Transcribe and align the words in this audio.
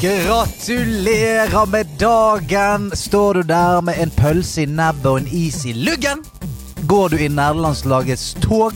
Gratulerer 0.00 1.66
med 1.66 1.86
dagen! 1.98 2.90
Står 2.94 3.34
du 3.34 3.42
der 3.42 3.80
med 3.80 3.94
en 3.98 4.10
pølse 4.10 4.62
i 4.62 4.66
nebbet 4.66 5.06
og 5.06 5.18
en 5.18 5.26
is 5.26 5.64
i 5.66 5.72
luggen? 5.72 6.22
Går 6.86 7.08
du 7.08 7.16
i 7.16 7.28
nederlandslagets 7.28 8.36
tog 8.40 8.72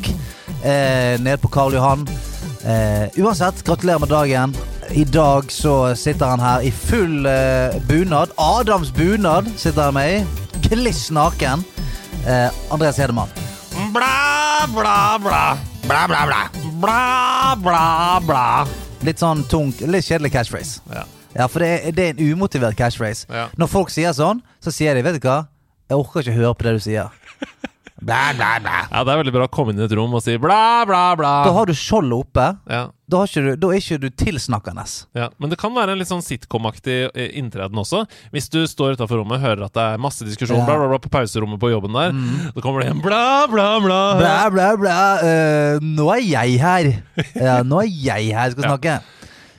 eh, 0.64 1.20
nede 1.20 1.38
på 1.42 1.48
Karl 1.48 1.74
Johan? 1.76 2.08
Eh, 2.64 3.08
uansett, 3.20 3.62
gratulerer 3.64 3.98
med 3.98 4.08
dagen. 4.08 4.56
I 4.90 5.04
dag 5.04 5.52
så 5.52 5.94
sitter 5.96 6.26
han 6.26 6.40
her 6.40 6.60
i 6.64 6.70
full 6.70 7.26
eh, 7.26 7.76
bunad. 7.88 8.32
Adams 8.36 8.92
bunad 8.92 9.48
sitter 9.56 9.82
han 9.82 9.94
med 9.94 10.12
i. 10.12 10.24
Kliss 10.68 11.10
naken. 11.10 11.64
Eh, 12.26 12.48
Andreas 12.70 12.98
Hedemann. 12.98 13.28
Bla, 13.92 14.66
bla, 14.72 15.18
bla. 15.20 15.58
Bla, 15.88 16.06
bla, 16.08 16.26
bla. 16.26 16.42
Bla, 16.80 17.56
bla, 17.62 18.20
bla. 18.26 18.46
Litt 19.04 19.20
sånn 19.20 19.44
tungt, 19.48 19.82
litt 19.84 20.06
kjedelig 20.06 20.32
catchphrase. 20.32 20.80
Ja. 20.92 21.04
Ja, 21.34 21.48
for 21.50 21.64
det 21.64 21.68
er, 21.74 21.92
det 21.92 22.04
er 22.04 22.14
en 22.14 22.32
umotivert 22.32 22.76
catchphrase. 22.78 23.26
Ja. 23.28 23.48
Når 23.58 23.68
folk 23.72 23.90
sier 23.92 24.14
sånn, 24.16 24.40
så 24.62 24.72
sier 24.72 24.94
de 24.96 25.02
Vet 25.04 25.18
du 25.18 25.26
hva? 25.26 25.42
Jeg 25.90 26.00
orker 26.00 26.22
ikke 26.22 26.36
høre 26.38 26.54
på 26.56 26.64
det 26.64 26.72
du 26.78 26.84
sier. 26.86 27.23
Bla, 28.04 28.34
bla, 28.36 28.50
bla. 28.60 28.78
ja, 28.90 29.00
det 29.06 29.12
er 29.14 29.20
veldig 29.22 29.32
bra 29.32 29.46
å 29.48 29.52
komme 29.54 29.72
inn 29.72 29.80
i 29.80 29.86
et 29.86 29.94
rom 29.96 30.12
og 30.18 30.20
si 30.24 30.34
bla, 30.40 30.84
bla, 30.88 31.14
bla. 31.16 31.30
Da 31.46 31.52
har 31.56 31.66
du 31.70 31.72
skjoldet 31.72 32.18
oppe. 32.18 32.44
Ja, 32.68 32.82
Da, 33.08 33.18
har 33.22 33.28
ikke 33.28 33.42
du, 33.44 33.50
da 33.60 33.68
er 33.72 33.80
ikke 33.80 33.98
du 34.00 34.06
tilsnakkende. 34.10 34.84
ja. 35.16 35.28
Men 35.40 35.50
det 35.52 35.58
kan 35.60 35.72
være 35.76 35.92
en 35.94 36.00
litt 36.00 36.08
sånn 36.10 36.22
sitcom-aktig 36.24 36.98
eh, 37.14 37.30
inntreden 37.40 37.80
også. 37.80 38.04
Hvis 38.32 38.48
du 38.52 38.60
står 38.68 38.96
utafor 38.98 39.20
rommet, 39.22 39.40
hører 39.44 39.64
at 39.66 39.74
det 39.76 39.86
er 39.94 39.98
masse 40.04 40.24
diskusjon 40.28 40.60
Ja. 40.60 40.64
bla, 40.68 40.76
bla, 40.80 40.88
bla, 40.92 40.98
på 41.04 41.12
pauserommet 41.12 41.60
på 41.60 41.72
jobben 41.72 41.92
der, 41.96 42.12
Da 42.54 42.60
kommer 42.64 42.84
det 42.84 42.90
en 42.92 43.00
bla, 43.04 43.46
bla, 43.48 43.68
bla. 43.80 44.00
Bla, 44.20 44.38
bla, 44.52 44.68
bla. 44.80 44.98
Uh, 45.24 45.80
nå 45.84 46.08
er 46.16 46.24
jeg 46.28 46.60
her. 46.60 46.92
Ja, 47.34 47.60
nå 47.64 47.80
er 47.84 47.88
jeg 47.92 48.32
her 48.36 48.50
skal 48.56 48.68
Ja. 48.84 48.98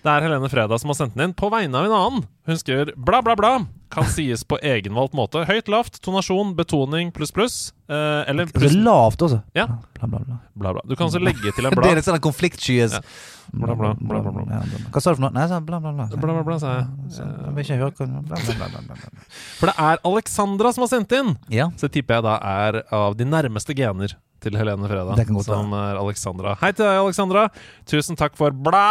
Det 0.06 0.14
er 0.14 0.22
Helene 0.28 0.50
Freda 0.54 0.78
som 0.78 0.92
har 0.92 0.98
sendt 1.00 1.16
den 1.18 1.32
inn 1.32 1.32
på 1.34 1.48
vegne 1.50 1.80
av 1.80 1.88
en 1.88 1.94
annen. 1.98 2.26
Hun 2.46 2.60
skriver 2.62 2.92
bla, 2.94 3.24
bla, 3.26 3.34
bla. 3.40 3.56
Kan 3.90 4.06
sies 4.14 4.44
på 4.46 4.60
egenvalgt 4.62 5.16
måte. 5.18 5.42
Høyt, 5.50 5.70
lavt, 5.72 5.98
tonasjon, 6.06 6.52
betoning, 6.58 7.10
pluss, 7.16 7.32
pluss. 7.34 7.56
Eh, 7.90 8.22
eller 8.30 8.46
pluss. 8.52 8.68
Det 8.68 8.78
er 8.78 8.84
lavt 8.86 9.24
også. 9.26 9.40
Ja. 9.58 9.66
Bla, 9.98 10.06
bla, 10.12 10.20
bla. 10.20 10.38
bla, 10.54 10.74
bla. 10.78 10.84
Du 10.86 10.94
kan 10.94 11.08
også 11.08 11.22
legge 11.24 11.50
til 11.58 11.66
en 11.66 11.74
Det 11.74 11.90
er 11.90 11.98
litt 11.98 12.06
sånn 12.06 12.22
konfliktskyes. 12.22 13.00
Ja. 13.00 13.02
Bla, 13.56 13.74
bla, 13.74 13.96
bla, 13.98 14.22
bla, 14.22 14.36
bla. 14.36 14.46
Bla, 14.46 14.62
bla. 14.62 14.84
Hva 14.94 15.02
sa 15.02 15.10
du 15.10 15.18
for 15.18 15.26
noe? 15.26 15.34
Nei, 15.34 15.50
sa 15.50 15.60
bla, 15.66 15.82
bla, 15.82 15.96
bla. 15.98 16.08
Bla, 16.14 16.38
bla, 16.38 16.46
bla, 16.52 16.62
sa 16.62 16.76
jeg. 16.76 16.88
Jeg 17.18 17.58
vil 17.58 17.66
ikke 17.66 17.82
høre 17.82 17.94
bla, 17.98 18.22
bla, 18.30 18.40
bla, 18.62 18.72
bla, 18.78 19.02
bla. 19.10 19.28
For 19.58 19.72
det 19.72 19.78
er 19.90 20.08
Alexandra 20.12 20.76
som 20.76 20.86
har 20.86 20.94
sendt 20.94 21.18
inn. 21.18 21.34
Ja. 21.50 21.72
Så 21.82 21.90
tipper 21.90 22.20
jeg 22.20 22.30
da 22.30 22.38
er 22.54 22.84
av 22.94 23.18
de 23.18 23.26
nærmeste 23.26 23.74
gener 23.74 24.14
til 24.46 24.62
Helene 24.62 24.86
Freda. 24.86 25.18
Som 25.50 25.74
er 25.74 25.98
Alexandra. 25.98 26.54
Hei 26.62 26.76
til 26.78 26.86
deg, 26.86 27.00
Alexandra. 27.08 27.48
Tusen 27.90 28.20
takk 28.20 28.38
for 28.38 28.54
bla, 28.54 28.84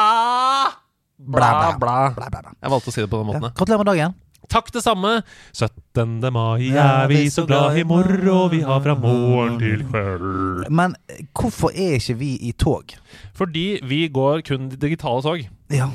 bla, 1.18 1.76
Bla, 1.78 2.10
bla. 2.16 2.28
Bla. 2.30 2.52
Jeg 2.62 2.70
valgte 2.72 2.90
å 2.90 2.94
si 2.94 3.00
det 3.04 3.10
på 3.12 3.20
den 3.22 3.28
måten. 3.32 3.50
Gratulerer 3.54 3.82
med 3.84 3.90
dagen. 3.92 4.14
Takk 4.52 4.68
det 4.74 4.82
samme. 4.84 5.10
17. 5.56 6.20
mai 6.34 6.68
er 6.76 7.06
vi 7.08 7.22
så 7.32 7.46
glad 7.48 7.78
i 7.80 7.84
morgen, 7.88 8.50
vi 8.52 8.60
har 8.66 8.82
fra 8.84 8.94
morgen 9.00 9.56
til 9.62 9.84
kveld. 9.88 10.66
Men 10.68 10.96
hvorfor 11.32 11.72
er 11.72 11.96
ikke 11.96 12.16
vi 12.20 12.34
i 12.48 12.52
tog? 12.52 12.92
Fordi 13.34 13.80
vi 13.88 14.02
går 14.12 14.44
kun 14.44 14.68
digitale 14.68 15.24
tog. 15.24 15.46
Ja, 15.72 15.88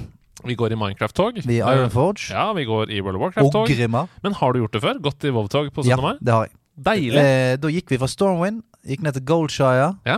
Vi 0.47 0.55
går 0.55 0.71
i 0.71 0.75
Minecraft-tog. 0.79 1.41
Vi 1.45 1.57
i 1.57 1.59
Iron 1.59 1.89
Forge. 1.91 2.31
Ja, 2.31 2.53
vi 2.55 2.63
går 2.63 2.89
i 2.95 3.01
World 3.03 3.17
of 3.19 3.21
Warcraft-tog. 3.25 3.67
Og 3.67 3.73
Grimma. 3.75 4.05
Men 4.23 4.33
har 4.39 4.53
du 4.53 4.61
gjort 4.61 4.71
det 4.71 4.81
før? 4.81 4.99
Gått 5.03 5.25
i 5.27 5.33
WoW-tog 5.35 5.67
på 5.75 5.83
17. 5.83 5.89
Ja, 5.91 5.97
mai? 5.99 6.13
det 6.23 6.31
har 6.33 6.45
jeg. 6.47 6.53
Deilig. 6.79 7.19
Eh, 7.19 7.55
da 7.59 7.67
gikk 7.67 7.91
vi 7.91 7.97
fra 7.99 8.07
Stormwind, 8.07 8.61
gikk 8.87 9.03
ned 9.03 9.17
til 9.19 9.25
Goldshire. 9.27 9.89
Ja. 10.07 10.15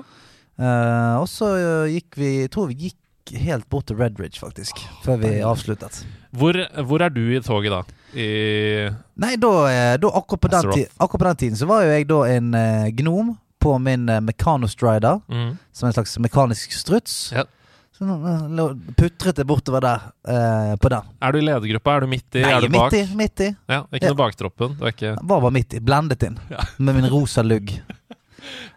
Eh, 0.61 1.15
og 1.17 1.25
så 1.31 1.47
gikk 1.89 2.19
vi 2.21 2.29
Jeg 2.43 2.51
tror 2.53 2.67
vi 2.69 2.75
gikk 2.85 2.99
helt 3.37 3.69
bort 3.69 3.87
til 3.87 3.97
Red 3.99 4.19
Ridge, 4.19 4.39
faktisk. 4.39 4.81
Før 5.05 5.19
vi 5.21 5.29
deilig. 5.29 5.45
avsluttet. 5.47 6.01
Hvor, 6.31 6.57
hvor 6.87 7.03
er 7.03 7.13
du 7.13 7.23
i 7.35 7.39
toget 7.43 7.71
da? 7.73 7.81
I 8.15 8.89
Nei, 9.21 9.35
da, 9.39 9.51
eh, 9.71 9.95
da 10.01 10.11
akkurat, 10.19 10.41
på 10.41 10.51
den 10.51 10.85
akkurat 10.97 11.19
på 11.21 11.27
den 11.29 11.39
tiden 11.45 11.57
så 11.59 11.67
var 11.69 11.85
jo 11.85 11.93
jeg 11.93 12.07
da 12.09 12.19
en 12.27 12.53
uh, 12.55 12.89
gnom 12.97 13.35
på 13.61 13.77
min 13.79 14.09
uh, 14.09 14.19
Mechanostrider, 14.25 15.21
mm. 15.29 15.57
som 15.71 15.87
en 15.87 15.93
slags 15.93 16.17
mekanisk 16.19 16.73
struts. 16.73 17.31
Ja. 17.35 17.45
Så 18.01 18.07
nå, 18.07 18.15
eh, 18.25 18.93
putret 18.97 19.37
jeg 19.37 19.45
bortover 19.45 19.83
der, 19.85 20.07
uh, 20.25 20.75
på 20.81 20.89
den. 20.89 21.09
Er 21.21 21.35
du 21.35 21.37
i 21.37 21.45
ledergruppa? 21.45 21.95
Er 21.99 22.05
du 22.05 22.09
midt 22.09 22.39
i? 22.39 22.41
Nei, 22.41 22.53
er 22.55 22.65
du 22.65 22.73
bak? 22.73 22.87
midt 22.89 22.97
i, 22.97 23.15
midt 23.19 23.43
i. 23.45 23.49
Ja, 23.69 23.83
ikke 23.91 24.07
Ja. 24.07 24.13
noe 24.15 24.21
baktroppen? 24.23 24.77
Du 24.79 24.85
er 24.87 24.95
ikke 24.95 25.11
Var 25.21 25.43
bare 25.45 25.53
midt 25.53 25.75
i. 25.77 25.79
Blendet 25.85 26.25
inn. 26.25 26.39
Ja. 26.49 26.65
Med 26.79 26.97
min 26.97 27.09
rosa 27.11 27.43
lugg. 27.45 27.69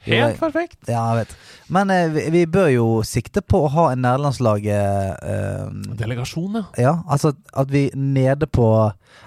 Helt 0.04 0.38
perfekt! 0.40 0.78
Ja, 0.88 1.02
jeg 1.14 1.24
vet. 1.24 1.36
Men 1.72 1.90
eh, 1.90 2.08
vi, 2.12 2.24
vi 2.34 2.42
bør 2.46 2.68
jo 2.72 2.86
sikte 3.06 3.40
på 3.40 3.62
å 3.64 3.70
ha 3.72 3.86
en 3.94 4.02
nederlandslaget 4.04 5.22
eh, 5.24 5.94
Delegasjon, 6.00 6.58
ja. 6.60 6.64
Ja, 6.82 6.94
altså 7.08 7.32
at 7.56 7.70
vi 7.72 7.86
nede 7.96 8.46
på 8.46 8.66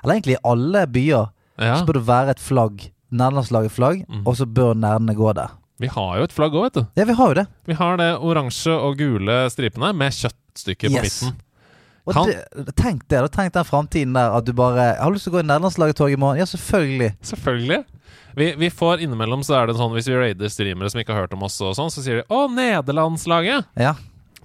Eller 0.04 0.18
egentlig 0.20 0.38
i 0.38 0.44
alle 0.46 0.86
byer 0.88 1.30
ja. 1.58 1.80
så 1.80 1.88
bør 1.88 1.98
det 2.00 2.06
være 2.08 2.36
et 2.36 2.44
flagg. 2.44 2.90
Nederlandslaget 3.10 3.72
flagg, 3.74 4.04
Mm. 4.08 4.26
og 4.28 4.36
så 4.38 4.46
bør 4.46 4.76
nerdene 4.78 5.16
gå 5.18 5.32
der. 5.34 5.56
Vi 5.80 5.88
har 5.94 6.18
jo 6.20 6.24
et 6.28 6.34
flagg 6.34 6.54
òg, 6.58 6.64
vet 6.68 6.74
du. 6.80 6.86
Ja, 6.98 7.06
vi 7.06 7.14
har 7.18 7.28
jo 7.34 7.38
det. 7.38 7.48
Vi 7.70 7.74
har 7.78 7.98
det 7.98 8.08
oransje 8.26 8.74
og 8.74 8.98
gule 8.98 9.36
stripene 9.54 9.92
med 9.96 10.12
kjøttstykker 10.14 10.90
på 10.90 10.96
Yes. 11.04 11.22
midten. 11.24 11.36
Og 12.08 12.14
Kan- 12.16 12.30
det, 12.32 12.72
tenk 12.80 13.02
det, 13.12 13.20
da. 13.20 13.28
Tenk 13.28 13.52
den 13.54 13.66
framtiden 13.68 14.14
der 14.16 14.32
at 14.38 14.46
du 14.48 14.54
bare 14.56 14.96
Har 14.96 15.12
du 15.12 15.18
lyst 15.18 15.28
til 15.28 15.34
å 15.34 15.38
gå 15.38 15.44
i 15.44 15.48
nederlandslaget-tog 15.50 16.14
i 16.14 16.20
morgen? 16.20 16.40
Ja, 16.40 16.46
selvfølgelig. 16.48 17.10
Selvfølgelig. 17.22 17.82
Vi, 18.38 18.52
vi 18.62 18.70
får 18.72 19.02
innimellom 19.04 19.42
så 19.44 19.58
er 19.60 19.68
det 19.68 19.76
sånn 19.80 19.92
hvis 19.96 20.08
vi 20.08 20.16
raider 20.16 20.52
streamere 20.54 20.90
som 20.94 21.02
ikke 21.02 21.12
har 21.16 21.26
hørt 21.26 21.34
om 21.36 21.44
oss, 21.44 21.58
og 21.66 21.74
sånn, 21.76 21.90
så 21.92 22.04
sier 22.06 22.22
de 22.22 22.28
'Å, 22.30 22.46
Nederlandslaget'! 22.54 23.66
Ja. 23.76 23.96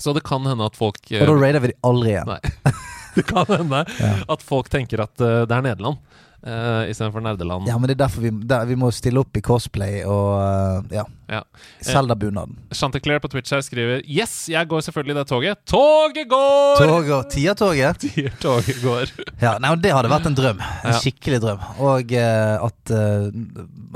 Så 0.00 0.14
det 0.16 0.24
kan 0.26 0.42
hende 0.48 0.64
at 0.66 0.74
folk 0.74 0.98
eh, 1.12 1.20
Og 1.22 1.28
da 1.28 1.34
raider 1.38 1.60
vi 1.62 1.68
de 1.70 1.78
aldri 1.86 2.14
igjen. 2.16 2.26
Nei. 2.26 2.72
Det 3.14 3.26
kan 3.28 3.44
hende 3.44 3.84
Ja. 4.00 4.14
at 4.32 4.40
folk 4.42 4.70
tenker 4.72 5.02
at 5.04 5.12
uh, 5.20 5.44
det 5.44 5.52
er 5.52 5.60
Nederland 5.66 5.98
uh, 6.46 6.84
istedenfor 6.90 7.20
Nerdeland. 7.24 7.66
Ja, 7.70 7.76
men 7.78 7.88
det 7.90 7.94
er 7.96 8.04
derfor 8.06 8.20
vi, 8.24 8.30
der, 8.50 8.64
vi 8.66 8.74
må 8.78 8.90
stille 8.94 9.20
opp 9.22 9.36
i 9.36 9.42
cosplay 9.44 10.02
og 10.04 10.36
uh, 10.38 10.94
ja. 10.94 11.04
Ja. 11.32 11.40
Zelda-bunaden. 11.86 12.58
Chanticleer 12.76 13.18
på 13.22 13.28
Twitch 13.32 13.54
her 13.54 13.62
skriver 13.64 14.02
Yes, 14.04 14.48
jeg 14.52 14.68
går 14.68 14.80
selvfølgelig 14.84 15.14
det 15.20 15.24
toget. 15.30 15.62
Toget 15.70 16.28
går! 16.28 16.82
Toget, 16.82 17.12
og 17.16 17.30
Tiertoget. 17.32 18.02
Sier 18.04 18.34
toget 18.44 18.82
går. 18.82 19.14
Ja, 19.40 19.54
nei, 19.62 19.72
Det 19.80 19.94
hadde 19.96 20.10
vært 20.12 20.28
en 20.28 20.36
drøm. 20.38 20.60
En 20.60 20.92
Ja. 20.92 20.98
skikkelig 21.00 21.40
drøm. 21.46 21.62
Og 21.80 22.12
uh, 22.12 22.68
at 22.68 22.92
eh, 22.92 23.26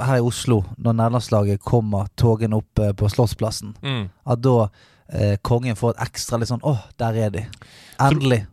her 0.07 0.17
i 0.17 0.25
Oslo, 0.25 0.63
når 0.79 0.97
nederlandslaget 0.97 1.61
kommer 1.67 2.09
togene 2.17 2.57
opp 2.63 2.79
eh, 2.83 2.93
på 2.97 3.09
Slottsplassen, 3.13 3.75
Mm. 3.83 4.07
at 4.27 4.41
da 4.43 4.57
eh, 5.13 5.37
kongen 5.45 5.77
får 5.79 5.95
et 5.97 6.07
ekstra 6.09 6.39
litt 6.41 6.49
sånn 6.51 6.65
Å, 6.67 6.77
der 6.99 7.21
er 7.27 7.31
de. 7.35 7.45
Endelig. 8.03 8.47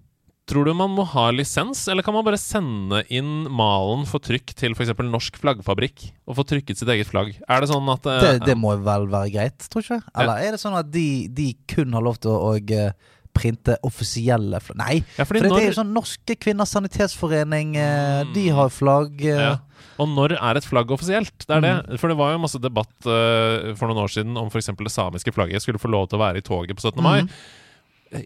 Tror 0.50 0.66
du 0.68 0.74
man 0.76 0.92
må 0.92 1.06
ha 1.08 1.30
lisens, 1.32 1.86
eller 1.88 2.04
kan 2.04 2.12
man 2.18 2.26
bare 2.28 2.36
sende 2.42 3.00
inn 3.16 3.46
malen 3.48 4.02
for 4.10 4.20
trykk 4.20 4.52
til 4.60 4.74
f.eks. 4.76 4.92
Norsk 5.08 5.38
Flaggfabrikk 5.40 6.10
og 6.28 6.36
få 6.36 6.44
trykket 6.50 6.82
sitt 6.82 6.90
eget 6.92 7.08
flagg? 7.08 7.30
Er 7.48 7.64
det 7.64 7.70
sånn 7.72 7.88
at 7.94 8.04
uh, 8.10 8.18
Det, 8.20 8.32
det 8.50 8.56
må 8.60 8.74
vel 8.84 9.08
være 9.14 9.32
greit, 9.32 9.70
tror 9.72 9.86
ikke? 9.86 10.02
Eller 10.20 10.44
er 10.44 10.58
det 10.58 10.60
sånn 10.60 10.76
at 10.76 10.90
de, 10.92 11.06
de 11.32 11.54
kun 11.72 11.96
har 11.96 12.04
lov 12.04 12.20
til 12.20 12.34
å, 12.36 12.42
og, 12.58 12.74
eh, 12.76 12.92
printe 13.34 13.78
offisielle 13.88 14.60
flagg? 14.62 14.82
Nei, 14.84 14.98
Ja, 15.16 15.24
for 15.24 15.40
når... 15.40 15.48
det, 15.48 15.62
er 15.64 15.70
jo 15.72 15.78
sånn 15.80 15.96
Norske 15.96 16.36
Kvinners 16.44 16.76
Sanitetsforening, 16.76 17.78
eh, 17.80 18.28
de 18.36 18.46
har 18.60 18.74
flagg. 18.76 19.24
ja. 19.24 19.56
Og 20.02 20.08
når 20.10 20.34
er 20.40 20.58
et 20.58 20.66
flagg 20.66 20.90
offisielt? 20.92 21.44
Det 21.46 21.54
er 21.54 21.60
Mm. 21.62 21.88
det. 21.88 21.98
For 22.02 22.10
det 22.10 22.16
var 22.18 22.32
jo 22.34 22.40
masse 22.42 22.58
debatt 22.60 22.90
for 23.06 23.86
noen 23.88 24.00
år 24.02 24.10
siden 24.10 24.36
om 24.42 24.48
f.eks. 24.50 24.72
det 24.76 24.92
samiske 24.92 25.32
flagget 25.36 25.62
skulle 25.62 25.78
få 25.80 25.92
lov 25.92 26.08
til 26.10 26.18
å 26.18 26.24
være 26.24 26.42
i 26.42 26.46
toget 26.46 26.74
på 26.76 26.82
17. 26.82 27.00
mai. 27.04 27.20
Mhm. 27.22 27.30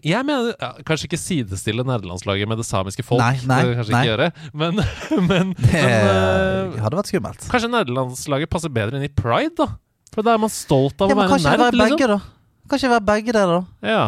Jeg 0.04 0.20
mener 0.28 0.50
ja, 0.52 0.70
Kanskje 0.86 1.08
ikke 1.08 1.18
sidestille 1.20 1.84
nederlandslaget 1.86 2.48
med 2.50 2.58
det 2.60 2.66
samiske 2.68 3.04
folk. 3.06 3.22
Nei, 3.22 3.38
nei, 3.48 3.60
det 3.64 3.76
kanskje 3.78 3.94
nei. 3.94 4.00
ikke 4.04 4.12
gjøre. 4.12 4.28
Men, 4.62 4.80
men, 5.30 5.52
Det 5.58 5.72
men 5.72 6.08
eh, 6.08 6.80
hadde 6.84 6.98
vært 7.00 7.10
skummelt. 7.12 7.46
kanskje 7.52 7.70
nederlandslaget 7.72 8.50
passer 8.52 8.72
bedre 8.74 9.00
inn 9.00 9.06
i 9.08 9.12
pride, 9.12 9.54
da? 9.58 9.68
For 10.14 10.24
da 10.26 10.34
er 10.36 10.42
man 10.42 10.52
stolt 10.52 11.00
av 11.04 11.12
Ja, 11.12 11.16
å 11.16 11.20
være 11.20 11.28
kan 11.34 11.38
ikke 11.40 11.50
det 11.50 11.58
nerd, 11.58 11.64
være 11.66 11.78
liksom. 11.82 11.98
begge, 11.98 12.10
da? 12.14 12.68
Kanskje 12.72 12.90
være 12.92 13.06
begge 13.12 13.36
der, 13.38 13.54
da? 13.54 13.88
Ja. 13.94 14.02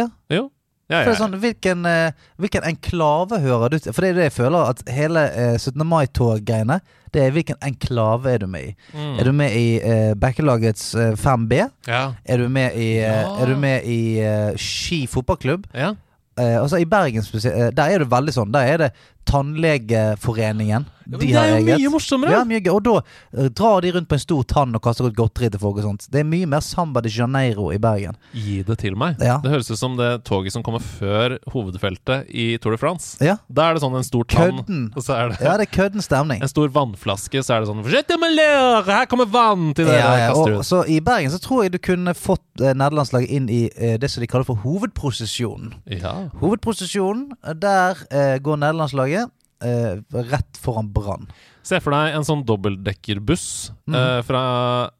Ja. 0.00 0.06
Jo. 0.34 0.44
Ja, 0.90 1.04
ja, 1.06 1.14
sånn, 1.14 1.36
hvilken, 1.38 1.84
eh, 1.86 2.10
hvilken 2.42 2.64
enklave 2.66 3.38
hører 3.44 3.70
du 3.70 3.78
til? 3.78 3.94
For 3.94 4.02
det 4.02 4.10
er 4.10 4.18
det 4.18 4.24
jeg 4.28 4.36
føler 4.40 4.72
at 4.72 4.82
hele 4.90 5.22
eh, 5.30 5.54
17. 5.54 5.84
mai-tog-greiene 5.86 6.80
Det 7.14 7.22
er 7.22 7.32
hvilken 7.34 7.58
enklave 7.62 8.34
er 8.34 8.42
du 8.42 8.46
med 8.50 8.72
i? 8.72 8.74
Mm. 8.94 9.14
Er 9.18 9.24
du 9.24 9.32
med 9.34 9.54
i 9.54 9.64
uh, 9.82 10.12
Bekkelagets 10.18 10.94
eh, 10.94 11.14
5B? 11.18 11.64
ja. 11.88 12.02
Er 12.24 12.42
du 12.42 12.48
med 12.48 12.74
i, 12.78 12.90
eh, 13.02 13.42
er 13.42 13.50
du 13.50 13.56
med 13.58 13.86
i 13.86 14.00
uh, 14.22 14.52
Ski 14.58 15.06
fotballklubb? 15.10 15.66
ja. 15.74 15.94
Eh, 16.40 16.56
altså 16.60 16.76
I 16.80 16.84
Bergen 16.88 17.22
spesielt, 17.22 17.56
eh, 17.56 17.70
der 17.74 17.94
er 17.94 17.98
det 18.04 18.10
veldig 18.10 18.32
sånn. 18.34 18.52
Der 18.54 18.68
er 18.72 18.78
det 18.84 18.90
Tannlegeforeningen. 19.28 20.86
Ja, 21.10 21.18
men 21.18 21.20
De 21.20 21.26
det 21.26 21.36
er 21.40 21.48
jo 21.50 21.56
eget. 21.64 21.80
mye 21.80 21.90
morsommere! 21.90 22.30
Ja, 22.36 22.44
mye 22.46 22.60
gøy. 22.62 22.70
Og 22.76 22.82
da 22.86 22.94
eh, 23.00 23.48
drar 23.50 23.80
de 23.82 23.90
rundt 23.96 24.08
på 24.08 24.14
en 24.14 24.22
stor 24.22 24.44
tann 24.46 24.74
og 24.78 24.82
kaster 24.84 25.08
ut 25.10 25.16
godteri 25.18 25.50
til 25.50 25.60
folk 25.62 25.80
og 25.80 25.86
sånt. 25.88 26.06
Det 26.10 26.20
er 26.22 26.28
mye 26.30 26.46
mer 26.46 26.60
Samba 26.62 27.00
de 27.02 27.10
Janeiro 27.10 27.70
i 27.74 27.78
Bergen. 27.82 28.14
Gi 28.32 28.60
det 28.66 28.78
til 28.78 28.94
meg. 29.00 29.16
Ja. 29.20 29.40
Det 29.42 29.50
høres 29.50 29.70
ut 29.72 29.78
som 29.80 29.96
det 29.98 30.10
toget 30.28 30.54
som 30.54 30.62
kommer 30.62 30.78
før 30.84 31.34
hovedfeltet 31.50 32.30
i 32.30 32.56
Tour 32.62 32.76
de 32.76 32.80
France. 32.80 33.16
Ja, 33.24 33.36
Da 33.50 33.68
er 33.70 33.74
det 33.74 33.82
sånn 33.82 33.96
en 33.98 34.06
stor 34.06 34.24
tann, 34.30 34.60
Kødden. 34.62 34.84
og 34.96 35.02
så 35.02 35.16
er 35.18 35.28
det 35.34 35.40
ja 35.42 35.56
det 35.58 35.66
er 35.68 35.72
kødden 35.74 36.02
stemning. 36.04 36.42
en 36.44 36.48
stor 36.52 36.68
vannflaske, 36.74 37.42
så 37.42 37.56
er 37.56 37.60
det 37.64 37.70
sånn 37.72 37.82
«Fortsett 37.84 38.14
med 38.20 38.36
lær! 38.38 38.84
Her 38.86 39.06
kommer 39.10 39.26
vann 39.30 39.72
til 39.74 39.86
dere! 39.90 39.98
Ja, 39.98 40.14
ja. 40.22 40.28
kaster 40.30 40.54
Og, 40.54 40.62
ut. 40.62 40.66
så 40.70 40.84
I 40.86 41.00
Bergen 41.04 41.30
så 41.34 41.40
tror 41.42 41.64
jeg 41.66 41.74
du 41.74 41.78
kunne 41.82 42.14
fått 42.14 42.62
eh, 42.62 42.72
nederlandslaget 42.76 43.30
inn 43.34 43.50
i 43.50 43.62
eh, 43.74 43.96
det 44.00 44.10
som 44.12 44.22
de 44.22 44.28
kaller 44.30 44.46
for 44.46 44.60
hovedprosesjonen. 44.62 45.74
Ja. 45.98 46.14
Hovedprosesjonen, 46.40 47.32
eh, 47.44 47.54
der 47.54 47.98
eh, 48.10 48.38
går 48.38 48.60
nederlandslaget 48.62 49.30
eh, 49.64 50.00
rett 50.30 50.60
foran 50.60 50.92
Brann. 50.92 51.28
Se 51.66 51.80
for 51.82 51.94
deg 51.94 52.16
en 52.16 52.26
sånn 52.26 52.44
dobbeltdekkerbuss 52.48 53.46
mm. 53.90 53.96
eh, 53.96 54.20
fra, 54.26 54.42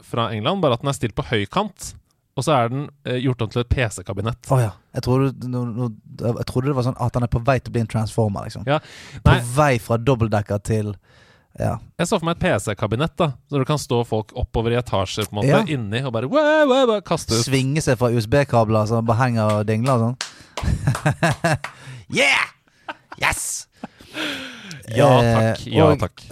fra 0.05 0.29
England, 0.35 0.63
bare 0.63 0.77
at 0.77 0.85
den 0.85 0.93
er 0.93 0.99
stilt 0.99 1.17
på 1.17 1.27
høykant. 1.31 1.95
Og 2.39 2.47
så 2.47 2.55
er 2.57 2.71
den 2.73 2.85
eh, 3.05 3.19
gjort 3.21 3.43
om 3.45 3.51
til 3.53 3.63
et 3.65 3.71
PC-kabinett. 3.73 4.49
Oh, 4.55 4.61
ja. 4.63 4.73
Jeg 4.97 5.05
trodde, 5.05 5.49
no, 5.51 5.65
no, 5.67 5.89
jeg 6.21 6.47
trodde 6.49 6.71
det 6.71 6.77
var 6.79 6.87
sånn 6.87 7.01
at 7.03 7.17
han 7.17 7.27
er 7.27 7.33
på 7.33 7.43
vei 7.45 7.59
til 7.61 7.73
å 7.73 7.75
bli 7.75 7.83
en 7.85 7.91
transformer, 7.91 8.47
liksom. 8.47 8.69
Ja. 8.71 8.79
På 9.25 9.35
vei 9.57 9.75
fra 9.83 9.99
dobbeltdekker 10.01 10.63
til 10.67 10.95
Ja. 11.59 11.81
jeg 11.99 12.07
så 12.07 12.21
for 12.21 12.29
meg 12.29 12.39
et 12.39 12.45
PC-kabinett, 12.45 13.17
da. 13.19 13.33
Så 13.51 13.59
du 13.59 13.67
kan 13.69 13.81
stå 13.83 14.05
folk 14.07 14.31
oppover 14.39 14.73
i 14.73 14.79
etasjer 14.79 15.27
på 15.27 15.35
en 15.35 15.41
måte, 15.41 15.51
Ja. 15.51 15.65
inni 15.67 16.05
og 16.07 16.15
bare 16.15 16.31
wow, 16.31 16.69
wow, 16.71 16.87
wow, 16.93 17.01
kaste 17.01 17.35
ut. 17.35 17.45
Svinge 17.45 17.83
seg 17.83 17.99
fra 17.99 18.13
USB-kabler 18.15 18.87
som 18.87 19.05
bare 19.05 19.25
henger 19.25 19.59
og 19.59 19.67
dingler 19.67 19.99
og 19.99 20.07
sånn. 20.07 20.17
yeah! 22.21 22.47
Yes! 23.21 23.67
Ja 24.97 25.09
takk. 25.21 25.67
Eh, 25.67 25.73
Ja 25.77 25.87
takk. 26.01 26.23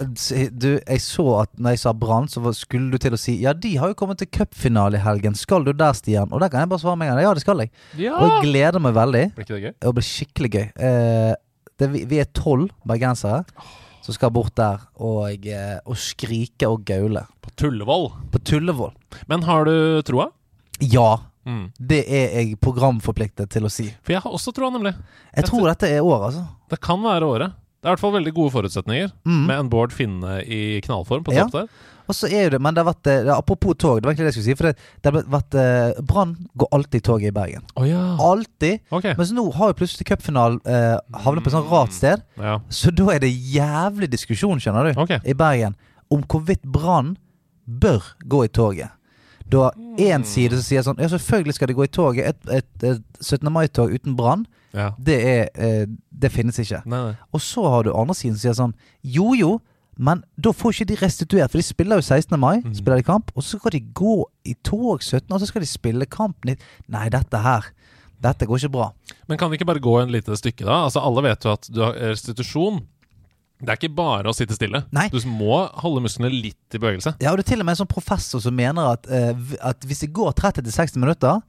Du, 0.59 0.69
jeg 0.79 1.01
så 1.03 1.25
at 1.41 1.51
når 1.57 1.75
jeg 1.75 1.81
sa 1.83 1.93
Brann, 1.93 2.27
så 2.31 2.41
skulle 2.57 2.91
du 2.91 2.97
til 3.01 3.15
å 3.15 3.19
si 3.19 3.37
Ja, 3.41 3.53
de 3.53 3.75
har 3.79 3.91
jo 3.91 3.97
kommet 3.99 4.19
til 4.21 4.27
cupfinale 4.27 4.99
i 4.99 5.03
helgen. 5.03 5.35
Skal 5.39 5.63
du 5.67 5.71
der, 5.73 5.93
Stian? 5.97 6.31
Og 6.33 6.41
der 6.43 6.49
kan 6.51 6.65
jeg 6.65 6.69
bare 6.71 6.83
svare 6.83 6.97
med 6.99 7.09
en 7.09 7.15
gang. 7.15 7.23
Ja, 7.29 7.33
det 7.37 7.43
skal 7.45 7.63
jeg. 7.63 7.71
Ja! 7.97 8.15
Og 8.19 8.29
jeg 8.31 8.49
gleder 8.51 8.79
meg 8.83 8.95
veldig. 8.97 9.25
Blir 9.35 9.45
ikke 9.47 9.55
det 9.59 9.63
gøy? 9.67 9.75
Det 9.85 9.93
blir 9.99 10.09
skikkelig 10.09 10.51
gøy. 10.57 10.65
Eh, 10.89 11.33
det, 11.79 11.91
vi, 11.95 12.19
er 12.19 12.27
tolv 12.35 12.69
bergensere 12.87 13.45
som 14.03 14.15
skal 14.15 14.31
bort 14.35 14.55
der 14.57 14.81
og, 14.99 15.45
eh, 15.47 15.77
og 15.85 15.95
skrike 15.99 16.67
og 16.67 16.83
gaule. 16.87 17.23
På 17.43 17.53
Tullevoll. 17.55 18.09
På 18.33 18.41
Tullevoll. 18.43 18.93
Men 19.31 19.43
har 19.47 19.65
du 19.69 20.01
troa? 20.07 20.29
Ja, 20.81 21.17
Mm. 21.47 21.71
det 21.79 22.03
er 22.13 22.33
jeg 22.35 22.57
programforpliktet 22.61 23.49
til 23.49 23.63
å 23.65 23.69
si. 23.71 23.87
For 24.03 24.13
jeg 24.13 24.21
har 24.21 24.33
også 24.35 24.51
troa, 24.53 24.69
nemlig. 24.69 24.91
Jeg 25.33 25.47
tror 25.47 25.65
dette 25.69 25.87
er 25.87 26.03
året, 26.03 26.27
altså. 26.27 26.43
Det 26.69 26.79
kan 26.83 26.99
være 27.01 27.25
året. 27.25 27.53
Det 27.79 27.87
er 27.87 27.93
i 27.93 27.95
hvert 27.95 28.01
fall 28.03 28.11
veldig 28.17 28.33
gode 28.35 28.51
forutsetninger, 28.51 29.11
Mm. 29.25 29.45
med 29.47 29.59
en 29.59 29.69
Bård 29.71 29.93
Finne 29.95 30.41
i 30.43 30.81
knallform 30.83 31.23
på 31.23 31.31
Ja. 31.33 31.45
topp 31.45 31.51
der. 31.51 31.67
Og 32.09 32.15
så 32.15 32.25
er 32.27 32.43
jo 32.45 32.49
det, 32.49 32.59
men 32.61 32.73
det 32.73 32.83
har 32.83 32.91
vært 32.93 33.03
det, 33.03 33.27
Apropos 33.29 33.75
tog, 33.77 34.01
det 34.01 34.05
var 34.07 34.13
egentlig 34.13 34.25
det 34.25 34.35
jeg 34.35 34.43
skulle 34.43 34.49
si. 34.49 34.55
For 34.57 34.63
det, 34.71 34.77
det 35.03 35.13
har 35.13 35.23
vært 35.29 35.55
eh, 35.55 36.01
Brann 36.01 36.35
går 36.57 36.67
alltid 36.73 37.03
toget 37.03 37.27
i 37.27 37.31
Bergen. 37.31 37.61
Oh, 37.77 37.85
ja. 37.87 38.17
Alltid. 38.19 38.79
Okay. 38.91 39.13
Mens 39.15 39.31
nå 39.31 39.45
har 39.53 39.69
jo 39.69 39.73
plutselig 39.77 40.07
cupfinalen 40.09 40.59
eh, 40.65 40.97
havnet 41.21 41.43
på 41.45 41.47
et 41.47 41.53
sånt 41.53 41.69
rart 41.69 41.93
sted. 41.93 42.23
Ja. 42.41 42.59
Så 42.69 42.89
da 42.91 43.11
er 43.13 43.19
det 43.19 43.29
jævlig 43.29 44.09
diskusjon, 44.09 44.59
skjønner 44.59 44.89
du, 44.91 44.99
okay. 44.99 45.19
i 45.23 45.33
Bergen 45.37 45.75
om 46.09 46.23
hvorvidt 46.25 46.63
Brann 46.65 47.15
bør 47.69 48.01
gå 48.25 48.43
i 48.45 48.47
toget. 48.49 48.89
Da 49.49 49.69
én 49.97 50.25
side 50.25 50.57
som 50.57 50.65
sier 50.65 50.81
sånn 50.85 50.99
Ja, 51.01 51.07
selvfølgelig 51.09 51.53
skal 51.53 51.67
de 51.69 51.73
gå 51.77 51.83
i 51.85 51.93
toget. 51.93 52.25
Et, 52.25 52.49
et, 52.57 52.83
et 52.83 53.01
17. 53.21 53.51
mai-tog 53.53 53.93
uten 53.93 54.17
Brann, 54.17 54.47
ja. 54.75 54.91
det 55.01 55.17
er 55.25 55.49
eh, 55.55 55.85
Det 56.09 56.31
finnes 56.33 56.59
ikke. 56.61 56.81
Nei, 56.85 57.01
nei. 57.09 57.15
Og 57.33 57.41
så 57.41 57.63
har 57.65 57.87
du 57.87 57.93
andre 57.95 58.15
siden 58.17 58.37
som 58.37 58.41
sier 58.43 58.57
sånn 58.57 58.75
Jo 59.01 59.33
jo, 59.37 59.55
men 59.99 60.21
da 60.39 60.53
får 60.55 60.77
ikke 60.77 60.89
de 60.91 60.99
restituert, 61.01 61.51
for 61.51 61.59
de 61.59 61.65
spiller 61.67 61.99
jo 61.99 62.05
16. 62.05 62.35
mai, 62.39 62.61
mm. 62.63 62.75
spiller 62.77 63.01
de 63.01 63.07
kamp, 63.07 63.33
og 63.35 63.43
så 63.43 63.59
skal 63.59 63.73
de 63.75 63.81
gå 63.95 64.15
i 64.47 64.55
tog 64.63 65.01
17, 65.03 65.25
og 65.27 65.41
så 65.41 65.49
skal 65.49 65.65
de 65.65 65.67
spille 65.67 66.07
kampen 66.07 66.53
i 66.53 66.59
Nei, 66.91 67.09
dette 67.11 67.43
her 67.43 67.67
Dette 68.19 68.47
går 68.47 68.59
ikke 68.59 68.73
bra. 68.73 68.89
Men 69.31 69.39
kan 69.39 69.51
vi 69.51 69.55
ikke 69.55 69.67
bare 69.69 69.83
gå 69.83 69.93
en 70.01 70.11
lite 70.11 70.35
stykke, 70.35 70.65
da? 70.67 70.85
Altså, 70.89 70.99
Alle 70.99 71.23
vet 71.23 71.45
jo 71.45 71.53
at 71.55 71.69
du 71.71 71.83
har 71.85 71.95
restitusjon. 71.95 72.81
Det 73.59 73.71
er 73.71 73.79
ikke 73.79 73.95
bare 73.95 74.31
å 74.31 74.35
sitte 74.35 74.55
stille. 74.55 74.81
Nei. 74.95 75.05
Du 75.11 75.19
må 75.27 75.61
holde 75.83 76.03
musklene 76.03 76.31
litt 76.31 76.75
i 76.75 76.79
bevegelse. 76.79 77.13
Ja, 77.23 77.31
og 77.31 77.39
det 77.39 77.45
er 77.45 77.51
til 77.53 77.63
og 77.63 77.67
med 77.67 77.75
en 77.75 77.81
sånn 77.81 77.91
professor 77.91 78.43
som 78.43 78.55
mener 78.55 78.93
at, 78.95 79.07
eh, 79.07 79.55
at 79.67 79.87
hvis 79.87 80.05
det 80.05 80.11
går 80.15 80.35
30-60 80.39 80.99
minutter, 80.99 81.39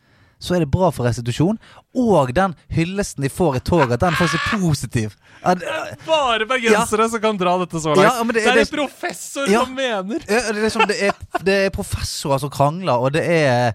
så 0.40 0.56
er 0.56 0.64
det 0.64 0.70
bra 0.72 0.88
for 0.90 1.04
restitusjon. 1.06 1.58
Og 1.94 2.32
den 2.34 2.54
hyllesten 2.72 3.22
de 3.26 3.30
får 3.30 3.58
i 3.60 3.62
toget, 3.70 3.92
at 3.98 4.00
den 4.06 4.16
faktisk 4.18 4.40
er 4.40 4.58
positiv. 4.64 5.16
At, 5.44 5.62
eh, 5.62 5.94
Bare 6.06 6.46
bergensere 6.48 7.08
som 7.12 7.20
kan 7.22 7.36
dra 7.40 7.58
dette 7.62 7.80
så 7.80 7.94
langt. 7.94 8.02
Ja, 8.08 8.24
men 8.24 8.34
det 8.34 8.46
er- 8.46 8.54
det 8.56 8.66
det- 8.70 8.76
professor 8.76 9.46
Ja. 9.48 9.64
som 9.64 9.74
mener! 9.74 10.20
Ja, 10.28 10.40
det, 10.40 10.56
er 10.56 10.62
liksom, 10.64 10.86
det, 10.88 10.98
er, 11.02 11.12
det 11.44 11.54
er 11.66 11.70
professorer 11.70 12.40
som 12.40 12.50
krangler, 12.50 12.96
og 12.98 13.12
det 13.12 13.24
er 13.28 13.74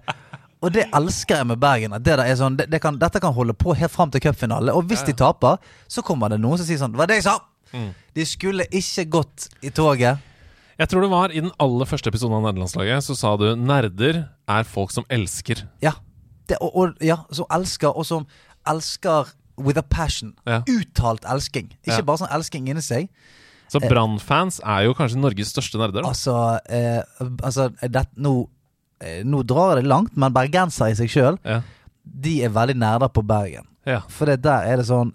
Og 0.64 0.72
det 0.74 0.88
elsker 0.96 1.36
jeg 1.36 1.46
med 1.46 1.60
Bergen. 1.60 1.92
Det 2.02 2.16
sånn, 2.40 2.56
det, 2.58 2.70
det 2.72 2.82
kan, 2.82 2.98
dette 2.98 3.20
kan 3.22 3.34
holde 3.34 3.54
på 3.54 3.76
helt 3.76 3.92
fram 3.92 4.10
til 4.10 4.20
cupfinale. 4.22 4.74
Og 4.74 4.88
hvis 4.88 5.02
Ja, 5.02 5.06
de 5.06 5.14
taper, 5.14 5.58
så 5.88 6.02
kommer 6.02 6.30
det 6.30 6.40
noen 6.42 6.58
som 6.58 6.66
sier 6.66 6.80
sånn 6.80 6.92
Det 6.92 6.98
var 6.98 7.06
det 7.08 7.18
jeg 7.22 7.24
sa! 7.28 7.40
Mm. 7.74 7.94
De 8.16 8.26
skulle 8.26 8.66
ikke 8.72 9.06
gått 9.12 9.50
i 9.62 9.70
toget. 9.70 10.18
Jeg 10.80 10.90
tror 10.90 11.02
det 11.02 11.10
var 11.12 11.30
i 11.32 11.40
den 11.40 11.52
aller 11.60 11.86
første 11.86 12.08
episoden 12.10 12.36
av 12.40 12.44
Nederlandslaget, 12.48 13.04
så 13.04 13.16
sa 13.16 13.36
du 13.38 13.56
nerder 13.56 14.28
er 14.48 14.64
folk 14.64 14.92
som 14.92 15.06
elsker. 15.10 15.68
Ja. 15.84 15.92
Det, 16.48 16.58
og, 16.62 16.76
og, 16.76 16.94
ja 17.02 17.18
som 17.32 17.46
elsker, 17.52 17.90
og 17.96 18.06
som 18.06 18.26
elsker 18.68 19.32
with 19.58 19.78
a 19.80 19.82
passion. 19.82 20.34
Ja. 20.46 20.62
Uttalt 20.68 21.24
elsking. 21.32 21.72
Ikke 21.86 21.98
Ja. 22.00 22.02
bare 22.04 22.18
sånn 22.26 22.34
elsking 22.36 22.68
inni 22.70 22.82
seg. 22.84 23.10
Så 23.72 23.80
Brann-fans 23.82 24.60
er 24.64 24.84
jo 24.86 24.94
kanskje 24.94 25.18
Norges 25.18 25.50
største 25.54 25.80
nerder. 25.82 26.04
Da. 26.04 26.10
Altså, 26.10 26.60
eh, 26.70 27.02
altså 27.42 27.70
det, 27.82 28.06
nå, 28.16 28.48
eh, 29.02 29.24
nå 29.24 29.42
drar 29.48 29.74
jeg 29.76 29.84
det 29.84 29.90
langt, 29.90 30.16
men 30.16 30.34
bergensere 30.34 30.92
i 30.92 30.96
seg 31.00 31.10
sjøl, 31.10 31.40
Ja. 31.44 31.62
de 32.06 32.44
er 32.44 32.50
veldig 32.50 32.76
nerder 32.78 33.10
på 33.10 33.26
Bergen. 33.26 33.66
ja. 33.86 34.02
For 34.08 34.26
det 34.26 34.42
der 34.44 34.66
er 34.70 34.78
det 34.78 34.86
sånn 34.86 35.14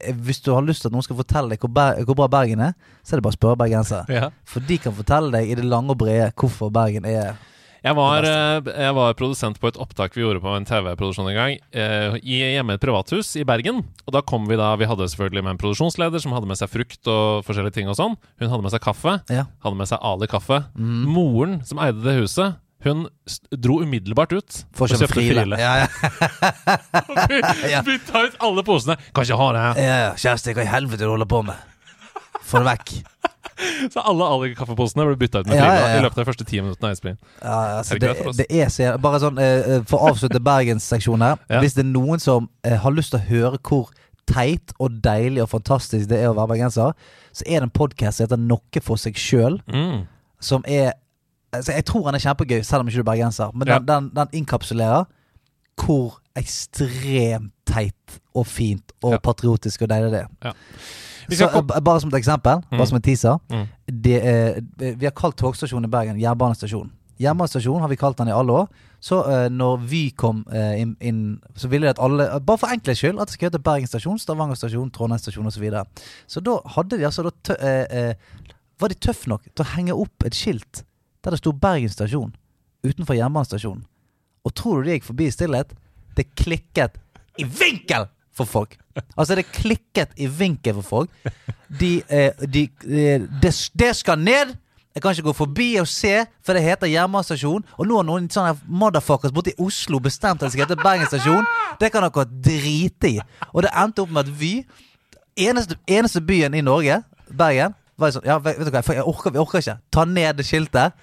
eh, 0.00 0.12
Hvis 0.12 0.40
du 0.42 0.52
har 0.54 0.62
lyst 0.62 0.82
til 0.82 0.88
at 0.88 0.92
noen 0.92 1.02
skal 1.02 1.16
fortelle 1.16 1.48
deg 1.50 1.58
hvor, 1.60 1.72
ber 1.74 2.02
hvor 2.04 2.14
bra 2.16 2.28
Bergen 2.28 2.60
er, 2.60 2.74
så 3.04 3.12
er 3.14 3.16
det 3.20 3.22
bare 3.22 3.34
å 3.34 3.38
spørre 3.38 3.56
bergensere. 3.58 4.08
ja. 4.08 4.30
For 4.44 4.60
de 4.60 4.78
kan 4.78 4.92
fortelle 4.92 5.30
deg 5.32 5.50
i 5.50 5.54
det 5.54 5.64
lange 5.64 5.90
og 5.90 5.98
brede 5.98 6.32
hvorfor 6.34 6.70
Bergen 6.72 7.04
er 7.04 7.36
Jeg 7.86 7.94
var, 7.94 8.26
eh, 8.26 8.66
jeg 8.82 8.94
var 8.96 9.14
produsent 9.14 9.60
på 9.62 9.68
et 9.70 9.76
opptak 9.78 10.16
vi 10.16 10.24
gjorde 10.24 10.40
på 10.42 10.50
en 10.56 10.66
TV-produksjon 10.66 11.28
en 11.30 11.36
gang. 11.36 11.58
eh, 11.70 12.16
i, 12.18 12.40
hjemme 12.56 12.74
i 12.74 12.78
et 12.80 12.82
privathus 12.82 13.36
i 13.38 13.44
Bergen. 13.46 13.84
Og 14.06 14.12
da 14.16 14.22
kom 14.26 14.48
vi 14.50 14.58
da 14.58 14.72
Vi 14.76 14.88
hadde 14.90 15.06
selvfølgelig 15.06 15.44
med 15.46 15.54
en 15.54 15.60
produksjonsleder 15.62 16.18
som 16.22 16.34
hadde 16.34 16.50
med 16.50 16.58
seg 16.58 16.72
frukt 16.72 17.06
og 17.06 17.44
forskjellige 17.46 17.78
ting 17.78 17.88
og 17.92 17.94
sånn. 17.98 18.16
Hun 18.42 18.50
hadde 18.50 18.64
med 18.66 18.74
seg 18.74 18.82
kaffe. 18.82 19.20
Ja. 19.30 19.46
Hadde 19.62 19.78
med 19.78 19.86
seg 19.92 20.02
Ali 20.02 20.26
kaffe. 20.26 20.64
Mm. 20.74 21.04
Moren 21.14 21.60
som 21.64 21.78
eide 21.78 22.02
det 22.02 22.16
huset, 22.18 22.58
hun 22.84 23.06
dro 23.54 23.78
umiddelbart 23.82 24.34
ut 24.36 24.58
For 24.76 24.90
og 24.90 24.98
kjøpte 25.00 25.22
frile. 25.22 25.58
Ja, 25.58 25.86
ja. 25.86 25.88
Ja. 27.72 27.82
Bytta 27.86 28.26
ut 28.26 28.36
alle 28.42 28.66
posene. 28.66 28.98
Kan 29.14 29.24
ikke 29.26 29.38
ha 29.40 29.48
det 29.54 29.62
her. 29.64 29.80
ja, 29.86 29.96
ja. 30.08 30.12
Kjæreste, 30.18 30.54
hva 30.58 30.66
i 30.66 30.70
helvete 30.74 31.06
du 31.06 31.10
holder 31.14 31.30
på 31.30 31.44
med? 31.46 31.54
Få 32.46 32.62
det 32.62 32.68
vekk. 32.74 32.92
Så 33.92 34.00
alle 34.04 34.24
alle 34.28 34.48
kaffeposene 34.54 35.04
ble 35.08 35.16
bytta 35.20 35.40
ut 35.42 35.46
med 35.50 35.56
Ja, 35.56 35.64
Frida 35.64 35.76
ja, 35.80 35.88
ja. 35.92 35.98
i 35.98 36.02
løpet 36.04 36.18
av 36.18 36.24
de 36.24 36.28
første 36.30 36.44
ti 36.48 36.60
minuttene 36.60 36.88
av 36.90 36.94
innspillingen. 36.96 37.20
Ja, 37.42 37.58
altså, 37.78 37.98
det 37.98 38.10
det, 38.18 38.34
det 38.42 38.46
er 38.62 38.68
så 38.74 38.90
Bare 39.00 39.20
sånn 39.22 39.38
uh, 39.40 39.84
For 39.88 39.96
å 40.02 40.10
avslutte 40.12 40.40
Bergensseksjonen 40.50 41.24
her. 41.30 41.40
Ja. 41.48 41.62
Hvis 41.64 41.74
det 41.78 41.84
er 41.86 41.90
noen 41.92 42.20
som 42.22 42.50
uh, 42.66 42.76
har 42.84 42.92
lyst 42.96 43.14
til 43.14 43.20
å 43.22 43.26
høre 43.30 43.60
hvor 43.64 43.88
teit 44.26 44.72
og 44.82 44.98
deilig 45.04 45.44
og 45.44 45.48
fantastisk 45.52 46.08
det 46.10 46.18
er 46.18 46.32
å 46.32 46.34
være 46.34 46.50
bergenser, 46.56 46.94
så 47.32 47.44
er 47.46 47.60
det 47.62 47.68
en 47.68 47.74
podkast 47.78 48.18
som 48.18 48.26
heter 48.26 48.40
Noe 48.42 48.82
for 48.82 48.98
seg 48.98 49.14
sjøl, 49.22 49.60
Mm. 49.70 50.00
som 50.42 50.64
er 50.66 50.92
altså, 51.54 51.72
Jeg 51.76 51.84
tror 51.86 52.08
han 52.10 52.18
er 52.18 52.24
kjempegøy, 52.24 52.58
selv 52.66 52.82
om 52.82 52.88
ikke 52.90 52.98
du 52.98 53.04
er 53.04 53.10
bergenser, 53.12 53.52
men 53.54 53.68
Ja. 53.70 53.78
den, 53.78 53.86
den, 53.86 54.10
den 54.18 54.40
innkapsulerer 54.42 55.06
hvor 55.78 56.18
ekstremt 56.36 57.52
teit 57.70 58.18
og 58.34 58.46
fint 58.50 58.92
og 59.02 59.12
Ja. 59.14 59.18
patriotisk 59.22 59.82
og 59.86 59.88
deilig 59.94 60.10
det 60.10 60.24
er. 60.26 60.28
Vi 60.42 61.15
Så, 61.30 61.48
eh, 61.48 61.80
bare 61.80 62.00
som 62.00 62.08
et 62.12 62.20
eksempel, 62.20 62.62
Mm. 62.70 62.78
bare 62.78 62.86
som 62.86 62.96
en 62.96 63.02
teaser. 63.02 63.38
Mm. 63.50 63.66
Det 64.02 64.18
er, 64.24 64.60
vi 64.96 65.04
har 65.06 65.12
kalt 65.16 65.36
togstasjonen 65.36 65.88
i 65.88 65.90
Bergen 65.90 66.20
Jernbanestasjon. 66.20 66.90
Jernbanestasjon 67.18 67.80
har 67.80 67.88
vi 67.88 67.96
kalt 67.96 68.18
den 68.18 68.28
i 68.28 68.32
alle 68.32 68.52
år. 68.52 68.68
Så 69.00 69.20
eh, 69.28 69.48
når 69.48 69.80
Vy 69.88 70.10
kom 70.16 70.44
eh, 70.52 70.80
inn, 70.82 70.96
in, 71.00 71.40
så 71.56 71.68
ville 71.68 71.86
de 71.86 71.90
at 71.90 71.98
alle 72.02 72.40
Bare 72.40 72.58
for 72.58 72.68
enkelhets 72.72 73.00
skyld 73.00 73.20
at 73.20 73.28
det 73.28 73.34
skulle 73.36 73.50
hete 73.50 73.62
Bergen 73.62 73.86
stasjon, 73.88 74.18
Stavanger 74.18 74.56
stasjon, 74.56 74.90
Trondheim 74.90 75.20
stasjon 75.20 75.46
osv. 75.46 75.56
Så, 75.56 75.60
videre. 75.60 75.84
så 76.26 76.40
da 76.44 76.58
hadde 76.76 76.98
de 76.98 77.04
altså 77.08 77.22
da 77.26 77.30
tø, 77.44 77.56
eh, 77.60 77.86
eh, 77.90 78.14
Var 78.80 78.88
de 78.92 78.94
tøffe 78.94 79.28
nok 79.28 79.42
til 79.54 79.64
å 79.64 79.68
henge 79.76 79.94
opp 79.96 80.24
et 80.28 80.34
skilt 80.36 80.82
der 81.24 81.30
det 81.34 81.38
sto 81.40 81.52
Bergen 81.52 81.88
stasjon 81.92 82.34
utenfor 82.84 83.16
jernbanestasjonen? 83.16 83.84
Og 84.44 84.54
tror 84.54 84.82
du 84.82 84.88
de 84.90 84.98
gikk 84.98 85.08
forbi 85.08 85.26
i 85.26 85.34
stillhet? 85.34 85.72
Det 86.16 86.28
klikket 86.36 86.96
i 87.38 87.44
vinkel 87.44 88.06
for 88.36 88.48
folk! 88.48 88.76
Altså, 89.16 89.34
det 89.36 89.48
klikket 89.52 90.14
i 90.16 90.28
vinkel 90.28 90.78
for 90.80 90.86
folk. 90.86 91.32
De, 91.68 91.98
de, 92.08 92.30
de, 92.52 92.68
eh, 92.86 93.26
det, 93.42 93.52
det 93.76 93.92
skal 93.96 94.20
ned! 94.20 94.54
Jeg 94.96 95.02
kan 95.02 95.12
ikke 95.12 95.26
gå 95.26 95.32
forbi 95.36 95.66
og 95.76 95.84
se, 95.92 96.22
for 96.40 96.56
det 96.56 96.62
heter 96.64 96.88
jernbanestasjon. 96.88 97.64
Og 97.76 97.84
nå 97.84 97.98
har 97.98 98.06
noen 98.08 98.30
sånne 98.32 98.54
motherfuckers 98.64 99.34
borte 99.36 99.52
i 99.52 99.58
Oslo 99.60 100.00
bestemt 100.00 100.40
at 100.40 100.46
det 100.46 100.54
skal 100.54 100.64
hete 100.64 100.78
Bergen 100.80 101.10
stasjon. 101.10 101.44
Det 101.76 101.90
kan 101.92 102.06
dere 102.06 102.24
drite 102.24 103.10
i. 103.10 103.18
Og 103.52 103.66
det 103.66 103.74
endte 103.76 104.06
opp 104.06 104.14
med 104.16 104.24
at 104.24 104.30
Vy 104.40 104.54
eneste, 105.36 105.76
eneste 105.84 106.22
byen 106.24 106.56
i 106.56 106.64
Norge, 106.64 107.02
Bergen, 107.28 107.76
var 108.00 108.14
sånn 108.16 108.24
Ja, 108.24 108.38
vet 108.40 108.56
du 108.64 108.72
hva, 108.72 108.80
jeg 108.80 109.04
orker, 109.04 109.36
jeg 109.36 109.44
orker 109.44 109.60
ikke. 109.60 109.76
Ta 109.92 110.06
ned 110.08 110.40
skiltet. 110.48 110.96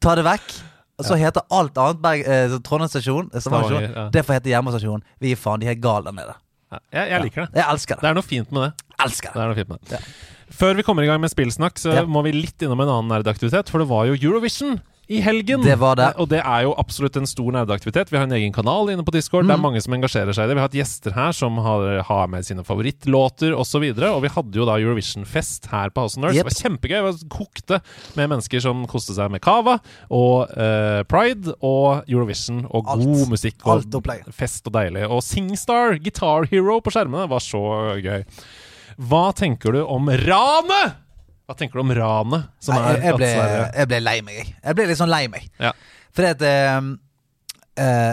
Ta 0.00 0.16
det 0.16 0.24
vekk. 0.24 0.56
Så 1.02 1.16
heter 1.18 1.42
alt 1.50 1.76
annet 1.76 2.00
Berg, 2.04 2.20
eh, 2.22 2.54
Trondheim 2.62 2.88
stasjon, 2.88 3.30
eh, 3.34 3.40
Stavanger 3.42 3.66
Stavanger, 3.66 3.94
ja. 3.96 4.04
det 4.14 4.22
får 4.26 4.34
hete 4.38 4.52
Hjemmestasjon. 4.52 5.02
Vi 5.20 5.32
gir 5.32 5.36
faen, 5.40 5.60
de 5.60 5.66
er 5.66 5.74
gale 5.74 6.12
nede. 6.14 6.34
Ja, 6.70 6.78
jeg, 6.92 7.10
jeg 7.10 7.22
liker 7.24 7.40
det. 7.46 7.50
Jeg 7.58 7.66
elsker 7.74 7.94
Det 7.94 8.02
det. 8.02 8.10
er 8.10 8.14
noe 8.14 8.22
fint 8.28 8.52
med 8.54 8.62
det. 8.62 8.86
Elsker 9.04 9.28
Det 9.32 9.34
det. 9.34 9.42
er 9.42 9.48
noe 9.50 9.58
fint 9.58 9.68
med 9.68 9.78
det. 9.90 10.00
Før 10.54 10.74
vi 10.78 10.82
kommer 10.86 11.02
i 11.02 11.06
gang 11.10 11.20
med 11.20 11.30
spillsnakk, 11.30 11.78
så 11.82 11.94
Ja. 11.94 12.04
må 12.06 12.22
vi 12.22 12.32
litt 12.32 12.62
innom 12.62 12.80
en 12.80 12.88
annen 12.88 13.10
nerdaktivitet. 13.10 13.68
For 13.70 13.78
det 13.82 13.88
var 13.88 14.06
jo 14.06 14.14
Eurovision 14.14 14.80
i 15.06 15.20
helgen. 15.20 15.62
Det 15.64 15.76
var 15.80 15.98
det. 15.98 16.08
Og 16.20 16.28
det 16.30 16.40
er 16.40 16.64
jo 16.64 16.72
absolutt 16.80 17.16
en 17.20 17.28
stor 17.28 17.52
nerdeaktivitet. 17.52 18.12
Vi 18.12 18.16
har 18.16 18.24
en 18.24 18.36
egen 18.36 18.54
kanal 18.54 18.88
inne 18.92 19.04
på 19.04 19.12
Discord. 19.14 19.44
Mm. 19.44 19.50
Det 19.50 19.56
er 19.56 19.62
mange 19.64 19.82
som 19.84 19.96
engasjerer 19.96 20.36
seg 20.36 20.46
i 20.46 20.50
det. 20.50 20.56
Vi 20.56 20.62
har 20.62 20.70
hatt 20.70 20.78
gjester 20.78 21.16
her 21.16 21.36
som 21.36 21.58
har, 21.64 21.84
har 22.08 22.30
med 22.32 22.46
sine 22.46 22.64
favorittlåter 22.64 23.52
osv. 23.52 23.84
Og, 23.84 24.00
så 24.00 24.10
og 24.14 24.22
vi 24.24 24.32
hadde 24.38 24.60
jo 24.60 24.68
da 24.68 24.78
Eurovision-fest 24.80 25.68
her 25.72 25.92
på 25.92 26.06
House 26.06 26.18
of 26.18 26.24
Nerds. 26.24 26.38
Yep. 26.38 26.48
Det 26.48 26.50
var 26.50 26.60
kjempegøy. 26.62 26.98
Det 27.04 27.30
kokte 27.34 27.80
med 28.16 28.32
mennesker 28.32 28.64
som 28.64 28.84
koste 28.90 29.16
seg 29.16 29.32
med 29.34 29.44
Cava 29.44 29.78
og 30.08 30.50
uh, 30.56 31.04
Pride 31.10 31.56
og 31.60 32.08
Eurovision 32.08 32.64
og 32.70 32.88
Alt. 32.94 33.04
god 33.04 33.36
musikk. 33.36 33.60
Og 33.64 33.76
Alt 33.78 34.00
opplegg. 34.00 34.28
fest 34.32 34.68
og 34.70 34.76
deilig. 34.78 35.04
Og 35.10 35.24
Singstar, 35.24 35.98
Guitar 36.00 36.48
Hero 36.52 36.80
på 36.84 36.94
skjermene 36.94 37.28
var 37.30 37.44
så 37.44 37.64
gøy. 38.00 38.24
Hva 39.04 39.24
tenker 39.36 39.74
du 39.74 39.82
om 39.84 40.08
ranet? 40.08 41.03
Hva 41.44 41.56
tenker 41.58 41.76
du 41.76 41.84
om 41.84 41.92
ranet 41.92 42.48
som 42.62 42.76
Nei, 42.78 42.94
jeg, 42.94 43.02
jeg, 43.04 43.16
ble, 43.20 43.30
jeg 43.68 43.88
ble 43.90 44.00
lei 44.00 44.18
meg, 44.24 44.36
jeg. 44.40 44.52
Jeg 44.64 44.78
ble 44.78 44.86
litt 44.88 45.00
sånn 45.00 45.12
lei 45.12 45.24
meg. 45.28 45.48
Ja. 45.60 45.72
Fordi 46.16 46.30
at 46.30 46.44
eh, 46.48 46.86
uh, 47.84 48.12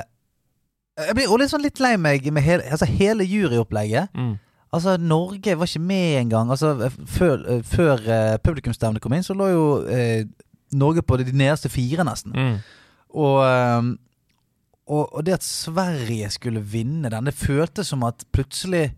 Jeg 1.05 1.15
blir 1.15 1.29
også 1.29 1.39
litt 1.39 1.53
sånn 1.53 1.65
litt 1.65 1.83
lei 1.83 1.93
meg 2.01 2.27
med 2.33 2.43
hele, 2.43 2.65
altså 2.67 2.89
hele 2.89 3.27
juryopplegget. 3.27 4.11
Mm. 4.17 4.35
Altså, 4.71 4.97
Norge 4.99 5.55
var 5.59 5.67
ikke 5.67 5.83
med 5.83 6.19
engang. 6.19 6.51
Altså, 6.51 6.89
før, 7.07 7.41
eh, 7.47 7.63
før 7.63 8.03
uh, 8.07 8.35
publikumsstevnet 8.43 9.03
kom 9.03 9.15
inn, 9.15 9.23
så 9.23 9.35
lå 9.35 9.49
jo 9.51 9.65
uh, 9.87 10.21
Norge 10.75 11.03
på 11.03 11.19
de 11.19 11.31
nederste 11.31 11.71
fire, 11.71 12.05
nesten. 12.07 12.35
Mm. 12.35 12.59
Og, 13.19 13.39
um, 13.43 13.89
og 14.91 15.25
det 15.27 15.37
at 15.39 15.43
Sverige 15.43 16.29
skulle 16.31 16.63
vinne 16.63 17.11
den, 17.11 17.27
det 17.27 17.35
føltes 17.35 17.91
som 17.91 18.03
at 18.07 18.23
plutselig 18.31 18.89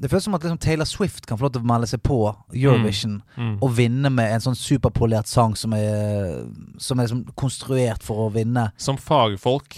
Det 0.00 0.08
føles 0.08 0.24
som 0.28 0.34
at 0.36 0.44
liksom 0.46 0.58
Taylor 0.62 0.86
Swift 0.86 1.26
kan 1.26 1.38
få 1.38 1.46
lov 1.48 1.52
til 1.56 1.62
å 1.64 1.66
melde 1.66 1.88
seg 1.90 2.02
på 2.06 2.18
Eurovision 2.54 3.16
Mm. 3.36 3.56
og 3.62 3.72
vinne 3.76 4.10
med 4.14 4.32
en 4.36 4.40
sånn 4.44 4.54
superpolert 4.58 5.26
sang 5.26 5.56
som 5.58 5.72
er, 5.74 6.44
som 6.78 6.98
er 7.00 7.08
liksom 7.08 7.24
konstruert 7.34 8.02
for 8.06 8.28
å 8.28 8.32
vinne. 8.32 8.68
Som 8.78 8.96
fagfolk 8.96 9.74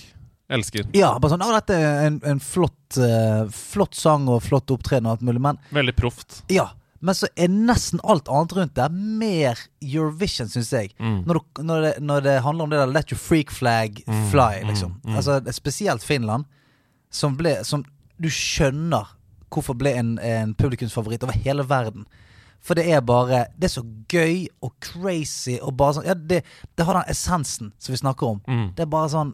elsker. 0.51 0.87
Ja, 0.97 1.15
bare 1.19 1.31
sånn 1.37 1.41
dette 1.55 1.75
er 1.77 2.07
en, 2.07 2.21
en 2.25 2.41
flott, 2.41 2.99
uh, 3.01 3.49
flott 3.53 3.95
sang 3.97 4.29
og 4.29 4.43
flott 4.45 4.71
opptreden 4.71 5.07
og 5.09 5.17
alt 5.19 5.23
mulig, 5.29 5.41
men 5.41 5.59
Veldig 5.73 5.97
proft. 5.97 6.43
ja. 6.53 6.69
Men 7.01 7.15
så 7.15 7.29
er 7.39 7.47
nesten 7.47 8.01
alt 8.03 8.27
annet 8.27 8.53
rundt 8.57 8.73
der 8.75 8.89
mer 8.91 9.57
Eurovision, 9.81 10.49
syns 10.51 10.73
jeg. 10.73 10.89
Mm. 10.99 11.21
Når, 11.31 11.35
du, 11.39 11.61
når, 11.63 11.81
det, 11.85 11.93
når 12.03 12.25
det 12.25 12.33
handler 12.43 12.65
om 12.65 12.71
det 12.73 12.81
der 12.81 12.91
Let 12.91 13.13
your 13.13 13.21
freak 13.23 13.53
flag 13.55 14.01
Mm, 14.09 14.25
fly, 14.33 14.65
mm, 14.65 14.67
liksom. 14.73 14.97
mm. 15.05 15.15
Altså 15.15 15.37
Spesielt 15.55 16.03
Finland, 16.03 16.45
som 17.09 17.37
ble 17.39 17.53
Som 17.65 17.85
du 18.21 18.27
skjønner 18.29 19.07
hvorfor 19.51 19.77
ble 19.79 19.93
en, 19.99 20.19
en 20.19 20.55
publikumsfavoritt 20.55 21.23
over 21.27 21.33
hele 21.45 21.65
verden. 21.69 22.07
For 22.61 22.75
det 22.75 22.89
er 22.91 23.01
bare 23.07 23.45
Det 23.55 23.69
er 23.69 23.75
så 23.77 23.85
gøy 24.11 24.49
og 24.67 24.73
crazy 24.83 25.61
og 25.63 25.77
bare 25.79 25.95
sånn 25.95 26.09
Ja, 26.09 26.15
det, 26.19 26.41
det 26.75 26.87
har 26.89 26.99
den 26.99 27.07
essensen 27.13 27.69
som 27.79 27.93
vi 27.95 28.01
snakker 28.01 28.27
om. 28.33 28.41
Mm. 28.49 28.73
Det 28.75 28.83
er 28.83 28.91
bare 28.91 29.13
sånn 29.13 29.31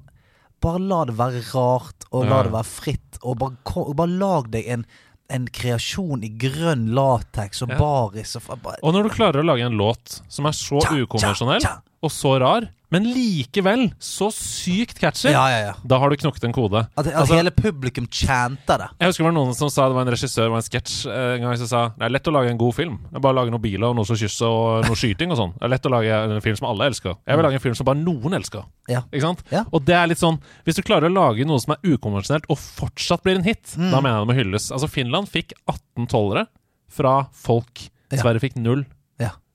Bare 0.60 0.78
la 0.80 0.98
det 1.08 1.14
være 1.16 1.40
rart, 1.54 2.04
og 2.12 2.26
la 2.28 2.36
Ja. 2.38 2.42
det 2.46 2.52
være 2.52 2.68
fritt, 2.68 3.18
og 3.22 3.38
bare, 3.40 3.56
bare 3.96 4.08
lag 4.12 4.50
deg 4.52 4.68
en, 4.68 4.84
en 5.28 5.46
kreasjon 5.48 6.22
i 6.24 6.30
grønn 6.40 6.86
lateks 6.96 7.62
og 7.64 7.72
Ja. 7.74 7.78
baris 7.80 8.36
og 8.36 8.60
bare, 8.62 8.76
Og 8.82 8.92
når 8.94 9.02
du 9.08 9.10
klarer 9.16 9.40
å 9.42 9.44
lage 9.44 9.64
en 9.66 9.76
låt 9.76 10.20
som 10.28 10.46
er 10.46 10.52
så 10.56 10.80
ukonvensjonell 10.84 11.64
og 12.04 12.10
så 12.12 12.38
rar, 12.40 12.68
men 12.94 13.08
likevel 13.10 13.88
så 13.98 14.28
sykt 14.34 15.00
catchy, 15.02 15.32
Ja, 15.34 15.42
ja, 15.50 15.58
ja. 15.66 15.72
da 15.84 15.98
har 15.98 16.10
du 16.12 16.16
knokket 16.20 16.44
en 16.46 16.54
kode. 16.54 16.84
At, 16.96 17.06
at 17.08 17.14
Altså- 17.24 17.34
hele 17.36 17.50
publikum 17.50 18.06
chanta 18.06 18.76
det. 18.78 18.88
Jeg 19.00 19.10
husker 19.10 19.24
det 19.24 19.30
var 19.32 19.36
noen 19.36 19.54
som 19.58 19.68
sa 19.74 19.88
Det 19.90 19.96
var 19.98 20.06
en 20.06 20.12
regissør 20.14 20.48
var 20.52 20.62
en 20.62 20.66
sketsj 20.68 21.06
eh, 21.10 21.34
en 21.36 21.42
gang 21.48 21.56
som 21.58 21.66
sa 21.70 21.82
Det 21.98 22.06
er 22.06 22.14
lett 22.14 22.30
å 22.30 22.34
lage 22.36 22.50
en 22.54 22.60
god 22.60 22.74
film. 22.78 22.98
Det 23.10 23.16
er 23.18 23.24
bare 23.26 23.34
å 23.34 23.38
lage 23.42 23.50
noen 23.54 23.64
biler 23.64 23.88
og 23.90 23.96
noe 23.98 24.06
som 24.08 24.16
kysser 24.16 24.46
og 24.46 24.86
noe 24.86 24.96
skyting 24.96 25.34
og 25.34 25.40
sånn. 25.42 25.52
Det 25.58 25.66
er 25.66 25.72
lett 25.74 25.86
å 25.90 25.92
lage 25.92 26.20
en 26.36 26.40
film 26.44 26.56
som 26.62 26.68
alle 26.70 26.86
elsker. 26.92 27.16
Jeg 27.26 27.36
vil 27.36 27.44
lage 27.48 27.58
en 27.60 27.64
film 27.66 27.74
som 27.74 27.84
bare 27.90 28.00
noen 28.00 28.38
elsker. 28.38 28.64
Ja. 28.88 29.02
Ikke 29.12 29.26
sant? 29.26 29.42
Ja. 29.50 29.64
Og 29.72 29.84
det 29.84 29.94
er 29.98 30.06
litt 30.06 30.20
sånn 30.22 30.38
Hvis 30.64 30.76
du 30.78 30.82
klarer 30.86 31.10
å 31.10 31.14
lage 31.14 31.44
noe 31.48 31.58
som 31.60 31.74
er 31.74 31.82
ukonvensjonelt 31.96 32.46
og 32.48 32.58
fortsatt 32.62 33.22
blir 33.26 33.36
en 33.36 33.44
hit, 33.44 33.74
Mm. 33.76 33.90
da 33.90 34.00
mener 34.00 34.18
jeg 34.20 34.26
det 34.26 34.30
må 34.30 34.38
hylles. 34.38 34.70
Altså 34.70 34.88
Finland 34.88 35.28
fikk 35.28 35.52
18 35.66 36.06
tollere 36.06 36.46
fra 36.88 37.24
folk. 37.32 37.88
Sverige 38.14 38.40
fikk 38.44 38.56
null. 38.62 38.84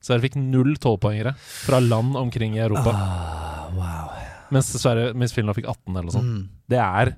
Ja. 0.00 0.14
dere 0.16 0.20
fikk 0.24 0.36
null 0.36 0.76
tolvpoengere 0.80 1.34
fra 1.38 1.80
land 1.80 2.16
omkring 2.16 2.56
i 2.56 2.62
Europa. 2.64 2.90
Ah, 2.94 3.68
wow. 3.76 4.10
Mens, 4.50 4.72
Sverige, 4.82 5.12
mens 5.14 5.32
Finland 5.32 5.54
fikk 5.56 5.68
18 5.68 5.92
eller 5.96 6.08
noe 6.08 6.14
sånt. 6.16 6.24
Mm. 6.24 6.48
Det 6.68 6.78
er 6.78 7.16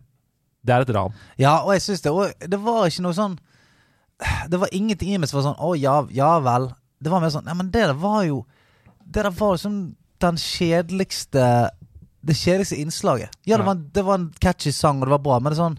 Det 0.64 0.74
er 0.74 0.80
et 0.84 0.90
ran. 0.94 1.14
Ja, 1.38 1.56
og 1.64 1.72
jeg 1.72 1.80
syns 1.82 2.02
det 2.04 2.10
òg 2.12 2.34
Det 2.48 2.58
var 2.60 2.86
ikke 2.86 3.02
noe 3.02 3.14
sånn 3.16 3.38
Det 4.50 4.58
var 4.60 4.68
ingenting 4.72 5.14
i 5.14 5.18
meg 5.18 5.28
som 5.30 5.40
var 5.40 5.46
sånn 5.48 5.58
Å, 5.64 5.72
ja, 5.80 5.94
ja 6.14 6.38
vel. 6.44 6.68
Det 7.02 7.10
var 7.10 7.20
mer 7.24 7.32
sånn 7.34 7.48
Ja, 7.48 7.54
men 7.54 7.70
det 7.74 7.86
der 7.88 7.94
var 7.98 8.22
jo 8.28 8.44
Det 9.04 9.22
der 9.24 9.30
var 9.30 9.56
liksom 9.56 9.96
den 10.22 10.36
kjedeligste 10.38 11.70
Det 12.22 12.36
kjedeligste 12.38 12.78
innslaget. 12.78 13.30
Ja, 13.44 13.56
det 13.56 13.64
Ja. 13.64 13.66
var, 13.66 13.74
det 13.74 14.04
var 14.06 14.14
en 14.20 14.28
catchy 14.38 14.70
sang, 14.70 15.00
og 15.02 15.08
det 15.08 15.16
var 15.16 15.18
bra, 15.24 15.40
men 15.40 15.50
det 15.52 15.58
er 15.58 15.64
sånn 15.64 15.78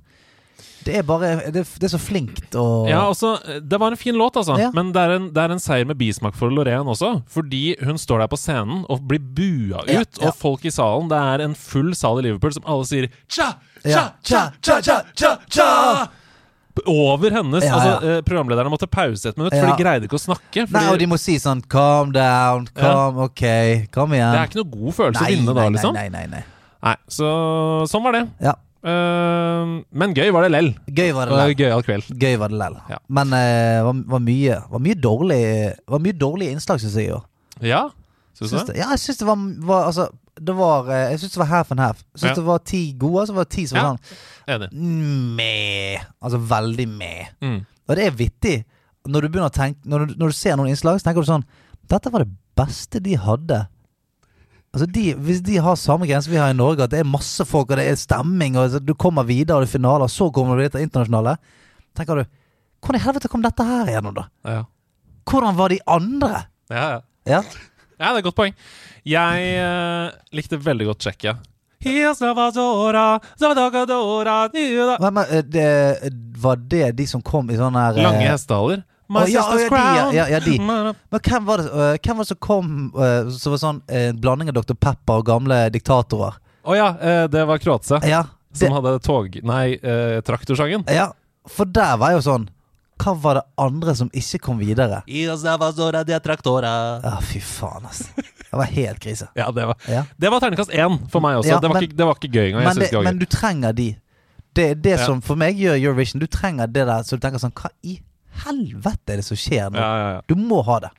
Det 0.86 0.96
er 1.00 1.06
bare 1.08 1.30
Det, 1.54 1.64
det 1.80 1.88
er 1.88 1.92
så 1.94 2.00
flinkt 2.02 2.56
og 2.60 2.90
Ja, 2.92 3.02
altså, 3.10 3.36
Det 3.62 3.80
var 3.82 3.92
en 3.94 4.00
fin 4.00 4.16
låt, 4.20 4.36
altså. 4.40 4.58
Ja. 4.60 4.70
Men 4.76 4.92
det 4.96 5.02
er, 5.04 5.16
en, 5.18 5.28
det 5.34 5.44
er 5.44 5.54
en 5.56 5.62
seier 5.64 5.86
med 5.90 5.98
bismak 6.00 6.36
for 6.40 6.52
Lorraine 6.54 6.86
også. 6.94 7.14
Fordi 7.34 7.76
hun 7.84 7.98
står 8.02 8.24
der 8.26 8.32
på 8.34 8.40
scenen 8.40 8.84
og 8.92 9.06
blir 9.08 9.20
bua 9.24 9.84
ut, 9.86 9.92
Ja, 9.92 10.02
ja. 10.04 10.28
og 10.30 10.36
folk 10.40 10.66
i 10.66 10.74
salen 10.74 11.08
Det 11.12 11.20
er 11.20 11.46
en 11.48 11.56
full 11.56 11.94
sal 11.98 12.20
i 12.20 12.28
Liverpool 12.28 12.54
som 12.58 12.68
alle 12.68 12.86
sier 12.90 13.08
tja, 13.28 13.52
tja, 13.84 14.04
tja, 14.24 14.44
tja, 14.62 14.82
tja, 14.82 15.00
tja, 15.16 15.32
cha! 15.50 15.70
Over 16.90 17.30
hennes. 17.36 17.64
Ja, 17.64 17.74
Altså, 17.76 17.90
ja. 17.90 17.96
Altså, 18.00 18.22
Programlederne 18.26 18.72
måtte 18.74 18.88
pause 18.90 19.30
et 19.30 19.38
minutt, 19.38 19.54
for 19.54 19.70
de 19.70 19.84
greide 19.84 20.08
ikke 20.08 20.18
å 20.18 20.24
snakke. 20.24 20.64
Nei, 20.74 20.86
og 20.90 20.98
de 20.98 21.06
må 21.12 21.20
si 21.22 21.36
sånn 21.42 21.62
Calm 21.70 22.10
down, 22.16 22.66
calm, 22.74 23.20
ok, 23.28 23.44
kom 23.94 24.16
igjen. 24.18 24.34
det 24.34 24.40
er 24.42 24.50
ikke 24.50 24.62
noe 24.64 24.72
god 24.74 24.96
følelse 24.98 25.22
å 25.22 25.30
vinne 25.30 25.54
da, 25.54 25.62
nei, 25.62 25.74
liksom. 25.76 25.94
nei, 26.00 26.08
nei, 26.16 26.24
nei. 26.32 26.42
Nei, 26.84 26.96
Så 27.14 27.30
sånn 27.94 28.04
var 28.04 28.18
det. 28.18 28.24
Ja. 28.44 28.56
Eh, 28.84 29.74
men 29.96 30.14
gøy 30.18 30.32
var 30.36 30.44
det 30.44 30.52
lell. 30.52 30.72
Gøy 30.92 31.12
var 31.16 31.30
Det 31.32 31.38
lell. 31.40 31.54
gøyal 31.56 31.84
kveld. 31.88 32.10
Gøy 32.20 32.36
var 32.42 32.52
det 32.52 32.58
lell. 32.60 32.76
Ja. 32.92 32.98
Men 33.08 33.30
det 33.32 33.44
var, 33.86 34.02
var 34.16 34.20
mye 34.26 34.58
Var 34.74 34.80
mye 34.84 34.98
dårlig 35.00 35.40
Var 35.88 36.00
mye 36.04 36.18
dårlige 36.20 36.52
innslag, 36.52 36.82
syns 36.84 36.98
jeg. 37.00 37.10
jo. 37.14 37.22
Ja, 37.64 37.86
syns 38.36 38.52
du 38.52 38.58
det? 38.74 38.76
Ja, 38.82 38.90
jeg 38.92 39.00
syns 39.00 39.22
det 39.22 39.28
var, 39.30 39.38
var 39.70 39.86
Altså, 39.88 40.10
det 40.42 40.56
var 40.58 40.90
eh, 40.92 41.06
Jeg 41.14 41.20
syns 41.24 41.32
det 41.38 41.42
var 41.46 41.52
half 41.54 41.72
and 41.72 41.80
half. 41.80 42.04
Jeg 42.14 42.20
syns 42.26 42.30
Ja. 42.34 42.36
det 42.42 42.46
var 42.50 42.58
ti 42.74 42.84
gode, 43.00 43.28
så 43.30 43.34
var 43.38 43.48
det 43.48 43.54
ti 43.56 43.66
som 43.72 43.80
var 43.80 43.96
sånn 43.96 44.70
meh. 45.38 46.04
Altså 46.22 46.40
veldig 46.52 46.88
meh. 46.90 47.28
Mm. 47.42 47.60
Og 47.88 47.96
det 47.96 48.08
er 48.08 48.18
vittig. 48.20 48.58
Når 49.08 49.22
du 49.22 49.28
begynner 49.30 49.50
å 49.52 49.54
tenke 49.54 49.84
Når 49.90 50.06
du, 50.08 50.14
når 50.16 50.32
du 50.32 50.36
ser 50.38 50.56
noen 50.56 50.70
innslag, 50.72 51.00
så 51.00 51.10
tenker 51.10 51.24
du 51.26 51.28
sånn 51.28 51.44
Dette 51.92 52.12
var 52.14 52.24
det 52.24 52.32
beste 52.56 53.02
de 53.04 53.16
hadde. 53.20 53.58
Altså 54.74 54.88
de, 54.90 55.04
Hvis 55.22 55.42
de 55.46 55.60
har 55.62 55.76
samme 55.78 56.08
grense 56.10 56.32
vi 56.32 56.40
har 56.42 56.50
i 56.50 56.58
Norge, 56.58 56.84
at 56.86 56.94
det 56.94 57.04
er 57.04 57.10
masse 57.10 57.46
folk, 57.46 57.70
og 57.70 57.78
det 57.78 57.86
er 57.92 58.00
stemming, 58.00 58.58
og 58.58 58.80
du 58.82 58.96
kommer 58.98 59.26
videre, 59.28 59.60
og 59.60 59.68
er 59.68 59.70
finaler, 59.70 60.10
så 60.10 60.32
kommer 60.34 60.58
du 60.58 60.66
til 60.66 60.82
internasjonale, 60.88 61.38
tenker 61.98 62.24
du 62.24 62.26
Hvordan 62.84 63.00
i 63.00 63.04
helvete 63.06 63.30
kom 63.32 63.44
dette 63.46 63.64
her 63.64 63.88
igjennom, 63.88 64.16
da? 64.18 64.26
Ja. 64.44 64.64
Hvordan 65.30 65.56
var 65.56 65.72
de 65.72 65.78
andre? 65.88 66.42
Ja, 66.74 66.88
ja. 66.98 67.00
Ja, 67.30 67.44
Ja, 68.00 68.10
det 68.10 68.18
er 68.18 68.20
et 68.20 68.26
godt 68.26 68.36
poeng. 68.36 68.56
Jeg 69.08 69.44
uh, 69.64 70.10
likte 70.36 70.58
veldig 70.60 70.90
godt 70.90 71.04
Tsjekkia. 71.06 71.38
Eh, 75.64 76.10
Var 76.44 76.62
det 76.72 76.86
de 76.98 77.08
som 77.08 77.24
kom 77.24 77.52
i 77.52 77.60
sånne 77.60 77.82
her 77.86 78.00
eh, 78.00 78.04
Lange 78.06 78.26
hestehaler. 78.28 78.84
My 79.14 79.24
oh, 79.24 79.30
ja, 79.30 79.44
sister's 79.46 79.70
crown. 79.70 80.14
ja, 80.16 80.26
ja, 80.34 80.40
de. 80.44 80.56
Men 81.14 81.20
hvem 81.28 81.46
var 81.48 81.62
det, 81.62 81.68
uh, 81.70 81.96
hvem 82.02 82.18
var 82.18 82.24
det 82.26 82.32
som 82.32 82.40
kom 82.42 82.72
uh, 82.98 83.30
som 83.30 83.54
var 83.54 83.62
sånn 83.62 83.82
en 83.88 84.20
blanding 84.24 84.50
av 84.52 84.58
Dr. 84.62 84.74
Pepper 84.76 85.22
og 85.22 85.28
gamle 85.30 85.60
diktatorer? 85.74 86.40
Å 86.64 86.78
ja, 86.78 86.90
uh, 86.98 87.26
det 87.32 87.46
var 87.50 87.62
Kroatia. 87.62 88.00
Ja, 88.08 88.24
Som 88.54 88.72
hadde 88.76 88.98
tog... 89.04 89.34
Nei, 89.44 89.76
eh, 89.82 90.20
traktorsangen. 90.22 90.84
ja, 90.94 91.10
for 91.50 91.66
der 91.66 91.96
var 91.98 92.14
jo 92.14 92.20
sånn 92.22 92.44
Hva 93.02 93.16
var 93.18 93.40
det 93.40 93.42
andre 93.60 93.96
som 93.98 94.12
ikke 94.14 94.40
kom 94.46 94.60
videre? 94.62 95.00
Ja, 97.04 97.16
fy 97.26 97.42
faen, 97.42 97.88
altså. 97.90 98.06
Det 98.54 98.60
var 98.62 98.70
helt 98.70 99.00
krise. 99.02 99.28
Ja, 99.36 99.48
det 99.52 99.66
var, 99.66 99.76
Ja. 99.90 100.04
det 100.16 100.30
var 100.30 100.40
terningkast 100.40 100.70
én 100.72 101.00
for 101.10 101.26
meg 101.26 101.40
også. 101.40 101.50
Ja, 101.50 101.58
det, 101.60 101.68
var 101.72 101.74
men- 101.80 101.88
ikke, 101.90 101.98
det 101.98 102.06
var 102.06 102.20
ikke 102.20 102.30
gøy 102.38 102.48
engang. 102.52 102.68
Men, 102.70 102.78
det, 102.78 102.92
det 102.94 103.04
men 103.10 103.18
du 103.18 103.26
trenger 103.26 103.74
de. 103.74 103.88
Det 104.54 104.66
er 104.70 104.76
det 104.76 104.92
Ja. 105.00 105.06
som 105.08 105.22
for 105.26 105.36
meg 105.36 105.58
gjør 105.58 105.74
Eurovision. 105.82 106.22
Du 106.22 106.28
trenger 106.30 106.68
det 106.70 106.86
der 106.86 107.02
så 107.02 107.18
du 107.18 107.24
tenker 107.26 107.42
sånn 107.42 107.56
Hva 107.58 107.72
i 107.82 107.98
helvete 108.46 109.14
er 109.16 109.22
det 109.22 109.26
som 109.30 109.38
skjer 109.40 109.70
nå? 109.72 109.80
Ja, 109.80 109.94
ja, 110.02 110.12
ja. 110.18 110.22
Du 110.28 110.36
må 110.40 110.64
ha 110.68 110.80
det. 110.88 110.92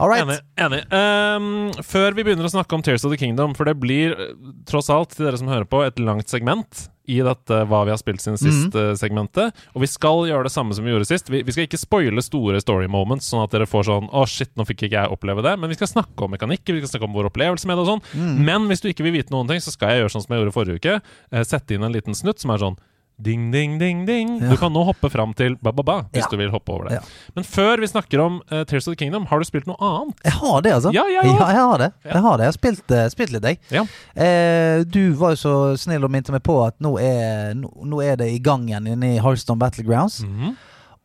All 0.00 0.08
right. 0.08 0.22
Enig. 0.24 0.38
enig. 0.56 0.78
Um, 0.88 1.48
før 1.84 2.14
vi 2.16 2.22
begynner 2.24 2.46
å 2.48 2.52
snakke 2.54 2.72
om 2.72 2.80
Tears 2.80 3.02
of 3.04 3.12
the 3.12 3.18
Kingdom, 3.20 3.52
for 3.58 3.68
det 3.68 3.74
blir 3.76 4.14
eh, 4.14 4.30
tross 4.64 4.88
alt, 4.88 5.10
til 5.12 5.26
dere 5.26 5.36
som 5.36 5.50
hører 5.50 5.66
på, 5.68 5.82
et 5.84 5.98
langt 6.00 6.30
segment 6.32 6.86
i 7.10 7.18
dette 7.26 7.58
Hva 7.68 7.82
vi 7.84 7.92
har 7.92 7.98
spilt 8.00 8.22
siden 8.24 8.38
Mhm. 8.40 8.70
eh, 8.80 8.94
segmentet. 8.96 9.52
Og 9.74 9.82
vi 9.84 9.90
skal 9.90 10.22
gjøre 10.30 10.46
det 10.48 10.54
samme 10.54 10.72
som 10.72 10.86
vi 10.86 10.94
gjorde 10.94 11.04
sist. 11.10 11.28
Vi, 11.28 11.42
vi 11.44 11.52
skal 11.52 11.66
ikke 11.66 11.82
spoile 11.82 12.22
store 12.24 12.62
story 12.64 12.88
moments, 12.88 13.28
sånn 13.28 13.44
at 13.44 13.52
dere 13.52 13.68
får 13.68 13.90
sånn 13.90 14.08
Å, 14.08 14.24
shit, 14.30 14.54
nå 14.56 14.64
fikk 14.64 14.86
ikke 14.88 14.96
jeg 15.02 15.12
oppleve 15.12 15.44
det. 15.44 15.58
Men 15.60 15.68
vi 15.68 15.76
skal 15.76 15.90
snakke 15.92 16.24
om 16.24 16.32
mekanikk, 16.32 16.64
vi 16.64 16.80
skal 16.80 16.94
snakke 16.94 17.10
om 17.10 17.18
vår 17.20 17.28
opplevelse 17.28 17.68
med 17.68 17.76
det 17.76 17.84
og 17.84 17.90
sånn. 17.92 18.04
Mm. 18.16 18.38
Men 18.48 18.68
hvis 18.70 18.80
du 18.80 18.88
ikke 18.88 19.04
vil 19.04 19.18
vite 19.20 19.34
noen 19.36 19.48
ting, 19.52 19.60
så 19.60 19.74
skal 19.74 19.92
jeg 19.92 20.04
gjøre 20.06 20.14
sånn 20.16 20.24
som 20.24 20.32
jeg 20.32 20.40
gjorde 20.46 20.56
forrige 20.56 20.80
uke. 20.80 20.96
Eh, 21.34 21.44
sette 21.44 21.76
inn 21.76 21.84
en 21.84 21.92
liten 21.92 22.16
snutt 22.16 22.40
som 22.40 22.54
er 22.56 22.62
sånn 22.64 22.78
Ding, 23.20 23.50
ding, 23.52 23.78
ding, 23.78 24.04
ding. 24.08 24.30
Ja. 24.40 24.48
Du 24.52 24.56
kan 24.60 24.72
nå 24.72 24.82
hoppe 24.88 25.10
fram 25.12 25.34
til 25.36 25.56
ba-ba-ba 25.60 25.98
hvis 26.12 26.22
Ja. 26.24 26.28
du 26.32 26.36
vil 26.40 26.50
hoppe 26.50 26.72
over 26.72 26.88
det. 26.88 26.98
Ja. 26.98 27.00
Men 27.36 27.44
før 27.44 27.80
vi 27.82 27.86
snakker 27.90 28.22
om 28.24 28.40
uh, 28.52 28.62
Tears 28.64 28.88
of 28.88 28.94
the 28.96 29.00
Kingdom, 29.04 29.26
har 29.30 29.38
du 29.38 29.44
spilt 29.48 29.66
noe 29.68 29.76
annet? 29.80 30.16
Jeg 30.24 30.32
har 30.40 30.60
det, 30.64 30.72
altså. 30.78 30.92
Ja, 30.96 31.04
jeg 31.10 31.24
ja, 31.24 31.34
òg. 31.34 31.40
jeg 31.52 31.60
har 31.60 31.78
det. 31.84 31.90
Ja. 32.04 32.10
Jeg 32.14 32.22
har 32.26 32.36
det. 32.40 32.44
Jeg 32.46 32.52
har 32.52 32.58
spilt, 32.58 32.94
uh, 32.96 33.06
spilt 33.12 33.34
litt, 33.36 33.48
jeg. 33.50 33.58
Ja. 33.70 33.84
Eh, 34.14 34.84
du 34.88 35.02
var 35.20 35.34
jo 35.36 35.40
så 35.42 35.54
snill 35.80 36.04
og 36.08 36.10
minte 36.14 36.32
meg 36.32 36.42
på 36.46 36.56
at 36.66 36.78
nå 36.80 36.94
er, 36.98 37.52
nå, 37.58 37.70
nå 37.84 38.00
er 38.04 38.16
det 38.22 38.30
i 38.32 38.38
gang 38.42 38.64
igjen 38.70 38.88
inne 38.94 39.14
i 39.16 39.20
Hearthstone 39.20 39.60
Battlegrounds. 39.60 40.22
Mhm. 40.24 40.54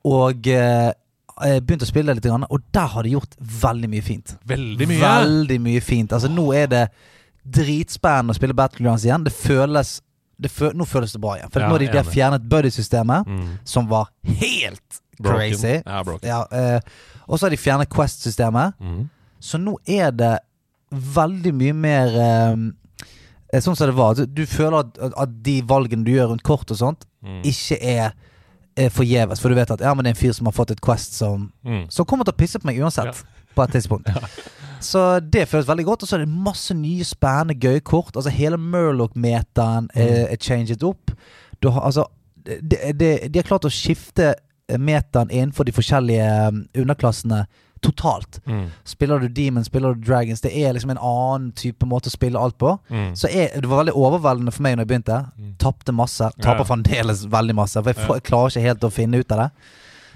Og 0.05 0.48
eh, 0.53 0.91
jeg 1.41 1.65
begynte 1.67 1.84
å 1.84 1.89
spille 1.89 2.13
litt, 2.15 2.25
og 2.31 2.62
der 2.72 2.88
har 2.93 3.03
de 3.03 3.10
gjort 3.17 3.34
veldig 3.41 3.89
mye 3.91 4.03
fint. 4.05 4.38
Veldig 4.48 4.88
mye. 4.88 5.01
Veldig 5.01 5.57
mye 5.65 5.81
fint. 5.84 6.13
Altså 6.15 6.29
Nå 6.31 6.45
er 6.55 6.69
det 6.72 6.84
dritspennende 7.45 8.34
å 8.34 8.38
spille 8.38 8.55
Battlegrounds 8.57 9.03
igjen. 9.05 9.25
Det 9.25 9.34
føles 9.36 9.98
fø 10.51 10.72
Nå 10.74 10.86
føles 10.86 11.12
det 11.13 11.22
bra 11.22 11.36
igjen. 11.38 11.51
For 11.51 11.60
Ja, 11.62 11.68
nå 11.68 11.72
har 11.74 11.80
de, 11.80 11.88
de 11.88 11.98
har 11.98 12.04
fjernet 12.12 12.50
buddy-systemet, 12.50 13.25
Mm. 13.27 13.58
som 13.63 13.88
var 13.88 14.10
helt 14.24 15.01
Broken. 15.20 15.39
crazy. 15.39 15.82
Ja. 15.86 16.04
Ja, 16.24 16.42
eh, 16.51 16.80
og 17.27 17.39
så 17.39 17.46
har 17.46 17.50
de 17.50 17.58
fjernet 17.58 17.89
Quest-systemet. 17.89 18.74
Mm. 18.82 19.10
Så 19.39 19.58
nå 19.58 19.77
er 19.88 20.12
det 20.12 20.39
veldig 20.92 21.54
mye 21.54 21.74
mer 21.74 22.08
eh, 22.15 22.56
Sånn 23.62 23.75
som 23.77 23.88
det 23.88 23.96
var. 23.96 24.13
Du, 24.15 24.25
du 24.25 24.46
føler 24.46 24.80
at, 24.84 24.98
at 25.18 25.30
de 25.44 25.62
valgene 25.63 26.04
du 26.04 26.12
gjør 26.12 26.34
rundt 26.34 26.44
kort 26.44 26.70
og 26.72 26.77
sånt, 26.77 27.06
Mm. 27.25 27.42
ikke 27.44 27.77
er, 27.82 28.12
forgjeves. 28.94 29.39
For 29.42 29.50
du 29.50 29.56
vet 29.56 29.72
at 29.72 29.80
ja, 29.82 29.94
men 29.96 30.04
det 30.04 30.12
er 30.12 30.15
en 30.18 30.20
fyr 30.27 30.34
som 30.36 30.46
har 30.46 30.51
fått 30.54 30.72
et 30.72 30.82
Quest 30.82 31.13
som 31.15 31.51
Mm. 31.65 31.89
Som 31.89 32.06
kommer 32.06 32.25
til 32.25 32.34
å 32.34 32.38
pisse 32.38 32.60
på 32.60 32.65
meg 32.68 32.77
uansett. 32.77 33.24
På 33.56 33.63
et 33.63 33.72
tidspunkt. 33.72 34.06
Så 34.86 35.04
det 35.20 35.48
føles 35.50 35.68
veldig 35.68 35.86
godt. 35.88 36.06
Og 36.06 36.10
så 36.10 36.18
er 36.18 36.25
det 36.25 36.42
masse 36.48 36.75
nye, 36.77 37.06
spennende, 37.08 37.58
gøye 37.58 37.84
kort. 37.86 38.13
Altså 38.15 38.34
Hele 38.34 38.60
Murloch-metaen 38.62 39.89
er, 39.94 40.25
er 40.30 40.42
changet 40.42 40.86
opp. 40.86 41.13
Du 41.63 41.72
har, 41.74 41.88
altså, 41.88 42.06
de, 42.46 42.77
de, 42.94 43.12
de 43.27 43.39
har 43.39 43.48
klart 43.48 43.68
å 43.68 43.74
skifte 43.74 44.34
metaen 44.82 45.30
innenfor 45.30 45.68
de 45.68 45.74
forskjellige 45.75 46.25
um, 46.50 46.65
underklassene 46.77 47.46
totalt. 47.86 48.39
Mm. 48.46 48.68
Spiller 48.84 49.20
du 49.20 49.27
Demon, 49.27 49.65
spiller 49.65 49.94
du 49.94 50.01
Dragons. 50.01 50.42
Det 50.42 50.51
er 50.58 50.74
liksom 50.74 50.89
en 50.96 51.01
annen 51.01 51.51
type 51.58 51.86
måte 51.86 52.10
å 52.10 52.13
spille 52.13 52.39
alt 52.39 52.58
på. 52.58 52.72
Mm. 52.89 53.12
Så 53.18 53.30
jeg, 53.30 53.51
Det 53.62 53.70
var 53.70 53.84
veldig 53.84 53.94
overveldende 53.94 54.54
for 54.56 54.65
meg 54.65 54.77
når 54.77 54.86
jeg 54.86 54.92
begynte. 54.94 55.20
Mm. 55.38 55.51
Tapte 55.62 55.94
masse. 55.94 56.32
Ja. 56.32 56.44
Taper 56.48 56.70
fremdeles 56.70 57.25
veldig 57.30 57.58
masse. 57.58 57.82
For 57.84 57.94
jeg, 57.94 58.08
jeg 58.10 58.25
klarer 58.30 58.54
ikke 58.54 58.65
helt 58.70 58.88
å 58.88 58.94
finne 58.94 59.22
ut 59.22 59.36
av 59.36 59.44
det. 59.44 59.50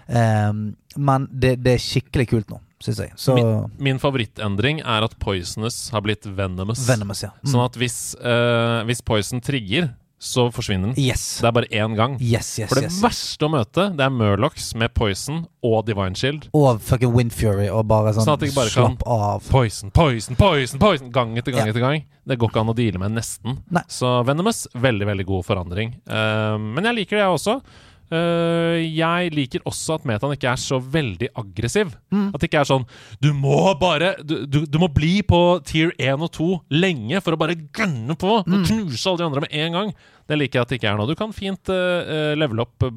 Um, 0.10 0.64
men 0.98 1.28
det, 1.30 1.60
det 1.62 1.76
er 1.76 1.84
skikkelig 1.84 2.26
kult 2.32 2.50
nå, 2.50 2.58
syns 2.84 3.00
jeg. 3.04 3.12
Så 3.20 3.36
Min 3.80 4.00
favorittendring 4.00 4.82
er 4.82 5.04
at 5.08 5.18
Poisonous 5.20 5.90
har 5.94 6.02
blitt 6.06 6.26
Venomous. 6.26 6.86
Venomous, 6.88 7.24
ja. 7.24 7.34
Mm. 7.44 7.52
Sånn 7.54 7.66
at 7.66 7.80
hvis, 7.80 7.98
uh, 8.24 8.84
hvis 8.88 9.02
Poison 9.06 9.42
trigger, 9.44 9.92
så 10.20 10.50
forsvinner 10.52 10.90
den. 10.92 10.98
Yes. 11.00 11.22
Det 11.40 11.48
er 11.48 11.54
bare 11.56 11.68
én 11.72 11.94
gang. 11.96 12.18
Yes, 12.20 12.50
yes, 12.60 12.68
For 12.68 12.82
det 12.84 12.90
verste 13.00 13.48
å 13.48 13.52
møte, 13.54 13.86
det 13.96 14.04
er 14.04 14.12
Murlocs 14.12 14.74
med 14.76 14.92
Poison 14.94 15.46
og 15.64 15.86
Divine 15.88 16.12
Shield. 16.20 16.50
Og 16.52 16.82
fucking 16.84 17.14
Wind 17.16 17.32
Fury, 17.32 17.70
og 17.72 17.86
bare 17.88 18.12
sånn 18.12 18.28
Sånn 18.28 18.36
at 18.36 18.44
jeg 18.44 18.52
bare 18.56 18.70
kan- 18.74 18.98
slapp 18.98 19.06
av. 19.08 19.48
Poison, 19.48 19.92
poison, 19.96 20.36
poison, 20.36 20.78
poison 20.80 21.10
Gang 21.16 21.38
etter 21.38 21.54
gang 21.56 21.68
Ja. 21.68 21.72
etter 21.72 21.80
gang. 21.80 22.04
Det 22.28 22.38
går 22.38 22.50
ikke 22.52 22.60
an 22.60 22.68
å 22.68 22.76
deale 22.76 23.00
med 23.00 23.12
nesten. 23.16 23.62
Nei. 23.72 23.82
Så 23.88 24.26
Venomous, 24.26 24.68
veldig, 24.76 25.08
veldig 25.08 25.26
god 25.26 25.46
forandring. 25.46 25.96
Uh, 26.06 26.58
men 26.60 26.84
jeg 26.84 26.96
liker 26.96 27.16
det, 27.16 27.24
jeg 27.24 27.40
også. 27.40 27.62
Eh, 28.12 28.78
jeg 28.98 29.32
liker 29.36 29.62
også 29.70 30.00
at 30.00 30.06
metaen 30.10 30.32
ikke 30.34 30.50
er 30.50 30.58
så 30.58 30.80
veldig 30.82 31.28
aggressiv. 31.38 31.92
Mm. 32.10 32.30
At 32.34 32.42
det 32.42 32.48
ikke 32.50 32.62
er 32.64 32.70
sånn 32.70 32.86
Du 33.22 33.28
må 33.38 33.60
bare 33.80 34.16
du, 34.26 34.48
du, 34.50 34.64
du 34.66 34.78
må 34.82 34.88
bli 34.90 35.20
på 35.22 35.40
tier 35.68 35.92
1 36.00 36.24
og 36.26 36.32
2 36.34 36.48
lenge 36.74 37.22
for 37.22 37.36
å 37.36 37.40
bare 37.42 37.54
gønne 37.56 38.16
på 38.18 38.40
Mm. 38.48 38.54
og 38.56 38.66
knuse 38.66 39.06
alle 39.10 39.18
de 39.22 39.26
andre 39.28 39.42
med 39.46 39.54
en 39.54 39.74
gang. 39.78 39.94
Det 40.30 40.38
liker 40.38 40.60
jeg 40.60 40.62
at 40.66 40.70
det 40.74 40.78
ikke 40.80 40.90
er 40.92 40.98
nå. 40.98 41.06
Du 41.10 41.16
kan 41.18 41.32
fint 41.34 41.70
uh, 41.74 42.34
levele 42.38 42.62
opp 42.66 42.84
eh, 42.86 42.92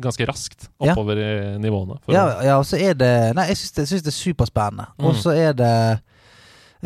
ganske 0.00 0.26
raskt 0.28 0.68
Ja. 0.80 0.92
oppover 0.92 1.16
i 1.20 1.32
nivåene. 1.60 1.96
Ja, 2.08 2.26
ja, 2.44 2.58
og 2.60 2.64
så 2.68 2.76
er 2.80 2.94
det 2.96 3.34
Nei, 3.36 3.46
jeg 3.52 3.56
syns 3.60 3.74
det, 3.76 3.88
det 4.04 4.12
er 4.12 4.18
superspennende. 4.20 4.86
Og 5.00 5.14
Mm. 5.14 5.20
så 5.20 5.34
er 5.36 5.52
det 5.56 5.72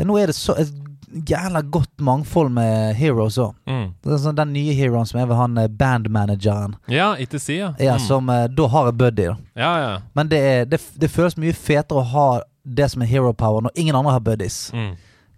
Nå 0.07 0.17
er 0.19 0.27
det 0.27 0.35
så 0.35 0.57
et 0.59 0.71
jævla 1.15 1.61
godt 1.71 2.01
mangfold 2.01 2.51
med 2.53 2.95
heroes 2.99 3.39
òg. 3.39 3.55
mm. 3.67 3.93
Sånn, 4.19 4.35
den 4.37 4.53
nye 4.53 4.75
heroen 4.75 5.07
som 5.07 5.21
er 5.21 5.27
ved 5.31 5.37
han 5.37 5.59
eh, 5.59 5.69
bandmanageren. 5.69 6.75
Ja, 6.89 7.15
ETC, 7.17 7.49
ja. 7.59 7.75
Ja, 7.79 7.95
Mm. 7.95 7.99
som 8.07 8.29
eh, 8.31 8.47
da 8.49 8.67
har 8.69 8.89
en 8.89 8.97
buddy. 8.97 9.27
da 9.27 9.37
ja, 9.55 9.73
ja. 9.81 10.01
Men 10.15 10.29
det, 10.29 10.39
er, 10.39 10.65
det, 10.65 10.81
det 10.99 11.11
føles 11.11 11.37
mye 11.37 11.53
fetere 11.55 11.99
å 12.03 12.03
ha 12.03 12.41
det 12.65 12.91
som 12.91 13.03
er 13.03 13.07
hero 13.07 13.33
power 13.33 13.61
når 13.63 13.71
ingen 13.77 13.95
andre 13.97 14.13
har 14.13 14.21
buddies. 14.21 14.71
Mm. 14.75 14.95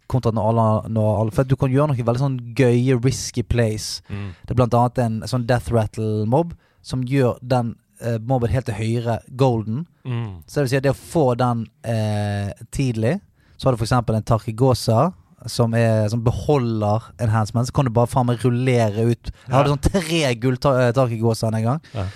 Kontra 0.07 0.31
når 0.33 0.49
alle, 0.49 0.89
når 0.95 1.21
alle 1.21 1.31
For 1.35 1.45
du 1.45 1.57
kan 1.57 1.71
gjøre 1.73 1.89
noen 1.91 2.07
veldig 2.07 2.21
sånn 2.23 2.37
gøye, 2.55 3.01
risky 3.05 3.43
plays. 3.43 4.03
Mm. 4.09 4.29
Det 4.47 4.51
er 4.55 4.55
blant 4.61 4.75
annet 4.79 4.99
en 5.03 5.17
sånn 5.27 5.47
death 5.47 5.73
rattle-mob 5.75 6.53
som 6.87 7.03
gjør 7.03 7.39
den 7.43 7.75
eh, 8.01 8.19
mobben 8.23 8.51
helt 8.53 8.67
til 8.67 8.75
høyre 8.79 9.19
golden. 9.37 9.85
Mm. 10.07 10.43
Så 10.47 10.61
det 10.61 10.62
vil 10.62 10.71
si 10.71 10.77
at 10.77 10.85
det 10.87 10.93
å 10.95 11.01
få 11.01 11.35
den 11.35 11.67
eh, 11.83 12.53
tidlig 12.71 13.17
Så 13.59 13.67
har 13.67 13.75
du 13.77 13.83
eksempel 13.83 14.15
en 14.15 14.23
Tarkigosa 14.23 15.12
som, 15.52 15.74
er, 15.78 16.06
som 16.12 16.22
beholder 16.26 17.11
enhancement. 17.22 17.68
Så 17.68 17.74
kan 17.76 17.88
du 17.88 17.94
bare 17.94 18.11
faen 18.11 18.28
meg 18.28 18.44
rullere 18.44 19.11
ut. 19.11 19.35
Jeg 19.46 19.54
hadde 19.54 19.74
sånn 19.74 19.85
tre 19.88 20.22
gulltak 20.42 21.12
i 21.14 21.20
gåsa 21.20 21.52
en 21.52 21.68
gang. 21.70 21.92
Ja. 21.96 22.09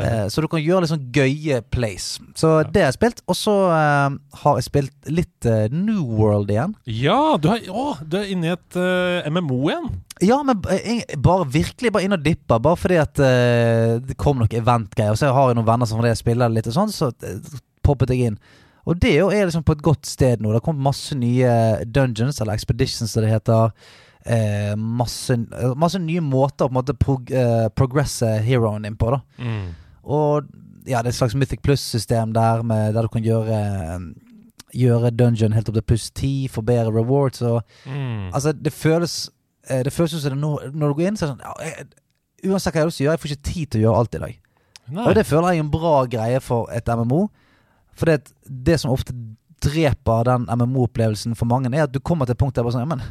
Eh, 0.00 0.26
så 0.32 0.40
du 0.40 0.48
kan 0.48 0.62
gjøre 0.62 0.84
litt 0.84 0.92
sånn 0.92 1.08
gøye 1.12 1.60
plays. 1.74 2.14
Så 2.38 2.54
det 2.72 2.80
har 2.80 2.90
jeg 2.90 2.96
spilt. 2.96 3.22
Og 3.28 3.36
så 3.36 3.56
eh, 3.74 4.14
har 4.42 4.58
jeg 4.58 4.68
spilt 4.68 5.10
litt 5.12 5.48
eh, 5.48 5.66
New 5.74 6.06
World 6.16 6.52
igjen. 6.52 6.76
Ja, 6.88 7.36
du 7.40 7.50
er, 7.52 7.66
å, 7.68 7.92
du 8.00 8.16
er 8.20 8.30
inne 8.32 8.48
i 8.50 8.54
et 8.54 8.78
uh, 8.78 9.28
MMO 9.28 9.60
igjen. 9.68 9.90
Ja, 10.22 10.38
men 10.46 10.62
eh, 10.70 11.02
bare 11.18 11.48
virkelig 11.50 11.92
bare 11.92 12.06
inn 12.06 12.16
og 12.16 12.24
dippa. 12.24 12.60
Bare 12.62 12.78
fordi 12.80 13.00
at 13.02 13.20
eh, 13.22 13.98
det 14.06 14.18
kom 14.20 14.40
noen 14.40 14.60
eventgreier. 14.62 15.14
Og 15.14 15.20
så 15.20 15.32
har 15.34 15.50
jeg 15.50 15.60
noen 15.60 15.68
venner 15.68 15.90
som 15.90 16.00
fordi 16.00 16.14
jeg 16.14 16.22
spiller 16.22 16.52
litt 16.52 16.70
og 16.70 16.78
sånn, 16.78 16.94
så 16.94 17.10
eh, 17.26 17.60
poppet 17.84 18.14
jeg 18.14 18.32
inn. 18.32 18.40
Og 18.86 18.98
det 18.98 19.12
jo 19.14 19.28
er 19.30 19.46
liksom 19.46 19.62
på 19.66 19.76
et 19.76 19.82
godt 19.84 20.06
sted 20.10 20.40
nå. 20.42 20.50
Det 20.50 20.58
har 20.58 20.64
kommet 20.66 20.82
masse 20.88 21.14
nye 21.14 21.52
dungeons, 21.86 22.40
eller 22.40 22.56
expeditions 22.58 23.12
som 23.14 23.22
det 23.22 23.30
heter. 23.30 23.70
Eh, 24.26 24.72
masse, 24.76 25.36
masse 25.78 25.98
nye 26.02 26.22
måter 26.22 26.66
å 26.66 26.70
på 26.70 26.72
en 26.72 26.78
måte 26.80 26.94
prog 26.98 27.30
eh, 27.30 27.68
progresse 27.74 28.26
heroen 28.46 28.82
din 28.86 28.96
på. 28.98 29.10
da 29.14 29.20
Og 30.02 30.48
ja, 30.86 30.98
det 31.02 31.12
er 31.12 31.12
et 31.12 31.18
slags 31.20 31.34
Mythic 31.38 31.62
Plus-system 31.62 32.32
der 32.34 32.62
med, 32.66 32.94
der 32.94 33.02
du 33.06 33.08
kan 33.08 33.22
gjøre 33.22 33.58
Gjøre 34.72 35.10
dungeon 35.12 35.52
helt 35.52 35.68
opp 35.68 35.74
til 35.76 35.84
pluss 35.84 36.06
10, 36.10 36.48
få 36.48 36.62
bedre 36.64 36.94
rewards 36.94 37.42
og 37.42 37.60
Mm. 37.86 38.30
Altså, 38.32 38.52
det 38.52 38.72
føles 38.72 39.30
eh, 39.68 39.82
Det 39.84 39.92
føles 39.92 40.10
som 40.10 40.30
det 40.32 40.38
når, 40.40 40.70
når 40.72 40.88
du 40.88 40.94
går 40.94 41.06
inn, 41.08 41.16
så 41.16 41.26
er 41.26 41.28
det 41.28 41.34
sånn 41.34 41.44
ja, 41.44 41.52
jeg, 41.66 41.86
Uansett 42.48 42.72
hva 42.72 42.78
jeg 42.80 42.82
har 42.82 42.88
lyst 42.88 42.96
til 42.98 43.04
å 43.04 43.06
gjøre, 43.06 43.18
jeg 43.18 43.22
får 43.22 43.34
ikke 43.34 43.52
tid 43.52 43.66
til 43.70 43.80
å 43.80 43.82
gjøre 43.84 43.98
alt 43.98 44.14
i 44.14 44.20
dag. 44.22 44.38
Nei. 44.90 45.04
Og 45.06 45.14
det 45.14 45.26
føler 45.28 45.52
jeg 45.52 45.60
er 45.60 45.64
en 45.66 45.70
bra 45.70 45.92
greie 46.10 46.40
for 46.42 46.72
et 46.74 46.88
MMO. 46.90 47.20
For 48.02 48.10
det, 48.10 48.32
det 48.42 48.80
som 48.82 48.90
ofte 48.90 49.14
dreper 49.62 50.26
den 50.26 50.48
MMO-opplevelsen 50.50 51.36
for 51.38 51.46
mange, 51.46 51.70
er 51.70 51.84
at 51.86 51.94
du 51.94 52.00
kommer 52.02 52.26
til 52.26 52.34
et 52.34 52.40
punkt 52.42 52.56
der 52.58 52.66
bare 52.66 52.74
sånn 52.74 52.90
men 52.90 53.04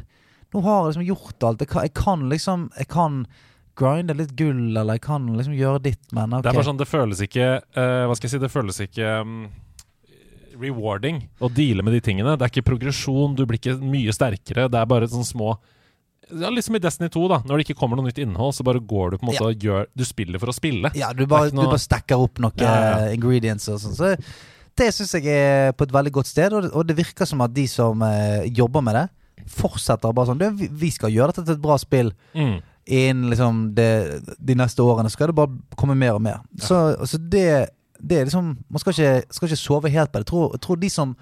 nå 0.52 0.60
har 0.66 0.82
jeg 0.82 0.90
liksom 0.90 1.08
gjort 1.08 1.46
alt. 1.48 1.62
Jeg 1.64 1.70
kan, 1.72 1.86
jeg 1.88 1.94
kan 1.96 2.24
liksom 2.28 2.64
Jeg 2.76 2.90
kan 2.92 3.22
grinde 3.80 4.18
litt 4.20 4.34
gull, 4.36 4.76
eller 4.76 4.98
jeg 4.98 5.04
kan 5.06 5.30
liksom 5.38 5.56
gjøre 5.56 5.80
ditt, 5.86 6.02
men 6.12 6.34
okay. 6.36 6.44
Det 6.44 6.52
er 6.52 6.58
bare 6.60 6.68
sånn, 6.68 6.82
det 6.82 6.90
føles 6.92 7.22
ikke 7.24 7.46
uh, 7.64 8.04
Hva 8.10 8.18
skal 8.20 8.28
jeg 8.28 8.34
si, 8.34 8.42
det 8.44 8.52
føles 8.52 8.82
ikke 8.84 9.14
um, 9.24 9.38
rewarding 10.62 11.22
å 11.40 11.50
deale 11.50 11.86
med 11.88 11.96
de 11.96 12.02
tingene. 12.04 12.36
Det 12.36 12.46
er 12.46 12.52
ikke 12.52 12.68
progresjon, 12.68 13.38
du 13.40 13.46
blir 13.48 13.62
ikke 13.62 13.78
mye 13.80 14.14
sterkere. 14.14 14.68
Det 14.68 14.82
er 14.82 14.90
bare 14.92 15.08
sånn 15.10 15.26
små 15.26 15.56
ja, 16.32 16.52
Liksom 16.52 16.78
i 16.78 16.84
Destiny 16.84 17.10
2, 17.12 17.24
da. 17.32 17.40
Når 17.48 17.60
det 17.60 17.66
ikke 17.70 17.80
kommer 17.80 18.00
noe 18.00 18.08
nytt 18.08 18.20
innhold, 18.22 18.54
så 18.56 18.64
bare 18.68 18.84
går 18.84 19.16
du 19.16 19.18
på 19.18 19.26
en 19.26 19.32
måte 19.32 19.48
og 19.48 19.66
gjør 19.66 19.88
Du 19.98 20.04
spiller 20.08 20.40
for 20.44 20.52
å 20.52 20.56
spille. 20.56 20.92
Ja, 21.00 21.14
du 21.16 21.26
bare, 21.26 21.50
noe- 21.56 21.66
du 21.66 21.74
bare 21.74 21.82
stacker 21.82 22.22
opp 22.22 22.40
noen 22.44 22.60
Ja, 22.62 22.76
ja. 22.76 23.12
ingredients 23.16 23.68
og 23.72 23.82
sånn. 23.84 23.96
Så 23.98 24.14
det 24.78 24.90
syns 24.96 25.14
jeg 25.18 25.28
er 25.28 25.74
på 25.78 25.84
et 25.88 25.94
veldig 25.94 26.14
godt 26.16 26.30
sted, 26.30 26.54
og 26.54 26.64
det, 26.64 26.72
og 26.72 26.86
det 26.88 26.96
virker 26.98 27.28
som 27.28 27.42
at 27.44 27.54
de 27.54 27.66
som 27.70 28.02
eh, 28.08 28.48
jobber 28.56 28.84
med 28.86 28.96
det, 28.98 29.08
fortsetter 29.52 30.14
bare 30.14 30.30
sånn 30.30 30.40
du, 30.40 30.46
vi, 30.58 30.68
vi 30.84 30.92
skal 30.94 31.12
gjøre 31.12 31.34
dette 31.34 31.48
til 31.48 31.58
et 31.58 31.64
bra 31.64 31.78
spill. 31.82 32.12
Mm. 32.38 32.58
Innen 32.92 33.30
liksom 33.32 33.62
det, 33.78 33.90
de 34.40 34.56
neste 34.58 34.84
årene 34.86 35.12
skal 35.14 35.32
det 35.32 35.38
bare 35.38 35.78
komme 35.78 35.96
mer 35.98 36.18
og 36.18 36.24
mer. 36.26 36.42
Så, 36.62 36.80
så 37.06 37.20
det, 37.22 37.46
det 38.02 38.18
er 38.20 38.26
liksom 38.30 38.56
Man 38.70 38.82
skal 38.82 38.96
ikke, 38.96 39.34
skal 39.38 39.50
ikke 39.52 39.60
sove 39.62 39.92
helt 39.94 40.12
på 40.12 40.18
det. 40.20 40.26
Jeg 40.26 40.32
tror, 40.32 40.48
jeg 40.56 40.64
tror 40.66 40.80
de 40.82 40.90
som 40.94 41.16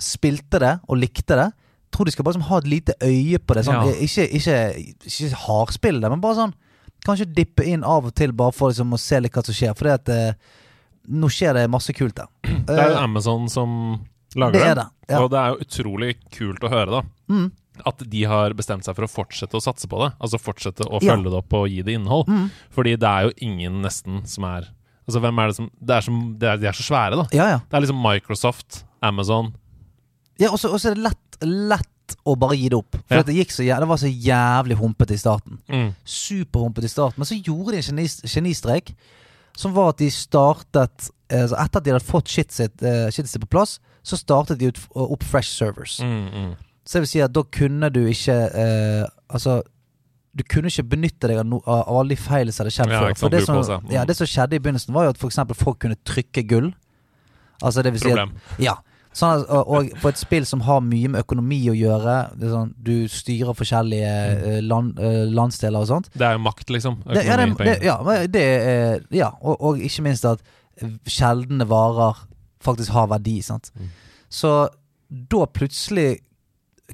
spilte 0.00 0.60
det 0.62 0.76
og 0.86 1.00
likte 1.00 1.36
det, 1.36 1.48
tror 1.92 2.06
de 2.08 2.12
skal 2.14 2.24
bare 2.24 2.36
liksom 2.36 2.48
ha 2.50 2.60
et 2.62 2.70
lite 2.70 2.96
øye 3.04 3.38
på 3.42 3.56
det. 3.58 3.66
Sånn, 3.66 3.82
Ja. 3.88 3.98
Ikke, 4.06 4.28
ikke, 4.38 4.56
ikke 5.08 5.42
hardspille 5.46 6.00
det, 6.04 6.10
men 6.12 6.24
bare 6.24 6.42
sånn 6.44 6.56
Kanskje 7.06 7.28
dippe 7.30 7.62
inn 7.62 7.84
av 7.86 8.08
og 8.08 8.14
til 8.18 8.32
bare 8.34 8.52
for 8.52 8.72
liksom 8.72 8.90
å 8.92 8.98
se 8.98 9.20
litt 9.22 9.32
hva 9.32 9.44
som 9.46 9.54
skjer. 9.54 9.70
Fordi 9.78 9.92
at 9.94 10.08
eh, 10.10 10.56
nå 11.08 11.28
skjer 11.32 11.54
det 11.54 11.66
masse 11.70 11.92
kult 11.96 12.14
der. 12.16 12.28
Det 12.68 12.76
er 12.76 12.90
jo 12.92 12.96
Eh, 12.98 13.02
Amazon 13.02 13.48
som 13.48 13.70
lager 14.36 14.52
Det 14.58 14.66
dem. 14.66 14.76
det, 14.76 15.14
ja. 15.14 15.20
Og 15.24 15.30
det 15.32 15.38
er 15.40 15.48
jo 15.54 15.64
utrolig 15.64 16.10
kult 16.34 16.60
å 16.64 16.70
høre, 16.72 16.90
da. 16.90 17.02
Mm. 17.32 17.50
At 17.86 18.02
de 18.10 18.22
har 18.26 18.52
bestemt 18.58 18.84
seg 18.84 18.96
for 18.96 19.06
å 19.06 19.10
fortsette 19.10 19.54
å 19.56 19.62
satse 19.62 19.86
på 19.88 20.00
det. 20.02 20.10
Altså 20.20 20.40
fortsette 20.42 20.82
å 20.88 20.98
Ja. 21.00 21.14
følge 21.14 21.30
det 21.30 21.38
opp 21.38 21.52
og 21.54 21.68
gi 21.70 21.82
det 21.82 21.94
innhold. 21.94 22.26
Mm. 22.28 22.50
Fordi 22.74 22.96
det 22.98 23.08
er 23.08 23.28
jo 23.28 23.32
ingen 23.40 23.80
nesten 23.82 24.26
som 24.26 24.44
er 24.44 24.68
Altså 25.08 25.20
hvem 25.24 25.38
er 25.40 25.46
det 25.48 25.56
som 25.56 25.70
Det 25.80 25.94
er, 25.96 26.00
som, 26.04 26.16
det 26.36 26.48
er, 26.50 26.56
De 26.60 26.66
er 26.68 26.72
så 26.76 26.82
svære, 26.84 27.16
da. 27.16 27.24
Ja, 27.32 27.46
ja. 27.48 27.58
Det 27.64 27.72
er 27.78 27.80
liksom 27.86 28.02
Microsoft, 28.02 28.82
Amazon 29.00 29.54
Ja, 30.38 30.50
og 30.52 30.58
så 30.60 30.68
er 30.90 30.94
det 30.94 31.02
lett, 31.06 31.38
lett 31.42 32.16
å 32.28 32.34
bare 32.38 32.56
gi 32.58 32.68
det 32.68 32.76
opp. 32.76 32.98
For 33.08 33.16
Ja. 33.16 33.22
det, 33.22 33.34
gikk 33.38 33.50
så, 33.54 33.62
det 33.64 33.88
var 33.88 33.96
så 33.96 34.10
jævlig 34.12 34.76
humpete 34.76 35.14
i 35.14 35.16
starten. 35.16 35.58
mm. 35.68 35.94
Superhumpete 36.04 36.84
i 36.84 36.88
starten. 36.92 37.18
Men 37.18 37.26
så 37.30 37.38
gjorde 37.42 37.72
de 37.72 37.78
en 37.78 37.88
geni- 37.96 38.28
genistrek, 38.34 38.92
som 39.58 39.74
var 39.74 39.92
at 39.94 40.02
de 40.02 40.08
startet 40.14 41.08
eh, 41.34 41.44
Etter 41.44 41.80
at 41.80 41.84
de 41.84 41.94
hadde 41.96 42.06
fått 42.06 42.30
shit 42.30 42.54
sitt, 42.54 42.82
eh, 42.82 43.08
shitet 43.10 43.32
sitt 43.32 43.42
på 43.42 43.50
plass, 43.58 43.78
så 44.06 44.16
startet 44.16 44.60
de 44.60 44.70
ut, 44.70 44.78
opp 44.94 45.26
fresh 45.26 45.50
servers. 45.50 45.98
Mm, 46.04 46.28
mm. 46.30 46.52
Så 46.86 46.96
det 46.96 47.04
vil 47.04 47.10
si 47.10 47.24
at 47.24 47.34
da 47.36 47.42
kunne 47.52 47.90
du 47.92 48.00
ikke 48.08 48.36
eh, 48.48 49.02
Altså 49.28 49.58
du 50.38 50.44
kunne 50.46 50.70
ikke 50.70 50.84
benytte 50.92 51.28
deg 51.30 51.40
av, 51.40 51.46
no, 51.48 51.58
av 51.66 51.88
alle 51.98 52.14
de 52.14 52.20
feilene 52.20 52.54
som 52.54 52.62
hadde 52.62 52.74
skjedd 52.76 52.92
Ja, 52.92 53.00
før. 53.02 53.14
For 53.18 53.32
det 53.32 53.40
som. 53.46 53.58
Mm. 53.58 53.88
ja, 53.90 54.04
det 54.06 54.14
som 54.14 54.28
skjedde 54.28 54.58
i 54.58 54.62
begynnelsen, 54.62 54.94
var 54.94 55.08
jo 55.08 55.14
at 55.14 55.24
eksempel 55.26 55.58
folk 55.58 55.80
kunne 55.82 55.98
trykke 56.06 56.44
gull. 56.46 56.68
Altså 57.58 57.82
det 57.82 57.94
vil 57.96 58.04
si 58.04 58.12
at 58.14 58.62
ja. 58.62 58.76
Sånn 59.18 59.42
og, 59.48 59.70
og 59.74 59.88
på 60.02 60.12
et 60.12 60.20
spill 60.20 60.46
som 60.46 60.62
har 60.66 60.82
mye 60.84 61.10
med 61.10 61.24
økonomi 61.24 61.58
å 61.72 61.74
gjøre, 61.74 62.16
sånn, 62.38 62.70
du 62.78 63.08
styrer 63.10 63.56
forskjellige 63.58 64.12
eh, 64.36 64.58
land, 64.62 65.00
eh, 65.02 65.24
landsdeler 65.34 65.82
og 65.82 65.90
sånt 65.90 66.10
Det 66.14 66.26
er 66.28 66.36
jo 66.36 66.44
makt, 66.44 66.70
liksom. 66.76 67.00
det, 67.08 67.24
ja, 67.26 67.38
det, 67.40 67.48
det, 67.64 67.82
ja, 67.82 67.96
er 68.04 69.02
Ja, 69.14 69.32
og, 69.42 69.56
og 69.58 69.82
ikke 69.82 70.06
minst 70.06 70.28
at 70.28 70.44
sjeldne 71.10 71.66
varer 71.68 72.22
faktisk 72.62 72.94
har 72.94 73.10
verdi. 73.10 73.40
Sant? 73.42 73.72
Mm. 73.74 73.90
Så 74.28 74.52
da 75.08 75.44
plutselig 75.46 76.18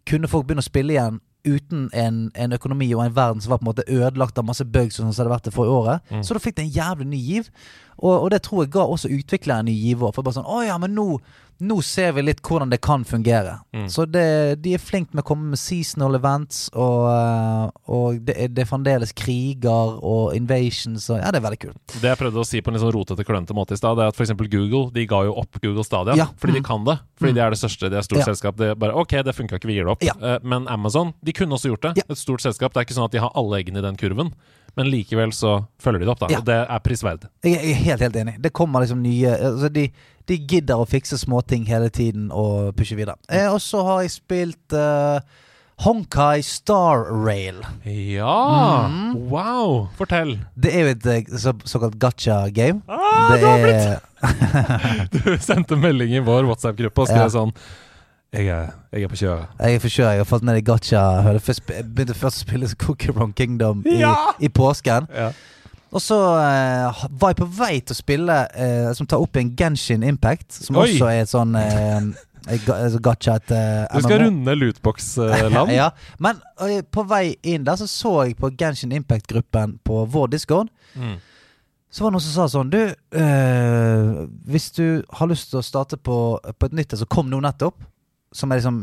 kunne 0.08 0.28
folk 0.30 0.46
begynne 0.46 0.64
å 0.64 0.66
spille 0.66 0.96
igjen 0.96 1.20
uten 1.44 1.88
en, 1.92 2.30
en 2.34 2.56
økonomi 2.56 2.88
og 2.96 3.02
en 3.04 3.16
verden 3.16 3.42
som 3.44 3.52
var 3.52 3.60
på 3.60 3.66
en 3.66 3.70
måte 3.72 3.84
ødelagt 3.88 4.38
av 4.40 4.46
masse 4.48 4.64
bugs, 4.64 4.96
som 4.96 5.10
det 5.10 5.18
hadde 5.18 5.32
vært 5.32 5.48
det 5.48 5.54
forrige 5.54 5.80
året. 5.80 6.06
Mm. 6.10 6.22
Så 6.24 6.36
da 6.36 6.40
fikk 6.40 6.56
det 6.56 6.64
en 6.64 6.76
jævlig 6.76 7.08
ny 7.10 7.20
giv. 7.20 7.50
Og, 7.98 8.14
og 8.14 8.30
det 8.32 8.40
tror 8.46 8.64
jeg 8.64 8.72
ga 8.74 8.86
også 8.88 9.12
utviklere 9.12 9.62
en 9.62 9.68
ny 9.68 9.74
giv 9.76 10.02
òg. 10.02 10.14
For 10.16 10.24
bare 10.24 10.38
sånn 10.38 10.48
Å 10.48 10.62
ja, 10.64 10.78
men 10.80 10.96
nå, 10.96 11.18
nå 11.60 11.82
ser 11.82 12.12
vi 12.12 12.22
litt 12.22 12.40
hvordan 12.42 12.70
det 12.70 12.80
kan 12.80 13.04
fungere. 13.04 13.60
Mm. 13.72 13.86
Så 13.88 14.04
det, 14.10 14.60
de 14.62 14.74
er 14.74 14.78
flinke 14.82 15.14
med 15.14 15.22
å 15.24 15.26
komme 15.26 15.50
med 15.52 15.58
seasonal 15.58 16.14
events, 16.18 16.68
og, 16.74 17.06
eh, 17.10 17.70
og 17.94 18.20
det, 18.26 18.36
er, 18.36 18.48
det 18.48 18.64
er 18.64 18.68
fremdeles 18.70 19.12
kriger 19.12 19.98
og 20.02 20.34
invasions 20.36 21.08
og 21.10 21.20
Ja, 21.20 21.30
det 21.30 21.40
er 21.40 21.46
veldig 21.46 21.60
kult. 21.66 21.94
Det 22.00 22.10
jeg 22.10 22.18
prøvde 22.20 22.42
å 22.42 22.46
si 22.48 22.60
på 22.60 22.68
en 22.72 22.74
litt 22.78 22.82
sånn 22.84 22.92
rotete, 22.96 23.24
klønete 23.28 23.54
måte 23.56 23.72
i 23.76 23.80
stad, 23.80 23.98
er 23.98 24.10
at 24.10 24.18
f.eks. 24.18 24.34
Google 24.48 24.90
de 24.94 25.06
ga 25.10 25.22
jo 25.28 25.34
opp 25.40 25.60
Google 25.62 25.84
Stadia 25.86 26.16
Ja. 26.16 26.26
fordi 26.36 26.54
Mm. 26.54 26.62
de 26.62 26.62
kan 26.62 26.84
det. 26.84 26.98
Fordi 27.18 27.30
Mm. 27.32 27.34
de 27.34 27.40
er 27.40 27.50
det 27.50 27.58
største, 27.58 27.90
de 27.90 27.96
er 27.96 27.98
et 27.98 28.04
stort 28.04 28.18
Ja. 28.18 28.24
selskap. 28.24 28.56
Det 28.56 28.70
er 28.70 28.74
bare 28.74 28.94
OK, 28.94 29.10
det 29.22 29.34
funka 29.34 29.56
ikke, 29.58 29.66
vi 29.66 29.74
gir 29.74 29.84
det 29.84 29.92
opp. 29.92 30.02
Ja. 30.02 30.12
Eh, 30.20 30.38
Men 30.42 30.66
Amazon 30.68 31.14
de 31.22 31.32
kunne 31.32 31.52
også 31.54 31.70
gjort 31.74 31.94
det. 31.94 32.04
Et 32.10 32.16
stort 32.18 32.40
selskap. 32.40 32.72
Det 32.72 32.80
er 32.80 32.84
ikke 32.84 32.98
sånn 32.98 33.04
at 33.06 33.12
de 33.12 33.18
har 33.20 33.30
alle 33.34 33.62
eggene 33.62 33.78
i 33.78 33.82
den 33.82 33.96
kurven. 33.96 34.32
Men 34.76 34.86
likevel 34.90 35.30
så 35.30 35.68
følger 35.80 36.00
de 36.00 36.04
det 36.06 36.08
opp, 36.08 36.18
da. 36.18 36.26
Ja. 36.30 36.38
Og 36.38 36.44
det 36.46 36.66
er 36.68 36.78
prisverdig. 36.80 37.28
Jeg, 37.44 37.62
jeg 37.62 37.70
er 37.70 37.84
helt, 37.84 38.00
helt 38.00 38.16
enig. 38.16 38.42
Det 38.42 38.52
kommer 38.52 38.80
liksom 38.82 39.00
nye 39.02 39.30
altså 39.38 39.72
de, 39.72 39.92
de 40.30 40.38
gidder 40.48 40.80
å 40.80 40.86
fikse 40.88 41.18
småting 41.20 41.66
hele 41.68 41.90
tiden 41.92 42.30
og 42.32 42.72
pushe 42.78 42.96
videre. 42.96 43.16
Eh, 43.28 43.48
og 43.52 43.60
så 43.60 43.82
har 43.84 44.02
jeg 44.04 44.14
spilt 44.14 44.72
eh, 44.76 45.20
Honkai 45.84 46.40
Star 46.46 47.04
Rail. 47.10 47.58
Ja! 47.84 48.86
Mm. 48.88 49.14
Wow! 49.28 49.88
Fortell. 49.98 50.36
Det 50.54 50.72
er 50.74 50.86
jo 50.86 50.92
et 50.94 51.06
eh, 51.12 51.38
så, 51.42 51.52
såkalt 51.68 51.98
gacha-game. 52.00 52.80
Ah, 52.88 53.32
det 53.32 53.40
du 53.42 53.46
har 53.46 53.68
er 53.68 55.08
Du 55.14 55.34
sendte 55.42 55.76
melding 55.76 56.14
i 56.16 56.22
vår 56.24 56.46
WhatsApp-gruppe 56.48 57.04
og 57.04 57.10
skrev 57.10 57.26
Ja. 57.26 57.32
sånn 57.40 57.54
jeg 58.34 58.48
er, 58.50 58.70
jeg 58.90 59.04
er 59.06 59.10
på 59.12 59.18
kjøret. 59.20 59.50
Jeg 59.62 59.76
er 59.76 59.82
på 59.84 59.90
kjøret, 59.94 60.16
jeg 60.16 60.20
har 60.24 60.26
falt 60.26 60.42
ned 60.48 60.56
i 60.58 60.62
gacha. 60.66 61.02
Jeg 61.22 61.84
begynte 61.94 62.16
først 62.18 62.40
å 62.40 62.46
spille 62.48 62.70
Cookie 62.82 63.12
Run 63.14 63.30
Kingdom 63.38 63.84
i, 63.86 64.00
Ja! 64.00 64.32
i 64.42 64.48
påsken. 64.50 65.06
Ja. 65.14 65.28
Og 65.94 66.02
så 66.02 66.16
eh, 66.42 67.02
var 67.20 67.30
jeg 67.32 67.38
på 67.38 67.46
vei 67.54 67.72
til 67.80 67.94
å 67.94 67.98
spille 67.98 68.36
eh, 68.58 68.88
Som 68.98 69.06
tar 69.10 69.22
opp 69.22 69.36
en 69.38 69.52
Genshin 69.58 70.02
Impact, 70.06 70.50
som 70.66 70.78
Oi! 70.80 70.88
også 70.90 71.10
er 71.12 71.20
et 71.22 71.30
sånn 71.30 71.54
eh, 71.60 72.08
ga- 72.66 72.80
altså 72.88 73.36
et 73.36 73.52
eh, 73.54 73.84
Du 73.94 74.02
skal 74.02 74.18
MMO. 74.18 74.24
runde 74.26 74.56
lootbox-land? 74.58 75.70
ja, 75.80 75.90
men 76.18 76.42
eh, 76.66 76.80
på 76.82 77.06
vei 77.08 77.36
inn 77.46 77.64
der 77.66 77.78
så 77.80 77.86
så 77.90 78.16
jeg 78.26 78.34
på 78.40 78.50
Genshin 78.58 78.92
Impact-gruppen 78.98 79.78
på 79.86 80.02
vår 80.10 80.34
Discord. 80.34 80.68
Mm. 80.98 81.14
Så 81.94 82.02
var 82.02 82.10
det 82.10 82.16
noen 82.16 82.24
som 82.26 82.34
sa 82.34 82.48
sånn 82.50 82.70
Du, 82.74 82.80
eh, 82.84 84.24
hvis 84.50 84.70
du 84.74 84.86
har 85.14 85.30
lyst 85.30 85.52
til 85.52 85.60
å 85.60 85.64
starte 85.64 85.96
på, 85.96 86.16
på 86.42 86.66
et 86.66 86.74
nytt 86.74 86.92
et 86.96 87.00
som 87.04 87.10
kom 87.14 87.30
nå 87.30 87.38
nettopp, 87.44 87.78
som 88.34 88.50
er 88.50 88.58
liksom 88.58 88.80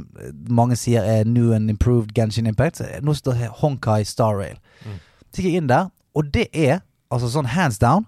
mange 0.48 0.78
sier 0.80 1.04
er 1.04 1.28
new 1.28 1.52
and 1.52 1.68
improved 1.70 2.14
Genshin 2.16 2.48
Impact, 2.48 2.80
så 2.80 2.86
er 2.88 3.02
det 3.02 3.08
noe 3.10 3.20
som 3.20 3.36
heter 3.36 3.52
Honkai 3.60 4.06
Star 4.08 4.38
Rail. 4.40 4.56
Mm. 4.88 4.96
Så 5.28 5.42
gikk 5.44 5.50
jeg 5.52 5.60
inn 5.60 5.68
der, 5.68 5.92
og 6.16 6.32
det 6.32 6.48
er 6.56 6.80
altså 7.12 7.30
sånn 7.34 7.52
hands 7.52 7.80
down 7.82 8.08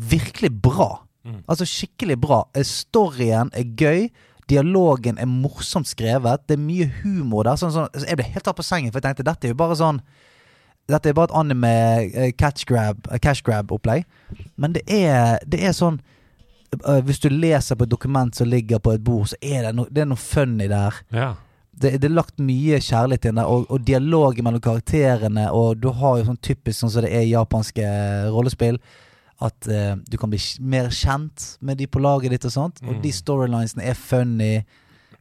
virkelig 0.00 0.50
bra. 0.62 1.06
Mm. 1.24 1.42
Altså 1.46 1.66
skikkelig 1.68 2.16
bra. 2.20 2.42
Eh, 2.56 2.64
Storyen 2.66 3.52
er 3.56 3.68
gøy. 3.76 4.08
Dialogen 4.50 5.18
er 5.20 5.28
morsomt 5.30 5.88
skrevet. 5.88 6.46
Det 6.48 6.56
er 6.56 6.62
mye 6.62 6.88
humor 7.02 7.46
der. 7.46 7.58
Sånn, 7.60 7.74
sånn, 7.74 7.90
jeg 8.06 8.18
ble 8.18 8.26
helt 8.32 8.46
tatt 8.46 8.58
på 8.58 8.66
sengen, 8.66 8.90
for 8.90 9.00
jeg 9.00 9.10
tenkte 9.10 9.26
dette 9.28 9.48
er 9.48 9.54
jo 9.54 9.62
bare 9.62 9.78
sånn 9.78 10.02
Dette 10.90 11.06
er 11.06 11.14
bare 11.14 11.28
et 11.28 11.34
anime 11.38 11.68
eh, 12.08 12.30
catch 12.34 12.64
grab, 12.66 13.04
eh, 13.12 13.20
cash 13.22 13.44
grab-opplegg. 13.46 14.08
Men 14.58 14.72
det 14.74 14.80
er, 14.90 15.36
det 15.46 15.60
er 15.62 15.74
sånn 15.76 16.00
uh, 16.80 16.98
Hvis 17.06 17.20
du 17.22 17.28
leser 17.30 17.78
på 17.78 17.86
et 17.86 17.92
dokument 17.92 18.34
som 18.34 18.48
ligger 18.48 18.80
på 18.82 18.96
et 18.96 19.04
bord, 19.04 19.28
så 19.30 19.38
er 19.38 19.68
det, 19.68 19.74
no, 19.76 19.84
det 19.86 20.02
er 20.02 20.08
noe 20.10 20.18
funny 20.18 20.66
der. 20.72 20.98
Ja. 21.14 21.28
Det, 21.80 21.94
det 22.00 22.08
er 22.10 22.12
lagt 22.14 22.36
mye 22.44 22.76
kjærlighet 22.84 23.30
inn 23.30 23.38
der, 23.40 23.48
og, 23.48 23.64
og 23.72 23.84
dialog 23.88 24.36
mellom 24.44 24.60
karakterene. 24.60 25.46
Og 25.56 25.78
du 25.80 25.88
har 25.96 26.18
jo 26.20 26.26
sånn 26.28 26.40
typisk 26.44 26.82
sånn 26.82 26.92
som 26.92 27.02
det 27.06 27.12
er 27.16 27.24
i 27.24 27.32
japanske 27.32 27.86
rollespill. 28.34 28.76
At 29.40 29.66
eh, 29.72 29.94
du 30.04 30.18
kan 30.20 30.28
bli 30.28 30.38
mer 30.60 30.90
kjent 30.92 31.54
med 31.64 31.78
de 31.80 31.86
på 31.88 32.02
laget 32.04 32.34
ditt 32.36 32.44
og 32.44 32.52
sånt. 32.52 32.82
Og 32.84 32.94
Mm. 32.98 33.02
de 33.06 33.12
storylinesene 33.16 33.86
er 33.88 33.94
funny. 33.96 34.54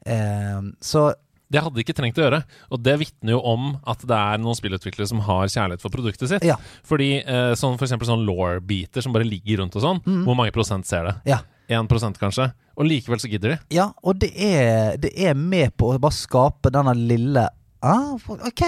Eh, 0.06 0.62
så 0.84 1.14
Det 1.52 1.64
hadde 1.64 1.80
de 1.80 1.82
ikke 1.82 1.96
trengt 1.98 2.18
å 2.20 2.26
gjøre. 2.28 2.44
Og 2.70 2.82
det 2.86 2.94
vitner 3.02 3.32
jo 3.34 3.40
om 3.42 3.72
at 3.90 4.04
det 4.06 4.14
er 4.20 4.38
noen 4.38 4.54
spillutviklere 4.60 5.08
som 5.10 5.18
har 5.26 5.48
kjærlighet 5.50 5.82
for 5.82 5.90
produktet 5.90 6.30
sitt. 6.30 6.44
Ja. 6.46 6.60
Fordi 6.86 7.24
eh, 7.26 7.54
sånn 7.58 7.74
for 7.80 7.88
eksempel 7.88 8.06
sånn 8.06 8.22
law-biter 8.28 9.02
som 9.02 9.16
bare 9.16 9.26
ligger 9.26 9.64
rundt 9.64 9.76
og 9.80 9.82
sånn, 9.82 10.04
Mm. 10.06 10.26
hvor 10.28 10.36
mange 10.38 10.52
prosent 10.54 10.86
ser 10.86 11.08
det? 11.10 11.16
Ja. 11.26 11.40
1 11.70 12.18
kanskje? 12.20 12.50
Og 12.80 12.88
likevel 12.88 13.20
så 13.22 13.30
gidder 13.30 13.54
de. 13.54 13.58
Ja, 13.76 13.90
og 14.04 14.20
det 14.22 14.32
er, 14.36 14.98
det 14.98 15.12
er 15.20 15.34
med 15.38 15.76
på 15.78 15.92
å 15.94 16.00
bare 16.00 16.16
skape 16.16 16.72
denne 16.74 16.94
lille 16.98 17.44
ah, 17.84 18.16
Ok. 18.48 18.64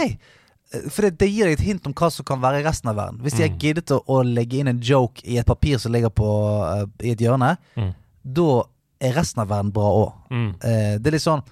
For 0.91 1.03
det, 1.03 1.17
det 1.19 1.27
gir 1.31 1.49
deg 1.49 1.57
et 1.57 1.63
hint 1.65 1.87
om 1.89 1.93
hva 1.97 2.07
som 2.13 2.23
kan 2.27 2.39
være 2.39 2.61
i 2.61 2.65
resten 2.65 2.91
av 2.91 2.95
verden. 2.99 3.17
Hvis 3.23 3.35
de 3.35 3.43
har 3.43 3.49
Mm. 3.51 3.57
giddet 3.59 3.91
å, 3.91 3.97
å 4.07 4.21
legge 4.23 4.59
inn 4.61 4.69
en 4.71 4.79
joke 4.79 5.23
i 5.27 5.35
et 5.41 5.45
papir 5.47 5.79
som 5.83 5.91
ligger 5.91 6.13
på, 6.15 6.27
uh, 6.63 6.85
i 7.03 7.11
et 7.11 7.19
hjørne, 7.19 7.57
Mm. 7.75 7.89
da 8.23 8.63
er 9.01 9.13
resten 9.17 9.41
av 9.41 9.49
verden 9.49 9.71
bra 9.75 9.89
òg. 9.91 10.13
Mm. 10.31 10.47
Uh, 10.63 10.93
det 10.99 11.07
er 11.07 11.11
litt 11.17 11.25
sånn 11.25 11.43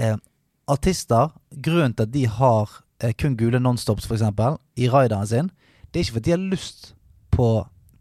uh, 0.00 0.16
Artister, 0.68 1.30
grunnen 1.52 1.94
til 1.94 2.02
at 2.08 2.10
de 2.12 2.24
har 2.26 2.70
kun 3.20 3.36
gule 3.36 3.60
nonstops, 3.60 4.08
eksempel, 4.10 4.56
i 4.76 4.88
raideren 4.88 5.26
sin, 5.28 5.50
det 5.92 6.00
er 6.00 6.04
ikke 6.06 6.16
fordi 6.16 6.24
de 6.24 6.34
har 6.34 6.50
lyst 6.50 6.94
på, 7.30 7.48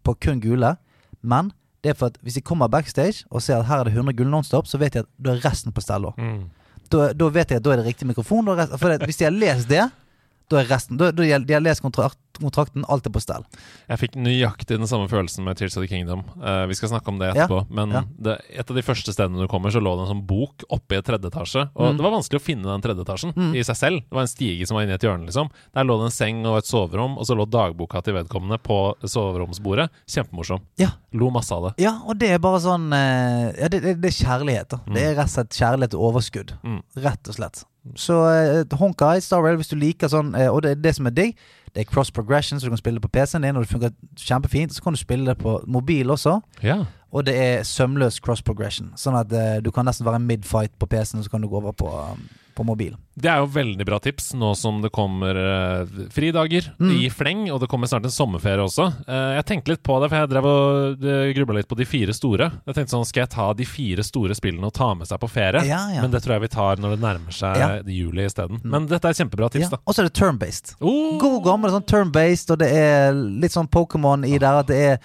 på 0.04 0.16
kun 0.24 0.40
gule, 0.42 0.78
men 1.22 1.52
det 1.86 1.94
er 1.94 1.98
for 2.00 2.10
at 2.10 2.16
hvis 2.26 2.40
jeg 2.40 2.44
kommer 2.48 2.68
backstage 2.74 3.28
og 3.30 3.44
ser 3.46 3.60
at 3.62 3.68
her 3.70 3.84
er 3.84 3.86
det 3.86 3.94
100 3.94 4.18
gull 4.18 4.32
nonstop, 4.34 4.66
så 4.66 4.80
vet 4.82 4.96
jeg 4.98 5.06
at 5.06 5.26
da 5.26 5.36
er 5.36 5.44
resten 5.46 5.74
på 5.76 5.84
stell. 5.86 6.08
Mm. 6.18 6.48
Da, 6.90 7.12
da 7.14 7.28
vet 7.30 7.54
jeg 7.54 7.62
at 7.62 7.66
da 7.66 7.76
er 7.76 7.82
det 7.82 7.86
riktig 7.86 8.08
mikrofon. 8.10 8.48
Da 8.48 8.56
er 8.56 8.64
rest, 8.64 8.74
for 8.82 8.90
det, 8.90 9.06
hvis 9.06 9.22
de 9.22 9.28
har 9.28 9.36
lest 9.36 9.70
det, 9.70 9.84
da 10.52 10.60
er 10.62 10.70
resten 10.70 10.98
Da, 10.98 11.12
da 11.12 11.24
de 11.40 11.54
har 11.54 11.62
lest 11.64 11.82
kontrakt, 11.82 12.20
kontrakten, 12.36 12.84
alt 12.92 13.06
er 13.08 13.14
på 13.16 13.22
stell. 13.24 13.46
Jeg 13.88 13.98
fikk 14.02 14.16
nøyaktig 14.20 14.76
den 14.78 14.88
samme 14.90 15.08
følelsen 15.08 15.46
med 15.48 15.56
Tears 15.58 15.78
of 15.78 15.86
the 15.86 15.88
Kingdom. 15.88 16.26
Uh, 16.38 16.66
vi 16.68 16.76
skal 16.76 16.90
snakke 16.92 17.08
om 17.08 17.18
det 17.22 17.30
etterpå. 17.32 17.62
Men 17.72 17.92
ja. 17.96 18.02
det, 18.28 18.36
et 18.52 18.70
av 18.70 18.76
de 18.76 18.84
første 18.84 19.14
stedene 19.16 19.40
du 19.40 19.48
kommer, 19.48 19.72
så 19.72 19.80
lå 19.80 19.94
det 19.96 20.04
en 20.06 20.12
sånn 20.18 20.26
bok 20.28 20.66
oppe 20.76 20.98
i 20.98 21.00
et 21.00 21.08
tredje 21.08 21.32
etasje. 21.32 21.64
Og 21.74 21.86
Mm. 21.94 21.98
det 21.98 22.04
var 22.04 22.12
vanskelig 22.18 22.42
å 22.42 22.44
finne 22.44 22.68
den 22.68 22.84
tredje 22.84 23.06
etasjen 23.06 23.34
Mm. 23.36 23.54
i 23.56 23.64
seg 23.64 23.76
selv. 23.80 24.02
Det 24.10 24.12
var 24.20 24.22
en 24.28 24.28
stige 24.34 24.68
som 24.68 24.76
var 24.76 24.84
inni 24.84 24.94
et 24.98 25.02
hjørne, 25.08 25.26
liksom. 25.30 25.50
Der 25.74 25.84
lå 25.88 25.98
det 26.02 26.10
en 26.12 26.18
seng 26.18 26.46
og 26.46 26.58
et 26.60 26.66
soverom, 26.70 27.18
og 27.18 27.26
så 27.26 27.36
lå 27.40 27.46
dagboka 27.50 28.04
til 28.04 28.14
vedkommende 28.20 28.60
på 28.62 28.80
soveromsbordet. 29.08 29.90
Kjempemorsom. 30.08 30.62
Ja. 30.78 30.92
Lo 31.14 31.30
masse 31.32 31.52
av 31.56 31.70
det. 31.70 31.84
Ja, 31.86 31.96
og 32.06 32.20
det 32.20 32.30
er 32.36 32.40
bare 32.44 32.60
sånn 32.60 32.92
uh, 32.92 33.54
Ja, 33.56 33.70
det, 33.72 33.82
det, 33.86 33.96
det 34.04 34.12
er 34.12 34.18
kjærlighet, 34.26 34.70
da. 34.76 34.82
Mm. 34.86 34.94
Det 34.98 35.04
er 35.08 35.16
rett 35.16 35.30
og 35.32 35.36
slett 35.38 35.56
kjærlighet 35.62 35.96
og 35.96 36.06
overskudd. 36.12 36.54
Mm. 36.66 36.82
Rett 37.06 37.32
og 37.32 37.38
slett. 37.40 37.64
Så 37.96 38.16
uh, 38.18 38.78
Honkai, 38.80 39.20
Star 39.22 39.44
Rail, 39.44 39.60
hvis 39.60 39.70
du 39.70 39.78
liker 39.78 40.10
sånn 40.10 40.34
uh, 40.34 40.48
Og 40.50 40.64
det, 40.66 40.78
det 40.84 40.96
som 40.98 41.06
er 41.06 41.14
digg, 41.14 41.36
det 41.76 41.84
er 41.84 41.90
cross 41.92 42.12
progression, 42.12 42.60
så 42.60 42.66
du 42.66 42.72
kan 42.72 42.80
spille 42.80 42.98
det 42.98 43.04
på 43.04 43.12
PC-en 43.14 43.44
din, 43.44 43.58
og 43.60 43.66
det 43.66 43.70
funker 43.70 43.92
kjempefint. 44.16 44.74
Så 44.74 44.84
kan 44.84 44.96
du 44.96 45.00
spille 45.00 45.28
det 45.28 45.38
på 45.38 45.58
mobil 45.68 46.10
også. 46.10 46.40
Ja. 46.64 46.86
Og 47.12 47.26
det 47.28 47.36
er 47.36 47.64
sømløs 47.68 48.22
cross 48.24 48.42
progression. 48.42 48.94
Sånn 48.96 49.18
at 49.20 49.34
uh, 49.36 49.58
du 49.64 49.74
kan 49.76 49.86
nesten 49.86 50.08
være 50.08 50.24
mid-fight 50.24 50.72
på 50.80 50.88
PC-en, 50.88 51.20
og 51.20 51.28
så 51.28 51.34
kan 51.36 51.44
du 51.44 51.50
gå 51.52 51.60
over 51.60 51.76
på, 51.76 51.92
um, 51.92 52.24
på 52.56 52.66
mobil. 52.68 52.96
Det 53.16 53.30
er 53.32 53.40
jo 53.40 53.48
veldig 53.48 53.86
bra 53.88 53.98
tips 54.04 54.34
nå 54.36 54.50
som 54.60 54.82
det 54.84 54.90
kommer 54.96 55.38
eh, 55.40 55.86
fridager 56.12 56.72
Mm. 56.80 56.90
i 56.92 57.10
fleng, 57.10 57.44
og 57.54 57.62
det 57.62 57.70
kommer 57.72 57.88
snart 57.88 58.04
en 58.08 58.12
sommerferie 58.12 58.60
også. 58.66 58.88
Eh, 59.08 59.36
jeg 59.38 59.46
tenkte 59.48 59.72
litt 59.72 59.84
på 59.88 59.96
det, 60.02 60.10
for 60.12 60.20
jeg 60.20 60.32
drev 60.34 60.48
og 60.50 61.04
uh, 61.06 61.30
grubla 61.38 61.56
litt 61.60 61.70
på 61.72 61.78
de 61.80 61.86
fire 61.88 62.14
store. 62.16 62.50
Jeg 62.68 62.76
tenkte 62.76 62.92
sånn, 62.96 63.06
Skal 63.08 63.22
jeg 63.24 63.32
ta 63.36 63.46
de 63.56 63.66
fire 63.70 64.04
store 64.04 64.36
spillene 64.36 64.68
og 64.68 64.74
ta 64.76 64.90
med 64.98 65.08
seg 65.08 65.20
på 65.24 65.30
ferie? 65.32 65.64
Ja, 65.68 65.80
ja. 65.96 66.02
Men 66.04 66.12
det 66.12 66.24
tror 66.26 66.36
jeg 66.36 66.46
vi 66.48 66.52
tar 66.56 66.82
når 66.84 66.96
det 66.98 67.02
nærmer 67.06 67.32
seg 67.36 67.58
Ja. 67.62 67.70
juli 67.86 68.26
isteden. 68.26 68.60
Men 68.64 68.88
dette 68.92 69.08
er 69.08 69.14
kjempebra 69.14 69.50
tips, 69.54 69.70
da. 69.72 69.78
Og 69.88 69.96
så 69.96 70.04
er 70.04 70.10
det 70.10 70.16
turn-based. 70.20 70.76
Oh! 70.82 71.18
God 71.22 71.44
gammel 71.48 71.72
sånn 71.72 71.88
turn-based, 71.88 72.52
og 72.52 72.60
det 72.60 72.72
er 72.76 73.14
litt 73.16 73.56
sånn 73.56 73.70
Pokémon 73.72 74.26
i 74.28 74.38
der 74.38 74.60
at 74.60 74.68
det 74.68 74.76
er 74.82 74.94
eh, 74.98 75.00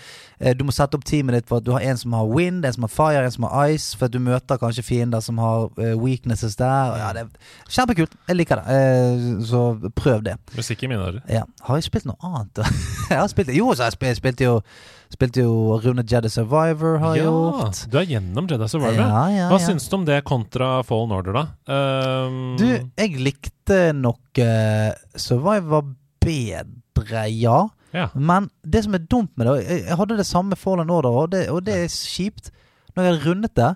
Du 0.56 0.62
må 0.64 0.72
sette 0.72 0.96
opp 0.96 1.02
teamet 1.04 1.34
ditt 1.36 1.48
for 1.50 1.60
at 1.60 1.66
du 1.66 1.72
har 1.74 1.82
en 1.84 1.98
som 2.00 2.14
har 2.16 2.24
wind, 2.32 2.64
en 2.64 2.72
som 2.72 2.86
har 2.86 2.92
fire, 2.94 3.24
en 3.28 3.34
som 3.34 3.44
har 3.44 3.74
ice, 3.74 3.90
for 3.98 4.08
at 4.08 4.14
du 4.14 4.20
møter 4.24 4.56
kanskje 4.62 4.84
fiender 4.86 5.20
som 5.20 5.36
har 5.42 5.66
eh, 5.76 5.92
weaknesses 6.00 6.56
der. 6.56 6.94
Ja, 6.96 7.10
det 7.12 7.26
er 7.26 7.74
kjempekult. 7.76 8.14
Jeg 8.30 8.38
liker 8.38 8.62
det. 8.62 8.78
Eh, 8.78 9.26
så 9.44 9.60
prøv 9.98 10.22
det. 10.24 10.38
Musikken 10.56 10.88
min 10.94 11.02
er 11.04 11.18
det 11.18 11.22
Ja. 11.40 11.42
Har 11.66 11.76
jeg 11.76 11.90
spilt 11.90 12.08
noe 12.08 12.16
annet? 12.24 12.62
jeg 13.10 13.18
har 13.20 13.28
spilt 13.28 13.52
Jo, 13.52 13.68
så 13.76 13.90
jeg 13.90 13.98
spilt, 13.98 14.20
spilte 14.22 14.48
jo 14.48 14.56
Spilte 15.10 15.42
jo 15.42 15.76
Rune 15.82 16.04
Jedi 16.06 16.28
Survivor, 16.30 17.00
har 17.02 17.16
jeg 17.18 17.24
gjort. 17.26 17.80
du 17.90 17.96
er 17.98 18.04
gjennom 18.06 18.46
Jedi 18.46 18.68
Survivor. 18.70 19.00
Ja, 19.02 19.22
ja, 19.34 19.48
Hva 19.50 19.56
ja. 19.58 19.64
syns 19.66 19.88
du 19.90 19.96
om 19.96 20.04
det 20.06 20.20
kontra 20.28 20.68
Fallen 20.86 21.10
Order, 21.16 21.34
da? 21.34 21.42
Um, 21.66 22.54
Du, 22.60 22.64
jeg 22.70 23.18
likte 23.18 23.80
nok 23.98 24.38
uh, 24.38 24.94
Survivor 25.18 25.82
bedre, 26.22 27.24
ja. 27.34 27.58
Ja. 27.96 28.08
Men 28.14 28.48
det 28.62 28.84
som 28.86 28.94
er 28.94 29.04
dumt 29.10 29.32
med 29.38 29.48
det 29.48 29.54
Jeg, 29.64 29.96
hadde 29.98 30.18
det 30.20 30.26
samme 30.28 30.58
Fallen 30.58 30.90
Order, 30.94 31.16
og 31.22 31.30
det, 31.32 31.44
og 31.50 31.64
det 31.66 31.76
er 31.84 31.88
kjipt. 31.90 32.52
Når 32.94 33.04
jeg 33.04 33.12
hadde 33.12 33.28
rundet 33.28 33.54
det, 33.58 33.70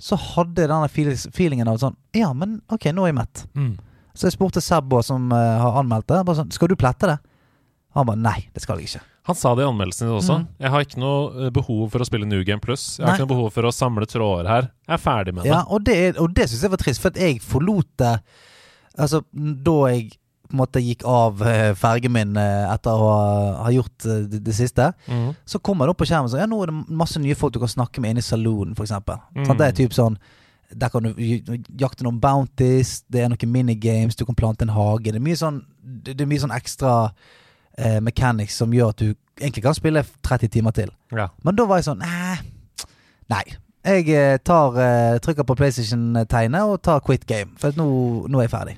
så 0.00 0.16
hadde 0.16 0.64
jeg 0.64 0.70
denne 0.70 1.30
feelingen 1.34 1.68
av 1.70 1.80
sånn 1.82 1.96
Ja, 2.16 2.32
men 2.32 2.60
ok, 2.72 2.88
nå 2.94 3.04
er 3.04 3.12
jeg 3.12 3.18
mett. 3.20 3.44
Mm. 3.58 3.74
Så 4.14 4.28
jeg 4.28 4.36
spurte 4.36 4.62
Seb, 4.64 4.94
som 5.06 5.30
uh, 5.32 5.60
har 5.60 5.80
anmeldt 5.82 6.08
det, 6.10 6.22
bare 6.26 6.40
sånn 6.40 6.54
Skal 6.54 6.70
du 6.72 6.78
plette 6.78 7.10
det? 7.10 7.18
Han 7.98 8.06
bare 8.06 8.22
nei, 8.22 8.38
det 8.54 8.62
skal 8.62 8.78
jeg 8.78 8.86
ikke. 8.86 9.06
Han 9.26 9.36
sa 9.36 9.52
det 9.58 9.64
i 9.64 9.68
anmeldelsen 9.68 10.06
din 10.06 10.16
også. 10.16 10.36
Mm. 10.40 10.44
Jeg 10.62 10.70
har 10.72 10.84
ikke 10.84 11.00
noe 11.02 11.22
eh, 11.46 11.50
behov 11.54 11.80
for 11.92 12.02
å 12.02 12.06
spille 12.06 12.28
New 12.28 12.44
Game 12.46 12.62
Plus. 12.62 12.84
Jeg 12.98 13.04
har 13.04 13.12
Nei. 13.12 13.16
ikke 13.18 13.26
noe 13.26 13.32
behov 13.34 13.50
for 13.56 13.66
å 13.66 13.72
samle 13.74 14.06
tråder 14.08 14.48
her. 14.48 14.68
Jeg 14.86 14.94
er 14.94 15.02
ferdig 15.02 15.34
med 15.34 15.44
det. 15.44 15.50
Ja, 15.50 15.64
og 15.66 15.82
det, 15.88 15.96
og 16.22 16.30
det 16.36 16.46
syns 16.50 16.62
jeg 16.66 16.72
var 16.72 16.82
trist, 16.82 17.02
for 17.02 17.10
at 17.12 17.20
jeg 17.20 17.42
forlot 17.44 17.90
det 18.00 18.14
Altså, 19.00 19.20
da 19.32 19.74
jeg 19.88 20.08
på 20.50 20.56
en 20.56 20.60
måte 20.60 20.80
gikk 20.82 21.04
av 21.08 21.40
eh, 21.46 21.70
fergen 21.78 22.12
min 22.12 22.36
eh, 22.40 22.66
etter 22.74 22.90
å 22.98 23.10
ha, 23.62 23.70
gjort 23.72 24.06
eh, 24.10 24.24
det, 24.30 24.40
det 24.46 24.54
siste, 24.56 24.90
Mm. 25.08 25.30
så 25.46 25.58
kommer 25.62 25.86
det 25.86 25.94
opp 25.94 26.00
på 26.02 26.06
skjermen 26.10 26.28
sånn 26.32 26.40
Ja, 26.42 26.46
nå 26.50 26.58
er 26.62 26.70
det 26.70 26.96
masse 27.00 27.20
nye 27.22 27.34
folk 27.38 27.54
du 27.54 27.60
kan 27.62 27.70
snakke 27.70 28.02
med 28.02 28.14
inne 28.16 28.22
i 28.24 28.26
saloonen, 28.26 28.74
eksempel. 28.78 29.18
Mm. 29.36 29.44
Sånn, 29.46 29.58
det 29.60 29.66
er 29.70 29.76
typ 29.78 29.94
sånn 29.96 30.18
Der 30.70 30.88
kan 30.92 31.02
du 31.02 31.14
jakte 31.80 32.04
noen 32.06 32.20
bounties, 32.22 33.00
det 33.10 33.24
er 33.24 33.28
noen 33.32 33.50
minigames, 33.50 34.14
du 34.16 34.24
kan 34.28 34.36
plante 34.38 34.62
en 34.62 34.74
hage. 34.74 35.10
Det 35.10 35.18
er 35.18 35.24
mye 35.24 35.38
sånn 35.40 35.62
Det, 35.82 36.14
er 36.20 36.28
mye 36.30 36.42
sånn 36.44 36.54
ekstra 36.54 36.92
eh, 37.78 37.98
mechanics 38.00 38.56
som 38.60 38.70
gjør 38.74 38.92
at 38.94 39.02
du 39.02 39.14
egentlig 39.40 39.64
kan 39.64 39.74
spille 39.74 40.04
30 40.22 40.48
timer 40.52 40.70
til. 40.76 40.90
Ja. 41.16 41.28
Men 41.42 41.56
da 41.56 41.64
var 41.66 41.80
jeg 41.80 41.88
sånn 41.90 42.04
Nei. 43.30 43.42
Jeg 43.80 44.42
tar 44.44 44.74
eh, 44.76 45.18
trykker 45.24 45.46
på 45.48 45.54
PlayStation-tegnet 45.56 46.68
og 46.68 46.82
tar 46.84 47.00
quit 47.00 47.22
game. 47.26 47.54
For 47.58 47.72
nå, 47.78 47.86
nå 48.28 48.38
er 48.42 48.46
jeg 48.48 48.52
ferdig. 48.52 48.74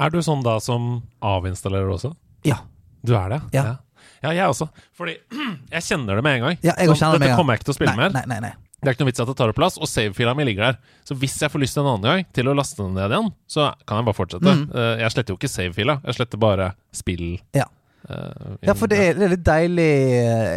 Er 0.00 0.10
du 0.14 0.18
sånn 0.24 0.42
da 0.46 0.56
som 0.64 0.90
avinstallerer 1.20 1.90
også? 1.92 2.14
Ja. 2.48 2.62
Du 3.04 3.14
er 3.16 3.28
det? 3.36 3.40
Ja. 3.56 3.64
ja. 3.72 3.76
Ja, 4.20 4.32
jeg 4.36 4.48
også. 4.52 4.66
Fordi 4.96 5.14
jeg 5.76 5.84
kjenner 5.86 6.18
det 6.18 6.24
med 6.24 6.38
en 6.38 6.42
gang. 6.48 6.58
Ja, 6.64 6.74
jeg 6.76 6.92
sånn, 6.96 7.16
Dette 7.20 7.36
kommer 7.38 7.54
jeg 7.56 7.62
ikke 7.62 7.70
til 7.70 7.74
å 7.76 7.78
spille 7.78 7.94
nei, 7.96 8.08
mer. 8.08 8.16
nei, 8.16 8.24
nei, 8.28 8.40
nei. 8.48 8.52
Det 8.80 8.88
er 8.88 8.94
ikke 8.96 9.04
noe 9.04 9.10
vits 9.10 9.20
at 9.20 9.28
det 9.28 9.34
tar 9.36 9.50
opp 9.52 9.58
plass, 9.58 9.74
og 9.76 9.88
savefila 9.92 10.32
mi 10.36 10.44
ligger 10.48 10.70
der. 10.70 10.78
Så 11.04 11.12
hvis 11.20 11.34
jeg 11.42 11.52
får 11.52 11.60
lyst 11.60 11.76
en 11.76 11.84
annen 11.88 12.06
gang 12.06 12.22
til 12.36 12.48
å 12.48 12.54
laste 12.56 12.80
den 12.80 12.94
ned 12.96 13.12
igjen, 13.12 13.28
så 13.44 13.66
kan 13.84 14.00
jeg 14.00 14.06
bare 14.08 14.16
fortsette. 14.16 14.54
Mm. 14.56 14.62
Eh, 14.72 15.02
Jeg 15.02 15.12
sletter 15.12 15.34
jo 15.34 15.36
ikke 15.40 15.50
savefila, 15.52 15.98
jeg 16.08 16.16
sletter 16.16 16.40
bare 16.40 16.70
spill. 16.96 17.26
Ja. 17.56 17.66
Uh, 18.08 18.56
Ja, 18.64 18.72
for 18.72 18.88
det 18.88 18.96
er, 18.96 19.18
det 19.18 19.26
er 19.26 19.32
litt 19.34 19.42
deilig 19.44 19.84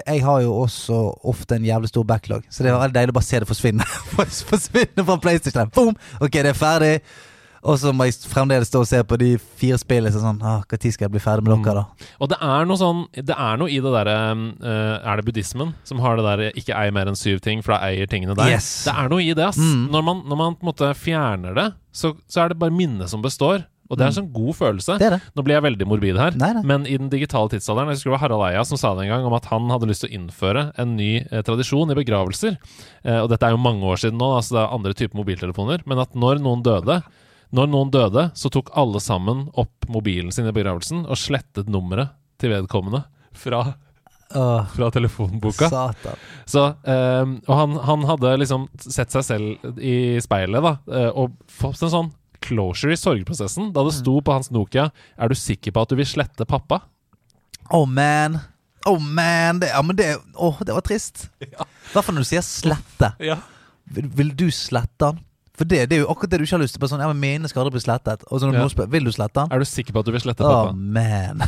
Jeg 0.08 0.22
har 0.24 0.38
jo 0.46 0.54
også 0.62 1.00
ofte 1.28 1.58
en 1.58 1.66
jævlig 1.68 1.90
stor 1.92 2.06
backlog, 2.08 2.46
så 2.48 2.64
det 2.64 2.72
er 2.72 2.78
veldig 2.80 2.96
deilig 2.96 3.12
å 3.12 3.18
bare 3.20 3.28
se 3.28 3.42
det 3.44 3.50
forsvinne. 3.50 3.88
forsvinne 4.54 5.04
fra 5.10 5.18
PlayStation. 5.28 5.72
Boom! 5.76 5.98
Ok, 6.24 6.40
det 6.40 6.54
er 6.54 6.58
ferdig. 6.58 6.94
Og 7.64 7.80
så 7.80 7.94
må 7.96 8.08
jeg 8.08 8.18
fremdeles 8.28 8.68
stå 8.68 8.82
og 8.84 8.90
se 8.90 9.00
på 9.08 9.18
de 9.22 9.32
fire 9.60 9.80
spillene. 9.80 10.12
Så 10.14 10.22
sånn, 10.24 10.42
ah, 10.44 10.64
Når 10.68 10.94
skal 10.94 11.08
jeg 11.08 11.14
bli 11.16 11.24
ferdig 11.24 11.48
med 11.48 11.66
dere, 11.66 11.84
da? 11.84 12.10
Og 12.20 12.32
det 12.34 12.40
er 12.44 12.68
noe 12.68 12.80
sånn 12.80 13.04
Det 13.16 13.36
er 13.36 13.60
noe 13.62 13.72
i 13.72 13.80
det 13.84 13.94
derre 13.96 14.18
uh, 14.36 14.96
Er 15.00 15.20
det 15.20 15.28
buddhismen 15.28 15.74
som 15.88 16.02
har 16.04 16.20
det 16.20 16.26
derre 16.28 16.52
'ikke 16.54 16.76
ei 16.76 16.92
mer 16.92 17.08
enn 17.08 17.20
syv 17.20 17.40
ting', 17.44 17.64
for 17.64 17.76
da 17.76 17.90
eier 17.90 18.10
tingene 18.10 18.36
deg? 18.36 18.52
Yes. 18.52 18.86
Det 18.88 18.94
er 18.94 19.10
noe 19.12 19.24
i 19.24 19.34
det, 19.34 19.46
ass. 19.48 19.60
Mm. 19.60 19.88
Når, 19.92 20.04
man, 20.04 20.24
når 20.28 20.38
man 20.40 20.56
på 20.56 20.66
en 20.66 20.72
måte 20.72 20.90
fjerner 20.98 21.56
det, 21.56 21.70
så, 21.94 22.14
så 22.28 22.44
er 22.44 22.52
det 22.52 22.60
bare 22.60 22.76
minnet 22.76 23.10
som 23.10 23.24
består. 23.24 23.64
Og 23.92 24.00
det 24.00 24.06
er 24.06 24.12
en 24.14 24.16
sånn 24.16 24.30
god 24.34 24.56
følelse. 24.58 24.96
Det 25.02 25.10
det. 25.14 25.20
Nå 25.36 25.44
blir 25.46 25.58
jeg 25.58 25.66
veldig 25.68 25.88
morbid 25.90 26.18
her, 26.18 26.38
Nei, 26.40 26.50
nei. 26.56 26.64
men 26.66 26.86
i 26.90 26.96
den 26.98 27.12
digitale 27.12 27.52
tidsalderen 27.52 27.92
Jeg 27.92 28.00
husker 28.00 28.10
det 28.10 28.16
var 28.16 28.24
Harald 28.24 28.46
Eia 28.48 28.64
som 28.66 28.80
sa 28.80 28.94
det 28.96 29.06
en 29.06 29.12
gang, 29.12 29.28
om 29.28 29.36
at 29.38 29.50
han 29.52 29.68
hadde 29.70 29.90
lyst 29.90 30.06
til 30.06 30.10
å 30.10 30.16
innføre 30.18 30.64
en 30.82 30.96
ny 30.98 31.12
eh, 31.22 31.44
tradisjon 31.46 31.92
i 31.92 31.98
begravelser. 32.00 32.56
Eh, 33.04 33.20
og 33.20 33.28
dette 33.30 33.46
er 33.46 33.54
jo 33.54 33.62
mange 33.62 33.86
år 33.86 34.00
siden 34.02 34.18
nå, 34.22 34.32
altså 34.40 34.56
det 34.58 34.64
er 34.64 34.78
andre 34.80 34.96
typer 34.98 35.20
mobiltelefoner. 35.20 35.84
Men 35.90 36.02
at 36.06 36.16
når 36.18 36.42
noen 36.42 36.64
døde 36.66 37.02
Når 37.54 37.70
noen 37.70 37.92
døde, 37.94 38.28
så 38.34 38.50
tok 38.50 38.72
alle 38.80 39.00
sammen 39.04 39.48
opp 39.62 39.88
mobilen 39.92 40.34
sin 40.34 40.50
i 40.50 40.54
begravelsen 40.56 41.04
og 41.06 41.20
slettet 41.22 41.70
nummeret 41.70 42.16
til 42.42 42.50
vedkommende 42.50 43.04
fra, 43.38 43.62
fra 44.74 44.90
telefonboka. 44.96 45.70
satan. 45.70 46.24
Så, 46.50 46.66
eh, 46.90 47.36
og 47.46 47.54
han, 47.60 47.78
han 47.86 48.08
hadde 48.10 48.34
liksom 48.42 48.66
sett 48.82 49.14
seg 49.14 49.28
selv 49.28 49.78
i 49.78 50.18
speilet 50.24 50.66
da 50.66 50.74
eh, 50.90 51.12
og 51.14 51.38
fått 51.52 51.86
en 51.86 51.94
sånn 51.94 52.12
closure 52.44 52.96
i 52.96 53.00
sorgprosessen 53.00 53.70
da 53.76 53.86
det 53.86 53.94
sto 53.96 54.18
på 54.20 54.34
hans 54.36 54.50
Nokia 54.52 54.90
'Er 55.16 55.32
du 55.32 55.38
sikker 55.38 55.72
på 55.72 55.86
at 55.86 55.94
du 55.94 55.96
vil 55.96 56.10
slette 56.10 56.50
pappa?' 56.50 56.82
Oh 57.72 57.86
man. 57.88 58.40
Oh 58.86 59.00
man. 59.00 59.62
Det, 59.62 59.70
ja, 59.72 59.82
men 59.82 59.96
det, 59.96 60.10
oh, 60.36 60.58
det 60.66 60.74
var 60.76 60.84
trist. 60.84 61.30
I 61.40 61.48
hvert 61.54 62.04
fall 62.04 62.18
når 62.18 62.26
du 62.26 62.32
sier 62.34 62.44
slette. 62.44 63.14
Ja. 63.24 63.38
Vil, 63.94 64.10
vil 64.12 64.34
du 64.36 64.50
slette 64.52 65.14
den? 65.14 65.22
For 65.58 65.66
det, 65.70 65.84
det 65.90 65.98
er 65.98 66.02
jo 66.02 66.10
akkurat 66.10 66.32
det 66.34 66.40
du 66.42 66.46
ikke 66.48 66.56
har 66.58 66.64
lyst 66.64 66.74
til. 66.74 66.82
På 66.82 66.88
sånn, 66.90 67.02
ja, 67.04 67.08
men 67.12 67.20
Mine 67.22 67.48
skal 67.52 67.62
aldri 67.64 67.76
bli 67.78 67.84
slettet. 67.86 68.24
Og 68.32 68.40
så 68.42 68.48
når 68.50 68.54
Ja. 68.58 68.60
noen 68.64 68.72
spør 68.74 68.88
Vil 68.90 69.04
du 69.06 69.12
slette 69.14 69.34
den? 69.38 69.52
Er 69.54 69.60
du 69.60 69.66
sikker 69.70 69.94
på 69.94 70.00
at 70.02 70.06
du 70.06 70.12
vil 70.12 70.22
slette 70.24 70.42
Oh 70.42 70.50
pappa? 70.50 70.74
man. 70.74 71.44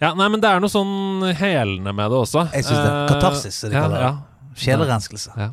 Ja, 0.00 0.14
nei, 0.14 0.28
men 0.28 0.40
det 0.40 0.48
er 0.50 0.60
noe 0.60 0.68
sånn 0.72 1.24
helende 1.36 1.92
med 1.94 2.10
det 2.10 2.18
også. 2.20 2.46
Jeg 2.52 2.64
synes 2.64 2.80
det. 2.84 2.90
er 2.92 3.08
Katarsis, 3.08 3.54
som 3.60 3.70
de 3.70 3.76
ja, 3.76 3.82
kaller 3.84 4.00
det. 4.00 4.60
Sjelerenskelse. 4.64 5.30
ja. 5.36 5.50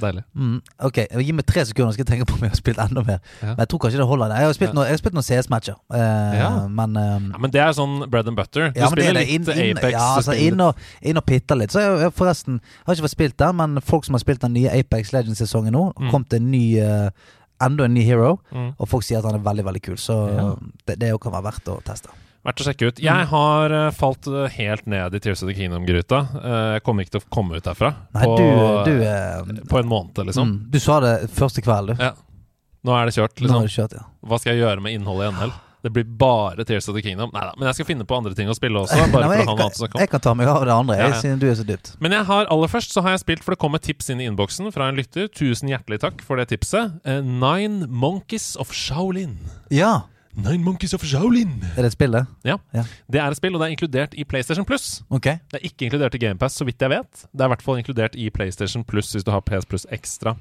Deilig. 0.00 0.24
Mm, 0.34 0.60
ok, 0.88 0.98
Gi 1.22 1.32
meg 1.32 1.46
tre 1.46 1.64
sekunder, 1.64 1.92
så 1.92 1.94
skal 1.98 2.04
jeg 2.04 2.10
tenke 2.12 2.26
på 2.26 2.34
om 2.34 2.40
jeg 2.46 2.50
har 2.50 2.56
spilt 2.58 2.78
enda 2.82 3.02
mer. 3.06 3.20
Ja. 3.40 3.46
Men 3.54 3.58
jeg 3.62 3.68
tror 3.68 3.78
kanskje 3.84 4.00
det 4.02 4.06
holder. 4.10 4.34
Jeg 4.34 4.46
har 4.46 4.52
spilt, 4.58 4.70
Ja. 4.70 4.74
noe, 4.74 4.84
jeg 4.84 4.90
har 4.96 4.98
spilt 5.02 5.14
noen 5.14 5.26
CS-matcher, 5.28 5.76
eh, 5.94 6.38
Ja. 6.40 6.50
men 6.68 6.96
eh, 6.96 7.30
Ja, 7.32 7.38
men 7.38 7.50
det 7.50 7.60
er 7.60 7.72
sånn 7.72 8.10
bread 8.10 8.26
and 8.28 8.36
butter. 8.36 8.70
Du 8.74 8.80
spiller 8.80 9.08
er 9.10 9.12
litt 9.14 9.28
Inn, 9.28 9.42
inn, 9.50 9.76
Apex. 9.78 9.92
ja, 9.92 10.16
altså, 10.16 10.32
inn, 10.36 10.60
og, 10.60 10.76
inn 11.02 11.16
og 11.16 11.24
pitter 11.26 11.56
litt. 11.56 11.70
Så 11.70 11.80
jeg, 11.80 12.00
jeg 12.00 12.12
forresten 12.12 12.60
jeg 12.60 12.86
har 12.86 12.94
ikke 12.94 13.06
fått 13.08 13.16
spilt 13.18 13.36
den, 13.36 13.56
men 13.56 13.80
folk 13.80 14.04
som 14.04 14.14
har 14.14 14.20
spilt 14.20 14.40
den 14.40 14.52
nye 14.54 14.68
Apex 14.70 15.12
Legends-sesongen 15.12 15.72
nå, 15.72 15.92
Mm. 15.94 16.10
kom 16.10 16.24
til 16.24 16.40
en 16.40 16.50
ny 16.50 16.80
uh, 16.80 17.10
enda 17.60 17.84
en 17.84 17.94
ny 17.94 18.02
hero, 18.04 18.40
Mm. 18.52 18.74
og 18.78 18.88
folk 18.88 19.02
sier 19.04 19.18
at 19.18 19.24
han 19.24 19.34
er 19.36 19.38
veldig 19.38 19.64
veldig 19.64 19.82
kul. 19.82 19.96
Så 19.96 20.16
Ja. 20.34 20.54
det, 20.86 20.98
det 20.98 21.20
kan 21.20 21.32
være 21.32 21.44
verdt 21.52 21.64
å 21.70 21.82
teste. 21.82 22.08
Verdt 22.44 22.60
å 22.60 22.66
sjekke 22.66 22.90
ut. 22.90 22.98
Mm. 23.00 23.04
Jeg 23.06 23.28
har 23.30 23.72
uh, 23.72 23.86
falt 23.96 24.28
eh, 24.28 24.56
helt 24.58 24.88
ned 24.90 25.16
i 25.16 25.20
Tears 25.24 25.40
of 25.42 25.48
the 25.48 25.56
Kingdom-gryta. 25.56 26.20
Jeg 26.34 26.62
jeg 26.74 26.84
kommer 26.84 27.06
ikke 27.06 27.16
til 27.16 27.22
å 27.22 27.30
komme 27.32 27.56
ut 27.56 27.64
derfra 27.64 27.90
Nei, 28.12 28.24
på, 28.26 28.34
du, 28.36 28.90
du 28.90 29.04
uh, 29.06 29.62
på 29.70 29.80
en 29.80 29.88
måned, 29.88 30.20
liksom. 30.28 30.50
mm, 30.50 30.58
Du 30.74 30.80
sa 30.82 30.98
det 31.04 31.14
første 31.32 31.64
kveld, 31.64 31.94
du. 31.94 32.02
Ja. 32.04 32.12
Nå 32.84 32.96
er 32.98 33.08
det 33.08 33.14
kjørt, 33.16 33.40
liksom. 33.40 33.64
Det 33.64 33.72
kjørt, 33.72 33.94
ja. 33.96 34.04
Hva 34.28 34.40
skal 34.40 34.52
jeg 34.52 34.66
gjøre 34.66 34.84
med 34.84 34.96
innholdet 34.98 35.30
i 35.30 35.36
NL? 35.38 35.54
Det 35.84 35.90
blir 35.92 36.04
bare 36.04 36.64
Tears 36.64 36.88
of 36.88 36.96
the 36.96 37.02
Kingdom. 37.04 37.28
Nei 37.34 37.42
da, 37.44 37.50
men 37.58 37.68
jeg 37.68 37.76
skal 37.76 37.86
finne 37.90 38.06
på 38.08 38.16
andre 38.16 38.32
ting 38.36 38.48
å 38.48 38.54
spille 38.56 38.80
også. 38.80 38.96
Bare 39.12 39.26
Nei, 39.28 39.40
for 39.42 39.52
å 39.52 39.56
jeg, 39.56 39.64
ha 39.64 39.66
noe 39.68 39.88
kan, 39.92 40.00
jeg 40.00 40.10
kan 40.14 40.22
ta 40.24 40.32
meg 40.32 40.48
av 40.48 40.64
det 40.64 40.72
andre, 40.72 40.96
jeg, 40.96 41.12
ja. 41.12 41.18
siden 41.20 41.42
du 41.42 41.44
er 41.50 41.58
så 41.58 41.66
dypt. 41.68 41.90
Men 42.00 42.16
jeg 42.16 42.24
har 42.30 42.48
aller 42.54 42.72
først 42.72 42.96
så 42.96 43.04
har 43.04 43.12
jeg 43.12 43.20
spilt, 43.20 43.44
for 43.44 43.52
det 43.52 43.60
kom 43.60 43.76
et 43.76 43.84
tips 43.84 44.08
inn 44.14 44.22
i 44.24 44.28
innboksen 44.30 44.72
fra 44.72 44.88
en 44.88 44.96
lytter. 44.96 45.28
Tusen 45.28 45.68
hjertelig 45.68 46.00
takk 46.06 46.24
for 46.24 46.40
det 46.40 46.48
tipset. 46.54 46.96
Eh, 47.04 47.20
Nine 47.20 47.84
Monkeys 47.92 48.54
of 48.60 48.72
Shaolin. 48.72 49.36
Ja! 49.68 50.06
Nine 50.36 50.64
Monkeys 50.64 50.94
of 50.96 51.04
Shaolin. 51.06 51.52
Er 51.76 51.82
det 51.84 51.92
et 51.92 51.96
spill, 51.96 52.10
det? 52.16 52.24
Ja. 52.44 52.56
Ja. 52.74 52.82
Det 53.10 53.20
er 53.22 53.30
et 53.30 53.38
spill, 53.38 53.54
og 53.54 53.60
det 53.62 53.68
er 53.68 53.74
inkludert 53.76 54.14
i 54.18 54.24
PlayStation 54.26 54.64
Plus. 54.66 55.02
Ok. 55.14 55.28
Det 55.52 55.60
er 55.60 55.66
ikke 55.68 55.86
inkludert 55.86 56.14
i 56.18 56.20
GamePass, 56.24 56.56
så 56.58 56.66
vidt 56.66 56.82
jeg 56.82 56.90
vet. 56.90 57.26
Det 57.30 57.40
er 57.44 57.46
i 57.46 57.52
hvert 57.54 57.62
fall 57.62 57.78
inkludert 57.78 58.16
i 58.18 58.26
PlayStation 58.34 58.82
Plus 58.84 59.12
hvis 59.14 59.24
du 59.26 59.30
har 59.30 59.44
PS 59.46 59.68
Plus 59.70 59.86
ekstra. 59.94 60.34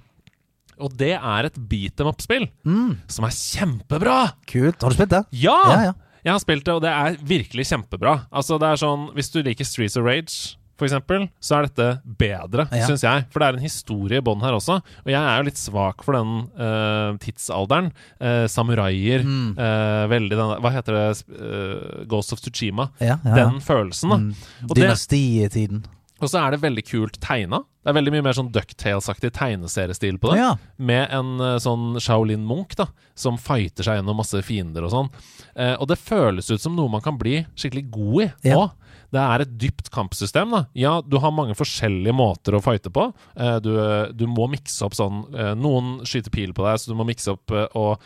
Og 0.82 0.96
det 0.98 1.12
er 1.20 1.46
et 1.46 1.60
beat 1.70 2.02
em 2.02 2.08
up-spill 2.10 2.48
Mm, 2.66 2.96
som 3.08 3.28
er 3.28 3.36
kjempebra! 3.38 4.16
kult. 4.50 4.82
Har 4.82 4.90
du 4.90 4.98
spilt 4.98 5.14
det? 5.14 5.24
Ja! 5.44 5.60
Ja, 5.70 5.78
ja. 5.92 5.94
Jeg 6.24 6.32
har 6.34 6.40
spilt 6.40 6.64
det, 6.66 6.74
og 6.74 6.82
det 6.82 6.90
er 6.90 7.18
virkelig 7.22 7.66
kjempebra. 7.68 8.14
Altså, 8.32 8.56
det 8.58 8.70
er 8.72 8.80
sånn 8.80 9.10
Hvis 9.14 9.30
du 9.34 9.42
liker 9.44 9.68
Streets 9.68 9.98
of 10.00 10.06
Rage, 10.08 10.56
for 10.78 10.88
eksempel, 10.88 11.28
så 11.40 11.58
er 11.60 11.68
dette 11.68 11.88
bedre, 12.20 12.68
Ja. 12.74 12.88
syns 12.88 13.04
jeg. 13.06 13.26
For 13.32 13.40
det 13.40 13.48
er 13.48 13.58
en 13.60 13.64
historie 13.64 14.18
i 14.18 14.26
bånn 14.26 14.42
her 14.42 14.56
også. 14.58 14.80
Og 15.06 15.10
jeg 15.12 15.22
er 15.22 15.38
jo 15.38 15.48
litt 15.50 15.62
svak 15.62 16.04
for 16.04 16.18
den 16.18 16.32
uh, 16.58 17.14
tidsalderen. 17.22 17.92
Uh, 18.20 18.48
samuraier. 18.50 19.24
Mm. 19.24 19.54
uh, 19.58 20.08
veldig 20.10 20.38
den 20.40 20.54
Hva 20.64 20.72
heter 20.74 20.98
det? 20.98 21.24
Uh, 21.30 22.06
Ghost 22.10 22.34
of 22.34 22.42
Tsushima. 22.42 22.90
Ja, 23.00 23.20
ja. 23.24 23.36
Den 23.36 23.62
følelsen, 23.62 24.10
da. 24.10 24.18
Mm. 24.18 24.34
Og. 24.70 25.84
Og 26.24 26.30
så 26.32 26.40
er 26.40 26.52
det 26.56 26.62
veldig 26.64 26.84
kult 26.88 27.18
tegna. 27.20 27.60
Det 27.84 27.92
er 27.92 27.98
veldig 27.98 28.14
mye 28.16 28.24
mer 28.24 28.36
sånn 28.38 28.52
Ducktales-aktig 28.56 29.34
tegneseriestil 29.36 30.18
på 30.24 30.32
det. 30.32 30.38
Ja. 30.40 30.54
Med 30.80 31.12
en 31.12 31.34
sånn 31.60 31.98
Shaolin 32.00 32.46
Munch 32.48 32.78
da 32.80 32.86
som 33.14 33.36
fighter 33.42 33.84
seg 33.84 34.00
gjennom 34.00 34.16
masse 34.22 34.40
fiender 34.46 34.86
og 34.88 34.94
sånn. 34.94 35.10
Eh, 35.56 35.74
og 35.76 35.90
det 35.92 36.00
føles 36.00 36.48
ut 36.54 36.64
som 36.64 36.78
noe 36.78 36.88
man 36.90 37.04
kan 37.04 37.18
bli 37.20 37.42
skikkelig 37.60 37.90
god 37.92 38.24
i 38.24 38.50
Ja. 38.50 38.56
òg. 38.56 38.72
Det 39.14 39.22
er 39.22 39.44
et 39.46 39.52
dypt 39.62 39.92
kampsystem. 39.94 40.50
da 40.56 40.64
Ja, 40.74 40.96
du 41.06 41.20
har 41.22 41.32
mange 41.36 41.54
forskjellige 41.58 42.16
måter 42.18 42.58
å 42.58 42.62
fighte 42.66 42.90
på. 42.94 43.12
Eh, 43.38 43.60
du, 43.62 43.72
du 44.18 44.26
må 44.28 44.48
mikse 44.50 44.82
opp 44.88 44.96
sånn 44.98 45.24
eh, 45.38 45.54
Noen 45.60 46.00
skyter 46.10 46.34
pil 46.34 46.54
på 46.58 46.66
deg, 46.66 46.82
så 46.82 46.90
du 46.92 46.98
må 46.98 47.06
mikse 47.06 47.36
opp 47.36 47.54
eh, 47.54 47.68
og 47.78 48.02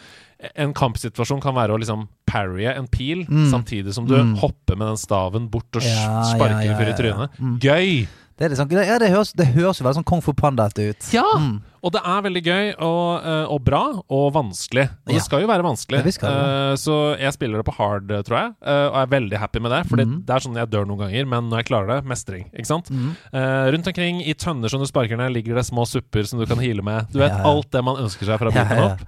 en 0.53 0.69
kampsituasjon 0.77 1.39
kan 1.41 1.55
være 1.57 1.73
å 1.73 1.79
liksom 1.81 2.03
parrye 2.29 2.75
en 2.77 2.85
pil, 2.91 3.23
Mm. 3.25 3.47
samtidig 3.49 3.93
som 3.95 4.05
du 4.05 4.13
Mm. 4.19 4.35
hopper 4.37 4.75
med 4.77 4.87
den 4.91 4.97
staven 5.01 5.47
bort 5.49 5.79
og 5.79 5.81
Ja, 5.81 6.21
sparker 6.29 6.61
ja, 6.61 6.71
ja, 6.75 6.77
ja, 6.77 6.85
ja, 6.85 6.93
i 6.93 6.97
trynet. 6.99 7.39
Mm. 7.41 7.55
Gøy! 7.63 8.07
Det, 8.37 8.45
er 8.45 8.53
sånn, 8.59 8.69
ja, 8.69 8.99
det, 9.01 9.09
høres, 9.09 9.31
det 9.33 9.47
høres 9.55 9.79
jo 9.79 9.85
veldig 9.85 9.97
sånn 9.97 10.05
Kung 10.05 10.21
Fu 10.21 10.29
Panda-ete 10.37 10.91
ut. 10.91 11.07
Ja! 11.15 11.25
Mm. 11.41 11.55
Og 11.87 11.93
det 11.95 12.01
er 12.05 12.23
veldig 12.25 12.41
gøy 12.43 12.65
og, 12.83 13.25
eh, 13.25 13.45
og 13.53 13.61
bra 13.65 13.81
og 13.97 14.25
vanskelig. 14.35 14.83
Og 15.07 15.13
Ja. 15.13 15.15
det 15.15 15.23
skal 15.23 15.41
jo 15.41 15.47
være 15.49 15.65
vanskelig. 15.65 16.01
Ja, 16.03 16.11
skal. 16.11 16.35
Eh, 16.37 16.73
så 16.77 16.97
jeg 17.17 17.33
spiller 17.33 17.61
det 17.61 17.65
på 17.65 17.75
hard, 17.77 18.11
eh, 18.11 18.21
tror 18.27 18.37
jeg, 18.37 18.53
eh, 18.61 18.87
og 18.91 18.97
er 19.01 19.09
veldig 19.13 19.39
happy 19.41 19.61
med 19.63 19.71
det. 19.71 19.79
For 19.89 19.97
mm. 19.97 20.25
det 20.27 20.35
er 20.35 20.45
sånn 20.45 20.59
jeg 20.59 20.69
dør 20.69 20.85
noen 20.85 21.05
ganger, 21.05 21.25
men 21.33 21.49
når 21.49 21.63
jeg 21.63 21.69
klarer 21.71 21.87
det, 21.95 22.05
mestring. 22.05 22.45
Ikke 22.53 22.69
sant? 22.69 22.91
Mm. 22.91 23.15
Eh, 23.33 23.71
rundt 23.73 23.89
omkring 23.89 24.21
i 24.21 24.35
tønner 24.37 24.69
som 24.69 24.83
du 24.83 24.85
sparker 24.85 25.17
ned, 25.17 25.33
ligger 25.33 25.57
det 25.57 25.65
små 25.65 25.87
supper 25.87 26.27
som 26.27 26.37
du 26.37 26.45
kan 26.45 26.61
hile 26.61 26.85
med. 26.85 27.09
Du 27.09 27.17
vet 27.19 27.31
Ja, 27.31 27.41
ja. 27.41 27.49
alt 27.49 27.71
det 27.71 27.83
man 27.83 27.97
ønsker 28.03 28.25
seg 28.25 28.37
bryte 28.37 28.77
ja. 28.77 28.91
opp. 28.91 29.01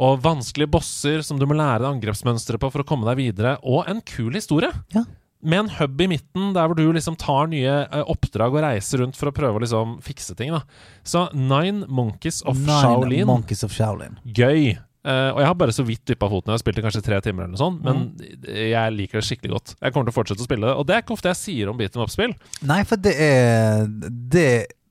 Og 0.00 0.22
vanskelige 0.24 0.70
bosser 0.72 1.20
som 1.20 1.38
du 1.38 1.44
må 1.44 1.52
lære 1.58 1.82
deg 1.82 1.90
angrepsmønsteret 1.98 2.60
på 2.62 2.70
for 2.72 2.80
å 2.80 2.88
komme 2.88 3.04
deg 3.10 3.20
videre. 3.20 3.58
Og 3.68 3.84
en 3.90 4.00
kul 4.00 4.32
historie. 4.32 4.72
Ja. 4.94 5.04
Med 5.40 5.62
en 5.62 5.70
hub 5.78 6.02
i 6.04 6.08
midten 6.10 6.52
der 6.56 6.68
hvor 6.68 6.76
du 6.76 6.84
liksom 6.92 7.16
tar 7.20 7.48
nye 7.48 7.78
eh, 7.86 8.04
oppdrag 8.12 8.52
og 8.52 8.64
reiser 8.64 9.00
rundt 9.04 9.16
for 9.16 9.30
å 9.30 9.34
prøve 9.34 9.56
å 9.56 9.62
liksom 9.64 9.98
fikse 10.04 10.36
ting. 10.36 10.52
da 10.52 10.60
Så 11.06 11.28
Nine 11.32 11.88
Monkeys 11.88 12.42
of 12.44 12.58
Nine 12.60 12.80
Shaolin. 12.82 13.26
Monkeys 13.30 13.64
of 13.64 13.72
Shaolin. 13.72 14.18
Gøy. 14.24 14.74
Uh, 15.00 15.32
og 15.32 15.38
jeg 15.40 15.48
har 15.48 15.54
bare 15.56 15.72
så 15.72 15.84
vidt 15.88 16.02
dyppa 16.10 16.28
foten. 16.28 16.50
Jeg 16.50 16.58
har 16.58 16.60
spilt 16.60 16.76
det 16.76 16.84
kanskje 16.84 17.00
tre 17.06 17.20
timer, 17.24 17.46
eller 17.46 17.56
noe 17.56 17.60
sånt 17.62 17.80
men 17.86 18.02
jeg 18.44 18.92
liker 18.92 19.22
det 19.22 19.24
skikkelig 19.30 19.54
godt. 19.54 19.72
Jeg 19.78 19.94
kommer 19.94 20.10
til 20.10 20.12
å 20.12 20.18
fortsette 20.18 20.44
å 20.44 20.48
spille 20.48 20.68
det. 20.68 20.74
Og 20.76 20.84
det 20.88 20.96
er 20.96 21.04
ikke 21.04 21.16
ofte 21.16 21.32
jeg 21.32 21.40
sier 21.40 21.70
om 21.72 21.80
beat 21.80 21.96
em 21.96 22.04
up-spill. 22.04 22.34
Nei, 22.68 22.82
for 22.88 23.00
det 23.00 23.14
er 23.16 23.88
Det, 23.88 24.44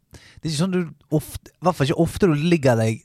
det 0.10 0.42
er 0.42 0.50
ikke 0.50 0.62
sånn 0.64 0.74
du 0.74 0.82
ofte 1.14 1.54
I 1.54 1.68
hvert 1.68 1.78
fall 1.78 1.92
ikke 1.92 2.08
ofte 2.08 2.32
du 2.32 2.50
ligger 2.50 2.80
deg 2.80 3.04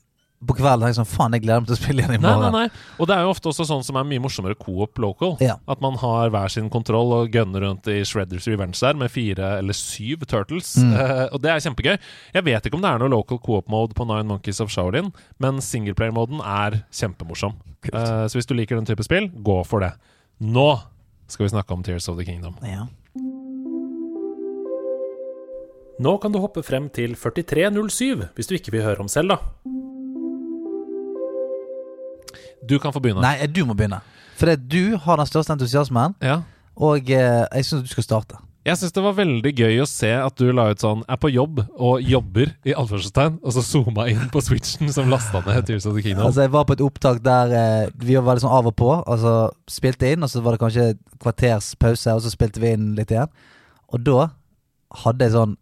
på 0.49 0.57
kvelden 0.59 0.85
tenker 0.85 0.99
sånn 0.99 1.09
Faen, 1.09 1.35
jeg 1.37 1.45
gleder 1.45 1.63
meg 1.63 1.71
til 1.71 1.77
å 1.77 1.81
spille 1.81 2.03
igjen 2.05 2.17
i 2.17 2.21
Nei, 2.23 2.35
nei, 2.43 2.51
nei. 2.55 2.65
Og 2.99 3.09
det 3.09 3.17
er 3.17 3.27
jo 3.27 3.33
ofte 3.35 3.51
også 3.51 3.67
sånn 3.69 3.85
som 3.87 3.99
er 4.01 4.07
mye 4.09 4.23
morsommere 4.23 4.59
co-op 4.59 5.01
local. 5.03 5.37
Ja. 5.45 5.59
At 5.71 5.83
man 5.85 5.99
har 6.03 6.33
hver 6.35 6.53
sin 6.53 6.71
kontroll 6.73 7.13
og 7.17 7.33
gunner 7.35 7.67
rundt 7.67 7.89
i 7.91 8.01
Shredders 8.07 8.49
Revenge 8.51 8.79
der 8.81 8.99
med 8.99 9.13
fire 9.15 9.57
eller 9.61 9.77
syv 9.77 10.27
turtles. 10.31 10.75
Mm. 10.81 10.95
Uh, 10.97 11.27
og 11.35 11.45
det 11.45 11.53
er 11.53 11.63
kjempegøy. 11.67 11.95
Jeg 12.39 12.49
vet 12.49 12.67
ikke 12.67 12.79
om 12.79 12.85
det 12.85 12.93
er 12.93 13.05
noe 13.05 13.13
local 13.13 13.41
co-op-mode 13.45 13.97
på 13.99 14.09
Nine 14.09 14.29
Monkeys 14.31 14.63
of 14.65 14.73
Shaolin, 14.75 15.13
men 15.43 15.63
singleplayer-moden 15.65 16.43
er 16.45 16.83
kjempemorsom. 16.95 17.57
Eh, 17.93 18.27
så 18.29 18.39
hvis 18.39 18.49
du 18.49 18.55
liker 18.57 18.79
den 18.79 18.89
type 18.89 19.05
spill, 19.05 19.29
gå 19.45 19.61
for 19.69 19.85
det. 19.85 19.93
Nå 20.41 20.69
skal 21.31 21.47
vi 21.47 21.55
snakke 21.55 21.75
om 21.75 21.83
Tears 21.85 22.09
of 22.09 22.19
the 22.19 22.27
Kingdom. 22.27 22.57
Ja. 22.65 22.87
Nå 25.99 26.17
kan 26.19 26.33
du 26.35 26.41
hoppe 26.43 26.65
frem 26.67 26.89
til 26.91 27.15
4307 27.15 28.35
hvis 28.35 28.51
du 28.51 28.57
ikke 28.57 28.75
vil 28.75 28.87
høre 28.87 29.05
om 29.05 29.11
Selda. 29.11 29.39
Du 32.67 32.79
kan 32.83 32.93
få 32.95 33.01
begynne. 33.05 33.21
Nei, 33.25 33.47
du 33.47 33.65
må 33.69 33.75
begynne. 33.77 34.01
For 34.39 34.51
det, 34.51 34.65
du 34.69 34.97
har 35.05 35.21
den 35.21 35.27
største 35.31 35.53
entusiasmen, 35.55 36.15
Ja. 36.25 36.41
og 36.77 37.11
eh, 37.11 37.45
jeg 37.55 37.65
syns 37.69 37.83
du 37.87 37.93
skal 37.93 38.03
starte. 38.07 38.41
Jeg 38.65 38.79
syns 38.81 38.95
det 38.97 39.03
var 39.05 39.13
veldig 39.13 39.51
gøy 39.53 39.83
å 39.83 39.87
se 39.87 40.09
at 40.17 40.39
du 40.41 40.47
la 40.57 40.71
ut 40.73 40.81
sånn 40.81 41.03
Er 41.13 41.19
på 41.21 41.29
jobb 41.29 41.59
og 41.77 42.01
jobber, 42.01 42.55
i 42.65 42.73
anførselstegn, 42.73 43.35
og 43.45 43.53
så 43.53 43.61
zooma 43.61 44.07
inn 44.09 44.23
på 44.33 44.41
switchen 44.41 44.89
som 44.91 45.11
lasta 45.13 45.43
ned 45.45 45.67
Tears 45.69 45.85
of 45.85 45.93
the 45.95 46.01
Kingdom. 46.03 46.25
Altså, 46.31 46.47
jeg 46.47 46.53
var 46.55 46.65
på 46.65 46.73
et 46.79 46.81
opptak 46.81 47.21
der 47.23 47.53
eh, 47.53 47.91
vi 48.01 48.17
var 48.17 48.25
veldig 48.31 48.47
sånn 48.47 48.57
av 48.57 48.71
og 48.73 48.75
på. 48.81 48.89
Altså 49.05 49.35
spilte 49.69 50.09
inn, 50.15 50.25
og 50.25 50.33
så 50.33 50.41
var 50.41 50.57
det 50.57 50.63
kanskje 50.65 50.87
et 50.95 51.03
kvarters 51.21 51.75
pause, 51.77 52.15
og 52.17 52.25
så 52.25 52.33
spilte 52.33 52.63
vi 52.65 52.73
inn 52.73 52.95
litt 52.97 53.13
igjen. 53.13 53.29
Og 53.93 54.01
da 54.09 54.31
hadde 55.05 55.29
jeg 55.29 55.37
sånn 55.37 55.55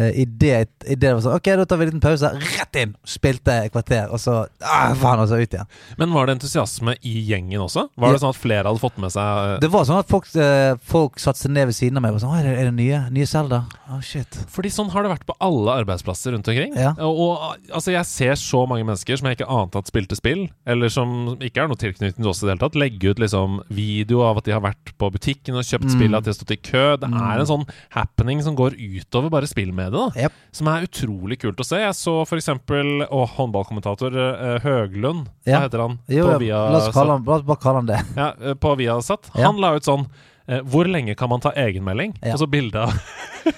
Idet 0.00 0.86
i 0.88 0.94
det 0.96 1.10
var 1.12 1.20
sånn 1.20 1.34
Ok, 1.36 1.50
da 1.58 1.64
tar 1.68 1.76
vi 1.76 1.84
en 1.84 1.90
liten 1.90 2.00
pause. 2.02 2.30
Rett 2.56 2.76
inn! 2.80 2.94
Spilte 3.04 3.52
et 3.66 3.72
kvarter, 3.74 4.08
og 4.08 4.18
så 4.22 4.38
ah, 4.64 4.94
faen, 4.96 5.20
og 5.20 5.28
så 5.28 5.36
ut 5.36 5.52
igjen. 5.52 5.68
Men 6.00 6.14
var 6.16 6.26
det 6.30 6.38
entusiasme 6.38 6.94
i 7.04 7.12
gjengen 7.28 7.60
også? 7.60 7.84
Var 8.00 8.14
det 8.16 8.22
sånn 8.22 8.32
at 8.32 8.40
flere 8.40 8.64
hadde 8.70 8.80
fått 8.80 8.96
med 9.02 9.12
seg 9.12 9.58
Det 9.60 9.68
var 9.72 9.84
sånn 9.88 10.00
at 10.00 10.08
folk, 10.08 10.30
uh, 10.40 10.78
folk 10.88 11.20
satte 11.20 11.42
seg 11.44 11.52
ned 11.52 11.68
ved 11.68 11.76
siden 11.76 12.00
av 12.00 12.06
meg 12.06 12.16
og 12.16 12.22
sånn 12.24 12.32
Å, 12.32 12.38
er 12.40 12.48
det, 12.48 12.54
er 12.62 12.70
det 12.70 12.74
nye? 12.78 13.02
Nye 13.12 13.28
Zelda? 13.28 13.60
Å, 13.92 14.00
shit. 14.06 14.38
Fordi 14.54 14.72
sånn 14.72 14.88
har 14.94 15.04
det 15.04 15.12
vært 15.12 15.26
på 15.28 15.36
alle 15.44 15.76
arbeidsplasser 15.84 16.32
rundt 16.32 16.48
omkring. 16.48 16.72
Ja. 16.78 16.94
Og, 17.04 17.60
altså 17.68 17.92
Jeg 17.92 18.08
ser 18.08 18.34
så 18.40 18.64
mange 18.70 18.88
mennesker 18.88 19.20
som 19.20 19.28
jeg 19.28 19.38
ikke 19.42 19.50
ante 19.52 19.82
at 19.82 19.92
spilte 19.92 20.16
spill, 20.16 20.46
eller 20.64 20.88
som 20.92 21.34
ikke 21.36 21.66
er 21.66 21.68
noe 21.70 21.76
tilknytning 21.80 22.16
til 22.24 22.32
oss 22.32 22.40
i 22.42 22.48
det 22.48 22.54
hele 22.56 22.64
tatt, 22.64 22.80
legge 22.80 23.12
ut 23.12 23.20
liksom 23.20 23.60
video 23.68 24.24
av 24.24 24.40
at 24.40 24.48
de 24.48 24.56
har 24.56 24.64
vært 24.64 24.94
på 24.98 25.12
butikken 25.12 25.60
og 25.60 25.68
kjøpt 25.68 25.84
Mm. 25.90 25.94
spill, 25.98 26.14
at 26.16 26.24
de 26.24 26.30
har 26.32 26.36
stått 26.38 26.54
i 26.56 26.60
kø. 26.64 26.96
Det 26.96 27.08
Mm. 27.10 27.18
er 27.20 27.40
en 27.42 27.46
sånn 27.52 27.64
happening 27.92 28.40
som 28.42 28.54
går 28.56 28.72
utover 28.78 29.28
bare 29.30 29.46
spillmediet, 29.82 30.14
da. 30.14 30.20
Yep. 30.22 30.32
Som 30.52 30.68
er 30.68 30.86
utrolig 30.86 31.38
kult 31.40 31.60
å 31.60 31.64
se. 31.66 31.78
Jeg 31.80 31.94
så 31.96 32.14
for 32.28 32.36
eksempel 32.40 33.06
å, 33.08 33.22
håndballkommentator 33.36 34.16
eh, 34.16 34.58
Høglund, 34.64 35.28
Ja. 35.46 35.58
hva 35.60 35.68
heter 35.68 35.78
han? 35.86 35.98
Jo, 36.08 36.26
på 36.28 36.38
Via- 36.40 36.70
la 36.70 36.78
oss 36.78 36.94
han, 36.94 37.24
la 37.24 37.34
oss 37.38 37.42
bare 37.42 37.62
kalle 37.62 37.76
han 37.82 37.86
det. 37.86 38.00
Ja, 38.16 38.32
eh, 38.40 38.54
på 38.54 38.76
Viasat. 38.76 39.30
Han 39.34 39.60
la 39.60 39.74
ut 39.76 39.82
sånn 39.84 40.06
eh, 40.46 40.62
Hvor 40.64 40.88
lenge 40.90 41.14
kan 41.18 41.30
man 41.32 41.42
ta 41.44 41.52
egenmelding? 41.58 42.14
Ja. 42.22 42.34
Og 42.34 42.42
så 42.42 42.48
bilde 42.50 42.82
av 42.86 42.92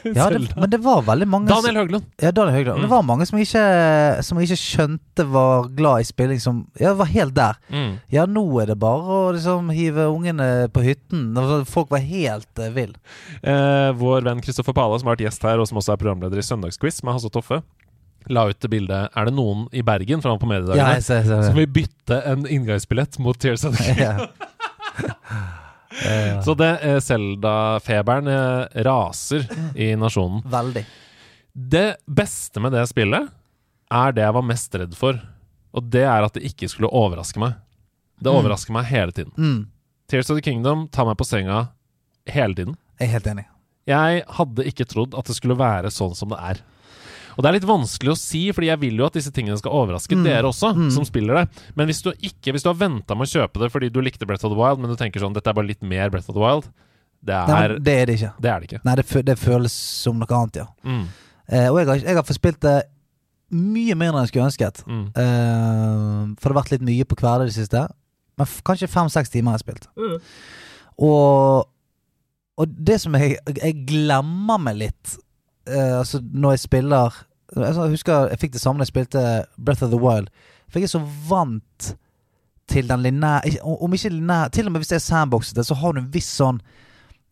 Ja, 0.03 0.31
det, 0.33 0.55
men 0.57 0.71
det 0.73 0.79
var 0.81 1.03
veldig 1.05 1.27
mange 1.29 1.51
Daniel 1.51 1.83
Høglund. 1.83 2.07
Ja, 2.23 2.31
Daniel 2.33 2.55
Høglund. 2.57 2.79
Mm. 2.79 2.85
Det 2.87 2.91
var 2.95 3.03
mange 3.05 3.27
som 3.29 3.39
ikke, 3.41 3.65
som 4.25 4.41
ikke 4.41 4.57
skjønte 4.57 5.27
var 5.29 5.69
glad 5.77 6.01
i 6.01 6.07
spilling, 6.09 6.41
som 6.41 6.63
Ja, 6.81 6.95
var 6.97 7.11
helt 7.13 7.35
der. 7.37 7.59
Mm. 7.69 7.99
Ja, 8.13 8.25
nå 8.25 8.47
er 8.63 8.73
det 8.73 8.79
bare 8.81 9.05
å 9.05 9.33
liksom 9.37 9.69
hive 9.77 10.07
ungene 10.09 10.71
på 10.73 10.85
hytten. 10.87 11.27
Altså, 11.37 11.63
Folk 11.69 11.93
var 11.93 12.01
helt 12.05 12.49
uh, 12.63 12.71
vill. 12.73 12.95
Eh, 13.43 13.91
vår 14.01 14.25
venn 14.25 14.41
Kristoffer 14.45 14.73
Pala, 14.77 14.97
som 15.01 15.11
har 15.11 15.19
vært 15.19 15.27
gjest 15.27 15.45
her, 15.45 15.61
og 15.61 15.69
som 15.69 15.81
også 15.81 15.95
er 15.95 16.01
programleder 16.01 16.41
i 16.41 16.47
Søndagsquiz 16.47 17.03
med 17.05 17.19
Hasse 17.19 17.33
Toffe, 17.35 17.61
la 18.33 18.47
ut 18.49 18.57
det 18.57 18.71
bildet 18.73 19.13
Er 19.13 19.29
det 19.29 19.35
noen 19.37 19.67
i 19.69 19.83
Bergen, 19.85 20.23
fra 20.25 20.33
på 20.41 20.49
mediedagene, 20.49 21.03
ser, 21.05 21.29
som 21.29 21.59
vil 21.61 21.69
bytte 21.69 22.23
en 22.25 22.47
inngangsbillett 22.49 23.21
mot 23.21 23.37
Tears 23.37 23.67
of 23.69 23.77
the 23.77 23.85
Kingdom? 23.91 25.61
ja. 26.03 26.11
Eh, 26.11 26.41
Så 26.43 26.55
det 26.59 26.71
eh, 26.83 26.99
Zelda-feberen 27.01 28.29
eh, 28.29 28.83
raser 28.85 29.47
i 29.77 29.93
nasjonen. 29.97 30.43
Veldig. 30.51 30.85
Det 31.55 31.97
beste 32.07 32.61
med 32.61 32.73
det 32.75 32.87
spillet 32.91 33.29
er 33.95 34.13
det 34.17 34.25
jeg 34.25 34.35
var 34.35 34.43
mest 34.49 34.75
redd 34.75 34.95
for. 34.99 35.21
Og 35.75 35.91
det 35.91 36.03
er 36.07 36.25
at 36.27 36.35
det 36.35 36.43
ikke 36.51 36.69
skulle 36.71 36.91
overraske 36.91 37.39
meg. 37.43 37.55
Det 38.21 38.31
Mm. 38.31 38.39
overrasker 38.41 38.73
meg 38.73 38.85
hele 38.87 39.13
tiden. 39.13 39.33
Mm, 39.37 39.67
Tears 40.09 40.31
of 40.31 40.37
the 40.37 40.43
Kingdom 40.43 40.89
tar 40.89 41.05
meg 41.07 41.17
på 41.17 41.25
senga 41.27 41.69
hele 42.27 42.55
tiden. 42.55 42.77
jeg 42.99 43.09
er 43.09 43.13
helt 43.13 43.27
enig. 43.27 43.45
Jeg 43.87 44.23
hadde 44.29 44.65
ikke 44.65 44.87
trodd 44.89 45.15
at 45.19 45.25
det 45.27 45.35
skulle 45.37 45.57
være 45.59 45.91
sånn 45.93 46.15
som 46.17 46.29
det 46.31 46.39
er. 46.41 46.61
Og 47.37 47.43
det 47.43 47.49
er 47.51 47.57
litt 47.59 47.67
vanskelig 47.69 48.13
å 48.13 48.19
si, 48.19 48.43
fordi 48.53 48.69
jeg 48.71 48.81
vil 48.81 48.97
jo 49.03 49.07
at 49.07 49.13
disse 49.19 49.31
tingene 49.35 49.59
skal 49.59 49.73
overraske 49.73 50.15
Mm. 50.17 50.25
dere 50.25 50.45
også, 50.49 50.75
Mm. 50.77 50.91
som 50.93 51.05
spiller 51.05 51.35
det. 51.35 51.49
Men 51.77 51.87
hvis 51.89 52.03
du 52.03 52.13
ikke 52.13 52.53
Hvis 52.53 52.63
du 52.63 52.69
har 52.71 52.75
venta 52.79 53.15
med 53.15 53.27
å 53.27 53.33
kjøpe 53.35 53.61
det 53.61 53.73
fordi 53.73 53.91
du 53.93 54.01
likte 54.01 54.27
Breath 54.27 54.45
of 54.45 54.53
the 54.53 54.59
Wild, 54.59 54.79
men 54.81 54.91
du 54.91 54.97
tenker 54.97 55.21
sånn 55.21 55.35
Dette 55.35 55.49
er 55.49 55.53
bare 55.55 55.67
litt 55.67 55.83
mer 55.83 56.11
Breath 56.11 56.29
of 56.31 56.35
the 56.35 56.41
Wild. 56.41 56.65
Det 57.25 57.33
er 57.35 57.47
Nei, 57.47 57.69
det 57.79 57.89
er 58.03 58.07
det 58.07 58.21
ikke. 58.21 58.33
det, 58.41 58.51
er 58.51 58.61
det 58.61 58.69
ikke. 58.69 58.81
Nei, 58.85 58.95
det, 58.97 59.25
det 59.25 59.39
føles 59.39 59.73
som 59.73 60.19
noe 60.19 60.27
annet, 60.29 60.57
ja. 60.57 60.67
Mm. 60.85 61.07
Eh, 61.49 61.69
og 61.71 61.79
jeg 61.79 61.87
har, 61.87 61.97
jeg 61.97 62.15
har 62.17 62.23
fått 62.23 62.37
spilt 62.41 62.61
det 62.61 62.83
mye 63.51 63.95
mindre 63.95 64.19
enn 64.21 64.27
jeg 64.27 64.33
skulle 64.33 64.49
ønsket. 64.51 64.85
Mm. 64.87 65.07
Eh, 65.17 66.35
for 66.39 66.49
det 66.49 66.55
har 66.55 66.63
vært 66.63 66.71
litt 66.73 66.83
mye 66.83 67.05
på 67.05 67.17
hverdag 67.17 67.43
i 67.49 67.51
det 67.53 67.57
siste. 67.57 67.89
Men 68.37 68.47
f 68.47 68.63
kanskje 68.67 68.89
fem-seks 68.91 69.31
timer 69.31 69.53
har 69.53 69.59
jeg 69.59 69.67
spilt. 69.67 69.89
Og, 70.99 71.67
og 72.59 72.67
det 72.85 73.01
som 73.03 73.15
jeg, 73.19 73.39
jeg 73.57 73.87
glemmer 73.89 74.61
meg 74.63 74.77
litt 74.85 75.17
eh, 75.67 75.99
Altså 75.99 76.21
når 76.23 76.57
jeg 76.57 76.65
spiller 76.65 77.19
altså, 77.57 77.83
Jeg 77.83 77.91
husker 77.97 78.31
jeg 78.31 78.41
fikk 78.43 78.57
det 78.57 78.63
samme 78.63 78.81
da 78.81 78.87
jeg 78.87 78.93
spilte 78.95 79.27
Breath 79.57 79.85
of 79.85 79.91
the 79.91 80.01
Wild. 80.01 80.31
For 80.69 80.81
jeg 80.81 80.89
er 80.89 80.97
så 80.97 81.05
vant 81.29 81.95
til 82.69 82.89
den 82.89 83.05
linære 83.05 83.61
Om 83.63 83.93
ikke 83.93 84.09
linære 84.09 84.49
Til 84.57 84.67
og 84.67 84.73
med 84.73 84.81
hvis 84.81 84.95
det 84.95 85.01
er 85.01 85.07
sandboxete, 85.07 85.65
så 85.65 85.75
har 85.75 85.93
du 85.93 86.01
en 86.01 86.13
viss 86.15 86.31
sånn 86.41 86.63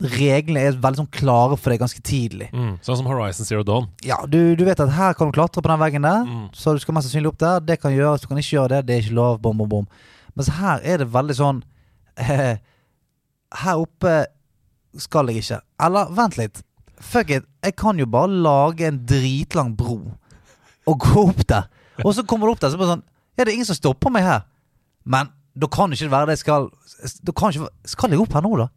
Reglene 0.02 0.64
er 0.66 0.78
veldig 0.82 0.98
sånn 0.98 1.12
klare 1.14 1.54
for 1.54 1.70
deg 1.70 1.78
ganske 1.78 2.00
tidlig. 2.02 2.48
Mm. 2.50 2.72
Sånn 2.82 2.96
som 2.98 3.06
Horizon 3.06 3.46
Zero 3.46 3.62
Dawn. 3.62 3.84
Ja, 4.02 4.16
du, 4.26 4.56
du 4.58 4.64
vet 4.66 4.80
at 4.82 4.90
her 4.96 5.14
kan 5.14 5.30
du 5.30 5.36
klatre 5.36 5.62
på 5.62 5.70
den 5.70 5.78
veggen 5.78 6.02
der. 6.02 6.24
Mm. 6.26 6.48
Så 6.58 6.74
du 6.74 6.80
skal 6.82 6.96
mest 6.96 7.06
sannsynlig 7.06 7.30
opp 7.30 7.38
der. 7.38 7.62
Det 7.62 7.76
kan 7.78 7.94
gjøres, 7.94 8.24
du 8.24 8.26
kan 8.26 8.40
ikke 8.40 8.56
gjøre 8.56 8.72
det. 8.72 8.80
Det 8.88 8.96
er 8.96 9.04
ikke 9.04 9.14
lov. 9.20 9.38
Bom, 9.44 9.60
bom, 9.62 9.70
bom. 9.70 9.86
Mens 10.34 10.50
her 10.56 10.82
er 10.82 10.98
det 11.04 11.06
veldig 11.12 11.36
sånn 11.38 11.62
eh, 12.18 12.56
Her 13.62 13.84
oppe 13.84 14.16
skal 14.98 15.30
jeg 15.30 15.44
ikke. 15.44 15.60
Eller 15.86 16.10
vent 16.18 16.40
litt. 16.40 16.64
Fuck 17.02 17.30
it. 17.34 17.44
Jeg 17.66 17.74
kan 17.76 17.98
jo 17.98 18.06
bare 18.06 18.30
lage 18.30 18.86
en 18.88 19.00
dritlang 19.08 19.74
bro 19.76 19.98
og 20.86 20.98
gå 21.02 21.22
opp 21.28 21.42
der. 21.50 21.66
Og 22.04 22.14
så 22.16 22.22
kommer 22.26 22.48
du 22.48 22.54
opp 22.56 22.62
der, 22.62 22.72
så 22.72 22.78
bare 22.80 22.94
sånn 22.96 23.02
Ja, 23.36 23.44
det 23.44 23.52
er 23.52 23.56
ingen 23.58 23.68
som 23.68 23.76
stopper 23.78 24.10
meg 24.14 24.24
her. 24.26 24.42
Men 25.04 25.28
da 25.58 25.68
kan 25.68 25.92
ikke 25.92 26.06
det 26.08 26.12
være 26.14 26.30
det 26.30 26.34
jeg 26.38 26.42
skal 26.46 26.68
Da 27.26 27.32
kan 27.36 27.52
ikke 27.52 27.68
Skal 27.92 28.14
jeg 28.14 28.22
opp 28.22 28.32
her 28.38 28.44
nå, 28.46 28.52
da? 28.62 28.68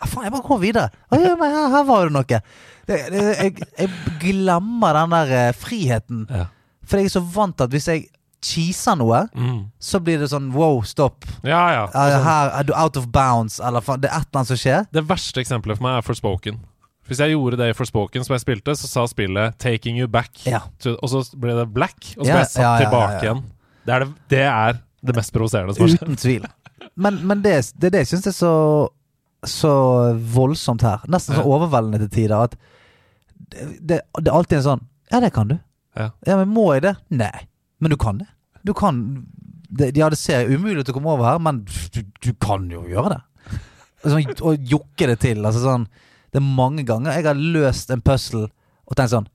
Ja, 0.00 0.08
Faen, 0.10 0.24
jeg 0.26 0.32
bare 0.34 0.46
går 0.48 0.60
videre. 0.62 0.88
Å, 1.12 1.18
ja, 1.22 1.34
men 1.38 1.52
her, 1.54 1.68
her 1.72 1.84
var 1.88 2.08
det 2.08 2.14
noe. 2.16 2.40
Det, 2.88 2.96
det, 3.14 3.22
jeg, 3.38 3.68
jeg 3.78 4.16
glemmer 4.20 4.96
den 4.98 5.14
der 5.14 5.30
eh, 5.38 5.52
friheten. 5.56 6.24
Ja. 6.28 6.46
For 6.84 7.00
jeg 7.00 7.08
er 7.08 7.14
så 7.14 7.22
vant 7.36 7.56
til 7.56 7.68
at 7.68 7.72
hvis 7.76 7.86
jeg 7.88 8.02
cheeser 8.44 8.98
noe, 9.00 9.22
Mm. 9.32 9.62
så 9.80 10.00
blir 10.04 10.18
det 10.20 10.28
sånn 10.34 10.50
wow, 10.52 10.82
stopp. 10.84 11.24
ja, 11.46 11.62
ja. 11.72 11.84
Altså, 11.96 12.18
her 12.26 12.50
er 12.58 12.66
du 12.68 12.74
out 12.76 12.98
of 13.00 13.06
bounds, 13.14 13.56
eller 13.64 13.80
faen, 13.80 14.02
det 14.02 14.10
er 14.10 14.18
et 14.18 14.26
eller 14.28 14.42
annet 14.42 14.50
som 14.52 14.60
skjer. 14.60 14.84
det 14.92 15.04
verste 15.08 15.40
eksempelet 15.40 15.78
for 15.78 15.86
meg 15.86 15.96
er 16.02 16.04
Forspoken. 16.04 16.58
Hvis 17.08 17.20
jeg 17.20 17.34
gjorde 17.34 17.58
det 17.60 17.68
i 17.68 17.76
Forspoken 17.76 18.24
som 18.24 18.32
jeg 18.32 18.44
spilte, 18.44 18.74
så 18.80 18.88
sa 18.88 19.04
spillet 19.06 19.58
'taking 19.60 19.98
you 20.00 20.08
back'. 20.08 20.46
Ja. 20.48 20.62
To, 20.80 20.96
og 21.02 21.10
så 21.12 21.24
ble 21.36 21.52
det 21.58 21.66
black, 21.74 21.98
og 22.16 22.24
så 22.24 22.30
ble 22.30 22.40
jeg 22.40 22.52
satt 22.52 22.62
ja, 22.62 22.70
ja, 22.70 22.74
ja, 22.74 22.84
tilbake 22.84 23.14
ja. 23.14 23.22
igjen. 23.22 23.42
Det 23.84 23.94
er 23.94 24.04
det, 24.04 24.12
det 24.30 24.44
er 24.48 24.78
det 25.04 25.16
mest 25.16 25.32
provoserende 25.32 25.74
som 25.74 25.84
har 25.84 25.92
skjedd. 25.92 26.08
Uten 26.08 26.16
tvil. 26.16 26.46
Men, 26.96 27.20
men 27.28 27.42
det, 27.44 27.54
det 27.76 27.92
det 27.92 27.92
det 27.92 28.04
jeg 28.12 28.26
er 28.26 28.36
så, 28.36 28.54
så 29.44 29.72
voldsomt 30.34 30.82
her. 30.82 31.04
Nesten 31.10 31.36
så 31.36 31.44
overveldende 31.44 32.00
til 32.06 32.10
tider. 32.10 32.36
At 32.48 32.56
det, 33.80 34.00
er 34.00 34.32
alltid 34.32 34.58
en 34.58 34.68
sånn 34.68 34.86
Ja, 35.12 35.20
det 35.20 35.34
kan 35.34 35.50
du. 35.52 35.58
Ja. 35.94 36.10
men 36.26 36.48
må 36.50 36.72
jeg 36.74 36.86
det? 36.88 36.96
Nei. 37.14 37.46
Men 37.78 37.92
du 37.92 37.96
kan 38.00 38.18
det. 38.18 38.26
Du 38.64 38.72
kan 38.74 39.26
det, 39.68 39.92
Ja, 39.98 40.08
det 40.08 40.18
ser 40.18 40.48
umulig 40.48 40.80
ut 40.80 40.90
å 40.90 40.96
komme 40.96 41.12
over 41.12 41.28
her, 41.28 41.38
men 41.42 41.64
du, 41.64 42.00
du 42.24 42.32
kan 42.40 42.66
jo 42.72 42.86
gjøre 42.88 43.18
det. 43.18 43.22
Sånn, 44.04 44.34
og 44.44 44.66
jokke 44.68 45.08
det 45.12 45.18
til. 45.22 45.44
Altså 45.44 45.62
sånn 45.64 45.86
Det 46.34 46.40
er 46.42 46.46
mange 46.58 46.82
ganger 46.86 47.14
jeg 47.14 47.28
har 47.28 47.38
løst 47.38 47.92
en 47.94 48.02
puzzle 48.02 48.48
og 48.84 48.96
tenkt 48.98 49.12
sånn 49.14 49.28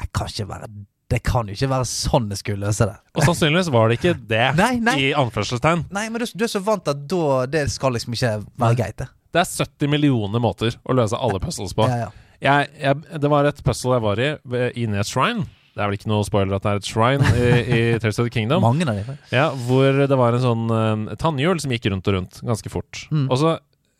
Jeg 0.00 0.08
kan 0.16 0.30
ikke 0.32 0.46
være 0.48 0.68
Det 1.12 1.20
kan 1.22 1.50
jo 1.50 1.54
ikke 1.54 1.68
være 1.70 1.86
sånn 1.86 2.30
jeg 2.32 2.40
skulle 2.40 2.66
løse 2.66 2.88
det. 2.88 2.96
Og 3.14 3.26
sannsynligvis 3.28 3.68
var 3.74 3.90
det 3.92 3.98
ikke 4.00 4.14
det, 4.32 4.46
Nei, 4.62 4.72
nei. 4.82 4.96
i 5.04 5.10
anførselstegn. 5.14 5.84
Nei, 5.94 6.06
men 6.10 6.24
du, 6.24 6.26
du 6.32 6.46
er 6.46 6.50
så 6.50 6.62
vant 6.64 6.88
at 6.90 7.04
da 7.12 7.44
Det 7.52 7.66
skal 7.74 7.94
liksom 7.94 8.16
ikke 8.16 8.32
være 8.64 8.78
greit, 8.80 8.96
det. 9.04 9.10
Det 9.36 9.42
er 9.42 9.52
70 9.52 9.92
millioner 9.92 10.40
måter 10.42 10.78
å 10.88 10.96
løse 10.96 11.18
alle 11.20 11.38
puzzles 11.42 11.76
på. 11.76 11.84
Ja, 11.90 12.06
ja. 12.06 12.24
Jeg, 12.40 12.72
jeg, 12.80 13.20
det 13.20 13.30
var 13.32 13.46
et 13.48 13.62
puzzle 13.64 13.94
jeg 13.96 14.04
var 14.04 14.20
i, 14.20 14.32
inne 14.80 14.98
i 14.98 15.00
et 15.02 15.08
shrine. 15.08 15.44
Det 15.76 15.84
er 15.84 15.90
vel 15.90 15.98
ikke 15.98 16.08
noe 16.08 16.24
spoiler 16.24 16.56
at 16.56 16.64
det 16.64 16.70
er 16.72 16.78
et 16.80 16.88
shrine 16.88 17.30
i, 17.36 17.48
i 17.76 17.80
Tales 18.00 18.18
of 18.22 18.26
the 18.26 18.32
Kingdom. 18.32 18.64
Mange 18.64 18.88
av 18.88 18.96
de, 18.96 19.16
Ja, 19.32 19.50
hvor 19.68 20.02
det 20.08 20.16
var 20.16 20.36
en 20.36 20.44
sånn 20.44 20.66
uh, 20.72 21.14
tannhjul 21.20 21.60
som 21.60 21.74
gikk 21.74 21.90
rundt 21.92 22.08
og 22.08 22.16
rundt 22.16 22.40
ganske 22.48 22.72
fort. 22.72 23.02
Mm. 23.12 23.26
Og 23.28 23.40
så 23.42 23.54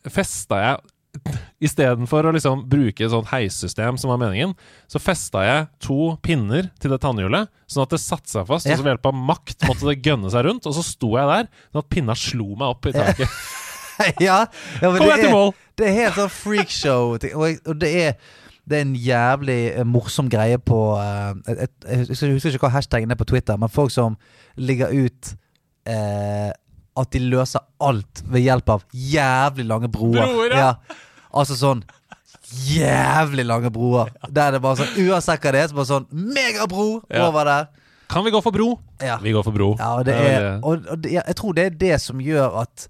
festa 0.09 0.61
jeg 0.63 0.81
Istedenfor 1.63 2.27
å 2.27 2.33
liksom 2.35 2.63
bruke 2.69 3.05
et 3.05 3.13
sånt 3.13 3.29
heissystem 3.31 3.99
som 3.99 4.11
var 4.13 4.21
meningen, 4.21 4.55
så 4.91 5.01
festa 5.01 5.43
jeg 5.45 5.67
to 5.83 6.15
pinner 6.25 6.71
til 6.81 6.93
det 6.93 7.01
tannhjulet, 7.03 7.51
sånn 7.69 7.85
at 7.85 7.95
det 7.95 8.01
satte 8.03 8.31
seg 8.31 8.47
fast. 8.49 8.69
Ja. 8.69 8.75
Og 8.75 8.81
så 8.81 8.87
ved 8.87 8.95
hjelp 8.95 9.11
av 9.11 9.21
makt 9.33 9.67
måtte 9.69 9.89
det 9.89 9.99
gønne 10.05 10.33
seg 10.33 10.47
rundt, 10.47 10.67
og 10.69 10.75
så 10.77 10.85
sto 10.85 11.13
jeg 11.17 11.31
der, 11.33 11.47
sånn 11.71 11.83
at 11.83 11.93
pinna 11.93 12.17
slo 12.17 12.51
meg 12.53 12.67
opp 12.75 12.89
i 12.89 12.95
taket. 12.97 13.39
ja, 14.27 14.43
ja, 14.81 14.91
Kom 14.91 15.07
jeg 15.09 15.23
til 15.25 15.33
mål! 15.33 15.55
det 15.77 15.87
er 15.89 15.97
helt 16.01 16.19
sånn 16.19 16.33
freakshow. 16.33 17.15
Og, 17.17 17.71
det 17.81 17.93
er 18.03 18.19
det 18.67 18.75
er 18.75 18.83
en 18.83 18.95
jævlig 18.99 19.61
eh, 19.69 19.85
morsom 19.87 20.27
greie 20.27 20.57
på 20.59 20.77
eh, 20.99 21.67
Jeg 21.87 22.07
husker 22.09 22.51
ikke 22.51 22.65
hva 22.65 22.73
hashtaggen 22.73 23.13
er 23.13 23.19
på 23.19 23.27
Twitter, 23.29 23.55
men 23.55 23.71
folk 23.71 23.93
som 23.93 24.17
ligger 24.59 24.91
ut 24.91 25.29
eh, 25.87 26.51
at 26.97 27.13
de 27.13 27.21
løser 27.23 27.63
alt 27.83 28.23
ved 28.27 28.43
hjelp 28.43 28.73
av 28.73 28.85
jævlig 28.91 29.67
lange 29.69 29.89
broer. 29.93 30.19
Broer, 30.19 30.55
ja. 30.57 30.71
Altså 31.33 31.57
sånn 31.59 31.83
jævlig 32.67 33.45
lange 33.45 33.71
broer. 33.71 34.09
Der 34.31 34.51
det 34.55 34.61
bare 34.63 34.79
sånn 34.79 35.07
Uansett 35.07 35.43
hva 35.43 35.51
det 35.51 35.61
er, 35.63 35.67
så 35.71 35.75
bare 35.75 35.89
sånn 35.89 36.07
megabro 36.11 37.03
Ja. 37.11 37.27
over 37.27 37.43
der. 37.45 37.67
Kan 38.07 38.23
vi 38.23 38.31
gå 38.31 38.41
for 38.41 38.51
bro? 38.55 38.79
Ja. 39.03 39.17
Vi 39.19 39.31
går 39.35 39.43
for 39.43 39.51
bro. 39.51 39.75
Ja, 39.79 39.97
og, 39.97 40.05
det 40.05 40.13
Det 40.15 40.31
er 40.31 40.59
og, 40.63 40.85
og 40.89 41.01
det, 41.03 41.11
jeg 41.11 41.35
tror 41.35 41.53
det 41.53 41.65
er 41.65 41.69
det 41.69 42.01
som 42.01 42.19
gjør 42.23 42.61
at 42.61 42.87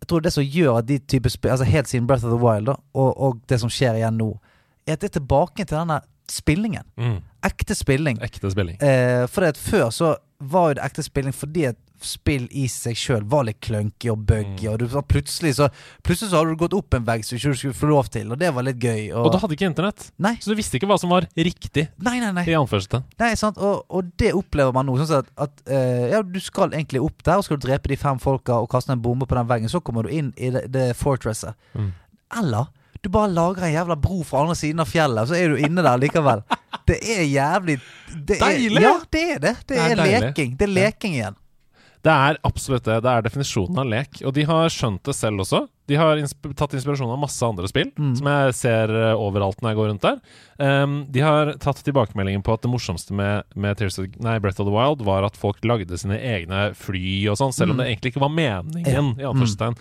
Jeg 0.00 0.08
tror 0.08 0.20
det 0.20 0.32
som 0.32 0.44
gjør 0.44 0.78
at 0.78 0.86
de 0.86 0.98
type 0.98 1.28
spill 1.30 1.50
Altså 1.50 1.64
helt 1.64 1.88
siden 1.88 2.06
Breath 2.06 2.24
of 2.24 2.30
the 2.30 2.38
Wild 2.46 2.66
da 2.66 2.76
og, 2.94 3.20
og 3.20 3.40
det 3.48 3.60
som 3.60 3.68
skjer 3.68 3.98
igjen 3.98 4.16
nå, 4.16 4.38
er 4.86 4.92
at 4.92 5.00
det 5.00 5.10
er 5.10 5.18
tilbake 5.20 5.64
til 5.64 5.76
denne 5.76 6.00
spillingen. 6.28 6.82
Mm. 6.96 7.18
Ekte 7.44 7.74
spilling. 7.74 8.18
Ekte 8.22 8.50
spilling. 8.50 8.76
Eh, 8.82 9.26
for 9.28 9.44
at 9.48 9.56
før 9.56 9.90
så 9.90 10.14
var 10.40 10.68
jo 10.68 10.74
det 10.78 10.84
ekte 10.84 11.02
spilling 11.02 11.34
fordi 11.34 11.64
at 11.64 11.76
spill 12.04 12.46
i 12.50 12.66
seg 12.68 12.96
sjøl 12.96 13.24
var 13.28 13.44
litt 13.48 13.60
clunky 13.64 14.10
og 14.12 14.20
buggy, 14.28 14.66
Mm. 14.68 14.72
og 14.72 14.78
du, 14.78 14.86
så 14.88 15.02
plutselig 15.02 15.54
så 15.56 15.68
Plutselig 16.02 16.30
så 16.30 16.38
hadde 16.40 16.54
du 16.54 16.60
gått 16.60 16.74
opp 16.74 16.94
en 16.94 17.04
vegg 17.04 17.24
som 17.24 17.36
du 17.36 17.40
ikke 17.42 17.56
skulle 17.58 17.74
få 17.74 17.88
lov 17.90 18.08
til, 18.14 18.30
og 18.32 18.38
det 18.38 18.52
var 18.54 18.62
litt 18.66 18.78
gøy. 18.80 19.10
Og, 19.12 19.26
Og 19.26 19.32
du 19.32 19.38
hadde 19.38 19.54
ikke 19.58 19.66
internett, 19.70 20.06
nei, 20.18 20.34
så 20.40 20.50
du 20.50 20.56
visste 20.56 20.78
ikke 20.78 20.86
hva 20.90 20.98
som 20.98 21.10
var 21.10 21.26
riktig. 21.36 21.88
nei, 21.98 22.18
nei. 22.20 22.30
nei. 22.32 22.44
I 22.48 22.56
anførselstegn. 22.58 23.04
Nei, 23.18 23.34
sant, 23.36 23.58
og, 23.58 23.84
og 23.90 24.10
det 24.18 24.32
opplever 24.34 24.72
man 24.72 24.86
nå. 24.86 24.96
Sånn 25.02 25.20
at, 25.24 25.30
at 25.36 25.62
uh, 25.68 26.08
ja, 26.14 26.22
du 26.22 26.40
skal 26.40 26.72
egentlig 26.72 27.00
opp 27.04 27.22
der, 27.24 27.36
og 27.38 27.44
skal 27.44 27.58
du 27.60 27.66
drepe 27.66 27.88
de 27.92 27.96
fem 28.00 28.18
folka 28.22 28.60
og 28.62 28.68
kaste 28.72 28.92
en 28.92 29.02
bombe 29.02 29.26
på 29.28 29.34
den 29.38 29.48
veggen, 29.48 29.68
så 29.72 29.80
kommer 29.80 30.04
du 30.08 30.10
inn 30.14 30.32
i 30.36 30.50
det, 30.54 30.66
det 30.72 30.88
fortresset. 30.96 31.54
Mm. 31.74 31.92
Eller 32.38 32.66
du 33.02 33.08
bare 33.14 33.30
lager 33.30 33.62
en 33.68 33.72
jævla 33.72 33.94
bro 34.02 34.22
fra 34.26 34.40
andre 34.42 34.56
siden 34.58 34.80
av 34.82 34.88
fjellet, 34.90 35.28
så 35.30 35.36
er 35.38 35.52
du 35.52 35.60
inne 35.62 35.84
der 35.86 36.00
likevel. 36.02 36.42
Det 36.88 36.96
er 37.04 37.22
jævlig 37.28 37.74
det 38.26 38.38
er, 38.38 38.46
Deilig! 38.46 38.80
Ja, 38.80 38.94
det 39.12 39.20
er 39.34 39.38
det. 39.42 39.50
Det 39.68 39.76
Det 39.76 39.78
er 39.78 39.90
er, 39.92 40.20
leking. 40.24 40.54
Det 40.56 40.64
er 40.64 40.72
leking 40.72 41.14
igjen. 41.18 41.34
Det 42.04 42.12
er 42.14 42.38
absolutt 42.46 42.84
det. 42.86 43.00
Det 43.02 43.10
er 43.10 43.22
definisjonen 43.26 43.78
av 43.82 43.86
lek. 43.90 44.20
Og 44.24 44.32
de 44.36 44.44
har 44.46 44.68
skjønt 44.70 45.02
det 45.08 45.14
selv 45.18 45.42
også. 45.42 45.64
De 45.88 45.96
har 45.98 46.20
insp 46.20 46.46
tatt 46.54 46.74
inspirasjon 46.76 47.10
av 47.10 47.18
masse 47.18 47.42
andre 47.42 47.66
spill, 47.70 47.90
Mm. 47.98 48.12
som 48.18 48.26
jeg 48.28 48.54
ser 48.54 48.90
eh, 48.92 49.14
overalt 49.16 49.60
når 49.64 49.70
jeg 49.72 49.78
går 49.80 49.88
rundt 49.90 50.04
der. 50.04 50.18
Um, 50.60 50.96
de 51.10 51.20
har 51.24 51.54
tatt 51.58 51.80
tilbakemeldingen 51.82 52.42
på 52.44 52.52
at 52.54 52.62
det 52.62 52.70
morsomste 52.70 53.12
med, 53.16 53.42
med 53.56 53.76
Tears 53.80 53.98
of, 53.98 54.06
nei, 54.20 54.38
Breath 54.38 54.60
of 54.60 54.68
the 54.68 54.74
Wild 54.74 55.02
var 55.02 55.24
at 55.24 55.36
folk 55.36 55.58
lagde 55.64 55.96
sine 55.98 56.18
egne 56.20 56.74
fly 56.76 57.26
og 57.32 57.38
sånn, 57.40 57.52
selv 57.56 57.72
om 57.72 57.76
Mm. 57.78 57.82
det 57.82 57.88
egentlig 57.88 58.12
ikke 58.14 58.20
var 58.26 58.34
meningen. 58.36 59.14
Ja. 59.18 59.24
i 59.24 59.32
anførselstegn. 59.32 59.78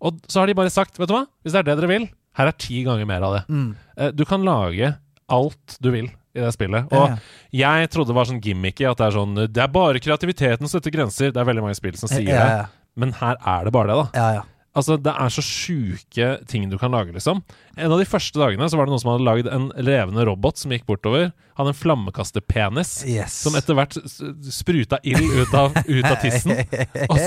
Og 0.00 0.20
så 0.30 0.40
har 0.40 0.46
de 0.46 0.54
bare 0.54 0.70
sagt, 0.70 0.96
vet 0.98 1.08
du 1.10 1.14
hva, 1.14 1.26
hvis 1.44 1.52
det 1.52 1.58
er 1.58 1.68
det 1.74 1.78
dere 1.82 1.88
vil, 1.90 2.08
her 2.38 2.46
er 2.46 2.52
ti 2.56 2.84
ganger 2.86 3.04
mer 3.06 3.22
av 3.26 3.34
det. 3.34 3.44
Mm. 3.50 3.76
Uh, 3.98 4.10
du 4.14 4.24
kan 4.24 4.44
lage 4.46 4.94
alt 5.28 5.76
du 5.82 5.90
vil 5.90 6.08
i 6.38 6.44
det 6.44 6.52
spillet. 6.54 6.92
Og 6.94 7.08
ja. 7.10 7.16
jeg 7.60 7.90
trodde 7.94 8.12
det 8.12 8.18
var 8.20 8.30
sånn 8.30 8.42
gimmicky, 8.44 8.86
at 8.88 9.00
det 9.00 9.08
er 9.08 9.16
sånn 9.18 9.34
Det 9.46 9.64
er 9.64 9.72
bare 9.74 10.02
kreativiteten 10.02 10.64
som 10.66 10.78
setter 10.78 10.94
grenser. 10.94 11.34
Det 11.34 11.42
er 11.42 11.50
veldig 11.50 11.66
mange 11.66 11.78
spill 11.78 11.98
som 12.00 12.10
sier 12.10 12.30
ja, 12.30 12.38
det. 12.38 12.62
ja. 12.62 12.94
Men 12.98 13.14
her 13.20 13.36
er 13.38 13.68
det 13.68 13.74
bare 13.74 13.92
det, 13.92 13.98
da. 13.98 14.08
ja, 14.22 14.30
ja. 14.40 14.46
Altså, 14.78 14.94
Det 15.00 15.10
er 15.10 15.32
så 15.32 15.42
sjuke 15.42 16.26
ting 16.46 16.68
du 16.70 16.76
kan 16.78 16.92
lage, 16.94 17.10
liksom. 17.14 17.40
En 17.74 17.92
av 17.92 17.98
de 17.98 18.06
første 18.06 18.38
dagene 18.38 18.68
så 18.70 18.78
var 18.78 18.86
det 18.86 18.92
noen 18.92 19.02
som 19.02 19.10
hadde 19.10 19.26
lagd 19.26 19.48
en 19.50 19.68
levende 19.82 20.26
robot 20.28 20.60
som 20.60 20.74
gikk 20.74 20.84
bortover. 20.86 21.32
Hadde 21.58 21.72
en 21.72 21.78
flammekasterpenis. 21.78 22.92
Yes. 23.08 23.34
Som 23.42 23.56
etter 23.58 23.74
hvert 23.74 23.96
spruta 24.54 25.00
ild 25.02 25.24
ut 25.40 25.56
av, 25.58 25.74
ut 25.74 26.06
av 26.06 26.18
tissen. 26.22 26.54
Og 27.10 27.18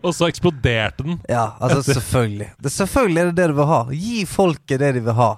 Og 0.04 0.12
så 0.16 0.28
eksploderte 0.28 1.06
den. 1.06 1.20
ja, 1.30 1.54
altså 1.60 1.82
selvfølgelig. 1.94 2.50
Det, 2.60 2.74
selvfølgelig 2.74 3.22
er 3.22 3.30
det 3.30 3.38
det 3.40 3.48
du 3.52 3.56
vil 3.62 3.70
ha. 3.72 3.80
Gi 3.94 4.26
folket 4.28 4.82
det 4.82 4.92
de 4.98 5.04
vil 5.08 5.16
ha. 5.16 5.30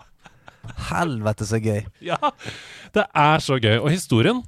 Helvete, 0.91 1.47
så 1.49 1.61
gøy. 1.63 1.85
Ja, 2.05 2.19
Det 2.95 3.07
er 3.17 3.45
så 3.45 3.59
gøy. 3.61 3.79
Og 3.81 3.91
historien 3.93 4.43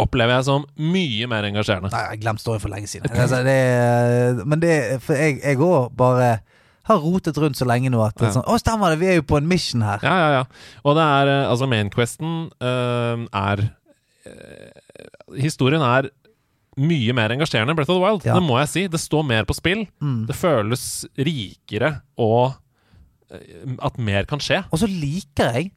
opplever 0.00 0.34
jeg 0.36 0.46
som 0.48 0.64
mye 0.80 1.28
mer 1.30 1.46
engasjerende. 1.48 1.90
Nei, 1.92 2.02
jeg 2.02 2.12
har 2.16 2.22
glemt 2.24 2.42
storyen 2.42 2.62
for 2.64 2.72
lenge 2.72 2.90
siden. 2.90 3.12
Altså, 3.14 3.42
det, 3.46 4.46
men 4.46 4.62
det 4.62 4.74
For 5.04 5.18
jeg 5.18 5.38
jeg 5.42 5.60
òg 5.62 5.94
bare 5.96 6.38
har 6.84 7.00
rotet 7.00 7.38
rundt 7.40 7.56
så 7.56 7.64
lenge 7.68 7.88
nå 7.92 8.02
at 8.04 8.16
det 8.18 8.26
er 8.28 8.34
sånn 8.34 8.44
Å, 8.44 8.58
stemmer 8.60 8.92
det, 8.92 8.98
vi 9.00 9.08
er 9.08 9.16
jo 9.16 9.24
på 9.24 9.38
en 9.40 9.46
mission 9.48 9.84
her. 9.86 10.02
Ja, 10.04 10.16
ja, 10.20 10.42
ja. 10.42 10.42
Og 10.84 10.98
det 10.98 11.06
er 11.14 11.30
eh, 11.32 11.46
Altså, 11.48 11.68
mainquesten 11.70 12.34
uh, 12.60 13.24
er 13.24 13.62
uh, 14.28 15.38
Historien 15.40 15.84
er 15.84 16.10
mye 16.74 17.14
mer 17.14 17.30
engasjerende 17.30 17.72
enn 17.72 17.78
Breath 17.78 17.92
of 17.92 18.00
the 18.00 18.02
Wild. 18.02 18.24
Ja. 18.26 18.34
Det 18.34 18.44
må 18.44 18.58
jeg 18.58 18.70
si. 18.72 18.82
Det 18.90 18.98
står 19.00 19.22
mer 19.28 19.46
på 19.46 19.54
spill. 19.56 19.84
Mm. 20.02 20.24
Det 20.26 20.34
føles 20.34 20.84
rikere, 21.14 21.90
og 22.18 22.40
eh, 22.50 22.56
at 23.82 23.98
mer 23.98 24.24
kan 24.30 24.40
skje. 24.42 24.62
Og 24.72 24.78
så 24.82 24.88
liker 24.90 25.52
jeg 25.58 25.72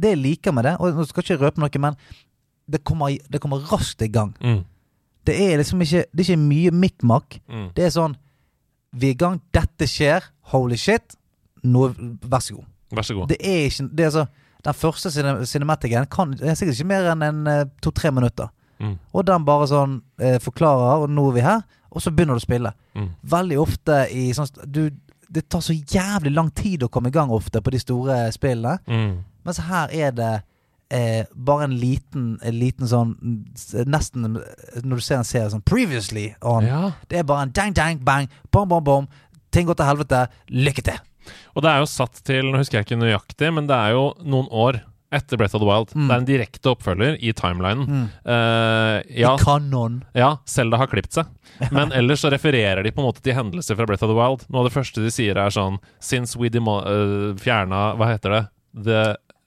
Det 0.00 0.10
jeg 0.12 0.18
liker 0.20 0.52
med 0.52 0.64
det, 0.68 0.74
og 0.80 0.92
nå 0.92 1.04
skal 1.08 1.22
ikke 1.24 1.38
røpe 1.40 1.60
noe, 1.62 1.80
men 1.80 1.94
det 2.68 2.82
kommer, 2.84 3.14
det 3.32 3.40
kommer 3.40 3.62
raskt 3.70 4.02
i 4.02 4.08
gang. 4.12 4.34
Mm. 4.42 4.64
Det 5.26 5.34
er 5.40 5.56
liksom 5.56 5.80
ikke 5.80 6.04
Det 6.12 6.20
er 6.20 6.32
ikke 6.34 6.42
mye 6.42 6.70
mikk-makk. 6.70 7.38
Mm. 7.48 7.68
Det 7.76 7.84
er 7.86 7.94
sånn 7.94 8.16
Vi 8.96 9.08
er 9.08 9.14
i 9.14 9.18
gang, 9.20 9.40
dette 9.52 9.86
skjer, 9.88 10.24
holy 10.52 10.76
shit. 10.76 11.16
Nå, 11.64 11.88
vær 12.22 12.40
så 12.44 12.54
god. 12.58 12.66
Vær 12.94 13.02
så 13.08 13.14
god. 13.16 13.28
Det 13.32 13.38
er 13.40 13.64
ikke 13.70 13.88
det 13.96 14.04
er 14.06 14.10
så, 14.14 14.26
Den 14.64 14.74
første 14.74 15.10
cine- 15.10 15.46
cinematicen 15.46 16.06
kan, 16.10 16.30
det 16.36 16.48
er 16.50 16.54
sikkert 16.58 16.74
ikke 16.80 16.88
mer 16.90 17.08
enn 17.12 17.22
en 17.22 17.46
eh, 17.46 17.64
to-tre 17.82 18.10
minutter. 18.10 18.48
Mm. 18.80 18.96
Og 19.14 19.24
den 19.26 19.44
bare 19.46 19.66
sånn 19.70 20.00
eh, 20.20 20.38
forklarer, 20.42 21.04
og 21.04 21.10
nå 21.10 21.28
er 21.30 21.34
vi 21.36 21.44
her, 21.44 21.60
og 21.90 22.02
så 22.02 22.10
begynner 22.10 22.34
du 22.36 22.42
å 22.42 22.44
spille. 22.44 22.72
Mm. 22.98 23.08
Veldig 23.22 23.58
ofte 23.62 24.00
i 24.12 24.24
sånn 24.36 24.48
du, 24.66 24.90
Det 25.28 25.48
tar 25.50 25.62
så 25.64 25.74
jævlig 25.74 26.32
lang 26.34 26.50
tid 26.54 26.84
å 26.86 26.90
komme 26.92 27.10
i 27.10 27.14
gang 27.14 27.32
ofte 27.34 27.62
på 27.62 27.72
de 27.74 27.80
store 27.82 28.26
spillene. 28.34 28.78
Mm. 28.86 29.16
Mens 29.46 29.58
her 29.66 29.90
er 29.94 30.14
det 30.14 30.32
eh, 30.90 31.26
bare 31.34 31.66
en 31.66 31.76
liten, 31.80 32.28
en 32.42 32.58
liten 32.58 32.88
sånn 32.90 33.14
Nesten 33.86 34.26
når 34.36 34.94
du 34.94 35.02
ser 35.02 35.20
en 35.20 35.28
serie 35.28 35.50
sånn 35.52 35.64
Previously 35.66 36.28
on. 36.42 36.66
Ja. 36.66 36.82
Det 37.10 37.20
er 37.20 37.28
bare 37.28 37.48
en 37.48 37.54
dang, 37.54 37.74
dang, 37.76 38.02
bang, 38.06 38.30
bom, 38.54 38.68
bom, 38.70 38.84
bom. 38.84 39.08
Ting 39.54 39.68
går 39.68 39.78
til 39.78 39.88
helvete. 39.88 40.26
Lykke 40.52 40.84
til. 40.86 41.02
Og 41.56 41.64
det 41.64 41.72
er 41.72 41.82
jo 41.82 41.88
satt 41.90 42.20
til 42.26 42.52
Nå 42.52 42.60
husker 42.60 42.78
jeg 42.78 42.86
ikke 42.86 43.00
nøyaktig, 43.00 43.50
men 43.54 43.66
det 43.70 43.76
er 43.76 43.96
jo 43.96 44.10
noen 44.22 44.50
år 44.50 44.82
etter 45.16 45.40
Breath 45.40 45.56
of 45.56 45.62
the 45.64 45.68
Wild. 45.68 45.92
Mm. 45.96 46.06
Det 46.06 46.14
er 46.14 46.22
en 46.22 46.28
direkte 46.28 46.72
oppfølger 46.72 47.18
i 47.18 47.32
timelinen. 47.36 47.86
Mm. 47.86 48.06
Uh, 48.28 49.00
ja, 49.16 49.34
I 49.34 49.42
kanon. 49.42 50.00
ja, 50.16 50.36
Selda 50.48 50.80
har 50.82 50.90
klippet 50.92 51.18
seg. 51.18 51.30
Men 51.76 51.94
ellers 51.96 52.24
så 52.24 52.30
refererer 52.32 52.84
de 52.84 52.92
på 52.92 53.02
en 53.02 53.08
måte 53.08 53.24
til 53.24 53.36
hendelser 53.36 53.78
fra 53.78 53.88
Breath 53.88 54.04
of 54.04 54.12
the 54.12 54.18
Wild. 54.18 54.44
Noe 54.50 54.64
av 54.64 54.70
det 54.70 54.76
første 54.76 55.04
de 55.04 55.12
sier, 55.14 55.38
er 55.40 55.54
sånn 55.54 55.80
Since 56.02 56.36
we 56.40 56.50
demo 56.52 56.80
uh, 56.84 57.30
fjerna 57.40 57.94
Hva 57.96 58.12
heter 58.14 58.36
det? 58.36 58.42
The 58.86 59.04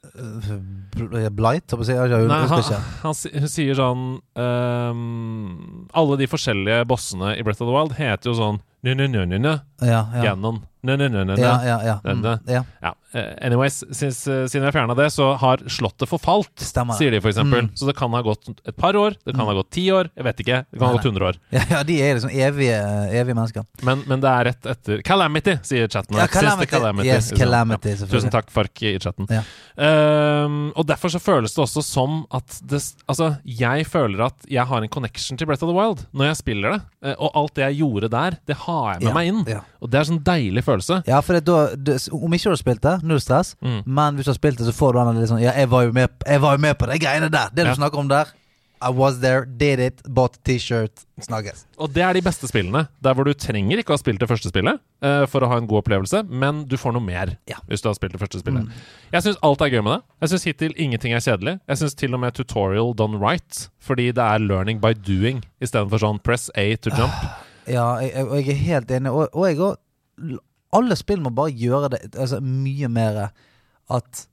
Uh, 0.10 1.30
Blight, 1.30 1.70
Nei, 1.72 2.40
han, 2.50 2.64
han 3.04 3.14
hun 3.14 3.52
sier 3.52 3.78
sånn 3.78 4.06
um, 4.42 5.86
Alle 5.94 6.18
de 6.20 6.28
forskjellige 6.28 6.88
bossene 6.90 7.36
i 7.38 7.44
Breath 7.46 7.62
of 7.62 7.70
the 7.70 7.76
Wild 7.76 7.94
heter 8.00 8.32
jo 8.32 8.36
sånn 8.40 8.60
Nø-nø-nø-nø, 8.86 9.60
Ja, 9.82 10.06
ja. 10.16 10.22
Ganon. 10.24 10.62
Nø-nø-nø-nø. 10.88 11.36
Ja, 11.36 11.58
ja, 11.68 11.78
ja. 11.84 12.14
Mm, 12.16 12.24
ja. 12.48 12.62
Ja, 12.82 12.94
eh, 13.12 13.34
anyways, 13.44 13.82
since, 13.92 14.24
vi 14.32 14.48
siden 14.48 14.64
jeg 14.70 14.72
fjerna 14.78 14.96
det, 14.96 15.10
så 15.12 15.34
har 15.42 15.60
slottet 15.68 16.08
forfalt, 16.08 16.54
Stemmer. 16.64 16.96
sier 16.96 17.12
de 17.12 17.20
eksempel. 17.20 17.66
Mm. 17.68 17.74
Så 17.76 17.90
det 17.90 17.98
kan 18.00 18.14
ha 18.16 18.22
gått 18.24 18.48
et 18.64 18.78
par 18.80 18.96
år, 18.96 19.18
det 19.28 19.36
kan 19.36 19.44
ha 19.50 19.56
gått 19.58 19.70
ti 19.76 19.84
år, 19.92 20.08
jeg 20.16 20.24
vet 20.30 20.40
ikke. 20.46 20.60
Det 20.72 20.80
kan 20.80 20.88
ha 20.88 20.94
gått 20.96 21.10
100 21.10 21.28
år. 21.28 21.40
Ja, 21.52 21.64
ja, 21.74 21.82
de 21.84 21.98
er 22.02 22.16
liksom 22.16 22.32
evige, 22.32 22.78
evige 23.12 23.36
mennesker. 23.36 23.66
Men, 23.84 24.06
men 24.08 24.24
det 24.24 24.32
er 24.32 24.48
rett 24.54 24.70
etter 24.72 25.04
Calamity, 25.04 25.58
sier 25.68 25.92
chatten. 25.92 26.16
Ja, 26.16 26.28
Calamity. 26.32 26.72
Calamity. 26.72 27.10
Yes? 27.12 27.32
Calamity, 27.36 27.96
Ja. 28.00 28.08
Tusen 28.16 28.32
takk, 28.32 28.48
Fark, 28.56 28.84
i 28.88 28.96
chatten. 29.04 29.28
Ja. 29.28 29.44
Um, 29.80 30.72
og 30.76 30.88
derfor 30.88 31.12
så 31.12 31.20
føles 31.24 31.54
det 31.56 31.62
også 31.64 31.84
som 31.86 32.24
at 32.36 32.58
det 32.68 32.80
Altså, 33.10 33.30
jeg 33.44 33.86
føler 33.88 34.26
at 34.30 34.48
jeg 34.52 34.64
har 34.68 34.84
en 34.84 34.92
connection 34.92 35.38
til 35.40 35.48
Breath 35.48 35.64
of 35.64 35.72
the 35.72 35.76
Wild 35.76 36.06
når 36.16 36.30
jeg 36.32 36.40
spiller 36.40 36.76
det. 36.76 36.82
Eh, 37.04 37.16
og 37.18 37.32
alt 37.40 37.56
det 37.56 37.64
jeg 37.68 37.78
gjorde 37.82 38.10
der, 38.12 38.38
det 38.48 38.56
har 38.56 38.69
jeg 38.70 39.02
med 39.04 39.08
Ja, 39.10 39.14
meg 39.18 39.28
inn. 39.32 39.44
ja. 39.48 39.62
Og 39.82 39.90
det 39.92 40.00
er 40.00 40.06
en 40.06 40.12
sånn 40.14 40.24
deilig 40.24 40.64
følelse. 40.68 41.02
Ja, 41.10 41.22
for 41.26 41.40
da, 41.40 41.60
om 42.14 42.34
ikke 42.38 42.50
du 42.50 42.56
har 42.56 42.62
spilt 42.64 42.82
det, 42.86 42.98
null 43.04 43.20
stress. 43.24 43.56
Mm. 43.62 43.82
Men 43.86 44.16
hvis 44.20 44.26
du 44.30 44.34
har 44.34 44.40
spilt 44.42 44.58
det, 44.62 44.68
så 44.70 44.76
får 44.76 44.94
du 44.94 45.00
den 45.04 45.22
litt 45.22 45.30
sånn 45.32 45.42
Ja, 45.44 45.54
jeg 45.58 45.70
var 45.72 45.88
jo 45.88 45.92
med, 45.96 46.10
jeg 46.26 46.42
var 46.42 46.58
jo 46.58 46.62
med 46.68 46.78
på 46.78 46.88
de 46.92 47.00
greiene 47.00 47.30
der. 47.32 47.50
Det 47.54 47.66
du 47.66 47.74
snakker 47.76 48.00
om 48.06 48.08
der. 48.12 48.36
I 48.82 48.88
was 48.96 49.18
there, 49.20 49.44
did 49.46 49.78
it, 49.84 49.98
bought 50.08 50.38
T-shirt. 50.48 51.02
Snakkes. 51.20 51.66
Og 51.84 51.92
det 51.92 52.00
er 52.02 52.14
de 52.16 52.22
beste 52.24 52.48
spillene. 52.48 52.86
Der 53.04 53.12
hvor 53.14 53.26
du 53.28 53.34
trenger 53.36 53.76
ikke 53.82 53.92
å 53.92 53.98
ha 53.98 54.00
spilt 54.00 54.22
det 54.24 54.30
første 54.30 54.48
spillet 54.54 54.80
uh, 55.04 55.26
for 55.28 55.44
å 55.44 55.50
ha 55.52 55.58
en 55.60 55.68
god 55.68 55.82
opplevelse, 55.82 56.22
men 56.32 56.62
du 56.64 56.78
får 56.80 56.94
noe 56.96 57.04
mer 57.04 57.34
Ja. 57.52 57.58
hvis 57.68 57.84
du 57.84 57.90
har 57.90 57.98
spilt 57.98 58.14
det 58.16 58.22
første 58.22 58.40
spillet. 58.40 58.64
Mm. 58.64 58.72
Jeg 59.12 59.26
syns 59.26 59.42
alt 59.44 59.60
er 59.68 59.74
gøy 59.74 59.84
med 59.84 59.98
det. 59.98 60.02
Jeg 60.24 60.32
syns 60.32 60.48
hittil 60.48 60.74
ingenting 60.80 61.12
er 61.12 61.20
kjedelig. 61.20 61.58
Jeg 61.68 61.82
syns 61.82 61.94
til 62.00 62.16
og 62.16 62.22
med 62.24 62.32
tutorial 62.40 62.94
done 62.96 63.20
right, 63.20 63.66
fordi 63.84 64.14
det 64.16 64.24
er 64.24 64.40
learning 64.48 64.80
by 64.80 64.94
doing 64.96 65.44
istedenfor 65.60 66.00
sånn 66.00 66.24
press 66.24 66.48
A 66.56 66.70
to 66.80 66.90
jump. 66.96 67.12
Ja, 67.70 67.86
jeg, 68.02 68.12
jeg, 68.16 68.46
jeg 68.48 68.56
er 68.56 68.64
helt 68.66 68.92
enig. 68.98 69.12
Og, 69.14 69.30
og 69.34 69.46
jeg 69.50 69.60
òg 69.62 70.38
Alle 70.76 70.96
spill 71.00 71.22
må 71.26 71.32
bare 71.34 71.54
gjøre 71.56 71.90
det 71.96 72.00
altså, 72.20 72.40
mye 72.46 72.90
mer 72.92 73.22
at 73.90 74.26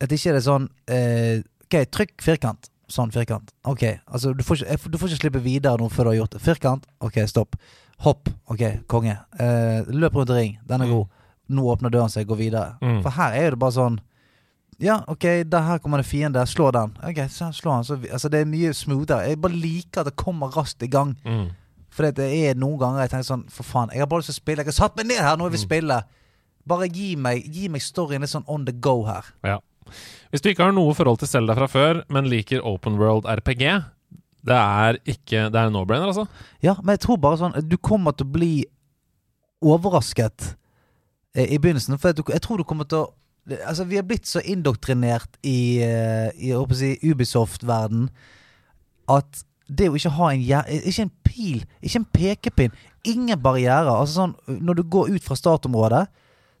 At 0.00 0.12
ikke 0.12 0.32
det 0.32 0.40
er 0.40 0.44
sånn 0.46 0.68
eh, 0.88 1.42
OK, 1.64 1.76
trykk 1.92 2.22
firkant. 2.22 2.68
Sånn 2.92 3.10
firkant. 3.14 3.50
OK. 3.64 3.82
Altså, 4.06 4.32
du 4.36 4.42
får, 4.44 4.62
ikke, 4.66 4.90
du 4.92 4.98
får 5.00 5.08
ikke 5.12 5.20
slippe 5.22 5.40
videre 5.44 5.80
noe 5.80 5.88
før 5.92 6.04
du 6.04 6.10
har 6.12 6.16
gjort 6.18 6.34
det. 6.36 6.40
Firkant. 6.44 6.84
OK, 7.00 7.16
stopp. 7.30 7.56
Hopp. 8.04 8.28
OK, 8.52 8.62
konge. 8.90 9.14
Eh, 9.40 9.86
løp 9.88 10.18
rundt 10.18 10.32
i 10.34 10.36
ring. 10.36 10.58
Den 10.68 10.84
er 10.84 10.90
Mm. 10.90 10.92
god. 10.98 11.06
Nå 11.56 11.64
åpner 11.72 11.92
døren 11.92 12.12
seg, 12.12 12.26
gå 12.28 12.36
videre. 12.36 12.76
Mm. 12.84 13.00
For 13.04 13.10
her 13.16 13.32
er 13.40 13.50
det 13.54 13.58
bare 13.60 13.72
sånn 13.76 13.98
Ja, 14.82 14.98
OK, 15.08 15.24
her 15.24 15.78
kommer 15.78 16.00
det 16.02 16.06
fiende. 16.08 16.42
Slå 16.50 16.70
den. 16.74 16.92
Ok, 17.06 17.20
så 17.30 17.48
slå 17.54 17.72
han. 17.78 17.84
Så, 17.84 17.96
altså, 18.12 18.28
det 18.28 18.40
er 18.42 18.48
mye 18.50 18.72
smoothere. 18.74 19.28
Jeg 19.28 19.40
bare 19.40 19.54
liker 19.54 20.00
at 20.02 20.06
det 20.10 20.16
kommer 20.16 20.50
raskt 20.56 20.82
i 20.82 20.88
gang. 20.90 21.14
Mm. 21.24 21.48
For 21.94 22.10
det 22.10 22.26
er 22.26 22.56
noen 22.58 22.78
ganger 22.80 23.04
jeg 23.04 23.10
tenker 23.12 23.28
sånn 23.28 23.44
For 23.54 23.62
faen, 23.66 23.92
jeg 23.94 24.02
har 24.02 24.08
bare 24.10 24.24
lyst 24.24 24.32
til 24.32 24.36
å 24.38 24.42
spille. 24.42 24.64
Jeg 24.64 24.72
har 24.72 24.78
satt 24.80 24.96
meg 24.98 25.06
ned 25.12 25.20
her, 25.22 25.36
nå 25.38 25.46
vil 25.46 25.54
vi 25.54 25.62
Mm. 25.62 25.68
spille. 25.68 25.98
Bare 26.66 26.88
gi 26.88 27.14
meg, 27.16 27.44
gi 27.54 27.68
meg 27.68 27.82
storyen 27.84 28.20
litt 28.24 28.30
sånn 28.32 28.44
on 28.48 28.64
the 28.64 28.72
go 28.72 29.04
her. 29.04 29.24
Ja. 29.44 29.58
Hvis 30.32 30.40
du 30.42 30.48
ikke 30.50 30.64
har 30.64 30.72
noe 30.72 30.94
forhold 30.96 31.18
til 31.20 31.28
Zelda 31.28 31.54
fra 31.54 31.66
før, 31.68 32.02
men 32.08 32.24
liker 32.24 32.64
open 32.64 32.96
world 32.98 33.24
RPG, 33.28 33.84
det 34.44 34.56
er 34.56 34.98
ikke 35.06 35.50
Det 35.52 35.60
er 35.60 35.70
no-brainer, 35.70 36.08
altså. 36.10 36.26
Ja, 36.62 36.74
men 36.82 36.96
jeg 36.96 37.00
tror 37.00 37.16
bare 37.20 37.36
sånn 37.38 37.68
Du 37.68 37.76
kommer 37.76 38.12
til 38.16 38.26
å 38.26 38.32
bli 38.32 38.64
overrasket 39.62 40.54
eh, 41.34 41.52
i 41.54 41.58
begynnelsen. 41.58 41.98
For 42.00 42.12
jeg 42.12 42.40
tror 42.42 42.58
du 42.58 42.64
kommer 42.64 42.88
til 42.88 43.04
å 43.04 43.12
Altså, 43.44 43.84
vi 43.84 43.98
er 43.98 44.06
blitt 44.08 44.24
så 44.24 44.40
indoktrinert 44.40 45.34
i, 45.44 45.76
eh, 45.84 46.30
i 46.40 46.48
jeg 46.48 46.76
si, 46.78 46.98
Ubisoft-verden 47.04 48.06
at 49.06 49.42
det 49.68 49.88
å 49.88 49.96
ikke 49.96 50.12
ha 50.18 50.32
en 50.32 50.42
Ikke 50.84 51.06
en 51.06 51.12
pil, 51.24 51.64
ikke 51.82 52.00
en 52.00 52.10
pekepinn, 52.12 52.74
ingen 53.04 53.40
barrierer. 53.40 53.90
Altså 53.90 54.14
sånn, 54.20 54.34
Når 54.46 54.74
du 54.74 54.82
går 54.82 55.14
ut 55.14 55.24
fra 55.24 55.36
startområdet, 55.36 56.06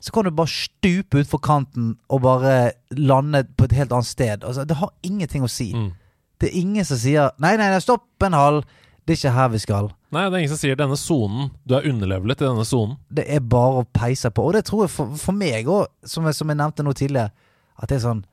så 0.00 0.12
kan 0.12 0.24
du 0.24 0.30
bare 0.30 0.52
stupe 0.52 1.22
utfor 1.22 1.40
kanten 1.40 1.94
og 2.12 2.22
bare 2.22 2.72
lande 2.90 3.44
på 3.56 3.64
et 3.64 3.72
helt 3.72 3.92
annet 3.92 4.06
sted. 4.06 4.44
Altså, 4.44 4.64
det 4.64 4.76
har 4.76 4.90
ingenting 5.02 5.44
å 5.44 5.48
si. 5.48 5.70
Mm. 5.72 5.92
Det 6.40 6.50
er 6.50 6.60
ingen 6.60 6.84
som 6.84 6.98
sier 6.98 7.30
'nei, 7.38 7.56
nei, 7.56 7.70
nei 7.70 7.80
stopp 7.80 8.22
en 8.22 8.34
hal', 8.34 8.64
det 9.06 9.12
er 9.12 9.16
ikke 9.16 9.32
her 9.32 9.48
vi 9.48 9.58
skal'. 9.58 9.90
Nei, 10.12 10.24
det 10.28 10.34
er 10.34 10.38
ingen 10.38 10.52
som 10.52 10.58
sier 10.58 10.76
denne 10.76 10.96
sonen 10.96 11.50
Du 11.66 11.74
er 11.74 11.88
underlevelet 11.88 12.40
i 12.40 12.44
denne 12.44 12.64
sonen. 12.64 12.96
Det 13.10 13.24
er 13.28 13.40
bare 13.40 13.80
å 13.80 13.88
peise 13.92 14.30
på. 14.30 14.42
Og 14.42 14.52
det 14.52 14.64
tror 14.64 14.84
jeg 14.84 14.90
for, 14.90 15.16
for 15.16 15.32
meg 15.32 15.66
òg, 15.66 15.86
som, 16.04 16.32
som 16.32 16.48
jeg 16.48 16.56
nevnte 16.56 16.82
nå 16.82 16.92
tidligere, 16.92 17.30
at 17.78 17.88
det 17.88 17.96
er 17.96 18.06
sånn 18.08 18.24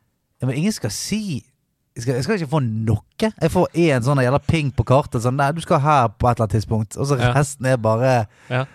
men 0.47 0.57
Ingen 0.57 0.74
skal 0.74 0.93
si 0.93 1.43
jeg 1.96 2.04
skal, 2.04 2.14
jeg 2.16 2.24
skal 2.24 2.36
ikke 2.39 2.50
få 2.54 2.60
noe. 2.64 3.02
Jeg 3.42 3.52
får 3.52 3.68
én 3.76 4.04
sånn 4.06 4.22
jævla 4.24 4.39
ping 4.48 4.72
på 4.72 4.86
kartet. 4.88 5.22
Sånn, 5.26 5.36
nei, 5.36 5.52
du 5.52 5.60
skal 5.62 5.80
her 5.84 6.08
på 6.10 6.30
et 6.30 6.38
eller 6.38 6.46
annet 6.48 6.56
tidspunkt. 6.56 6.98
Og 6.98 7.08
så 7.10 7.18
Ja. 7.20 7.34
resten 7.36 7.66
er 7.66 7.78
bare 7.78 8.28
Ja. 8.50 8.66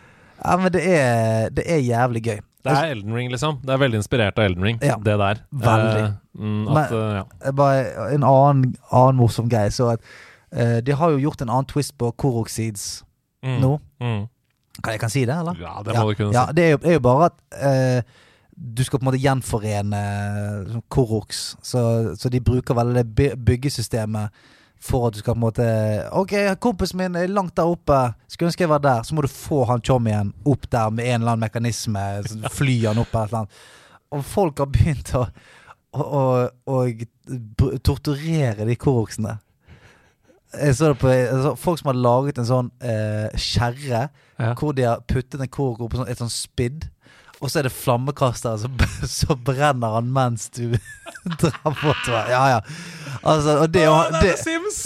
Ja, 0.44 0.56
men 0.60 0.70
det 0.72 0.82
er, 0.84 1.48
det 1.50 1.64
er 1.66 1.78
jævlig 1.80 2.22
gøy. 2.22 2.40
Det 2.66 2.72
er 2.74 2.90
Elden 2.92 3.14
Ring, 3.14 3.30
liksom. 3.30 3.60
Det 3.62 3.70
er 3.72 3.78
veldig 3.78 3.94
inspirert 4.02 4.38
av 4.38 4.44
Elden 4.44 4.62
Ring, 4.62 4.78
Ja, 4.82 4.96
det 4.96 5.16
der. 5.18 5.36
veldig. 5.54 6.02
Eh, 6.04 6.12
mm, 6.38 6.68
at, 6.68 6.90
Men- 6.90 7.14
ja. 7.16 7.22
Eh, 7.44 7.50
Bare 7.52 8.12
en 8.14 8.22
annen, 8.24 8.74
annen 8.92 9.16
morsom 9.16 9.48
greie. 9.48 9.70
Så 9.70 9.92
at 9.92 10.00
uh, 10.52 10.80
De 10.80 10.92
har 10.92 11.10
jo 11.10 11.18
gjort 11.30 11.40
en 11.42 11.48
annen 11.48 11.64
twist 11.66 11.96
på 11.96 12.12
Korok 12.16 12.48
Seeds 12.48 13.02
Mm, 13.44 13.60
nå. 13.60 13.80
Mm. 14.00 14.28
Kan 14.82 14.92
jeg 14.92 15.00
kan 15.00 15.08
si 15.10 15.24
det, 15.24 15.34
eller? 15.38 15.54
Ja, 15.60 15.80
det 15.84 15.94
må 15.94 16.08
du 16.10 16.14
kunne 16.16 16.32
ja, 16.34 16.46
si. 16.48 16.52
det 16.52 16.64
er 16.64 16.70
jo, 16.70 16.76
det 16.78 16.88
er 16.88 16.92
jo 16.92 17.00
bare 17.00 17.24
at 17.30 18.04
du 18.56 18.82
skal 18.84 18.98
på 18.98 19.04
en 19.04 19.10
måte 19.10 19.20
gjenforene 19.20 20.02
sånn 20.70 20.84
Koroks. 20.88 21.40
Så, 21.62 21.80
så 22.16 22.30
de 22.32 22.40
bruker 22.40 22.76
veldig 22.78 23.02
det 23.04 23.32
byggesystemet 23.36 24.44
for 24.86 25.08
at 25.08 25.16
du 25.16 25.20
skal 25.22 25.34
på 25.34 25.40
en 25.40 25.44
måte 25.46 25.66
Ok, 26.16 26.32
kompisen 26.60 27.00
min 27.00 27.16
er 27.16 27.28
langt 27.32 27.56
der 27.56 27.68
oppe. 27.68 27.98
Skulle 28.28 28.50
ønske 28.50 28.64
jeg 28.64 28.72
var 28.72 28.82
der. 28.84 29.04
Så 29.04 29.16
må 29.16 29.24
du 29.24 29.28
få 29.32 29.62
han 29.68 29.84
chommien 29.84 30.32
opp 30.48 30.68
der 30.72 30.90
med 30.92 31.04
en 31.08 31.20
eller 31.20 31.34
annen 31.36 31.46
mekanisme. 31.46 32.04
Fly 32.52 32.78
han 32.86 33.00
opp 33.02 33.12
eller 33.12 33.24
et 33.24 33.32
eller 33.32 33.42
annet. 33.44 33.60
Og 34.16 34.24
folk 34.24 34.60
har 34.62 34.70
begynt 34.72 35.12
å, 35.18 35.26
å, 35.96 36.22
å, 36.72 36.80
å 36.86 37.70
torturere 37.84 38.64
de 38.68 38.76
koroksene. 38.80 39.38
Jeg 40.56 40.76
så 40.78 40.92
det 40.92 41.00
på 41.02 41.10
så 41.42 41.50
Folk 41.58 41.80
som 41.80 41.90
har 41.90 41.98
laget 41.98 42.38
en 42.40 42.48
sånn 42.48 42.68
eh, 42.80 43.28
kjerre 43.36 44.06
Ja. 44.36 44.52
hvor 44.56 44.72
de 44.76 44.84
har 44.84 45.00
puttet 45.08 45.40
en 45.40 45.48
korok 45.48 45.80
opp 45.86 45.94
sånn, 45.96 46.08
et 46.12 46.20
sånn 46.20 46.32
spidd. 46.32 46.86
Og 47.44 47.50
så 47.52 47.58
er 47.60 47.66
det 47.68 47.72
flammekastere, 47.76 48.56
så, 48.62 48.68
så 49.18 49.34
brenner 49.36 49.98
han 49.98 50.06
mens 50.14 50.46
du 50.56 50.70
drar 51.42 51.74
bortover. 51.82 52.30
Ja, 52.32 52.44
ja. 52.54 52.60
Altså, 53.26 53.56
og 53.64 53.70
det 53.74 53.82
å 53.88 53.94
ha 53.96 54.20
det, 54.22 54.32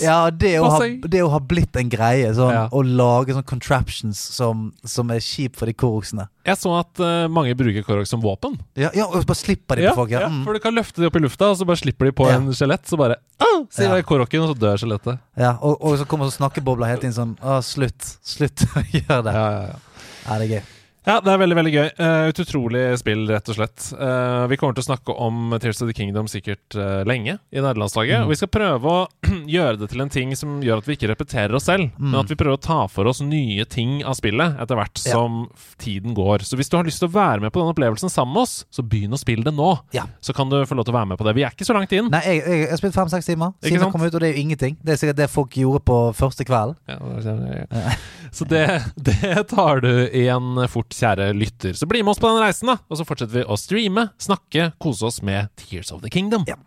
ja, 0.02 0.16
det 0.32 0.52
å, 0.62 0.68
ha, 0.72 0.78
det 1.12 1.20
å 1.22 1.28
ha 1.34 1.40
blitt 1.44 1.76
en 1.78 1.90
greie, 1.92 2.30
sånn, 2.34 2.50
Ja. 2.54 2.64
å 2.72 2.80
lage 2.86 3.34
sånne 3.36 3.46
contraptions 3.46 4.18
som, 4.34 4.70
som 4.86 5.10
er 5.14 5.22
kjip 5.22 5.58
for 5.60 5.70
de 5.70 5.74
koroksene. 5.78 6.26
Jeg 6.48 6.56
så 6.56 6.72
at 6.78 7.02
uh, 7.04 7.26
mange 7.30 7.52
bruker 7.58 7.84
Korok 7.84 8.08
som 8.08 8.22
våpen. 8.24 8.56
Ja, 8.80 8.88
ja, 8.96 9.04
og 9.06 9.26
bare 9.28 9.38
slipper 9.38 9.76
de 9.78 9.90
på 9.90 9.94
folk. 10.00 10.14
Ja. 10.14 10.24
Mm. 10.30 10.40
for 10.46 10.56
du 10.56 10.62
kan 10.64 10.74
løfte 10.74 11.02
de 11.04 11.10
opp 11.10 11.18
i 11.20 11.22
lufta, 11.22 11.50
og 11.52 11.60
så 11.60 11.68
bare 11.68 11.82
slipper 11.82 12.08
de 12.08 12.14
på 12.16 12.26
en 12.32 12.48
skjelett. 12.56 12.86
Så 12.88 12.98
bare 12.98 13.20
ah, 13.38 13.60
sier 13.70 13.92
Ja. 13.92 14.02
Korokken, 14.06 14.42
og 14.46 14.54
så 14.54 14.58
dør 14.64 14.80
skjelettet. 14.80 15.20
ja 15.38 15.52
og, 15.60 15.76
og 15.84 15.98
så 16.00 16.08
kommer 16.08 16.30
så 16.30 16.38
snakkebobler 16.40 16.90
helt 16.94 17.04
inn 17.06 17.14
sånn 17.14 17.36
Å, 17.44 17.60
slutt. 17.62 18.14
Slutt 18.26 18.64
å 18.72 18.82
gjøre 18.96 19.22
det. 19.28 19.36
Ja, 19.36 19.46
ja, 19.54 19.64
ja. 19.70 19.80
Ja, 20.24 20.38
det 20.40 20.46
er 20.48 20.54
gøy. 20.56 20.79
Ja, 21.10 21.16
det 21.24 21.32
er 21.32 21.40
veldig 21.42 21.56
veldig 21.58 21.70
gøy. 21.74 21.88
Eh, 22.04 22.24
et 22.30 22.38
utrolig 22.44 22.80
spill, 23.00 23.24
rett 23.32 23.48
og 23.50 23.56
slett. 23.56 23.86
Eh, 23.98 24.44
vi 24.52 24.58
kommer 24.60 24.76
til 24.76 24.84
å 24.84 24.88
snakke 24.92 25.14
om 25.26 25.50
Tears 25.58 25.80
of 25.82 25.88
the 25.90 25.94
Kingdom 25.96 26.28
sikkert 26.30 26.76
eh, 26.78 27.00
lenge 27.08 27.34
i 27.50 27.58
nederlandslaget. 27.58 28.20
Mm. 28.20 28.28
Og 28.28 28.30
vi 28.30 28.38
skal 28.38 28.50
prøve 28.54 28.92
å 28.92 29.00
gjøre 29.56 29.80
det 29.80 29.88
til 29.90 30.04
en 30.04 30.12
ting 30.14 30.36
som 30.38 30.60
gjør 30.62 30.84
at 30.84 30.86
vi 30.86 30.94
ikke 30.94 31.10
repeterer 31.10 31.56
oss 31.58 31.66
selv, 31.66 31.88
Mm. 32.00 32.10
men 32.12 32.20
at 32.20 32.28
vi 32.30 32.36
prøver 32.38 32.54
å 32.58 32.60
ta 32.62 32.76
for 32.92 33.08
oss 33.10 33.18
nye 33.24 33.64
ting 33.68 34.02
av 34.06 34.14
spillet 34.18 34.58
etter 34.62 34.78
hvert 34.78 35.00
som 35.00 35.40
tiden 35.80 36.14
går. 36.16 36.44
Så 36.46 36.56
hvis 36.60 36.68
du 36.70 36.76
har 36.78 36.86
lyst 36.86 37.00
til 37.02 37.08
å 37.08 37.14
være 37.14 37.42
med 37.42 37.52
på 37.54 37.60
den 37.62 37.72
opplevelsen 37.72 38.12
sammen 38.12 38.34
med 38.36 38.44
oss, 38.44 38.54
så 38.72 38.84
begynn 38.86 39.16
å 39.16 39.18
spille 39.20 39.42
det 39.46 39.52
nå. 39.56 39.70
Ja. 39.96 40.04
Så 40.22 40.34
kan 40.36 40.52
du 40.52 40.58
få 40.68 40.76
lov 40.78 40.86
til 40.86 40.94
å 40.94 40.98
være 40.98 41.10
med 41.12 41.18
på 41.20 41.26
det. 41.26 41.34
Vi 41.38 41.44
er 41.46 41.54
ikke 41.56 41.66
så 41.66 41.74
langt 41.76 41.92
inn. 41.96 42.10
Nei, 42.12 42.20
jeg, 42.28 42.42
jeg, 42.44 42.60
jeg 42.62 42.70
har 42.74 42.80
spilt 42.82 42.98
fem-seks 43.00 43.28
timer 43.32 43.54
siden 43.64 43.80
jeg 43.80 43.94
kom 43.96 44.04
ut, 44.06 44.12
og 44.14 44.22
det 44.22 44.30
er 44.30 44.36
jo 44.36 44.44
ingenting. 44.44 44.78
Det 44.84 44.94
er 44.94 45.00
sikkert 45.02 45.20
det 45.22 45.30
folk 45.32 45.56
gjorde 45.60 45.82
på 45.90 45.98
første 46.20 46.46
kvelden. 46.48 46.78
Ja, 46.90 47.96
Så 48.30 48.46
det, 48.48 48.64
det 49.10 49.34
tar 49.50 49.82
du 49.84 49.90
igjen 50.06 50.60
fort, 50.70 50.94
kjære 51.00 51.30
lytter. 51.36 51.76
Så 51.76 51.88
bli 51.90 52.02
med 52.02 52.14
oss 52.14 52.22
på 52.22 52.28
den 52.28 52.42
reisen, 52.42 52.70
da. 52.72 52.78
Og 52.88 53.00
så 53.00 53.06
fortsetter 53.08 53.40
vi 53.40 53.46
å 53.46 53.58
streame, 53.60 54.10
snakke, 54.20 54.72
kose 54.82 55.08
oss 55.08 55.22
med 55.26 55.48
Tears 55.56 55.92
of 55.92 56.02
the 56.04 56.12
Kingdom. 56.12 56.44
Ja. 56.48 56.58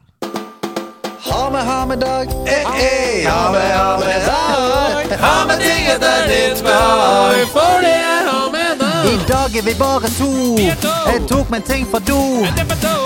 Ha 1.23 1.49
med, 1.49 1.65
ha 1.65 1.85
med 1.85 1.99
dag. 1.99 2.27
Eh, 2.45 2.53
eh, 2.53 3.31
ha 3.31 3.51
med, 3.51 3.77
ha 3.77 3.99
med 3.99 4.25
dag. 4.25 5.19
Ha 5.19 5.45
med 5.47 5.59
ting 5.59 5.85
etter 5.87 6.27
ditt 6.27 6.63
behag. 6.63 7.47
For 7.53 7.79
det 7.81 7.93
er 7.95 8.27
ha 8.27 8.49
med 8.51 8.79
dag. 8.79 9.05
I 9.07 9.17
dag 9.27 9.55
er 9.57 9.63
vi 9.63 9.75
bare 9.79 10.11
to. 10.17 10.31
Jeg 10.59 11.27
tok 11.29 11.49
meg 11.49 11.61
en 11.61 11.67
ting 11.69 11.87
fra 11.87 12.03
do. 12.03 12.19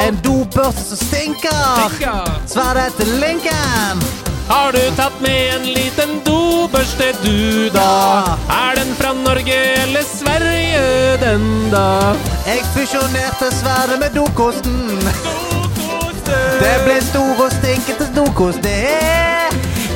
En 0.08 0.18
dobørste 0.26 0.96
som 0.96 1.04
stinker. 1.04 2.00
Sverdet 2.48 2.98
til 2.98 3.14
Lincoln. 3.22 4.27
Har 4.48 4.72
du 4.72 4.80
tatt 4.96 5.22
med 5.22 5.56
en 5.56 5.66
liten 5.76 6.22
dobørste, 6.24 7.12
du 7.24 7.70
da? 7.76 8.38
Er 8.48 8.80
den 8.80 8.94
fra 8.96 9.12
Norge 9.14 9.58
eller 9.84 10.08
Sverige, 10.08 11.18
den 11.20 11.44
da? 11.72 12.16
Jeg 12.48 12.64
fusjonerte 12.72 13.52
sverdet 13.60 14.00
med 14.00 14.16
dokosten. 14.16 14.80
Det 16.64 16.76
ble 16.86 17.00
stor 17.12 17.48
og 17.48 17.52
stinkete 17.60 18.08
dokost, 18.16 18.64
det. 18.64 19.27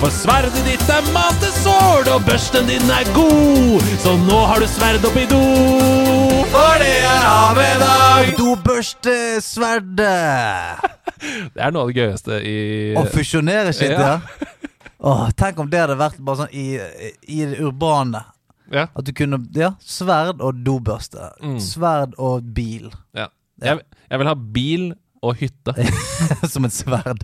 For 0.01 0.09
sverdet 0.09 0.63
ditt 0.65 0.87
er 0.89 1.05
matesål, 1.13 2.07
og 2.15 2.23
børsten 2.25 2.65
din 2.69 2.89
er 2.89 3.05
god. 3.13 3.81
Så 4.01 4.15
nå 4.23 4.39
har 4.49 4.57
du 4.63 4.67
sverd 4.69 5.03
oppi 5.05 5.27
do. 5.29 5.41
For 6.51 6.73
det 6.81 6.95
er 7.05 7.25
av 7.29 7.57
i 7.61 7.67
dag. 7.81 8.31
Dobørstesverdet. 8.39 10.07
Det 11.53 11.61
er 11.61 11.69
noe 11.69 11.83
av 11.85 11.89
det 11.91 11.99
gøyeste 12.01 12.33
i 12.49 12.53
Å 12.97 13.03
fusjonere 13.13 13.69
shit, 13.77 13.91
Ja. 13.93 13.99
ja. 14.01 14.19
Åh, 15.05 15.27
tenk 15.37 15.59
om 15.61 15.67
det 15.69 15.77
hadde 15.83 15.95
vært 15.99 16.17
bare 16.25 16.37
sånn 16.39 16.53
i, 16.57 16.63
i 17.29 17.37
det 17.45 17.59
urbane. 17.61 18.23
Ja. 18.73 18.87
At 18.97 19.05
du 19.05 19.11
kunne 19.17 19.37
Ja, 19.53 19.69
sverd 19.85 20.41
og 20.41 20.63
dobørste. 20.65 21.29
Mm. 21.45 21.59
Sverd 21.61 22.17
og 22.17 22.41
bil. 22.57 22.89
ja. 23.17 23.27
Jeg, 23.61 23.83
jeg 24.09 24.17
vil 24.17 24.25
ha 24.31 24.33
bil 24.33 24.83
og 25.21 25.35
hytte. 25.37 25.73
Som 26.51 26.65
et 26.65 26.73
sverd. 26.73 27.23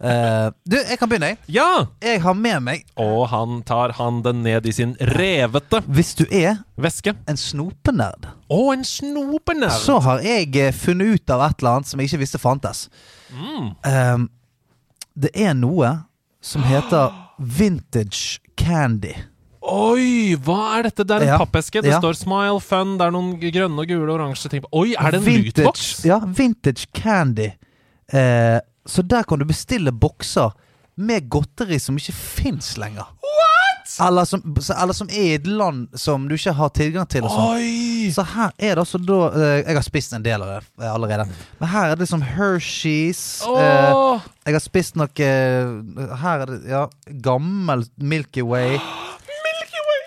Uh, 0.00 0.50
du, 0.66 0.76
jeg 0.80 0.98
kan 0.98 1.10
begynne, 1.10 1.32
jeg. 1.32 1.38
Ja! 1.58 1.68
Jeg 2.02 2.20
har 2.24 2.34
med 2.34 2.64
meg 2.66 2.82
Og 3.00 3.28
han 3.30 3.60
tar 3.66 3.94
handen 3.98 4.42
ned 4.46 4.66
i 4.66 4.72
sin 4.74 4.96
revete 5.14 5.80
Hvis 5.86 6.14
du 6.18 6.24
er 6.26 6.62
veske. 6.80 7.14
en 7.30 7.38
snopenerd, 7.38 8.26
Å, 8.50 8.60
en 8.74 8.82
snopenerd! 8.86 9.76
så 9.78 9.98
har 10.04 10.24
jeg 10.26 10.50
eh, 10.60 10.72
funnet 10.74 11.16
ut 11.16 11.34
av 11.34 11.46
et 11.46 11.62
eller 11.62 11.78
annet 11.78 11.90
som 11.90 12.02
jeg 12.02 12.10
ikke 12.10 12.22
visste 12.24 12.40
fantes. 12.42 12.82
Mm. 13.30 13.70
Um, 13.86 14.26
det 15.16 15.32
er 15.38 15.54
noe 15.56 15.92
som 16.44 16.66
heter 16.66 17.14
vintage 17.38 18.40
candy. 18.58 19.14
Oi, 19.66 20.36
hva 20.46 20.76
er 20.78 20.86
dette? 20.86 21.04
Det 21.06 21.16
er 21.16 21.22
en 21.26 21.28
Ja. 21.34 21.38
pappeske. 21.38 21.82
Det 21.82 21.90
Ja. 21.90 21.98
står 22.00 22.14
'Smile 22.14 22.60
Fun'. 22.62 22.96
Det 22.98 23.06
er 23.06 23.10
noen 23.10 23.40
grønne 23.40 23.78
og 23.80 23.88
gule 23.88 24.12
oransje 24.12 24.48
ting 24.50 24.62
på. 24.62 24.68
Oi, 24.72 24.94
er 24.98 25.10
det 25.10 25.26
en 25.26 25.42
lootbox? 25.44 26.04
Ja, 26.04 26.18
vintage 26.20 26.86
candy. 26.94 27.52
Eh, 28.12 28.60
så 28.86 29.02
der 29.06 29.24
kan 29.24 29.38
du 29.38 29.44
bestille 29.44 29.90
bokser 29.90 30.52
med 30.96 31.28
godteri 31.28 31.78
som 31.80 31.96
ikke 31.96 32.12
fins 32.12 32.76
lenger. 32.78 33.06
Eller 34.00 34.24
som, 34.24 34.42
eller 34.80 34.92
som 34.92 35.08
er 35.08 35.14
i 35.22 35.34
et 35.34 35.46
land 35.46 35.88
som 35.96 36.28
du 36.28 36.34
ikke 36.34 36.52
har 36.52 36.68
tilgang 36.70 37.06
til. 37.08 37.22
Sånn. 37.22 37.54
Oi! 37.56 38.10
Så 38.10 38.24
her 38.24 38.50
er 38.58 38.74
det 38.74 38.78
altså 38.78 38.98
da 38.98 39.28
eh, 39.30 39.62
Jeg 39.64 39.74
har 39.74 39.82
spist 39.82 40.12
en 40.12 40.22
del 40.22 40.42
av 40.42 40.48
det 40.48 40.84
eh, 40.84 40.92
allerede. 40.94 41.28
Men 41.60 41.68
her 41.68 41.84
er 41.92 41.94
det 41.94 42.08
liksom 42.08 42.22
Hershey's. 42.22 43.42
eh, 43.46 44.20
jeg 44.46 44.54
har 44.54 44.60
spist 44.60 44.96
noe 44.96 45.08
eh, 45.18 46.16
Her 46.16 46.40
er 46.42 46.46
det 46.46 46.68
ja, 46.68 46.86
gammel 47.22 47.86
Milky 47.98 48.42
Way. 48.42 48.78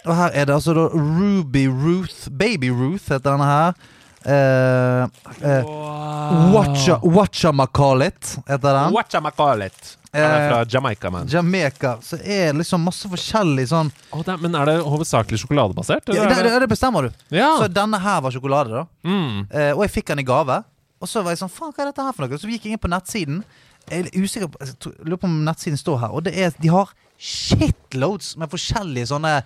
Og 0.10 0.16
her 0.18 0.34
er 0.34 0.50
det 0.50 0.56
altså 0.58 0.74
da 0.74 0.88
Ruby 0.90 1.68
Ruth. 1.70 2.30
Baby 2.34 2.72
Ruth 2.74 3.12
heter 3.14 3.30
denne 3.30 3.46
her. 3.46 3.80
Uh, 4.20 5.06
uh, 5.46 5.70
wow. 5.70 6.50
Watcha, 6.56 6.98
Watchamacalit 7.04 8.34
heter 8.50 8.74
den. 8.74 8.94
Whatchamacallit. 8.98 9.96
Er 10.12 10.26
det 10.26 10.38
er 10.42 10.50
fra 10.50 10.60
Jamaica, 10.74 11.10
man? 11.14 11.28
Jamaica. 11.30 11.92
Så 12.02 12.18
er 12.18 12.50
det 12.50 12.64
liksom 12.64 12.82
masse 12.82 13.06
forskjellig 13.12 13.68
sånn 13.70 13.92
oh, 14.10 14.24
det 14.26 14.40
men 14.42 14.58
er 14.58 14.66
det 14.72 14.76
hovedsakelig 14.82 15.38
sjokoladebasert? 15.44 16.10
ja, 16.10 16.24
eller 16.24 16.34
det, 16.34 16.40
det- 16.42 16.54
det, 16.56 16.62
det 16.66 16.70
bestemmer 16.72 17.06
du. 17.08 17.20
Ja. 17.38 17.52
Så 17.62 17.70
denne 17.70 18.00
her 18.02 18.20
var 18.26 18.34
sjokolade, 18.34 18.74
da. 18.74 18.86
Mm. 19.06 19.44
Uh, 19.54 19.72
og 19.78 19.84
jeg 19.86 19.94
fikk 20.00 20.10
den 20.10 20.24
i 20.24 20.28
gave. 20.28 20.58
Og 21.00 21.08
så 21.08 21.22
var 21.24 21.36
jeg 21.36 21.44
sånn 21.44 21.54
Faen, 21.54 21.72
hva 21.78 21.86
er 21.86 21.92
dette 21.94 22.04
her 22.10 22.16
for 22.18 22.26
noe? 22.26 22.42
Så 22.42 22.50
gikk 22.50 22.66
jeg 22.68 22.76
inn 22.76 22.82
på 22.82 22.90
nettsiden. 22.92 23.44
Jeg 23.90 24.10
er 24.10 24.26
usikker 24.26 24.50
på 24.52 24.66
Jeg 24.66 24.98
lurer 25.06 25.22
på 25.22 25.30
om 25.30 25.38
nettsiden 25.46 25.80
står 25.80 26.02
her. 26.02 26.18
Og 26.18 26.26
det 26.26 26.34
er 26.36 26.58
De 26.60 26.74
har 26.74 26.92
shitloads 27.20 28.34
med 28.42 28.50
forskjellige 28.52 29.12
sånne 29.14 29.38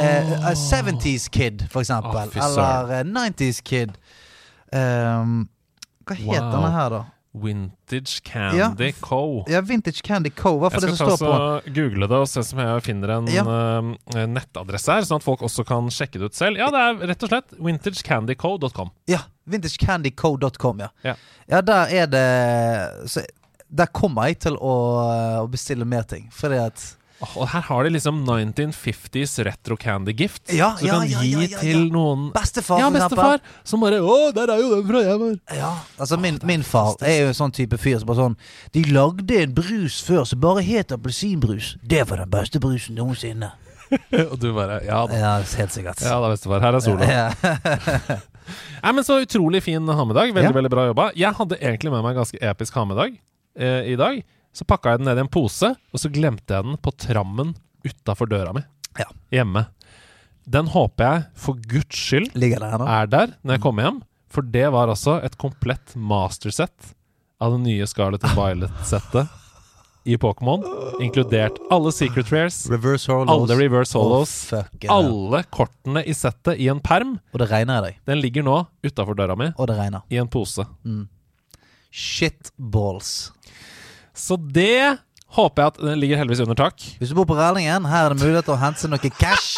eh, 0.00 0.32
eh, 0.32 0.54
70's 0.54 1.28
Kid, 1.30 1.66
for 1.70 1.80
eksempel. 1.80 2.30
Søren. 2.32 2.90
Eller 2.90 3.00
eh, 3.00 3.04
90's 3.30 3.62
Kid. 3.64 3.96
Um, 4.72 5.48
hva 6.06 6.14
het 6.16 6.26
Wow. 6.26 6.50
denne 6.52 6.70
her, 6.74 6.90
da? 6.90 7.04
Vintage 7.36 8.22
Candy 8.24 8.92
Co. 9.04 9.44
Ja, 9.46 9.60
Vintage 9.60 10.00
Candy 10.02 10.30
Co. 10.32 10.54
Hva 10.58 10.70
Jeg 10.72 10.80
det 10.80 10.94
skal 10.94 10.96
som 10.96 11.16
står 11.16 11.26
på? 11.26 11.32
så 11.36 11.74
google 11.76 12.06
det 12.08 12.16
og 12.16 12.28
se 12.32 12.40
om 12.56 12.62
jeg 12.62 12.82
finner 12.86 13.10
en 13.18 13.26
Ja. 13.28 13.42
uh, 13.44 14.24
nettadresse 14.26 14.88
her, 14.94 15.02
sånn 15.04 15.20
at 15.20 15.26
folk 15.26 15.40
også 15.44 15.64
kan 15.68 15.90
sjekke 15.92 16.18
det 16.18 16.30
ut 16.30 16.34
selv. 16.34 16.56
Ja, 16.56 16.70
det 16.72 16.80
er 16.80 17.06
rett 17.12 17.22
og 17.22 17.28
slett 17.28 17.52
vintagecandyco.com. 17.60 18.90
Ja, 19.06 19.20
vintagecandyco.com, 19.46 20.80
ja. 20.80 20.88
Ja. 21.04 21.14
Ja, 21.48 21.60
der 21.60 21.92
er 21.92 22.06
det 22.06 23.10
så, 23.10 23.20
Der 23.68 23.86
kommer 23.92 24.28
jeg 24.30 24.38
til 24.40 24.56
å, 24.56 24.74
å 25.42 25.46
bestille 25.50 25.84
mer 25.84 26.02
ting. 26.08 26.28
Fordi 26.32 26.56
at 26.62 26.96
Og 27.16 27.46
her 27.48 27.62
har 27.64 27.86
de 27.86 27.90
liksom 27.94 28.18
1950s 28.26 29.38
retro 29.46 29.76
candy 29.80 30.12
gift. 30.12 30.52
Ja, 30.52 30.74
som 30.76 30.84
du 30.84 30.88
ja, 30.88 30.98
kan 30.98 31.08
ja, 31.08 31.22
gi 31.24 31.48
til 31.54 31.86
noen 31.92 32.28
Bestefar, 32.34 32.80
Ja, 32.82 32.90
bestefar. 32.92 33.40
Som 33.64 33.84
bare 33.84 34.02
Å, 34.04 34.16
der 34.36 34.52
er 34.52 34.60
jo 34.60 34.74
den 34.74 34.84
fra 34.90 35.02
jeg 35.04 35.20
var. 35.22 35.36
Ja, 35.56 35.72
altså 35.96 36.18
min, 36.20 36.36
min 36.44 36.64
far 36.66 37.00
er 37.00 37.22
jo 37.22 37.30
en 37.30 37.38
sånn 37.38 37.54
type 37.56 37.80
fyr 37.80 38.02
som 38.02 38.10
bare 38.10 38.20
sånn 38.20 38.36
De 38.76 38.84
lagde 38.92 39.40
en 39.40 39.54
brus 39.56 40.02
før 40.04 40.26
som 40.28 40.42
bare 40.44 40.64
het 40.66 40.92
appelsinbrus. 40.92 41.76
Det 41.80 42.04
var 42.10 42.20
den 42.24 42.32
beste 42.36 42.60
brusen 42.60 43.00
noensinne. 43.00 43.54
Og 44.30 44.36
du 44.42 44.50
bare 44.52 44.82
Ja 44.84 45.04
da. 45.08 45.16
Ja, 45.16 45.34
helt 45.40 45.72
sikkert. 45.72 46.04
Ja 46.04 46.20
da, 46.20 46.32
bestefar. 46.34 46.60
Her 46.64 46.76
er 46.76 46.84
sola. 46.84 47.08
Ja. 47.08 47.28
Nei, 48.84 48.92
men 48.92 49.04
Så 49.06 49.22
utrolig 49.24 49.64
fin 49.64 49.88
ha-med-dag. 49.88 50.36
Veldig 50.36 50.54
veldig 50.60 50.72
bra 50.72 50.88
jobba. 50.90 51.10
Jeg 51.16 51.32
hadde 51.40 51.58
egentlig 51.62 51.94
med 51.94 52.04
meg 52.04 52.12
en 52.12 52.20
ganske 52.20 52.44
episk 52.52 52.76
ha-med-dag 52.76 53.16
eh, 53.56 53.92
i 53.94 53.96
dag. 53.98 54.20
Så 54.56 54.64
pakka 54.64 54.94
jeg 54.94 55.02
den 55.02 55.10
ned 55.10 55.20
i 55.20 55.24
en 55.26 55.32
pose, 55.32 55.68
og 55.92 56.00
så 56.00 56.08
glemte 56.12 56.56
jeg 56.56 56.64
den 56.64 56.78
på 56.80 56.92
trammen 56.96 57.54
utafor 57.84 58.28
døra 58.30 58.54
mi 58.56 58.62
Ja. 58.98 59.04
hjemme. 59.30 59.66
Den 60.48 60.68
håper 60.72 61.04
jeg 61.10 61.24
for 61.36 61.58
guds 61.68 61.96
skyld 61.98 62.30
Ligger 62.38 62.62
der 62.62 62.80
er 62.86 63.06
der 63.10 63.32
når 63.44 63.56
jeg 63.58 63.60
kommer 63.66 63.82
hjem. 63.84 63.98
For 64.32 64.42
det 64.42 64.68
var 64.72 64.88
altså 64.88 65.18
et 65.24 65.36
komplett 65.38 65.92
mastersett 65.96 66.94
av 67.40 67.52
det 67.52 67.60
nye 67.66 67.86
Scarlet 67.86 68.24
and 68.24 68.36
Violet-settet 68.38 69.28
i 70.06 70.16
Pokémon. 70.16 70.62
Inkludert 71.02 71.58
alle 71.70 71.90
secret 71.92 72.30
rares, 72.32 72.62
Reverse 72.70 73.10
alle 73.12 73.56
reverse 73.58 73.92
hollows, 73.98 74.52
oh, 74.54 74.64
alle 74.88 75.42
kortene 75.50 76.04
i 76.06 76.14
settet 76.14 76.60
i 76.62 76.68
en 76.70 76.80
perm. 76.80 77.16
Og 77.34 77.42
det 77.42 77.50
regner 77.50 77.80
jeg 77.80 77.84
deg. 77.88 77.98
Den 78.06 78.22
ligger 78.22 78.46
nå 78.46 78.56
utafor 78.86 79.18
døra 79.18 79.36
mi 79.36 79.50
Og 79.58 79.66
det 79.68 79.76
regner. 79.76 80.02
i 80.10 80.16
en 80.22 80.28
pose. 80.30 80.64
Shitballs. 81.90 83.32
Så 84.16 84.38
det 84.40 84.96
håper 85.36 85.62
jeg 85.62 85.74
at 85.74 85.80
den 85.82 86.00
ligger 86.00 86.20
heldigvis 86.20 86.42
under 86.46 86.56
tak. 86.58 86.80
Hvis 86.98 87.12
du 87.12 87.16
bor 87.18 87.28
på 87.28 87.36
Rælingen, 87.36 87.86
her 87.90 88.06
er 88.08 88.14
det 88.14 88.22
mulighet 88.22 88.46
til 88.48 88.56
å 88.56 88.60
hente 88.60 88.82
seg 88.82 88.92
noe 88.92 89.12
cash. 89.20 89.54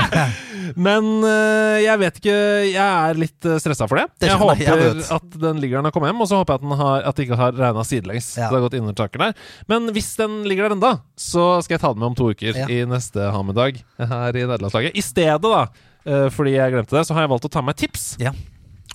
Men 0.86 1.06
øh, 1.26 1.78
jeg 1.82 1.98
vet 2.00 2.18
ikke 2.20 2.34
Jeg 2.70 2.78
er 2.78 3.18
litt 3.18 3.46
uh, 3.48 3.56
stressa 3.60 3.88
for 3.90 4.00
det. 4.00 4.06
Det 4.22 4.30
jeg 4.30 4.38
håper 4.40 4.62
jeg 4.62 5.02
at 5.16 5.34
den 5.42 5.58
ligger 5.60 5.78
der 5.78 5.84
når 5.84 5.90
jeg 5.90 5.96
kommer 5.96 6.12
hjem, 6.12 6.22
og 6.24 6.30
så 6.30 6.38
håper 6.40 6.54
jeg 6.54 6.60
at 6.60 6.66
den 6.66 6.76
har, 6.80 7.06
at 7.10 7.18
det 7.18 7.26
ikke 7.26 7.40
har 7.40 7.58
regna 7.58 7.84
sidelengs. 7.86 8.28
Ja. 8.38 8.46
Så 8.46 8.54
det 8.54 8.60
har 8.60 8.66
gått 8.68 8.78
innertaker 8.78 9.24
der. 9.24 9.34
Men 9.72 9.90
hvis 9.96 10.12
den 10.20 10.40
ligger 10.48 10.68
der 10.68 10.76
enda, 10.76 10.92
så 11.18 11.48
skal 11.64 11.76
jeg 11.76 11.84
ta 11.84 11.92
den 11.94 12.04
med 12.04 12.12
om 12.12 12.18
to 12.20 12.30
uker 12.30 12.62
Ja. 12.62 12.68
i 12.70 12.80
neste 12.88 13.30
ha-med-dag 13.34 13.82
her 13.98 14.30
i 14.38 14.46
nederlandslaget. 14.46 14.94
I 14.94 15.04
stedet, 15.04 15.42
da, 15.42 15.66
øh, 16.06 16.30
fordi 16.34 16.54
jeg 16.56 16.76
glemte 16.76 16.96
det, 16.96 17.04
så 17.08 17.16
har 17.18 17.26
jeg 17.26 17.34
valgt 17.34 17.50
å 17.50 17.52
ta 17.58 17.64
med 17.66 17.80
tips. 17.80 18.14
Ja. 18.22 18.34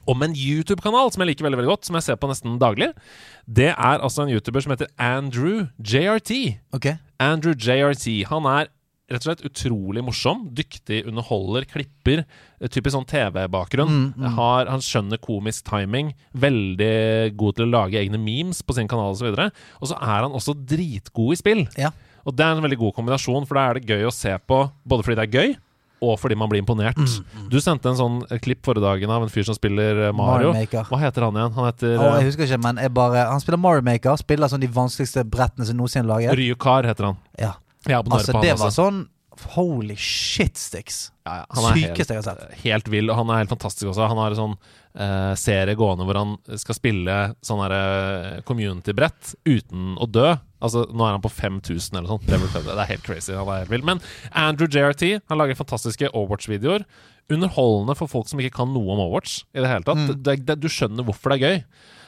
Om 0.05 0.21
en 0.21 0.35
YouTube-kanal 0.37 1.11
som 1.11 1.23
jeg 1.23 1.33
liker 1.33 1.47
veldig 1.47 1.59
veldig 1.63 1.73
godt, 1.73 1.87
som 1.89 1.97
jeg 1.97 2.05
ser 2.07 2.19
på 2.21 2.29
nesten 2.29 2.59
daglig. 2.61 2.91
Det 3.45 3.71
er 3.73 4.01
altså 4.01 4.23
en 4.25 4.31
YouTuber 4.33 4.63
som 4.65 4.73
heter 4.73 4.89
Andrew 4.97 5.67
JRT. 5.77 6.31
Okay. 6.75 6.97
Andrew 7.21 7.53
JRT. 7.53 8.25
Han 8.31 8.47
er 8.49 8.71
rett 9.11 9.21
og 9.21 9.27
slett 9.27 9.43
utrolig 9.45 10.01
morsom. 10.05 10.47
Dyktig, 10.57 11.03
underholder, 11.05 11.67
klipper. 11.69 12.23
eh, 12.59 12.71
Typisk 12.73 12.95
sånn 12.95 13.05
TV-bakgrunn. 13.09 13.91
Mm, 13.91 14.07
mm. 14.17 14.39
Han 14.71 14.81
skjønner 14.81 15.21
komisk 15.21 15.67
timing. 15.69 16.13
Veldig 16.33 17.35
god 17.37 17.59
til 17.59 17.67
å 17.67 17.73
lage 17.75 18.01
egne 18.01 18.17
memes 18.21 18.63
på 18.65 18.73
sin 18.77 18.89
kanal 18.89 19.13
osv. 19.13 19.29
Og, 19.29 19.61
og 19.81 19.91
så 19.91 19.99
er 20.01 20.25
han 20.25 20.33
også 20.33 20.57
dritgod 20.57 21.35
i 21.35 21.39
spill. 21.39 21.63
Ja. 21.77 21.93
Og 22.25 22.33
det 22.33 22.41
er 22.41 22.55
en 22.57 22.65
veldig 22.65 22.79
god 22.81 22.95
kombinasjon, 22.97 23.45
for 23.45 23.59
da 23.59 23.67
er 23.69 23.77
det 23.77 23.85
gøy 23.93 24.07
å 24.09 24.13
se 24.13 24.33
på, 24.49 24.63
både 24.89 25.05
fordi 25.05 25.19
det 25.19 25.25
er 25.27 25.35
gøy, 25.37 25.51
og 26.03 26.17
fordi 26.19 26.35
man 26.37 26.49
blir 26.51 26.59
imponert. 26.61 26.97
Mm, 26.99 27.47
Du 27.49 27.59
sendte 27.63 27.89
en 27.89 27.95
sånn 27.99 28.17
klipp 28.43 28.65
forrige 28.65 28.83
dagen 28.83 29.09
av 29.15 29.23
en 29.23 29.29
fyr 29.31 29.43
som 29.47 29.55
spiller 29.55 30.07
eh, 30.09 30.11
Mario. 30.15 30.51
Mario. 30.53 30.83
Hva 30.89 30.99
heter 31.01 31.25
han 31.27 31.39
igjen? 31.39 31.53
Han 31.55 31.65
heter 31.69 31.95
eh, 31.95 32.05
jeg 32.19 32.29
husker 32.31 32.47
ikke, 32.49 32.61
men 32.67 32.81
jeg 32.83 32.93
bare 32.93 33.25
Han 33.31 33.39
spiller 33.43 33.61
Mario 33.61 33.85
Maker. 33.87 34.15
Spiller 34.21 34.51
sånn 34.51 34.63
de 34.65 34.71
vanskeligste 34.75 35.23
brettene 35.25 35.65
som 35.69 35.77
noensinne 35.79 36.07
laget. 36.09 36.35
Ryukar, 36.37 36.85
heter 36.91 37.11
han. 37.11 37.19
Ja. 37.39 37.53
Altså, 37.87 38.33
på 38.33 38.41
det 38.41 38.55
var 38.57 38.67
også. 38.71 38.81
sånn 38.83 39.03
Holy 39.55 39.95
shit 39.99 40.55
sticks. 40.57 41.11
Ja, 41.27 41.41
ja, 41.41 41.45
han 41.51 41.73
Sykeste 41.75 42.15
jeg 42.15 42.21
har 42.23 42.27
sett. 42.37 42.53
helt 42.63 42.87
vill, 42.87 43.09
og 43.11 43.17
han 43.19 43.29
er 43.33 43.41
helt 43.43 43.51
fantastisk 43.51 43.89
også. 43.91 44.05
Han 44.07 44.17
har 44.21 44.35
sånn 44.37 44.53
eh, 44.95 45.33
serie 45.39 45.75
gående 45.77 46.07
hvor 46.07 46.19
han 46.19 46.35
skal 46.61 46.77
spille 46.77 47.15
sånn 47.45 47.63
her 47.65 47.75
eh, 47.77 48.43
community-brett 48.47 49.35
uten 49.47 49.95
å 50.01 50.07
dø. 50.09 50.33
Altså, 50.65 50.85
Nå 50.89 51.05
er 51.05 51.17
han 51.17 51.23
på 51.23 51.31
5000 51.33 51.99
eller 51.99 52.09
sånt. 52.09 52.27
Det 52.29 52.75
er 52.75 52.93
helt 52.93 53.05
crazy. 53.05 53.35
Han 53.37 53.51
er 53.53 53.67
helt. 53.69 53.87
Men 53.87 54.01
Andrew 54.31 54.69
JRT 54.71 55.27
han 55.29 55.41
lager 55.41 55.59
fantastiske 55.59 56.09
Overwatch-videoer. 56.13 56.87
Underholdende 57.31 57.97
for 57.97 58.11
folk 58.11 58.29
som 58.29 58.41
ikke 58.41 58.57
kan 58.61 58.73
noe 58.73 58.93
om 58.93 59.03
Overwatch. 59.03 59.43
i 59.53 59.61
det 59.61 59.69
hele 59.69 59.85
tatt. 59.85 60.01
Mm. 60.05 60.23
Det, 60.23 60.39
det, 60.45 60.59
du 60.61 60.71
skjønner 60.71 61.05
hvorfor 61.07 61.33
det 61.33 61.41
er 61.41 61.45
gøy. 61.45 61.61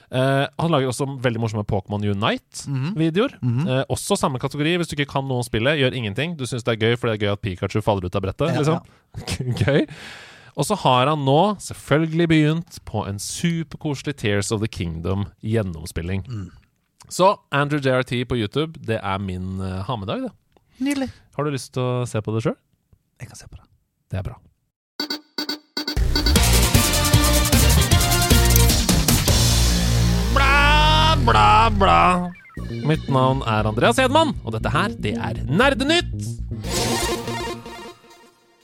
Uh, 0.07 0.47
han 0.55 0.71
lager 0.71 0.87
også 0.87 1.03
veldig 1.19 1.41
morsomme 1.43 1.65
Pokémon 1.67 2.05
Unite-videoer. 2.05 3.33
Mhm. 3.41 3.65
Eh, 3.67 3.83
også 3.91 4.15
samme 4.15 4.39
kategori. 4.39 4.77
Hvis 4.79 4.87
du 4.87 4.95
ikke 4.95 5.11
kan 5.17 5.27
noe 5.27 5.41
om 5.41 5.47
spillet, 5.47 5.81
gjør 5.81 5.97
ingenting. 5.99 6.37
Du 6.39 6.45
syns 6.47 6.63
det 6.63 6.77
er 6.77 6.85
gøy 6.85 6.95
fordi 6.95 7.13
det 7.13 7.17
er 7.17 7.25
gøy 7.25 7.33
at 7.33 7.43
Pikachu 7.43 7.81
faller 7.83 8.07
ut 8.07 8.15
av 8.15 8.23
brettet. 8.23 8.53
Ja, 8.55 8.63
liksom. 8.63 9.57
gøy. 9.65 9.83
Og 10.57 10.65
så 10.65 10.75
har 10.81 11.05
han 11.05 11.21
nå 11.21 11.41
selvfølgelig 11.61 12.27
begynt 12.31 12.79
på 12.89 13.03
en 13.05 13.19
superkoselig 13.21 14.15
Tears 14.17 14.49
of 14.51 14.63
the 14.63 14.67
Kingdom-gjennomspilling. 14.67 16.25
Mm. 16.25 16.49
Så 17.09 17.35
Andrew 17.51 17.79
JRT 17.79 18.25
på 18.27 18.35
YouTube, 18.35 18.73
det 18.87 18.97
er 19.03 19.21
min 19.21 19.61
uh, 19.61 19.85
ha 19.85 19.95
med-dag, 19.95 20.25
det. 20.25 20.33
Nydelig. 20.81 21.11
Har 21.37 21.45
du 21.45 21.53
lyst 21.53 21.73
til 21.77 21.85
å 21.85 22.05
se 22.09 22.21
på 22.21 22.33
det 22.33 22.41
sjøl? 22.47 22.57
Jeg 23.21 23.29
kan 23.29 23.37
se 23.37 23.45
på 23.47 23.61
det. 23.61 23.65
Det 24.09 24.17
er 24.17 24.25
bra. 24.25 24.41
Bla, 30.33 31.15
bla, 31.21 31.47
bla. 31.77 32.01
Mitt 32.87 33.05
navn 33.13 33.45
er 33.45 33.69
Andreas 33.69 34.01
Hedman, 34.01 34.33
og 34.43 34.57
dette 34.57 34.73
her, 34.73 34.89
det 35.05 35.17
er 35.21 35.45
Nerdenytt! 35.45 37.26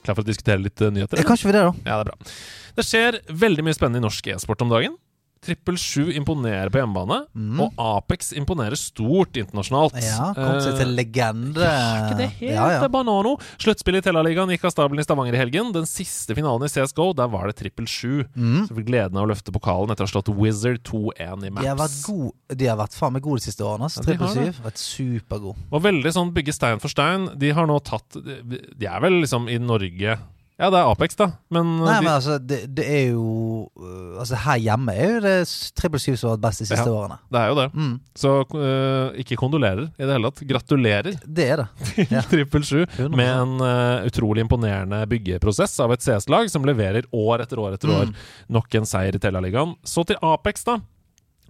Klar 0.03 0.17
for 0.17 0.25
å 0.25 0.27
diskutere 0.27 0.61
litt 0.61 0.81
eh, 0.83 0.91
nyheter? 0.93 1.17
Eller? 1.17 1.27
Kanskje 1.27 1.49
vi 1.49 1.55
det, 1.55 1.63
da? 1.63 1.73
Ja, 1.87 1.97
det 1.97 2.03
er 2.03 2.11
bra. 2.11 2.33
Det 2.77 2.85
skjer 2.87 3.19
veldig 3.45 3.65
mye 3.67 3.77
spennende 3.77 4.01
i 4.01 4.05
norsk 4.05 4.29
e-sport 4.33 4.63
om 4.65 4.71
dagen. 4.73 4.97
Trippel 5.43 5.75
7 5.77 6.11
imponerer 6.15 6.69
på 6.71 6.79
hjemmebane, 6.79 7.25
Mm. 7.35 7.59
og 7.59 7.73
Apex 7.77 8.31
imponerer 8.33 8.77
stort 8.79 9.33
internasjonalt. 9.35 9.93
Ja, 10.01 10.31
kom 10.33 10.59
seg 10.63 10.77
til 10.79 10.87
Eh, 10.87 10.95
legende. 10.95 11.63
er 11.63 12.07
ikke 12.09 12.17
det 12.17 12.29
helt 12.39 12.53
ja, 12.55 12.69
ja. 12.81 12.87
banano? 12.87 13.37
Sluttspillet 13.59 13.97
i 14.05 14.09
Tellaligaen 14.09 14.49
gikk 14.49 14.63
av 14.65 14.71
stabelen 14.71 14.99
i 14.99 15.03
Stavanger 15.03 15.33
i 15.35 15.37
helgen. 15.41 15.73
Den 15.73 15.83
siste 15.85 16.33
finalen 16.35 16.63
i 16.63 16.69
CSGO, 16.71 17.13
der 17.15 17.27
var 17.27 17.47
det 17.47 17.55
trippel 17.57 17.85
7. 17.85 18.25
Mm. 18.37 18.67
Så 18.67 18.75
fikk 18.77 18.87
gleden 18.87 19.17
av 19.17 19.27
å 19.27 19.31
løfte 19.33 19.51
pokalen 19.51 19.91
etter 19.91 20.05
å 20.05 20.07
ha 20.07 20.13
slått 20.21 20.31
Wizard 20.37 20.81
2-1 20.83 21.43
i 21.43 21.49
De 21.49 21.67
har 21.67 21.75
vært 21.75 21.77
Maps. 21.77 22.03
gode 22.07 22.31
De 22.57 22.65
har 22.67 22.77
vært 22.77 22.93
faen 22.95 23.13
meg 23.13 23.21
gode 23.23 23.39
de 23.41 23.51
siste 23.51 23.61
årene. 23.67 23.89
Ja, 23.91 24.01
Trippel 24.01 24.27
har 24.27 24.53
Vært 24.63 24.77
supergod. 24.79 25.55
Og 25.71 25.81
veldig 25.83 26.13
sånn 26.13 26.31
bygge 26.33 26.53
stein 26.53 26.79
for 26.79 26.87
stein. 26.87 27.29
De 27.37 27.51
har 27.51 27.65
nå 27.67 27.79
tatt 27.83 28.09
De 28.13 28.85
er 28.87 28.99
vel 29.01 29.21
liksom 29.21 29.49
i 29.49 29.57
Norge 29.57 30.17
Ja, 30.61 30.67
det 30.69 30.77
er 30.77 30.85
Apex, 30.85 31.15
da, 31.17 31.25
men, 31.49 31.79
Nei, 31.81 31.95
de, 31.97 32.03
men 32.05 32.11
altså, 32.13 32.35
det, 32.37 32.59
det 32.77 32.83
er 32.85 33.07
jo 33.15 33.63
øh, 33.73 34.19
Altså, 34.21 34.37
her 34.43 34.59
hjemme 34.61 34.93
er 34.93 35.15
jo 35.15 35.21
det 35.25 35.33
trippel 35.79 35.99
syv 36.03 36.15
som 36.21 36.29
har 36.29 36.35
vært 36.37 36.43
best 36.45 36.61
de 36.61 36.67
siste 36.69 36.85
Ja. 36.85 36.93
årene. 36.93 37.17
det 37.33 37.39
er 37.41 37.47
jo 37.49 37.55
det. 37.57 37.65
Mm. 37.73 37.95
Så 38.21 38.33
uh, 38.53 39.17
ikke 39.23 39.37
kondolerer 39.41 39.87
i 39.89 40.05
det 40.05 40.11
hele 40.13 40.29
tatt. 40.29 40.43
Gratulerer 40.53 41.17
Det 41.41 41.47
er 41.55 41.63
det. 41.63 41.67
til 41.95 42.13
Ja. 42.13 42.21
trippel 42.29 42.63
7 42.69 42.85
100%. 42.85 43.17
med 43.17 43.33
en 43.33 43.55
uh, 43.65 44.05
utrolig 44.07 44.45
imponerende 44.45 45.01
byggeprosess 45.09 45.73
av 45.83 45.95
et 45.97 46.05
CS-lag 46.05 46.51
som 46.53 46.63
leverer 46.69 47.09
år 47.11 47.41
etter 47.47 47.57
år 47.59 47.73
etter 47.79 47.89
år. 47.89 48.11
Mm. 48.13 48.15
Nok 48.59 48.77
en 48.77 48.85
seier 48.93 49.17
i 49.17 49.23
Tellaligaen. 49.25 49.73
Så 49.83 50.05
til 50.05 50.21
Apex, 50.21 50.63
da. 50.69 50.77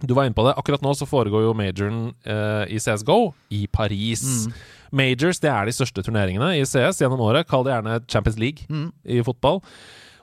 Du 0.02 0.14
var 0.16 0.24
inne 0.26 0.34
på 0.34 0.42
det. 0.48 0.56
Akkurat 0.58 0.82
nå 0.82 0.90
så 0.98 1.06
foregår 1.06 1.44
jo 1.44 1.52
majoren 1.56 2.08
uh, 2.26 2.64
i 2.72 2.80
CSGO 2.82 3.34
i 3.54 3.66
Paris. 3.70 4.24
Mm. 4.48 4.56
Majors 4.94 5.40
det 5.42 5.50
er 5.50 5.66
de 5.68 5.74
største 5.74 6.04
turneringene 6.06 6.52
i 6.58 6.64
CS 6.64 7.02
gjennom 7.02 7.20
året. 7.26 7.48
Kall 7.50 7.64
det 7.66 7.74
gjerne 7.74 7.98
Champions 8.08 8.38
League 8.40 8.66
Mm. 8.70 8.92
i 9.04 9.20
fotball. 9.26 9.60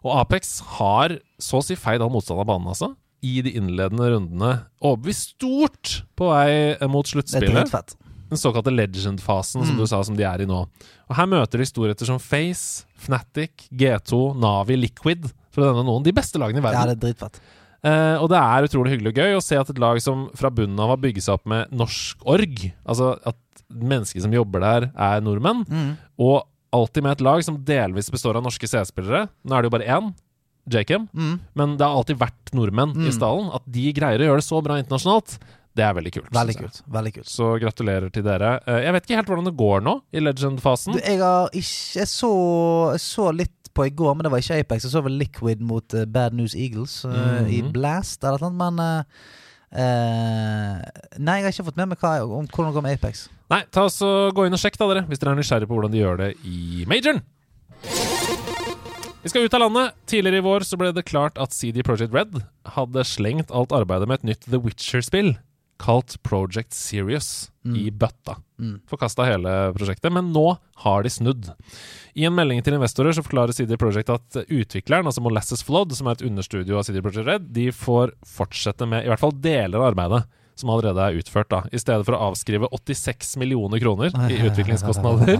Og 0.03 0.15
Apex 0.24 0.59
har 0.80 1.17
så 1.39 1.59
å 1.59 1.63
si 1.65 1.76
feid 1.76 2.01
all 2.01 2.09
motstand 2.09 2.39
av 2.41 2.47
banen, 2.49 2.67
altså. 2.72 2.95
I 3.22 3.41
de 3.45 3.51
innledende 3.59 4.07
rundene. 4.09 4.53
Overbevist 4.82 5.36
stort 5.36 6.03
på 6.17 6.32
vei 6.32 6.88
mot 6.89 7.05
Det 7.05 7.11
sluttspillet. 7.13 7.95
Den 8.32 8.39
såkalte 8.39 8.72
legend-fasen, 8.74 9.65
som 9.65 9.76
Mm. 9.76 9.78
du 9.78 9.86
sa, 9.86 10.01
som 10.03 10.15
de 10.15 10.24
er 10.24 10.41
i 10.41 10.45
nå. 10.45 10.61
Og 11.09 11.15
Her 11.15 11.26
møter 11.28 11.57
de 11.59 11.65
storheter 11.65 12.05
som 12.05 12.17
Face, 12.17 12.86
Fnatic, 12.97 13.67
G2, 13.76 14.34
Navi, 14.39 14.78
Liquid, 14.80 15.30
for 15.51 15.61
å 15.61 15.65
nevne 15.76 15.86
noen. 15.86 16.03
De 16.03 16.13
beste 16.13 16.39
lagene 16.39 16.57
i 16.59 16.61
verden. 16.61 16.80
Ja, 16.80 16.86
det 16.95 17.03
er 17.03 17.13
dritfett. 17.13 17.39
Eh, 17.84 18.15
og 18.21 18.29
det 18.29 18.38
er 18.38 18.67
utrolig 18.67 18.91
hyggelig 18.93 19.11
og 19.13 19.21
gøy 19.23 19.36
å 19.38 19.41
se 19.43 19.57
at 19.57 19.69
et 19.73 19.79
lag 19.82 19.97
som 20.03 20.27
fra 20.38 20.51
bunnen 20.53 20.79
av 20.79 20.89
har 20.93 20.97
bygget 21.01 21.23
seg 21.25 21.34
opp 21.39 21.45
med 21.49 21.71
norsk 21.73 22.17
org, 22.29 22.71
altså 22.86 23.15
at 23.25 23.36
mennesker 23.71 24.21
som 24.21 24.32
jobber 24.36 24.59
der, 24.61 24.91
er 24.95 25.21
nordmenn, 25.21 25.63
Mm. 25.67 25.97
og 26.19 26.43
alltid 26.73 27.03
med 27.03 27.11
et 27.17 27.21
lag 27.25 27.43
som 27.43 27.57
delvis 27.57 28.11
består 28.11 28.36
av 28.38 28.43
norske 28.43 28.67
CS-spillere. 28.69 29.29
Nå 29.43 29.55
er 29.57 29.61
det 29.63 29.71
jo 29.71 29.77
bare 29.77 29.88
én, 29.88 30.13
Jakem, 30.69 31.09
Mm. 31.11 31.39
men 31.55 31.75
det 31.77 31.82
har 31.88 31.95
alltid 31.97 32.19
vært 32.19 32.51
nordmenn 32.53 32.93
i 32.95 33.09
Mm. 33.09 33.17
stallen. 33.17 33.49
At 33.55 33.63
de 33.69 33.91
greier 33.93 34.19
å 34.19 34.27
gjøre 34.29 34.38
det 34.38 34.45
så 34.45 34.61
bra 34.63 34.75
internasjonalt, 34.77 35.39
det 35.75 35.84
er 35.84 35.93
veldig 35.95 36.11
kult. 36.13 36.29
Veldig 36.32 36.55
kult. 36.57 36.82
Veldig 36.88 37.13
kult. 37.15 37.25
Så 37.25 37.59
gratulerer 37.59 38.11
til 38.13 38.21
dere. 38.23 38.59
Eh, 38.67 38.84
jeg 38.84 38.93
vet 38.93 39.03
ikke 39.07 39.15
helt 39.15 39.27
hvordan 39.27 39.45
det 39.45 39.57
går 39.57 39.82
nå, 39.82 40.01
i 40.13 40.19
Legend-fasen. 40.19 41.01
Jeg 41.01 41.17
har 41.19 41.49
ikke 41.49 41.95
Jeg 41.95 42.07
så, 42.07 42.91
jeg 42.91 42.99
så 42.99 43.36
litt 43.36 43.61
på 43.74 43.86
i 43.88 43.93
går, 43.95 44.15
men 44.15 44.24
det 44.28 44.32
var 44.34 44.41
ikke 44.43 44.59
Apex. 44.63 44.84
Jeg 44.88 44.93
så 44.93 45.01
vel 45.05 45.17
Liquid 45.22 45.61
mot 45.63 45.93
uh, 45.97 46.05
Bad 46.05 46.34
News 46.38 46.55
Eagles 46.55 47.01
eh, 47.05 47.47
i 47.47 47.61
Mhm. 47.61 47.72
Blast 47.76 48.24
eller 48.24 48.39
noe, 48.47 48.53
men 48.59 48.80
eh, 48.86 49.03
Nei, 51.19 51.38
jeg 51.39 51.45
har 51.47 51.53
ikke 51.53 51.67
fått 51.69 51.78
med 51.80 51.91
meg 51.93 52.01
hva, 52.03 52.13
om 52.26 52.47
hvordan 52.47 52.72
det 52.72 52.76
går 52.78 52.86
med 52.88 52.97
Apex. 52.99 53.26
Nei, 53.51 53.61
ta 53.72 53.86
oss 53.88 54.01
og 54.05 54.34
gå 54.36 54.45
inn 54.47 54.55
og 54.55 54.59
sjekk 54.61 54.78
da, 54.80 54.88
dere, 54.91 55.05
hvis 55.09 55.19
dere 55.22 55.34
er 55.36 55.39
nysgjerrige 55.41 55.69
på 55.69 55.76
hvordan 55.78 55.91
de 55.95 56.01
gjør 56.01 56.19
det 56.24 56.30
i 56.47 56.84
majoren. 56.91 57.22
Vi 59.22 59.30
skal 59.30 59.45
ut 59.45 59.53
av 59.53 59.61
landet. 59.61 59.93
Tidligere 60.09 60.39
i 60.41 60.45
vår 60.45 60.63
så 60.65 60.78
ble 60.82 60.89
det 60.95 61.03
klart 61.05 61.38
at 61.41 61.53
CD 61.53 61.84
Projekt 61.86 62.13
Red 62.15 62.39
hadde 62.76 63.03
slengt 63.05 63.51
alt 63.53 63.74
arbeidet 63.76 64.07
med 64.09 64.22
et 64.22 64.30
nytt 64.32 64.47
The 64.49 64.57
Witcher-spill 64.63 65.36
kalt 65.82 66.19
Project 66.27 66.75
Serious 66.77 67.49
Mm. 67.61 67.75
i 67.77 67.91
bøtta. 67.93 68.34
Mm. 68.57 68.79
Forkasta 68.89 69.21
hele 69.27 69.51
prosjektet, 69.75 70.09
men 70.09 70.32
nå 70.34 70.57
har 70.82 71.03
de 71.05 71.11
snudd. 71.13 71.51
I 72.17 72.23
en 72.25 72.34
melding 72.34 72.63
til 72.65 72.73
investorer 72.73 73.13
så 73.13 73.21
forklarer 73.21 73.53
CD 73.53 73.75
Projekt 73.77 74.09
at 74.09 74.39
utvikleren, 74.47 75.05
altså 75.05 75.21
Molasses 75.21 75.61
Flood, 75.67 75.93
som 75.93 76.09
er 76.09 76.17
et 76.17 76.23
understudio 76.25 76.79
av 76.79 76.88
CD 76.88 77.03
Projekt 77.05 77.27
Red, 77.29 77.51
de 77.53 77.67
får 77.69 78.15
fortsette 78.25 78.88
med 78.89 79.05
i 79.05 79.11
hvert 79.11 79.21
fall 79.21 79.36
deler 79.38 79.77
av 79.77 79.91
arbeidet 79.91 80.23
som 80.57 80.73
allerede 80.73 81.05
er 81.05 81.21
utført, 81.21 81.51
da. 81.53 81.61
I 81.69 81.77
stedet 81.77 82.05
for 82.05 82.17
å 82.17 82.32
avskrive 82.32 82.65
86 82.73 83.38
millioner 83.41 83.77
kroner 83.82 84.09
i 84.34 84.41
utviklingskostnader, 84.49 85.38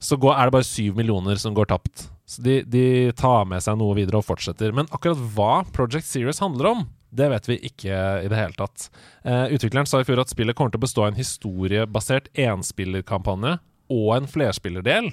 så 0.00 0.16
går, 0.20 0.36
er 0.36 0.48
det 0.48 0.54
bare 0.58 0.68
7 0.68 0.92
millioner 0.96 1.40
som 1.40 1.56
går 1.56 1.72
tapt. 1.72 2.06
Så 2.28 2.44
de, 2.44 2.60
de 2.68 2.84
tar 3.16 3.48
med 3.48 3.64
seg 3.64 3.80
noe 3.80 3.96
videre 3.96 4.20
og 4.20 4.28
fortsetter. 4.28 4.72
Men 4.76 4.88
akkurat 4.92 5.20
hva 5.34 5.62
Project 5.72 6.08
Serious 6.08 6.40
handler 6.44 6.70
om, 6.74 6.84
det 7.12 7.28
vet 7.32 7.48
vi 7.50 7.56
ikke 7.70 7.96
i 8.24 8.28
det 8.30 8.38
hele 8.38 8.54
tatt. 8.58 8.88
Eh, 9.24 9.48
utvikleren 9.56 9.86
sa 9.88 10.00
i 10.00 10.06
fjor 10.08 10.20
at 10.22 10.30
spillet 10.32 10.56
kommer 10.56 10.70
til 10.74 10.80
å 10.80 10.84
bestå 10.86 11.02
av 11.04 11.12
en 11.12 11.18
historiebasert 11.20 12.28
enspillerkampanje 12.38 13.56
og 13.90 14.10
en 14.16 14.28
flerspillerdel 14.30 15.10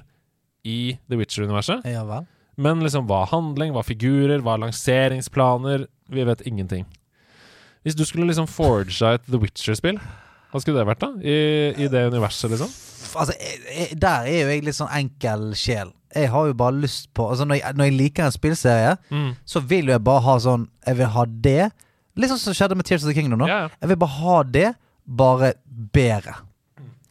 i 0.67 0.97
The 1.09 1.17
Witcher-universet. 1.17 1.85
Ja. 1.89 2.21
Men 2.57 2.81
liksom 2.85 3.07
hva 3.09 3.23
handling, 3.29 3.73
hva 3.75 3.83
figurer, 3.85 4.41
hva 4.41 4.57
lanseringsplaner 4.61 5.87
Vi 6.09 6.23
vet 6.23 6.41
ingenting. 6.47 6.85
Hvis 7.83 7.95
du 7.95 8.05
skulle 8.07 8.27
liksom 8.29 8.47
forge 8.47 9.13
et 9.13 9.25
The 9.27 9.39
Witcher-spill, 9.41 9.97
hva 10.51 10.61
skulle 10.63 10.79
det 10.79 10.87
vært, 10.87 11.01
da? 11.03 11.09
I, 11.19 11.35
i 11.83 11.87
det 11.91 12.05
universet, 12.07 12.51
liksom? 12.53 12.71
Altså, 13.19 13.33
der 13.99 14.27
er 14.27 14.37
jo 14.41 14.47
jeg 14.53 14.63
litt 14.63 14.77
sånn 14.77 14.91
enkel 14.95 15.49
sjel. 15.59 15.91
Jeg 16.15 16.29
har 16.31 16.47
jo 16.47 16.55
bare 16.57 16.79
lyst 16.79 17.09
på 17.15 17.25
Altså, 17.29 17.43
når 17.47 17.59
jeg, 17.59 17.75
når 17.75 17.89
jeg 17.89 17.97
liker 17.99 18.25
en 18.29 18.31
spillserie, 18.35 18.93
Mm. 19.11 19.33
så 19.45 19.59
vil 19.67 19.85
jo 19.91 19.95
jeg 19.97 20.03
bare 20.07 20.23
ha 20.23 20.37
sånn 20.39 20.63
Jeg 20.87 20.97
vil 21.01 21.11
ha 21.17 21.25
det. 21.27 21.71
Litt 22.17 22.31
sånn 22.33 22.41
som 22.41 22.57
skjedde 22.57 22.77
med 22.77 22.87
Tears 22.87 23.05
of 23.05 23.11
the 23.11 23.15
Kingdom 23.17 23.43
nå. 23.43 23.47
Ja, 23.49 23.65
ja. 23.65 23.71
Jeg 23.81 23.93
vil 23.93 23.99
bare 24.01 24.15
ha 24.17 24.37
det, 24.57 24.67
bare 25.05 25.53
bedre. 25.93 26.35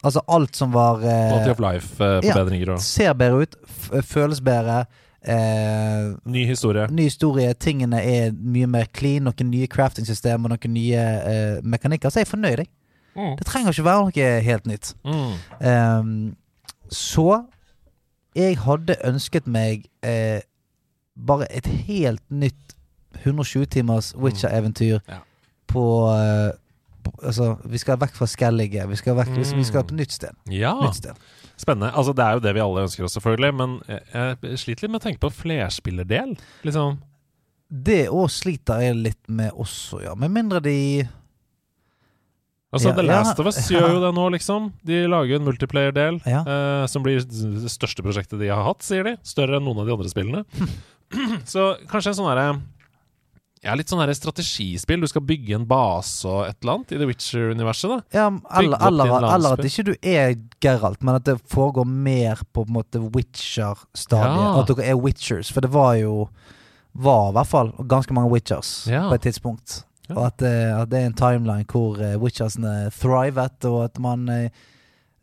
Altså 0.05 0.21
alt 0.29 0.55
som 0.55 0.71
var 0.75 1.01
eh, 1.01 1.27
Quality 1.31 1.51
of 1.55 1.61
life-forbedringer 1.63 2.73
og 2.75 2.81
Ser 2.85 3.15
bedre 3.17 3.47
ut, 3.47 3.55
f 3.65 3.89
føles 4.05 4.41
bedre. 4.45 4.83
Eh, 5.27 6.11
ny 6.29 6.45
historie. 6.47 6.85
ny 6.91 7.07
historie, 7.09 7.53
tingene 7.53 7.99
er 8.03 8.35
mye 8.35 8.67
mer 8.69 8.85
clean, 8.93 9.25
noen 9.27 9.49
nye 9.51 9.67
crafting-system 9.67 10.45
og 10.45 10.53
noen 10.53 10.75
nye 10.75 11.05
eh, 11.31 11.55
mekanikker. 11.63 12.13
Så 12.13 12.21
jeg 12.21 12.27
er 12.29 12.33
fornøyd, 12.35 12.63
jeg. 12.63 12.69
Mm. 13.17 13.33
Det 13.39 13.47
trenger 13.49 13.73
ikke 13.73 13.87
være 13.87 14.05
noe 14.05 14.27
helt 14.45 14.67
nytt. 14.69 14.91
Mm. 15.07 15.31
Ehm, 15.71 16.35
så 16.93 17.41
jeg 18.37 18.59
hadde 18.61 18.99
ønsket 19.09 19.47
meg 19.49 19.87
eh, 20.05 20.45
bare 21.17 21.49
et 21.49 21.65
helt 21.87 22.21
nytt 22.29 22.66
120 23.23 23.65
timers 23.77 24.13
Witcher-eventyr 24.15 24.99
Ja. 25.07 25.21
på, 25.67 25.83
uh, 26.11 26.51
Altså, 27.23 27.53
vi 27.63 27.77
skal 27.79 27.95
vekk 28.01 28.17
fra 28.17 28.25
Skellige. 28.27 28.83
Vi 28.89 28.95
skal, 28.99 29.15
vekk, 29.15 29.29
vi 29.55 29.63
skal 29.63 29.83
på 29.87 29.95
nytt 29.95 30.11
sted. 30.11 30.33
Ja, 30.51 30.73
Nytt 30.81 30.97
sted. 30.99 31.15
spennende. 31.55 31.93
Altså, 31.95 32.11
det 32.13 32.19
er 32.25 32.33
jo 32.35 32.41
det 32.43 32.51
vi 32.53 32.59
alle 32.59 32.81
ønsker 32.83 33.05
oss, 33.07 33.13
selvfølgelig. 33.15 33.53
Men 33.55 33.77
jeg, 33.87 34.01
jeg 34.43 34.57
sliter 34.59 34.83
litt 34.83 34.91
med 34.91 34.99
å 34.99 35.05
tenke 35.05 35.21
på 35.23 35.31
flerspillerdel. 35.31 36.33
Liksom. 36.67 36.97
Det 37.71 38.09
òg 38.11 38.27
sliter 38.29 38.83
jeg 38.83 38.95
litt 38.99 39.23
med 39.31 39.55
også, 39.55 40.01
ja. 40.03 40.15
Med 40.19 40.31
mindre 40.35 40.59
de 40.59 41.07
Altså, 42.73 42.89
Ja, 42.89 42.95
The 42.97 43.03
ja. 43.07 43.21
Last 43.23 43.39
of 43.39 43.47
Us 43.47 43.57
gjør 43.71 43.87
jo 43.95 43.99
det 44.03 44.11
nå, 44.17 44.25
liksom. 44.35 44.65
De 44.83 44.97
lager 45.07 45.39
en 45.39 45.45
multiplayer-del 45.47 46.19
Ja. 46.27 46.41
eh, 46.43 46.85
som 46.91 47.03
blir 47.05 47.23
det 47.23 47.71
største 47.71 48.03
prosjektet 48.03 48.39
de 48.43 48.49
har 48.51 48.65
hatt, 48.67 48.83
sier 48.83 49.07
de. 49.07 49.15
Større 49.23 49.55
enn 49.61 49.63
noen 49.63 49.79
av 49.79 49.87
de 49.87 49.95
andre 49.95 50.11
spillene. 50.11 50.43
Så 51.53 51.77
kanskje 51.87 52.11
en 52.11 52.17
sånn 52.19 52.27
derre 52.35 52.49
ja, 53.67 53.75
litt 53.75 53.91
sånn 53.91 53.99
her 54.01 54.13
strategispill. 54.15 55.01
Du 55.03 55.07
skal 55.11 55.23
bygge 55.27 55.57
en 55.59 55.65
base 55.67 56.25
og 56.25 56.45
et 56.47 56.55
eller 56.63 56.77
annet 56.77 56.93
i 56.95 56.99
The 57.01 57.07
Witcher-universet. 57.09 57.91
da 57.91 57.97
Ja, 58.15 58.27
eller, 58.61 58.77
eller, 58.87 59.27
eller 59.35 59.57
at 59.57 59.65
ikke 59.67 59.83
du 59.89 59.93
er 60.01 60.35
Geralt, 60.63 61.03
men 61.03 61.19
at 61.19 61.25
det 61.27 61.35
foregår 61.51 61.85
mer 61.85 62.39
på 62.55 62.63
en 62.65 62.73
måte 62.79 63.01
Witcher-stadiet. 63.13 64.39
Ja. 64.41 64.53
At 64.61 64.71
dere 64.71 64.87
er 64.93 64.97
Witchers. 65.01 65.51
For 65.53 65.61
det 65.65 65.71
var 65.75 65.95
jo 65.99 66.29
Var 66.97 67.27
i 67.29 67.33
hvert 67.35 67.47
fall 67.51 67.67
ganske 67.85 68.13
mange 68.15 68.31
Witchers 68.31 68.87
Ja. 68.89 69.03
på 69.11 69.13
et 69.19 69.21
tidspunkt. 69.27 69.83
Ja. 70.09 70.15
Og 70.15 70.23
at, 70.31 70.37
det- 70.37 70.73
at 70.81 70.89
det 70.89 70.99
er 71.01 71.05
en 71.05 71.13
timeline 71.13 71.65
hvor 71.69 71.99
eh, 72.01 72.15
Witchersene 72.17 72.89
thrivet, 72.95 73.65
og 73.69 73.83
at 73.83 73.99
man 73.99 74.23
eh, 74.29 74.49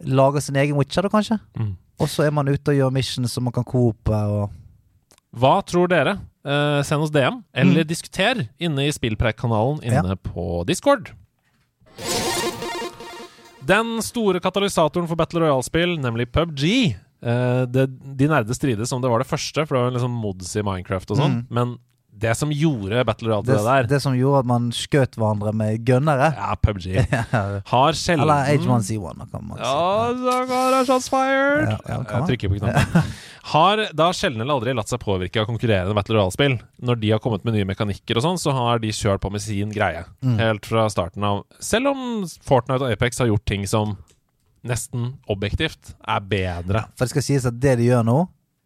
lager 0.05 0.41
sin 0.41 0.55
egen 0.61 0.77
Witcher, 0.77 1.03
da 1.03 1.09
kanskje. 1.09 1.41
Mm. 1.59 1.73
Og 1.99 2.09
så 2.09 2.27
er 2.27 2.31
man 2.31 2.47
ute 2.49 2.69
og 2.71 2.77
gjør 2.77 2.93
missions 2.93 3.33
som 3.33 3.45
man 3.49 3.53
kan 3.57 3.65
coope 3.65 4.13
og 4.15 4.51
Hva 5.35 5.57
tror 5.67 5.89
dere? 5.91 6.19
Eh, 6.45 6.83
send 6.85 7.03
oss 7.03 7.11
DM, 7.11 7.43
eller 7.55 7.81
Mm. 7.85 7.89
diskuter 7.89 8.49
inne 8.61 8.85
i 8.87 8.93
Spillpreik-kanalen 8.93 9.83
inne 9.83 10.09
Ja. 10.13 10.15
på 10.17 10.65
Discord. 10.69 11.13
Den 13.65 14.03
store 14.05 14.41
katalysatoren 14.45 15.09
for 15.09 15.17
Battle 15.17 15.41
Royale-spill, 15.41 15.97
nemlig 16.01 16.31
PubG. 16.33 16.97
uh, 17.25 17.65
det, 17.65 17.87
de 18.19 18.27
nerde 18.29 18.53
strides 18.55 18.93
om 18.93 19.01
det 19.01 19.09
var 19.09 19.19
det 19.23 19.27
første, 19.31 19.67
for 19.67 19.75
det 19.79 19.83
var 19.87 19.93
liksom 19.97 20.11
mods 20.21 20.51
i 20.57 20.63
Minecraft 20.67 21.11
og 21.15 21.17
sånn. 21.17 21.37
Mm. 21.39 21.47
Men 21.49 21.79
det 22.21 22.35
som 22.39 22.53
gjorde 22.55 23.03
Battle 23.09 23.29
Royale 23.29 23.45
til 23.45 23.53
det, 23.53 23.61
det 23.61 23.67
der 23.67 23.89
det 23.91 23.99
som 24.05 24.15
gjorde 24.17 24.45
at 24.45 24.49
man 24.49 24.69
skjøt 24.75 25.17
hverandre 25.19 25.53
med 25.57 25.83
gønnere. 25.87 26.31
Ja, 26.37 26.55
PubG. 26.63 26.87
Har 27.73 27.99
sjelden 27.99 28.25
Eller 28.25 28.53
H1Z1, 28.55 29.19
da 29.21 29.27
kan 29.33 29.47
man 29.49 29.59
si. 29.59 29.67
Ja, 29.67 30.15
så 30.23 30.37
går 30.51 30.77
det 30.77 30.83
shots 30.89 31.11
fired! 31.13 31.69
Ja, 31.69 31.79
ja, 31.91 31.99
jeg 32.13 32.29
trykker 32.31 32.53
på 32.53 32.61
knappen. 32.63 33.15
Har 33.55 33.83
da 33.93 34.09
sjelden 34.17 34.41
eller 34.41 34.57
aldri 34.57 34.73
latt 34.73 34.89
seg 34.89 35.03
påvirke 35.03 35.43
av 35.43 35.51
konkurrerende 35.51 35.93
Battle 35.97 36.17
Royale-spill. 36.17 36.57
Når 36.81 37.01
de 37.03 37.11
har 37.13 37.21
kommet 37.21 37.45
med 37.45 37.59
nye 37.59 37.69
mekanikker 37.69 38.17
og 38.17 38.25
sånn, 38.25 38.41
så 38.41 38.55
har 38.57 38.81
de 38.81 38.95
kjørt 38.95 39.21
på 39.21 39.29
med 39.35 39.45
sin 39.45 39.75
greie. 39.75 40.07
Mm. 40.25 40.39
Helt 40.41 40.71
fra 40.71 40.87
starten 40.93 41.27
av. 41.29 41.43
Selv 41.61 41.93
om 41.93 42.25
Fortnite 42.25 42.87
og 42.87 42.95
Apex 42.95 43.21
har 43.21 43.29
gjort 43.29 43.45
ting 43.51 43.69
som 43.69 43.99
nesten 44.65 45.19
objektivt 45.29 45.93
er 46.01 46.25
bedre. 46.25 46.87
For 46.97 47.05
det 47.05 47.13
skal 47.13 47.27
sies 47.27 47.49
at 47.51 47.61
det 47.61 47.77
de 47.83 47.91
gjør 47.91 48.07
nå, 48.09 48.19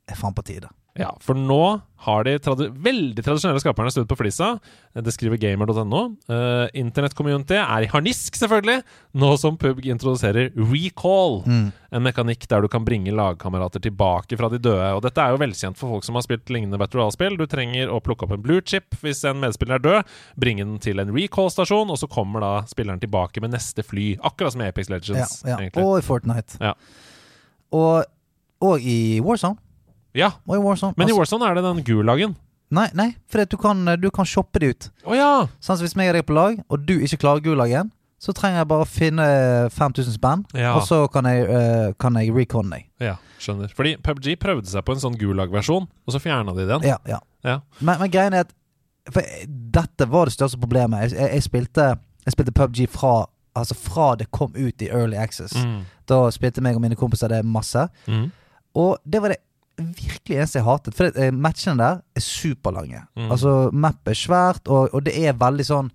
er 0.09 0.21
faen 0.21 0.37
på 0.37 0.47
tide. 0.47 0.71
Ja, 0.99 1.13
for 1.23 1.39
nå 1.39 1.79
har 2.03 2.25
de 2.27 2.33
tradi 2.43 2.69
veldig 2.83 3.23
tradisjonelle 3.23 3.61
skaperne 3.63 3.91
stått 3.91 4.09
på 4.11 4.17
flisa. 4.19 4.53
Det 4.95 5.13
skriver 5.15 5.39
gamer.no. 5.41 6.01
Uh, 6.31 6.67
Internett-community 6.79 7.57
er 7.59 7.87
i 7.87 7.91
harnisk, 7.91 8.39
selvfølgelig, 8.39 8.83
nå 9.19 9.31
som 9.39 9.59
PUBG 9.59 9.89
introduserer 9.95 10.53
recall. 10.59 11.41
Mm. 11.47 11.69
En 11.99 12.07
mekanikk 12.07 12.47
der 12.51 12.63
du 12.63 12.71
kan 12.71 12.87
bringe 12.87 13.15
lagkamerater 13.15 13.83
tilbake 13.83 14.39
fra 14.39 14.51
de 14.53 14.61
døde. 14.63 14.91
Og 14.95 15.03
dette 15.07 15.23
er 15.23 15.35
jo 15.35 15.43
velkjent 15.43 15.79
for 15.79 15.97
folk 15.97 16.07
som 16.07 16.19
har 16.19 16.27
spilt 16.27 16.51
lignende 16.55 16.81
veteranspill. 16.83 17.39
Du 17.39 17.47
trenger 17.51 17.91
å 17.91 18.03
plukke 18.03 18.27
opp 18.27 18.35
en 18.39 18.47
blue 18.47 18.63
chip 18.63 18.99
hvis 19.03 19.25
en 19.27 19.43
medspiller 19.43 19.79
er 19.79 19.87
død, 19.87 20.19
bringe 20.39 20.67
den 20.67 20.83
til 20.83 21.03
en 21.03 21.15
recall-stasjon, 21.15 21.95
og 21.95 21.99
så 21.99 22.11
kommer 22.11 22.47
da 22.47 22.53
spilleren 22.71 23.03
tilbake 23.03 23.43
med 23.43 23.55
neste 23.55 23.87
fly. 23.87 24.13
Akkurat 24.27 24.55
som 24.55 24.63
i 24.63 24.71
Apex 24.71 24.91
Legends, 24.91 25.41
ja. 25.47 25.59
ja. 25.63 25.71
Og 25.83 25.99
i 25.99 26.07
Fortnite. 26.07 26.63
Ja. 26.63 26.77
Og, 27.75 28.05
og 28.63 28.87
i 28.87 29.19
Warzone. 29.23 29.59
Ja, 30.15 30.31
Og 30.49 30.57
i 30.57 30.59
Warzone. 30.63 30.95
men 30.97 31.09
i 31.09 31.11
Altså- 31.13 31.19
Warzone 31.19 31.51
er 31.51 31.55
det 31.55 31.65
den 31.65 31.85
gulagen. 31.85 32.37
Nei, 32.71 32.89
nei 32.95 33.17
for 33.27 33.45
du 33.45 33.57
kan, 33.57 33.85
du 34.01 34.11
kan 34.11 34.25
shoppe 34.25 34.59
det 34.61 34.69
ut. 34.69 34.91
Å 35.07 35.15
ja! 35.17 35.47
Sånn 35.61 35.79
som 35.79 35.87
Hvis 35.87 35.95
jeg 35.97 36.13
deg 36.13 36.19
er 36.21 36.23
på 36.23 36.35
lag, 36.35 36.59
og 36.69 36.85
du 36.87 36.99
ikke 36.99 37.17
klarer 37.19 37.41
gulagen, 37.41 37.91
så 38.21 38.33
trenger 38.35 38.59
jeg 38.59 38.69
bare 38.69 38.85
å 38.85 38.89
finne 38.89 39.71
5000 39.71 40.13
spenn, 40.19 40.45
Ja. 40.55 40.75
og 40.77 40.83
så 40.83 41.11
kan 41.11 41.25
jeg, 41.25 41.49
uh, 41.49 41.93
kan 41.99 42.15
jeg 42.15 42.35
recon 42.35 42.69
deg. 42.71 42.85
Ja, 43.01 43.17
skjønner. 43.39 43.71
Fordi 43.73 43.97
PubG 43.97 44.37
prøvde 44.37 44.67
seg 44.67 44.85
på 44.85 44.93
en 44.93 45.01
sånn 45.01 45.17
gulag-versjon, 45.17 45.87
og 46.07 46.13
så 46.13 46.21
fjerna 46.21 46.55
de 46.55 46.67
den. 46.67 46.83
Ja, 46.83 46.99
ja. 47.07 47.21
Ja. 47.45 47.61
Men, 47.81 47.99
men 48.01 48.11
greien 48.11 48.35
er 48.35 48.41
at 48.41 48.53
For 49.11 49.23
dette 49.47 50.05
var 50.11 50.27
det 50.27 50.35
største 50.35 50.59
problemet. 50.61 51.01
Jeg, 51.11 51.19
jeg, 51.19 51.31
jeg, 51.33 51.43
spilte, 51.43 51.85
jeg 52.27 52.33
spilte 52.35 52.53
PubG 52.53 52.89
fra 52.93 53.27
Altså 53.57 53.75
fra 53.75 54.15
det 54.15 54.31
kom 54.31 54.53
ut 54.55 54.83
i 54.83 54.89
Early 54.91 55.17
Access. 55.17 55.55
Mm. 55.57 55.81
Da 56.07 56.29
spilte 56.31 56.61
meg 56.63 56.77
og 56.77 56.83
mine 56.85 56.95
kompiser 56.95 57.29
det 57.33 57.41
masse. 57.45 57.89
Mm. 58.07 58.31
Og 58.77 58.99
det 59.09 59.23
var 59.23 59.29
det 59.33 59.39
virkelig 59.79 60.37
eneste 60.37 60.59
jeg 60.59 60.67
hatet. 60.67 60.97
For 60.97 61.09
det, 61.09 61.25
eh, 61.29 61.35
matchene 61.35 61.79
der 61.79 62.01
er 62.17 62.25
superlange. 62.25 63.03
Mm. 63.17 63.31
Altså, 63.31 63.71
map 63.73 64.09
er 64.09 64.19
svært, 64.19 64.69
og, 64.69 64.95
og 64.95 65.05
det 65.07 65.15
er 65.17 65.39
veldig 65.39 65.67
sånn 65.67 65.91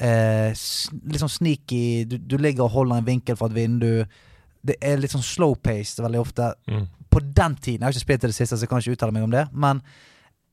eh, 0.00 0.52
Litt 0.52 1.22
sånn 1.22 1.34
sneaky. 1.36 2.04
Du, 2.08 2.18
du 2.18 2.36
ligger 2.40 2.66
og 2.66 2.74
holder 2.76 3.00
en 3.00 3.08
vinkel 3.08 3.38
fra 3.38 3.50
et 3.50 3.56
vindu. 3.58 4.04
Det 4.64 4.78
er 4.80 5.00
litt 5.00 5.14
sånn 5.14 5.24
slow-paced 5.24 6.02
veldig 6.04 6.22
ofte. 6.22 6.52
Mm. 6.70 6.86
På 7.08 7.22
den 7.22 7.56
tiden. 7.56 7.80
Jeg 7.80 7.86
har 7.86 7.96
ikke 7.96 8.06
spilt 8.06 8.24
til 8.24 8.34
det 8.34 8.38
siste, 8.38 8.56
så 8.56 8.64
jeg 8.64 8.72
kan 8.72 8.84
ikke 8.84 8.98
uttale 8.98 9.16
meg 9.16 9.26
om 9.26 9.34
det. 9.34 9.46
Men 9.52 9.82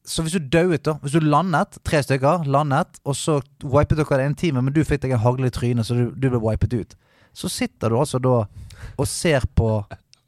så 0.05 0.21
hvis 0.21 0.35
du 0.37 0.49
dauet, 0.53 0.83
da 0.85 0.93
Hvis 1.01 1.15
du 1.15 1.19
landet, 1.19 1.79
tre 1.83 2.03
stykker, 2.03 2.45
landet, 2.45 2.99
og 3.03 3.15
så 3.17 3.39
wipet 3.63 3.97
dere 3.97 4.19
det 4.21 4.25
en 4.29 4.35
time, 4.37 4.61
men 4.61 4.73
du 4.73 4.83
fikk 4.85 5.01
deg 5.01 5.15
en 5.17 5.23
hagle 5.23 5.49
i 5.49 5.53
trynet, 5.53 5.87
så 5.87 5.97
du, 5.97 6.11
du 6.13 6.29
ble 6.29 6.41
wipet 6.43 6.73
ut, 6.73 6.95
så 7.33 7.49
sitter 7.49 7.89
du 7.89 7.97
altså 7.99 8.21
da 8.21 8.43
og 8.95 9.07
ser 9.09 9.47
på 9.57 9.69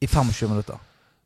i 0.02 0.08
25 0.08 0.50
minutter. 0.50 0.80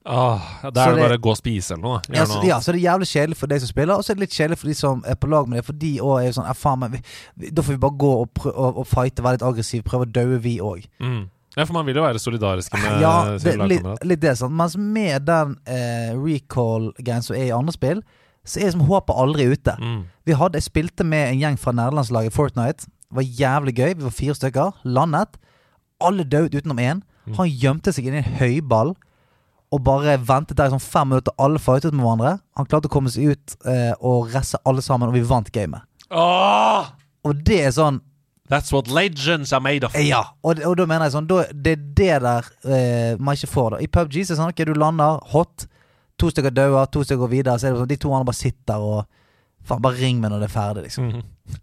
Ah, 0.06 0.40
da 0.64 0.68
er 0.68 0.72
det 0.72 0.96
det- 0.98 1.04
bare 1.04 1.18
å 1.18 1.22
gå 1.22 1.30
og 1.30 1.38
spise 1.38 1.72
eller 1.76 1.84
noe. 1.84 2.00
Ja 2.10 2.24
så, 2.26 2.40
ja, 2.44 2.58
så 2.60 2.74
det 2.74 2.82
er 2.82 2.88
jævlig 2.90 3.08
kjedelig 3.12 3.38
for 3.38 3.48
deg 3.48 3.60
som 3.62 3.68
spiller, 3.70 3.94
og 3.94 4.04
så 4.04 4.12
er 4.12 4.16
det 4.16 4.22
litt 4.26 4.34
kjedelig 4.34 4.58
for 4.58 4.68
de 4.68 4.74
som 4.74 5.04
er 5.06 5.16
på 5.16 5.30
lag 5.30 5.48
med 5.48 5.60
deg. 5.60 5.66
For 5.66 5.74
de 5.74 5.92
òg 6.00 6.16
er 6.22 6.26
jo 6.26 6.32
sånn 6.40 6.48
ja, 6.50 6.54
faen, 6.58 6.80
men 6.80 6.92
vi, 6.92 7.50
Da 7.52 7.62
får 7.62 7.76
vi 7.76 7.78
bare 7.78 7.98
gå 8.02 8.14
og, 8.22 8.34
prø 8.34 8.50
og, 8.56 8.78
og 8.82 8.88
fighte, 8.88 9.22
være 9.22 9.38
litt 9.38 9.46
aggressiv, 9.46 9.84
prøve 9.84 10.08
å 10.08 10.12
daue, 10.12 10.40
vi 10.42 10.58
òg. 10.60 10.88
Mm. 11.00 11.30
Ja, 11.58 11.66
for 11.66 11.74
man 11.74 11.86
vil 11.86 11.96
jo 12.00 12.02
være 12.06 12.20
solidariske 12.20 12.80
med 12.80 13.02
Ja, 13.04 13.38
det, 13.38 13.58
litt, 13.68 13.86
litt 14.08 14.22
det, 14.22 14.38
sant. 14.40 14.54
Mens 14.56 14.78
med 14.78 15.26
den 15.28 15.58
eh, 15.68 16.16
recall-greien 16.16 17.22
som 17.22 17.36
er 17.36 17.50
i 17.50 17.52
andre 17.52 17.74
spill, 17.76 18.02
så 18.48 18.58
er 18.62 18.72
liksom 18.72 18.88
håpet 18.88 19.20
aldri 19.22 19.46
ute. 19.52 19.76
Mm. 19.78 20.06
Vi 20.26 20.34
hadde, 20.34 20.58
Jeg 20.58 20.64
spilte 20.64 21.04
med 21.06 21.28
en 21.34 21.40
gjeng 21.44 21.60
fra 21.60 21.74
nederlandslaget 21.76 22.34
Fortnite. 22.34 22.88
Det 22.88 23.20
var 23.20 23.28
jævlig 23.28 23.76
gøy. 23.76 23.94
Vi 24.00 24.04
var 24.08 24.16
fire 24.16 24.34
stykker. 24.40 24.72
Landet. 24.84 25.38
Alle 26.02 26.24
døde 26.24 26.58
utenom 26.58 26.80
én. 26.80 27.02
Mm. 27.28 27.36
Han 27.38 27.50
gjemte 27.50 27.94
seg 27.94 28.08
inni 28.08 28.24
en 28.24 28.40
høyball 28.40 28.96
og 29.72 29.84
bare 29.88 30.18
ventet 30.28 30.58
der 30.60 30.68
i 30.68 30.74
sånn 30.74 30.84
fem 30.84 31.08
minutter. 31.14 31.34
Alle 31.40 31.60
fightet 31.64 31.94
med 31.96 32.04
hverandre. 32.04 32.34
Han 32.60 32.68
klarte 32.68 32.90
å 32.90 32.94
komme 32.94 33.12
seg 33.14 33.32
ut 33.32 33.54
eh, 33.66 33.94
og 34.04 34.32
resse 34.34 34.60
alle 34.68 34.84
sammen, 34.84 35.08
og 35.10 35.16
vi 35.16 35.24
vant 35.28 35.52
gamet. 35.56 35.86
Oh! 36.12 36.90
Og 37.24 37.44
det 37.48 37.62
er 37.68 37.76
sånn 37.76 38.02
That's 38.52 38.74
what 38.76 38.90
legends 38.92 39.54
are 39.56 39.64
made 39.64 39.86
of. 39.88 39.94
Ja, 39.96 40.26
og, 40.44 40.60
og 40.68 40.74
da 40.76 40.84
mener 40.84 41.08
jeg 41.08 41.14
sånn 41.14 41.28
da, 41.30 41.46
Det 41.56 41.72
er 41.78 41.84
det 41.96 42.16
der 42.26 42.50
eh, 42.68 43.14
man 43.16 43.38
ikke 43.38 43.48
får. 43.48 43.70
da 43.78 43.80
I 43.80 43.88
PubG 43.88 44.18
så 44.18 44.34
er 44.34 44.34
det 44.34 44.40
sånn 44.42 44.52
ok, 44.52 44.64
du 44.68 44.74
lander 44.76 45.22
hot, 45.32 45.68
to 46.20 46.28
stykker 46.34 46.52
dauer, 46.52 46.90
to 46.92 47.06
stykker 47.06 47.22
går 47.24 47.32
videre. 47.32 47.56
Så 47.62 47.70
er 47.70 47.78
det 47.78 47.80
sånn 47.86 47.94
de 47.94 48.00
to 48.04 48.12
andre 48.12 48.28
bare 48.28 48.42
sitter 48.42 48.84
og 48.92 49.06
Faen, 49.62 49.78
bare 49.78 50.00
ring 50.02 50.18
meg 50.18 50.32
når 50.34 50.42
det 50.42 50.48
er 50.48 50.54
ferdig, 50.56 50.84
liksom. 50.88 51.06
Mhm. 51.06 51.60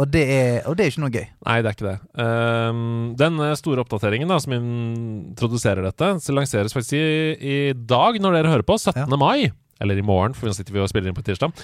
Og 0.00 0.08
det 0.10 0.22
er, 0.26 0.54
og 0.66 0.74
det 0.76 0.84
er 0.84 0.90
ikke 0.90 1.02
noe 1.04 1.12
gøy. 1.14 1.26
Nei, 1.46 1.56
det 1.62 1.70
er 1.70 1.76
ikke 1.76 1.86
det. 1.86 1.98
Um, 2.18 3.12
den 3.20 3.36
eh, 3.44 3.52
store 3.60 3.84
oppdateringen 3.84 4.30
da 4.32 4.40
som 4.42 4.54
introduserer 4.56 5.86
dette, 5.86 6.08
så 6.24 6.34
lanseres 6.34 6.74
faktisk 6.74 6.96
i, 6.98 7.04
i 7.38 7.56
dag, 7.78 8.18
når 8.22 8.40
dere 8.40 8.50
hører 8.56 8.66
på, 8.66 8.74
17. 8.80 9.04
Ja. 9.04 9.20
mai. 9.20 9.52
Eller 9.82 9.98
i 9.98 10.06
morgen, 10.06 10.34
for 10.34 10.46
nå 10.50 10.54
sitter 10.56 10.74
vi 10.74 10.82
og 10.82 10.90
spiller 10.90 11.10
inn 11.12 11.16
på 11.18 11.22
tirsdag. 11.26 11.54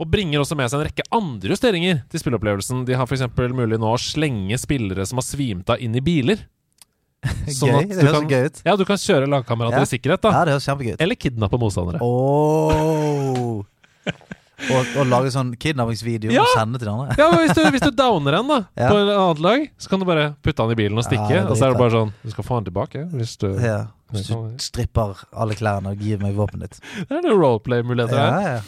Og 0.00 0.08
bringer 0.12 0.42
også 0.42 0.56
med 0.56 0.68
seg 0.68 0.80
en 0.82 0.86
rekke 0.90 1.04
andre 1.16 1.52
justeringer 1.54 2.02
til 2.12 2.20
spilleopplevelsen. 2.20 2.82
De 2.88 2.96
har 2.96 3.08
f.eks. 3.08 3.24
mulig 3.56 3.78
nå 3.80 3.92
å 3.94 4.00
slenge 4.00 4.58
spillere 4.60 5.06
som 5.08 5.20
har 5.20 5.24
svimt 5.28 5.72
av, 5.72 5.80
inn 5.80 5.96
i 5.96 6.04
biler. 6.04 6.42
Sånn 7.48 7.72
gøy. 7.72 7.86
Det 7.92 8.02
høres 8.04 8.18
kan- 8.20 8.28
gøy 8.32 8.48
ut. 8.50 8.60
Ja, 8.68 8.76
du 8.76 8.84
kan 8.88 9.00
kjøre 9.00 9.28
lagkamerater 9.32 9.80
Ja. 9.80 9.88
i 9.88 9.92
sikkerhet, 9.92 10.20
da. 10.24 10.32
Ja, 10.36 10.44
det 10.48 10.56
høres 10.56 10.68
kjempegøy 10.68 10.96
ut. 10.96 11.00
Eller 11.06 11.20
kidnappe 11.26 11.60
motstandere. 11.60 12.00
Oh. 12.04 13.64
og, 14.70 14.86
og 14.96 15.06
lage 15.10 15.30
sånn 15.34 15.50
kidnappingsvideo 15.60 16.32
Ja. 16.32 16.42
og 16.42 16.52
sende 16.56 16.78
til 16.80 16.88
de 16.88 16.92
andre. 16.94 17.16
Ja, 17.20 17.28
men 17.32 17.42
hvis 17.44 17.54
du, 17.56 17.62
hvis 17.74 17.84
du 17.84 17.90
downer 17.92 18.38
en 18.40 18.48
da 18.48 18.58
Ja. 18.76 18.88
på 18.88 18.96
et 19.02 19.10
annet 19.16 19.42
lag, 19.44 19.66
så 19.78 19.88
kan 19.92 20.00
du 20.00 20.06
bare 20.08 20.30
putte 20.42 20.62
han 20.64 20.72
i 20.72 20.78
bilen 20.78 20.96
og 20.98 21.04
stikke. 21.04 21.28
Ja, 21.34 21.44
og 21.46 21.56
så 21.56 21.66
er 21.68 21.74
det 21.74 21.78
bare 21.82 21.90
sånn 21.94 22.12
Du 22.24 22.30
skal 22.32 22.44
få 22.48 22.54
han 22.60 22.64
tilbake 22.64 23.04
hvis 23.12 23.36
du 23.38 23.50
Ja. 23.60 23.86
Hvis 24.12 24.28
du 24.30 24.54
stripper 24.62 25.16
alle 25.34 25.54
klærne 25.58 25.90
og 25.90 25.98
gir 25.98 26.18
meg 26.22 26.36
våpenet 26.38 26.70
ditt. 26.70 26.80
Det 27.08 27.10
er 27.18 27.22
noen 27.26 27.40
roleplay-muligheter 27.42 28.16
her. 28.16 28.40
Ja, 28.40 28.56
ja. 28.56 28.60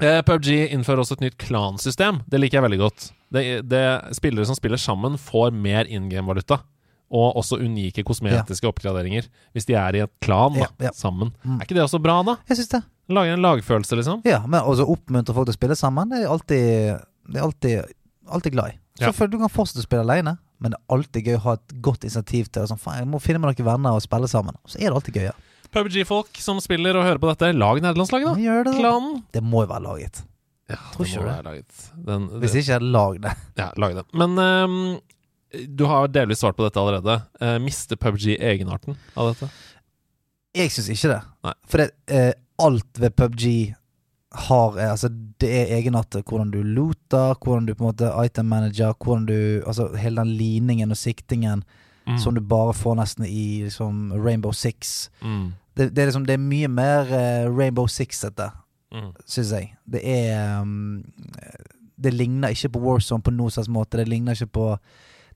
Eh, 0.00 0.22
PubG 0.22 0.46
innfører 0.70 1.02
også 1.02 1.16
et 1.18 1.24
nytt 1.26 1.38
klansystem. 1.42 2.20
Det 2.30 2.38
liker 2.38 2.60
jeg 2.60 2.70
veldig 2.70 2.78
godt. 2.78 3.08
Det, 3.34 3.42
det 3.68 3.82
Spillere 4.14 4.46
som 4.46 4.54
spiller 4.54 4.78
sammen, 4.78 5.18
får 5.18 5.50
mer 5.52 5.84
in 5.90 6.08
game-valuta. 6.08 6.60
Og 7.10 7.34
også 7.40 7.58
unike 7.58 8.04
kosmetiske 8.04 8.68
oppgraderinger 8.68 9.26
hvis 9.56 9.64
de 9.66 9.74
er 9.74 9.96
i 9.96 10.02
et 10.04 10.12
klan 10.22 10.54
da, 10.78 10.90
sammen. 10.94 11.32
Mm. 11.42 11.56
Er 11.58 11.64
ikke 11.66 11.74
det 11.74 11.82
også 11.82 12.00
bra, 12.04 12.22
da? 12.22 12.36
Jeg 12.48 12.60
syns 12.60 12.68
det. 12.76 12.82
Lager 13.08 13.32
en 13.38 13.44
lagfølelse, 13.44 13.96
liksom. 13.96 14.20
Ja, 14.28 14.42
men 14.46 14.60
også 14.60 14.84
oppmuntre 14.92 15.34
folk 15.36 15.48
til 15.48 15.54
å 15.54 15.58
spille 15.58 15.76
sammen. 15.78 16.10
Det 16.12 16.22
er 16.24 16.32
alltid, 16.32 17.00
det 17.32 17.40
er 17.40 17.46
alltid, 17.46 17.94
alltid 18.28 18.56
glad 18.56 18.74
i. 18.74 18.78
Ja. 19.00 19.12
Du 19.14 19.38
kan 19.38 19.52
fortsette 19.52 19.80
å 19.80 19.86
spille 19.86 20.04
alene, 20.04 20.36
men 20.60 20.74
det 20.74 20.80
er 20.80 20.94
alltid 20.96 21.28
gøy 21.30 21.36
å 21.38 21.44
ha 21.46 21.54
et 21.56 21.76
godt 21.84 22.04
initiativ 22.04 22.48
til 22.50 22.62
det. 22.64 22.68
Sånn, 22.72 22.80
faen, 22.82 22.98
jeg 23.04 23.08
må 23.08 23.20
finne 23.22 23.40
meg 23.40 23.54
noen 23.54 23.68
venner 23.70 23.96
og 23.96 24.04
spille 24.04 24.28
sammen. 24.30 24.58
Så 24.68 24.80
er 24.80 24.90
det 24.90 24.96
alltid 24.98 25.20
gøy. 25.20 25.28
Ja. 25.30 25.36
PubG-folk 25.72 26.40
som 26.40 26.60
spiller 26.64 26.96
og 26.96 27.04
hører 27.06 27.20
på 27.22 27.28
dette, 27.30 27.52
lag 27.56 27.80
nederlandslaget, 27.84 28.30
da. 28.32 28.42
Gjør 28.44 28.66
det. 28.68 28.74
Klanen. 28.80 29.22
Det 29.36 29.42
må 29.44 29.64
jo 29.64 29.70
være 29.72 29.84
laget. 29.84 30.22
Ja, 30.68 30.76
Tror 30.92 31.06
det 31.06 31.14
må 31.14 31.22
det. 31.22 31.28
være 31.32 31.46
laget. 31.48 31.84
Den, 32.08 32.26
Hvis 32.42 32.56
ikke, 32.60 32.78
lag 32.84 33.20
det. 33.24 33.34
Ja, 33.62 33.70
lag 33.80 33.94
det. 33.96 34.04
Men 34.20 34.36
um, 34.36 34.98
Du 35.78 35.86
har 35.88 36.10
delvis 36.12 36.42
svart 36.44 36.58
på 36.58 36.66
dette 36.66 36.80
allerede. 36.80 37.18
Uh, 37.40 37.56
mister 37.64 37.96
PubG 38.00 38.34
egenarten 38.36 38.98
av 39.16 39.30
dette? 39.32 39.48
Jeg 40.58 40.72
syns 40.74 40.90
ikke 40.92 41.12
det. 41.14 41.20
Nei. 41.46 41.54
For 41.68 41.80
det, 41.80 41.88
eh, 42.12 42.32
alt 42.58 43.00
ved 43.00 43.10
PubG 43.16 43.74
har 44.48 44.78
eh, 44.78 44.90
Altså, 44.90 45.08
det 45.40 45.48
er 45.60 45.76
egenarter. 45.78 46.22
Hvordan 46.22 46.50
du 46.50 46.62
looter, 46.62 47.34
hvordan 47.44 47.66
du 47.66 47.74
på 47.74 47.84
en 47.84 47.90
måte 47.92 48.10
item 48.24 48.46
manager, 48.46 48.92
hvordan 49.04 49.26
du 49.26 49.62
Altså 49.66 49.88
hele 49.96 50.16
den 50.22 50.36
liningen 50.36 50.90
og 50.90 50.96
siktingen 50.96 51.64
Mm. 52.08 52.16
som 52.18 52.34
du 52.34 52.40
bare 52.40 52.72
får 52.72 52.94
nesten 52.96 53.24
i 53.28 53.62
liksom 53.64 54.12
Rainbow 54.24 54.52
Six. 54.52 55.10
Mm. 55.22 55.52
Det, 55.76 55.90
det 55.94 55.98
er 56.02 56.06
liksom 56.06 56.24
Det 56.26 56.32
er 56.34 56.38
mye 56.40 56.68
mer 56.68 57.02
uh, 57.04 57.56
Rainbow 57.58 57.86
Six-ete, 57.86 58.46
Mm. 58.94 59.10
syns 59.26 59.50
jeg. 59.52 59.74
Det 59.84 60.00
er 60.04 60.60
um, 60.62 61.04
Det 62.02 62.14
ligner 62.14 62.48
ikke 62.48 62.68
på 62.72 62.80
Warzone 62.80 63.22
på 63.22 63.30
noen 63.30 63.50
slags 63.50 63.68
måte. 63.68 63.98
Det 63.98 64.08
ligner 64.08 64.32
ikke 64.32 64.46
på 64.46 64.78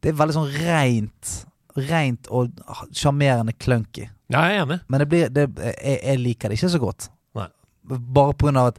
Det 0.03 0.09
er 0.09 0.17
veldig 0.17 0.35
sånn 0.39 0.55
reint 0.65 1.47
Rent 1.77 2.27
og 2.31 2.49
sjarmerende 2.93 3.53
clunky. 3.53 4.09
Ja, 4.33 4.43
jeg 4.49 4.59
er 4.59 4.67
enig. 4.67 4.79
Men 4.89 5.03
det 5.03 5.09
blir, 5.13 5.31
det, 5.33 5.47
jeg, 5.61 5.99
jeg 6.03 6.21
liker 6.23 6.49
det 6.53 6.59
ikke 6.59 6.73
så 6.73 6.81
godt. 6.83 7.09
Nei. 7.39 7.49
Bare 7.93 8.35
på 8.35 8.47
grunn 8.49 8.61
av 8.61 8.73
at 8.73 8.79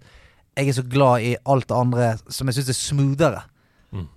jeg 0.57 0.69
er 0.69 0.77
så 0.77 0.83
glad 0.85 1.25
i 1.25 1.33
alt 1.49 1.67
det 1.69 1.77
andre 1.77 2.07
som 2.29 2.49
jeg 2.49 2.59
syns 2.59 2.71
er 2.73 2.77
smoothere. 2.77 3.43
Mm. 3.93 4.07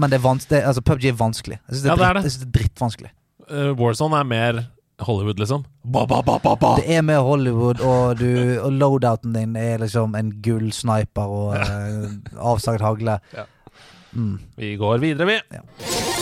Men 0.00 0.12
det 0.12 0.18
er 0.18 0.24
vans 0.26 0.48
det, 0.50 0.62
altså, 0.68 0.82
PubG 0.84 1.06
er 1.10 1.16
vanskelig. 1.20 1.60
Jeg 1.68 1.76
syns 1.76 1.84
det, 1.86 1.92
Ja, 1.92 2.12
det 2.16 2.24
det. 2.24 2.32
er 2.32 2.50
drittvanskelig. 2.58 3.12
Uh, 3.46 3.70
Warzone 3.78 4.18
er 4.18 4.26
mer 4.28 4.64
Hollywood, 5.06 5.38
liksom. 5.38 5.64
Ba, 5.84 6.06
ba, 6.08 6.22
ba, 6.24 6.38
ba, 6.42 6.54
ba. 6.56 6.74
Det 6.80 6.88
er 6.96 7.02
med 7.04 7.20
Hollywood, 7.20 7.80
og, 7.84 8.16
du, 8.18 8.56
og 8.64 8.72
loadouten 8.72 9.34
din 9.36 9.56
er 9.60 9.78
liksom 9.84 10.16
en 10.16 10.30
gull 10.44 10.70
sniper 10.72 11.28
og 11.28 11.56
uh, 11.56 12.08
avsagt 12.40 12.84
hagle. 12.84 13.18
Ja. 13.36 13.44
Mm. 14.16 14.38
Vi 14.56 14.76
går 14.80 14.98
videre, 15.04 15.28
vi. 15.28 15.40
Ja. 15.52 16.15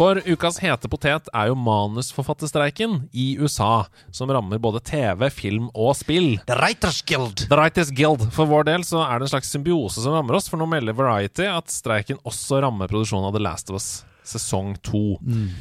For 0.00 0.16
ukas 0.24 0.56
hete 0.64 0.88
potet 0.88 1.26
er 1.36 1.50
jo 1.50 1.56
manusforfatterstreiken 1.60 3.10
i 3.12 3.34
USA, 3.36 3.84
som 4.16 4.30
rammer 4.32 4.56
både 4.56 4.80
TV, 4.80 5.26
film 5.28 5.66
og 5.74 5.92
spill. 5.98 6.38
The 6.48 6.56
Writers 6.56 7.02
Guild. 7.04 7.42
The 7.50 7.58
Writers 7.60 7.90
Guild. 7.92 8.24
For 8.32 8.48
vår 8.48 8.64
del 8.70 8.86
så 8.88 9.02
er 9.04 9.20
det 9.20 9.28
en 9.28 9.32
slags 9.34 9.52
symbiose 9.52 10.00
som 10.00 10.16
rammer 10.16 10.38
oss, 10.38 10.48
for 10.48 10.56
nå 10.56 10.64
melder 10.72 10.96
Variety 10.96 11.44
at 11.52 11.68
streiken 11.68 12.16
også 12.24 12.62
rammer 12.64 12.88
produksjonen 12.88 13.28
av 13.28 13.36
The 13.36 13.44
Last 13.44 13.68
of 13.68 13.76
Us 13.76 13.90
sesong 14.30 14.72
to. 14.80 15.18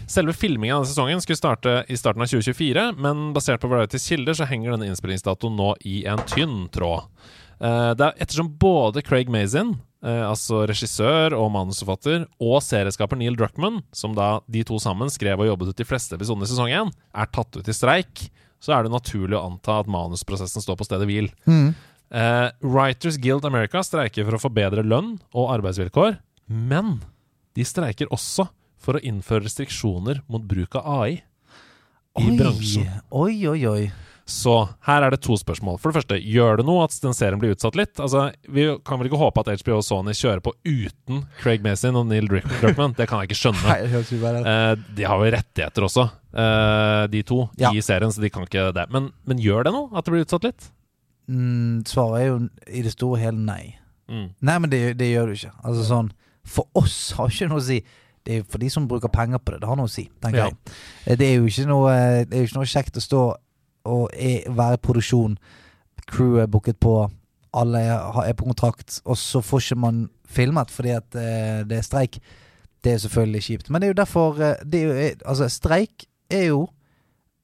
Selve 0.08 0.32
filmingen 0.32 0.78
av 0.78 0.86
denne 0.86 0.94
sesongen 0.94 1.26
skulle 1.26 1.42
starte 1.42 1.76
i 1.92 2.00
starten 2.00 2.24
av 2.24 2.32
2024, 2.32 2.88
men 2.96 3.34
basert 3.36 3.60
på 3.60 3.68
Varietys 3.72 4.08
kilder 4.08 4.40
så 4.40 4.48
henger 4.48 4.78
denne 4.78 4.88
innspillingsdatoen 4.88 5.60
nå 5.60 5.74
i 5.84 6.06
en 6.08 6.24
tynn 6.32 6.70
tråd. 6.72 7.12
Uh, 7.60 7.92
det 7.92 8.08
er 8.08 8.24
ettersom 8.24 8.54
både 8.56 9.04
Craig 9.04 9.28
Mazin, 9.28 9.76
eh, 10.06 10.24
altså 10.26 10.64
regissør 10.70 11.36
og 11.38 11.52
manusforfatter, 11.56 12.26
og 12.42 12.60
serieskaper 12.66 13.20
Neil 13.20 13.38
Druckmann, 13.40 13.82
som 13.96 14.16
da 14.18 14.40
de 14.52 14.64
to 14.68 14.80
sammen 14.82 15.12
skrev 15.14 15.42
og 15.42 15.52
jobbet 15.52 15.74
ut 15.74 15.82
de 15.82 15.88
fleste 15.88 16.18
episodene 16.18 16.48
i 16.48 16.52
sesong 16.52 16.74
én, 16.74 16.94
er 17.14 17.32
tatt 17.34 17.60
ut 17.60 17.70
i 17.70 17.76
streik, 17.76 18.28
så 18.60 18.76
er 18.76 18.86
det 18.86 18.94
naturlig 18.94 19.38
å 19.40 19.46
anta 19.48 19.80
at 19.80 19.92
manusprosessen 19.92 20.64
står 20.64 20.80
på 20.80 20.88
stedet 20.88 21.08
hvil. 21.08 21.30
Mm. 21.48 21.72
Eh, 22.10 22.48
Writers 22.66 23.20
Guild 23.22 23.46
America 23.48 23.84
streiker 23.86 24.26
for 24.28 24.36
å 24.36 24.42
få 24.42 24.52
bedre 24.54 24.84
lønn 24.84 25.18
og 25.32 25.54
arbeidsvilkår, 25.60 26.18
men 26.50 26.98
de 27.56 27.66
streiker 27.68 28.10
også 28.14 28.50
for 28.80 28.98
å 28.98 29.04
innføre 29.06 29.46
restriksjoner 29.46 30.24
mot 30.32 30.44
bruk 30.48 30.80
av 30.80 30.88
AI 31.00 31.20
i 32.20 32.26
Oi, 32.26 32.38
bransjen. 32.40 32.88
Oi, 33.16 33.36
oi, 33.48 33.60
oi. 33.70 33.84
Så 34.30 34.54
her 34.86 35.02
er 35.08 35.10
det 35.16 35.22
to 35.26 35.34
spørsmål. 35.42 35.80
For 35.82 35.90
det 35.90 35.98
første, 36.04 36.18
gjør 36.22 36.60
det 36.62 36.66
noe 36.68 36.84
at 36.86 36.94
den 37.02 37.16
serien 37.18 37.40
blir 37.42 37.56
utsatt 37.56 37.76
litt? 37.80 37.98
Altså, 37.98 38.28
Vi 38.46 38.68
kan 38.86 39.00
vel 39.02 39.10
ikke 39.10 39.18
håpe 39.22 39.42
at 39.42 39.50
HBO 39.64 39.80
og 39.80 39.86
Sony 39.88 40.14
kjører 40.14 40.44
på 40.46 40.54
uten 40.70 41.24
Craig 41.42 41.64
Mason 41.66 41.98
og 41.98 42.06
Neil 42.12 42.30
Druckman? 42.30 42.94
Det 42.98 43.08
kan 43.10 43.24
jeg 43.24 43.32
ikke 43.32 43.40
skjønne. 43.42 43.64
Nei, 43.72 43.80
Eh, 44.54 44.74
de 45.00 45.08
har 45.10 45.18
jo 45.26 45.32
rettigheter 45.34 45.88
også, 45.90 46.06
uh, 46.38 47.08
de 47.10 47.24
to, 47.26 47.40
Ja. 47.58 47.72
i 47.74 47.82
serien, 47.82 48.12
så 48.14 48.22
de 48.22 48.30
kan 48.30 48.46
ikke 48.46 48.70
det. 48.78 48.86
Men, 48.94 49.10
men 49.26 49.42
gjør 49.42 49.66
det 49.66 49.74
noe 49.74 49.90
at 49.98 50.06
det 50.06 50.14
blir 50.14 50.26
utsatt 50.28 50.46
litt? 50.46 50.70
mm, 51.30 51.82
Svaret 51.90 52.22
er 52.22 52.28
jo 52.30 52.38
i 52.70 52.82
det 52.86 52.94
store 52.96 53.18
og 53.18 53.24
hele 53.24 53.38
nei. 53.50 53.76
Mm. 54.10 54.30
Nei, 54.42 54.58
men 54.62 54.70
det, 54.72 54.84
det 54.98 55.12
gjør 55.12 55.30
det 55.30 55.40
ikke. 55.42 55.52
Altså 55.64 55.84
sånn 55.86 56.08
For 56.50 56.66
oss 56.80 57.12
har 57.18 57.30
ikke 57.30 57.50
noe 57.52 57.62
å 57.62 57.66
si. 57.66 57.82
Det 58.26 58.40
er 58.40 58.48
for 58.50 58.62
de 58.62 58.70
som 58.74 58.88
bruker 58.90 59.10
penger 59.14 59.38
på 59.42 59.54
det. 59.54 59.60
Det 59.62 59.70
har 59.70 59.78
noe 59.78 59.90
å 59.90 59.92
si, 59.94 60.08
Ja. 60.34 60.48
Eh, 61.06 61.16
Det 61.18 61.28
er 61.30 61.68
noe 61.70 61.94
Det 62.26 62.34
er 62.36 62.42
jo 62.44 62.48
ikke 62.50 62.58
noe 62.60 62.70
kjekt 62.70 62.98
å 62.98 63.04
stå 63.06 63.22
og 63.86 64.10
er, 64.14 64.50
være 64.52 64.74
i 64.74 64.82
produksjon. 64.84 65.38
Crewet 66.10 66.42
er 66.42 66.48
booket 66.52 66.80
på, 66.80 67.10
alle 67.54 67.80
er, 67.80 68.34
på 68.34 68.46
kontrakt, 68.46 69.02
og 69.06 69.18
så 69.18 69.42
får 69.42 69.60
ikke 69.62 69.80
man 69.80 70.10
filmet 70.30 70.70
fordi 70.72 70.90
at 70.90 71.16
eh, 71.16 71.64
det 71.70 71.78
er 71.78 71.82
streik. 71.86 72.20
Det 72.84 72.94
er 72.94 72.98
selvfølgelig 72.98 73.42
kjipt. 73.44 73.70
Men 73.70 73.82
det 73.82 73.88
er 73.88 73.94
jo 73.94 74.02
derfor 74.04 74.42
eh, 74.42 74.56
det 74.66 74.82
er 74.82 74.86
jo, 74.88 74.94
eh, 74.94 75.16
Altså, 75.26 75.50
streik 75.50 76.06
er 76.32 76.46
jo 76.48 76.68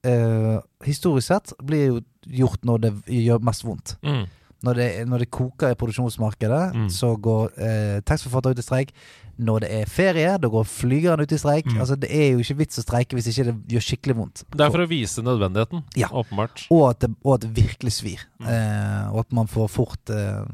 eh, 0.06 0.60
Historisk 0.86 1.28
sett 1.28 1.54
blir 1.66 1.88
jo 1.90 2.00
gjort 2.26 2.64
når 2.66 2.78
det 2.86 2.94
gjør 3.12 3.44
mest 3.46 3.66
vondt. 3.66 3.96
Mm. 4.06 4.24
Når 4.66 4.74
det, 4.80 4.88
når 5.08 5.18
det 5.26 5.30
koker 5.32 5.70
i 5.74 5.78
produksjonsmarkedet, 5.78 6.74
Mm. 6.76 6.90
så 6.90 7.16
går 7.22 7.52
eh, 7.62 8.00
tekstforfatter 8.02 8.50
ut 8.56 8.60
i 8.60 8.66
streik. 8.66 8.94
Når 9.38 9.60
det 9.66 9.70
er 9.82 9.90
ferie, 9.92 10.38
da 10.40 10.48
går 10.48 10.64
flygeren 10.64 11.20
ut 11.20 11.32
i 11.36 11.38
streik. 11.38 11.66
Mm. 11.68 11.80
Altså 11.84 11.96
Det 12.00 12.08
er 12.16 12.30
jo 12.32 12.40
ikke 12.40 12.58
vits 12.62 12.80
å 12.80 12.84
streike 12.86 13.18
hvis 13.18 13.28
ikke 13.34 13.46
det 13.50 13.56
gjør 13.76 13.84
skikkelig 13.90 14.16
vondt. 14.16 14.44
Det 14.56 14.64
er 14.66 14.72
for 14.72 14.84
å 14.86 14.88
vise 14.88 15.22
nødvendigheten, 15.26 15.84
Ja. 16.00 16.08
åpenbart. 16.08 16.68
og, 16.72 16.90
at 16.90 17.00
det, 17.04 17.10
og 17.24 17.34
at 17.36 17.42
det 17.42 17.52
virkelig 17.58 17.92
svir. 17.98 18.24
Mm. 18.40 18.48
Eh, 18.48 19.12
og 19.14 19.20
at 19.26 19.32
man 19.34 19.48
får 19.52 19.68
fort 19.70 20.10
eh, 20.10 20.46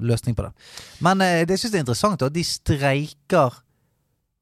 løsning 0.00 0.34
på 0.38 0.46
det. 0.46 0.52
Men 1.00 1.20
eh, 1.20 1.44
det 1.44 1.58
syns 1.60 1.72
jeg 1.74 1.80
er 1.82 1.84
interessant 1.84 2.22
at 2.22 2.32
de 2.32 2.44
streiker 2.44 3.60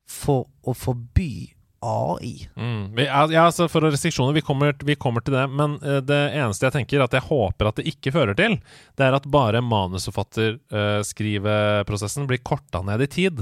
for 0.06 0.46
å 0.66 0.74
forby 0.74 1.52
AI. 1.80 2.48
Mm. 2.56 2.94
Vi, 2.96 3.06
ja, 3.06 3.44
altså 3.44 3.68
For 3.68 3.80
restriksjoner, 3.88 4.32
vi 4.36 4.40
kommer, 4.44 4.74
vi 4.84 4.94
kommer 5.00 5.20
til 5.24 5.34
det. 5.36 5.46
Men 5.48 5.70
eh, 5.80 6.00
det 6.04 6.32
eneste 6.36 6.66
jeg 6.66 6.72
tenker 6.76 7.00
at 7.04 7.12
jeg 7.16 7.28
håper 7.28 7.66
at 7.70 7.76
det 7.80 7.88
ikke 7.94 8.12
fører 8.14 8.34
til, 8.38 8.52
det 9.00 9.04
er 9.06 9.14
at 9.16 9.32
bare 9.32 9.60
manusforfatterskriveprosessen 9.64 12.28
blir 12.30 12.40
korta 12.44 12.78
ned 12.86 13.00
i 13.06 13.08
tid. 13.10 13.36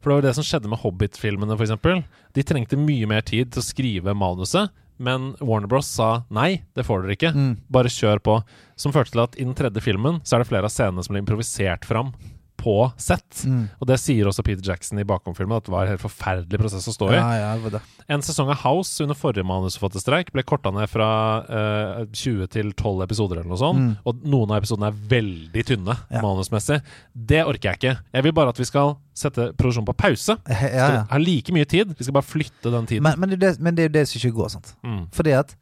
For 0.00 0.06
det 0.08 0.16
var 0.16 0.22
det 0.28 0.38
som 0.38 0.46
skjedde 0.46 0.70
med 0.72 0.82
Hobbit-filmene, 0.82 1.54
f.eks. 1.58 1.74
De 2.34 2.42
trengte 2.46 2.76
mye 2.80 3.06
mer 3.10 3.22
tid 3.28 3.46
til 3.52 3.60
å 3.62 3.68
skrive 3.68 4.10
manuset. 4.16 4.66
Men 5.02 5.20
Warner 5.40 5.70
Bros 5.70 5.88
sa 5.88 6.22
nei, 6.30 6.62
det 6.76 6.84
får 6.86 7.02
dere 7.02 7.14
ikke. 7.16 7.32
Mm. 7.34 7.54
Bare 7.72 7.88
kjør 7.90 8.18
på. 8.22 8.42
Som 8.78 8.92
førte 8.94 9.10
til 9.14 9.24
at 9.24 9.36
i 9.36 9.44
den 9.46 9.56
tredje 9.58 9.80
filmen 9.84 10.20
så 10.22 10.36
er 10.36 10.40
det 10.42 10.50
flere 10.50 10.66
av 10.68 10.74
scenene 10.74 11.02
som 11.02 11.12
blir 11.14 11.24
improvisert 11.24 11.84
fram 11.88 12.08
på 12.62 12.76
sett. 13.00 13.42
Mm. 13.48 13.64
Og 13.82 13.88
det 13.90 13.98
sier 14.00 14.28
også 14.30 14.44
Peter 14.46 14.62
Jackson 14.64 15.00
i 15.02 15.06
bakomfilmen, 15.08 15.56
at 15.58 15.66
det 15.66 15.74
var 15.74 15.86
en 15.86 15.92
helt 15.94 16.02
forferdelig 16.04 16.60
prosess 16.62 16.86
å 16.90 16.94
stå 16.94 17.10
i. 17.10 17.16
Ja, 17.18 17.30
ja, 17.56 17.70
det. 17.74 17.80
En 18.12 18.22
sesong 18.24 18.50
av 18.52 18.60
House 18.62 19.02
under 19.04 19.18
forrige 19.18 19.46
manusforfatterstreik 19.48 20.32
ble 20.34 20.44
korta 20.46 20.72
ned 20.74 20.90
fra 20.90 21.08
uh, 21.46 22.02
20 22.08 22.50
til 22.54 22.72
12 22.74 23.04
episoder 23.06 23.40
eller 23.40 23.50
noe 23.50 23.60
sånt. 23.60 23.82
Mm. 23.82 23.92
Og 24.06 24.26
noen 24.34 24.54
av 24.54 24.62
episodene 24.62 24.92
er 24.92 25.00
veldig 25.16 25.66
tynne 25.72 25.98
Ja. 26.12 26.22
manusmessig. 26.22 26.80
Det 27.12 27.42
orker 27.44 27.72
jeg 27.72 27.80
ikke. 27.80 27.96
Jeg 28.14 28.26
vil 28.28 28.36
bare 28.36 28.54
at 28.54 28.60
vi 28.62 28.68
skal 28.68 28.96
sette 29.16 29.50
produksjonen 29.58 29.88
på 29.90 29.96
pause. 30.04 30.38
Ja, 30.52 30.70
ja. 30.70 30.86
vi 30.92 31.02
ha 31.12 31.20
like 31.22 31.54
mye 31.54 31.68
tid. 31.68 31.92
Vi 31.98 32.06
skal 32.06 32.16
bare 32.16 32.28
flytte 32.28 32.70
den 32.72 32.88
tiden. 32.88 33.04
Men, 33.06 33.18
men, 33.20 33.34
det, 33.34 33.40
er 33.40 33.44
det, 33.56 33.64
men 33.64 33.76
det 33.76 33.84
er 33.86 33.90
jo 33.90 33.96
det 33.98 34.06
som 34.10 34.20
ikke 34.22 34.36
går, 34.38 34.54
sant. 34.56 34.74
mm. 34.86 35.02
Fordi 35.16 35.34
at 35.36 35.56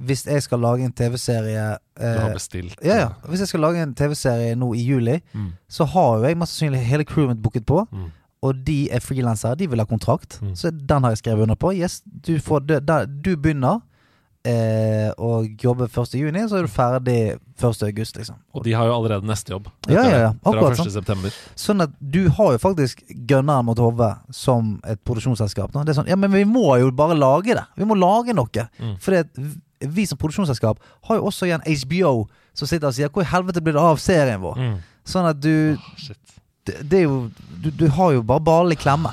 hvis 0.00 0.24
jeg 0.26 0.42
skal 0.42 0.60
lage 0.62 0.84
en 0.86 0.92
TV-serie 0.92 1.64
Du 1.98 2.04
har 2.04 2.28
eh, 2.28 2.34
bestilt 2.36 2.76
Ja, 2.84 2.96
ja. 3.00 3.08
Hvis 3.26 3.40
jeg 3.40 3.48
skal 3.48 3.60
lage 3.60 3.82
en 3.82 3.94
TV-serie 3.94 4.54
nå 4.56 4.72
i 4.74 4.84
juli, 4.86 5.20
Mm. 5.34 5.52
så 5.68 5.84
har 5.86 6.18
jo 6.18 6.24
jeg 6.28 6.38
mest 6.38 6.52
sannsynlig 6.58 6.84
hele 6.86 7.04
crewet 7.04 7.28
mitt 7.34 7.42
booket 7.42 7.66
på. 7.66 7.86
Mm. 7.92 8.10
Og 8.42 8.54
de 8.64 8.88
er 8.94 9.00
frilansere, 9.02 9.56
de 9.58 9.66
vil 9.66 9.78
ha 9.82 9.84
kontrakt. 9.84 10.38
Mm. 10.42 10.54
Så 10.54 10.70
den 10.70 11.02
har 11.02 11.10
jeg 11.10 11.18
skrevet 11.24 11.42
under 11.42 11.56
på. 11.56 11.72
Yes, 11.74 12.02
du, 12.06 12.38
får 12.38 12.60
du, 12.68 12.78
da, 12.80 13.04
du 13.06 13.34
begynner 13.36 13.80
eh, 14.46 15.10
å 15.18 15.42
jobbe 15.60 15.88
1. 15.90 16.14
juni, 16.20 16.44
så 16.48 16.60
er 16.60 16.62
du 16.68 16.70
ferdig 16.72 17.16
1. 17.58 17.82
august, 17.88 18.16
liksom. 18.16 18.38
Og 18.54 18.62
de 18.64 18.72
har 18.78 18.86
jo 18.86 18.94
allerede 18.94 19.26
neste 19.28 19.50
jobb. 19.52 19.66
Ja, 19.90 20.04
ja, 20.06 20.18
ja. 20.22 20.30
Akkurat, 20.30 20.42
Fra 20.42 20.52
Akkurat 20.54 20.78
1. 20.78 20.82
sånn. 20.84 20.94
september. 20.94 21.34
Sånn 21.58 21.82
at 21.88 21.96
du 22.00 22.20
har 22.38 22.52
jo 22.54 22.62
faktisk 22.62 23.02
gønneren 23.28 23.66
mot 23.66 23.78
hodet 23.82 24.14
som 24.30 24.76
et 24.86 25.02
produksjonsselskap. 25.04 25.74
nå. 25.74 25.84
Det 25.84 25.96
er 25.96 26.00
sånn, 26.02 26.08
ja, 26.08 26.16
men 26.16 26.30
vi 26.32 26.44
må 26.48 26.78
jo 26.80 26.90
bare 26.94 27.18
lage 27.18 27.54
det. 27.58 27.66
Vi 27.76 27.84
må 27.90 27.98
lage 27.98 28.34
noe. 28.38 28.68
Mm. 28.78 28.94
Fordi 29.02 29.24
at 29.24 29.42
vi 29.80 30.06
som 30.06 30.18
produksjonsselskap 30.18 30.80
har 31.08 31.18
jo 31.18 31.28
også 31.30 31.48
igjen 31.48 31.64
HBO 31.66 32.28
som 32.56 32.68
sitter 32.68 32.90
og 32.90 32.96
sier 32.96 33.08
'hvor 33.08 33.22
i 33.22 33.30
helvete 33.30 33.62
blir 33.62 33.76
det 33.76 33.82
av 33.82 33.98
serien 34.02 34.40
vår'? 34.40 34.58
Mm. 34.58 34.78
Sånn 35.04 35.28
at 35.28 35.40
du 35.40 35.76
oh. 35.78 36.14
Det, 36.68 36.82
det 36.84 36.98
er 36.98 37.04
jo 37.06 37.30
du, 37.62 37.70
du 37.70 37.88
har 37.88 38.12
jo 38.12 38.22
bare 38.22 38.44
ballen 38.44 38.72
i 38.72 38.76
klemme. 38.76 39.08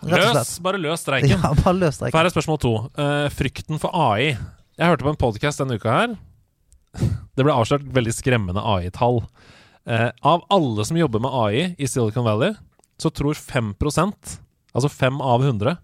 Løs! 0.00 0.58
Bare 0.64 0.78
løs 0.80 1.02
streiken. 1.04 1.28
Ja, 1.28 1.50
bare 1.52 1.74
løs 1.76 1.98
For 1.98 2.08
streiken. 2.08 2.16
her 2.16 2.24
er 2.24 2.32
spørsmål 2.32 2.58
to. 2.62 2.72
Uh, 2.96 3.28
frykten 3.28 3.76
for 3.82 3.92
AI. 3.92 4.38
Jeg 4.78 4.88
hørte 4.88 5.04
på 5.04 5.12
en 5.12 5.20
podkast 5.20 5.60
denne 5.60 5.76
uka 5.76 5.92
her. 5.92 6.16
Det 7.36 7.44
ble 7.44 7.52
avslørt 7.52 7.84
veldig 7.92 8.14
skremmende 8.16 8.64
AI-tall. 8.64 9.26
Uh, 9.84 10.08
av 10.24 10.46
alle 10.48 10.88
som 10.88 10.96
jobber 10.96 11.20
med 11.20 11.36
AI 11.36 11.74
i 11.76 11.84
Silicon 11.84 12.24
Valley, 12.24 12.56
så 12.96 13.12
tror 13.12 13.36
5% 13.36 14.38
altså 14.76 14.88
5 14.92 15.20
av 15.24 15.44
100, 15.44 15.76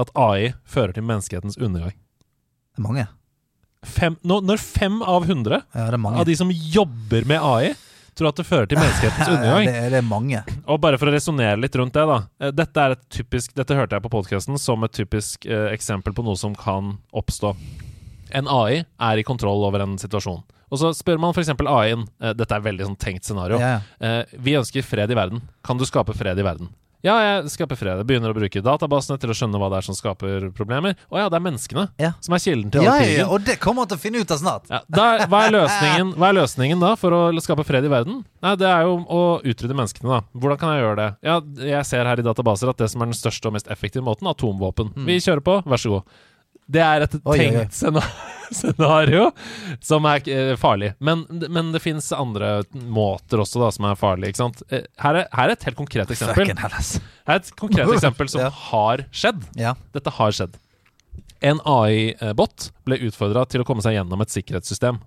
at 0.00 0.12
AI 0.18 0.52
fører 0.66 0.94
til 0.96 1.06
menneskehetens 1.06 1.58
undergang. 1.60 1.94
Det 1.94 2.82
er 2.82 2.86
mange. 2.86 3.06
Fem, 3.86 4.16
når, 4.22 4.58
5 4.60 4.98
av 5.02 5.24
100 5.24 5.62
Ja, 5.72 5.86
av 5.96 6.26
de 6.28 6.36
som 6.36 6.50
jobber 6.52 7.24
med 7.24 7.40
AI, 7.40 7.70
tror 8.18 8.28
at 8.28 8.36
det 8.36 8.44
fører 8.44 8.68
til 8.68 8.76
menneskehetens 8.76 9.28
undergang. 9.34 9.64
det, 9.70 9.90
det 9.94 10.00
er 10.02 10.04
mange. 10.06 10.42
Og 10.68 10.80
bare 10.82 10.98
for 11.00 11.08
å 11.08 11.14
resonnere 11.14 11.56
litt 11.60 11.76
rundt 11.80 11.96
det, 11.96 12.04
da. 12.10 12.18
Eh, 12.42 12.52
Dette, 12.52 12.84
er 12.84 12.96
et 12.98 13.04
typisk, 13.08 13.54
dette 13.56 13.76
hørte 13.78 13.96
jeg 13.96 14.04
på 14.04 14.12
podkasten 14.12 14.58
som 14.60 14.84
et 14.84 14.92
typisk 14.96 15.46
eh, 15.48 15.70
eksempel 15.72 16.12
på 16.16 16.24
noe 16.26 16.36
som 16.36 16.52
kan 16.58 16.98
oppstå. 17.16 17.54
En 18.36 18.46
AI 18.52 18.82
er 18.84 19.18
i 19.22 19.24
kontroll 19.26 19.64
over 19.66 19.82
en 19.86 19.96
situasjon. 19.98 20.42
Og 20.70 20.78
så 20.78 20.92
spør 20.94 21.18
man 21.18 21.32
f.eks. 21.34 21.48
AI-en 21.50 22.04
eh, 22.22 22.34
Dette 22.38 22.54
er 22.54 22.62
veldig 22.62 22.84
sånn 22.90 23.00
tenkt 23.00 23.26
scenario. 23.26 23.58
Eh, 23.58 24.20
vi 24.38 24.54
ønsker 24.60 24.84
fred 24.86 25.10
i 25.10 25.16
verden. 25.18 25.40
Kan 25.66 25.80
du 25.80 25.86
skape 25.88 26.14
fred 26.14 26.38
i 26.38 26.44
verden? 26.46 26.68
Ja, 27.02 27.14
jeg 27.24 27.50
skaper 27.54 27.78
fred. 27.80 27.96
Jeg 28.02 28.06
begynner 28.10 28.32
å 28.32 28.36
bruke 28.36 28.60
databasene 28.60 29.16
til 29.20 29.30
å 29.32 29.36
skjønne 29.36 29.56
hva 29.60 29.70
det 29.72 29.78
er 29.80 29.86
som 29.86 29.96
skaper 29.96 30.50
problemer. 30.56 30.96
Å 31.08 31.16
ja, 31.22 31.28
det 31.32 31.38
er 31.38 31.44
menneskene 31.46 31.86
Ja. 32.00 32.10
som 32.20 32.34
er 32.36 32.42
kilden 32.44 32.70
til 32.74 32.82
all 32.82 32.86
ja, 32.90 32.96
krigen. 33.00 33.18
ja, 33.22 33.26
og 33.32 33.44
det 33.46 33.56
kommer 33.62 33.82
han 33.86 33.88
til 33.88 33.96
å 33.96 34.02
finne 34.02 34.20
ut 34.20 34.30
av 34.34 34.38
snart. 34.42 34.68
Ja, 34.68 34.80
der, 34.88 35.24
hva, 35.26 35.40
er 35.48 35.56
hva 36.12 36.28
er 36.28 36.36
løsningen 36.36 36.80
da 36.84 36.94
for 37.00 37.16
å 37.16 37.22
skape 37.40 37.64
fred 37.64 37.84
i 37.88 37.92
verden? 37.92 38.20
Nei, 38.42 38.54
Det 38.60 38.68
er 38.68 38.82
jo 38.84 38.98
å 39.08 39.22
utrydde 39.40 39.76
menneskene, 39.76 40.08
da. 40.12 40.20
Hvordan 40.36 40.58
kan 40.60 40.74
jeg 40.76 40.84
gjøre 40.84 40.96
det? 41.00 41.08
Ja, 41.24 41.40
Jeg 41.70 41.84
ser 41.88 42.04
her 42.04 42.20
i 42.20 42.22
databaser 42.26 42.68
at 42.68 42.76
det 42.76 42.90
som 42.92 43.00
er 43.02 43.06
den 43.06 43.16
største 43.16 43.46
og 43.48 43.56
mest 43.56 43.68
effektive 43.72 44.04
måten, 44.04 44.28
atomvåpen. 44.28 44.90
atomvåpen. 44.92 45.06
Vi 45.06 45.16
kjører 45.20 45.40
på, 45.44 45.62
vær 45.64 45.80
så 45.80 45.90
god. 45.96 46.02
Det 46.70 46.82
er 46.86 47.02
et 47.06 47.14
Oi, 47.24 47.38
oi, 47.38 47.46
oi. 47.48 47.64
tenkt 47.66 47.80
scenario 48.50 49.28
som 49.84 50.06
er 50.10 50.24
eh, 50.30 50.52
farlig. 50.58 50.92
Men, 50.98 51.24
men 51.50 51.70
det 51.74 51.80
fins 51.84 52.08
andre 52.14 52.60
måter 52.74 53.42
også 53.44 53.60
da 53.62 53.68
som 53.74 53.86
er 53.90 53.98
farlige. 53.98 54.32
ikke 54.32 54.42
sant? 54.42 54.62
Eh, 54.74 54.84
Her 55.02 55.20
er, 55.22 55.28
her 55.34 55.48
er 55.50 55.54
et 55.56 55.66
helt 55.68 55.78
konkret 55.78 56.10
eksempel. 56.10 56.50
Her 56.58 56.74
er 56.74 57.36
et 57.40 57.52
konkret 57.58 57.92
eksempel 57.96 58.30
som 58.32 58.42
Ja. 58.46 58.50
har 58.70 59.04
skjedd. 59.14 59.44
Ja. 59.58 59.74
Dette 59.94 60.10
har 60.18 60.34
skjedd. 60.34 60.58
En 61.40 61.60
AI-bot 61.64 62.70
ble 62.84 62.98
utfordra 63.06 63.46
til 63.48 63.62
å 63.62 63.66
komme 63.68 63.82
seg 63.84 63.94
gjennom 63.96 64.20
et 64.26 64.34
sikkerhetssystem. 64.34 64.98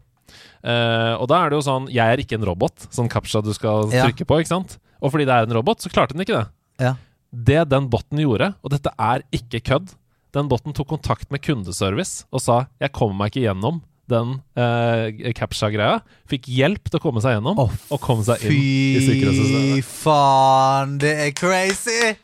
Uh, 0.63 1.13
og 1.19 1.27
da 1.29 1.41
er 1.43 1.51
det 1.51 1.57
jo 1.59 1.65
sånn 1.65 1.89
Jeg 1.91 2.09
er 2.15 2.21
ikke 2.23 2.37
en 2.39 2.45
robot, 2.47 2.85
sånn 2.95 3.09
captcha 3.11 3.41
du 3.43 3.51
skal 3.53 3.91
Ja. 3.93 4.05
trykke 4.07 4.25
på. 4.25 4.39
ikke 4.41 4.53
sant? 4.55 4.77
Og 5.03 5.11
fordi 5.13 5.27
det 5.27 5.35
er 5.35 5.43
en 5.45 5.53
robot, 5.59 5.83
så 5.83 5.91
klarte 5.93 6.15
den 6.15 6.23
ikke 6.23 6.39
det. 6.39 6.47
Ja. 6.81 6.93
Det 7.33 7.59
den 7.69 7.89
boten 7.91 8.17
gjorde, 8.23 8.53
og 8.63 8.71
dette 8.71 8.89
er 8.97 9.21
ikke 9.35 9.59
kødd 9.67 9.91
Den 10.33 10.49
boten 10.49 10.73
tok 10.73 10.89
kontakt 10.89 11.29
med 11.33 11.43
kundeservice 11.45 12.25
og 12.33 12.41
sa 12.41 12.65
'jeg 12.81 12.91
kommer 12.91 13.13
meg 13.15 13.31
ikke 13.31 13.45
gjennom' 13.47 13.81
den 14.09 14.41
eh, 14.59 15.31
captcha-greia. 15.37 16.01
Fikk 16.27 16.49
hjelp 16.51 16.89
til 16.89 16.99
å 16.99 17.03
komme 17.03 17.21
seg 17.23 17.37
gjennom, 17.37 17.59
oh, 17.59 17.71
og 17.93 18.01
komme 18.03 18.25
seg 18.27 18.43
inn 18.43 18.51
i 18.51 19.79
Fy 19.79 19.81
faen, 19.81 20.97
det 20.99 21.13
er 21.27 21.31
crazy! 21.37 22.15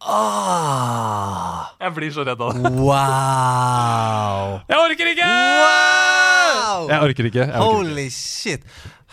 Ah, 0.00 1.74
Jeg 1.82 1.94
blir 1.94 2.10
så 2.14 2.24
redd 2.26 2.40
av 2.40 2.54
det. 2.54 2.70
wow! 2.80 4.60
Jeg 4.70 4.78
orker 4.78 5.10
ikke! 5.12 5.30
Wow! 5.62 6.88
Jeg 6.88 7.02
orker 7.02 7.28
ikke. 7.28 7.44
Jeg 7.44 7.50
orker 7.50 7.66
ikke. 7.66 7.66
Holy 7.66 8.08
shit. 8.14 8.62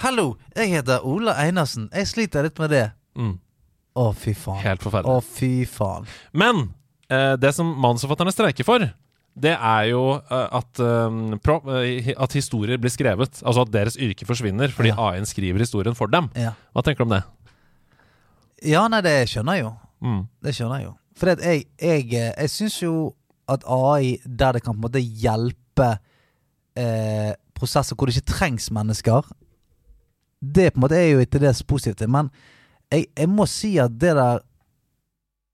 Hallo, 0.04 0.36
jeg 0.56 0.70
heter 0.74 1.06
Ola 1.08 1.34
Einarsen. 1.40 1.88
Jeg 1.96 2.08
sliter 2.10 2.44
litt 2.46 2.60
med 2.60 2.70
det. 2.74 2.86
Mm, 3.16 3.38
Å, 3.96 4.10
fy 4.14 4.34
faen. 4.36 4.60
helt 4.62 4.84
Å, 4.86 5.04
oh, 5.08 5.22
fy 5.24 5.66
faen. 5.70 6.06
Men 6.36 6.68
det 7.10 7.52
som 7.56 7.68
manusforfatterne 7.82 8.32
streiker 8.34 8.66
for, 8.68 8.86
det 9.36 9.52
er 9.52 9.84
jo 9.92 10.16
eh, 10.16 10.48
at, 10.56 10.80
eh, 10.80 11.16
eh, 11.76 12.14
at 12.16 12.34
historier 12.38 12.80
blir 12.80 12.90
skrevet. 12.94 13.42
Altså 13.44 13.66
at 13.66 13.72
deres 13.74 13.98
yrke 14.00 14.26
forsvinner 14.26 14.72
fordi 14.72 14.94
Ja. 14.94 15.10
AI-en 15.10 15.28
skriver 15.28 15.60
historien 15.60 15.96
for 15.96 16.08
dem. 16.08 16.30
Ja. 16.40 16.54
Hva 16.74 16.82
tenker 16.84 17.04
du 17.04 17.10
om 17.10 17.18
det? 17.18 17.24
ja, 18.66 18.88
nei, 18.88 19.02
det 19.04 19.28
skjønner 19.30 19.58
jeg 19.60 19.66
jo. 19.66 19.74
Mm. 20.02 20.22
Det 20.42 20.54
skjønner 20.56 20.80
jeg 20.80 20.86
jo. 20.88 20.94
For 21.20 21.28
jeg, 21.34 21.66
jeg, 21.78 22.08
jeg, 22.12 22.34
jeg 22.40 22.50
syns 22.50 22.78
jo 22.82 22.94
at 23.52 23.64
AI, 23.68 24.16
der 24.26 24.56
det 24.56 24.64
kan 24.64 24.74
på 24.74 24.80
en 24.80 24.86
måte 24.88 25.04
hjelpe 25.04 25.90
eh, 26.80 27.34
prosesser 27.54 27.96
hvor 27.96 28.10
det 28.10 28.16
ikke 28.18 28.32
trengs 28.34 28.72
mennesker, 28.74 29.28
det 30.42 30.72
på 30.74 30.80
en 30.80 30.86
måte 30.88 30.98
er 30.98 31.12
jo 31.12 31.26
til 31.26 31.44
dels 31.44 31.62
positivt. 31.68 32.08
Men 32.10 32.32
jeg, 32.92 33.06
jeg 33.18 33.30
må 33.30 33.46
si 33.50 33.76
at 33.84 33.94
det 34.02 34.16
der 34.18 34.42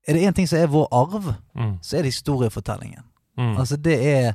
Er 0.08 0.14
det 0.14 0.22
én 0.26 0.34
ting 0.34 0.48
som 0.48 0.58
er 0.58 0.66
vår 0.66 0.88
arv, 0.92 1.34
Mm. 1.54 1.78
så 1.82 1.96
er 1.96 2.02
det 2.02 2.12
historiefortellingen. 2.14 3.02
Mm. 3.38 3.56
Altså 3.58 3.76
det 3.76 3.98
er 4.06 4.32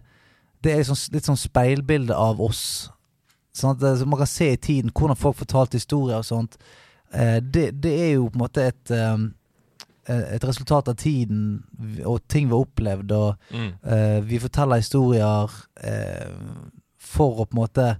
Det 0.63 0.71
er 0.73 0.77
liksom, 0.77 1.13
litt 1.13 1.23
sånn 1.25 1.37
speilbilde 1.37 2.15
av 2.15 2.39
oss. 2.41 2.89
Sånn 3.53 3.75
at 3.75 3.99
så 3.99 4.05
man 4.07 4.17
kan 4.17 4.27
se 4.27 4.51
i 4.53 4.55
tiden 4.57 4.89
hvordan 4.91 5.15
folk 5.15 5.35
fortalte 5.37 5.77
historier 5.77 6.17
og 6.17 6.25
sånt. 6.25 6.57
Eh, 7.13 7.39
det, 7.39 7.81
det 7.81 7.91
er 8.01 8.13
jo 8.15 8.29
på 8.29 8.35
en 8.35 8.41
måte 8.41 8.63
et 8.67 8.91
um, 8.91 9.33
eh, 10.09 10.33
Et 10.35 10.43
resultat 10.43 10.87
av 10.87 10.95
tiden 10.95 11.63
og 12.05 12.21
ting 12.27 12.47
vi 12.47 12.55
har 12.55 12.65
opplevd. 12.65 13.11
Og 13.11 13.35
Mm. 13.53 13.73
eh, 13.85 14.19
vi 14.21 14.39
forteller 14.39 14.75
historier 14.81 15.51
eh, 15.83 16.31
for 16.99 17.37
å 17.37 17.45
på 17.45 17.53
en 17.53 17.61
måte 17.61 17.97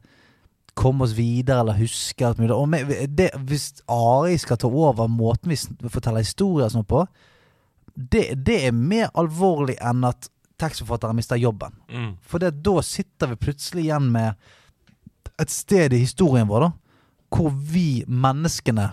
komme 0.75 1.03
oss 1.03 1.13
videre 1.17 1.59
eller 1.59 1.73
huske 1.77 2.25
alt 2.25 2.37
mulig. 2.39 2.55
Og 2.55 2.69
med, 2.69 3.07
det, 3.17 3.29
hvis 3.45 3.81
AI 3.87 4.37
skal 4.37 4.57
ta 4.57 4.67
over 4.67 5.07
måten 5.07 5.49
vi 5.49 5.89
forteller 5.89 6.19
historier 6.25 6.69
sånn 6.69 6.85
på, 6.85 7.05
det, 7.97 8.25
det 8.45 8.59
er 8.67 8.75
mer 8.75 9.09
alvorlig 9.17 9.77
enn 9.81 10.05
at 10.05 10.29
tekstforfatteren 10.61 11.17
mister 11.17 11.37
jobben. 11.37 11.73
Mm. 11.89 12.11
For 12.21 12.41
det, 12.41 12.55
da 12.65 12.81
sitter 12.85 13.33
vi 13.33 13.39
plutselig 13.47 13.87
igjen 13.87 14.11
med 14.13 14.37
et 15.41 15.53
sted 15.53 15.93
i 15.93 16.01
historien 16.01 16.49
vår 16.49 16.67
da 16.67 16.71
hvor 17.33 17.51
vi 17.51 18.05
menneskene 18.07 18.91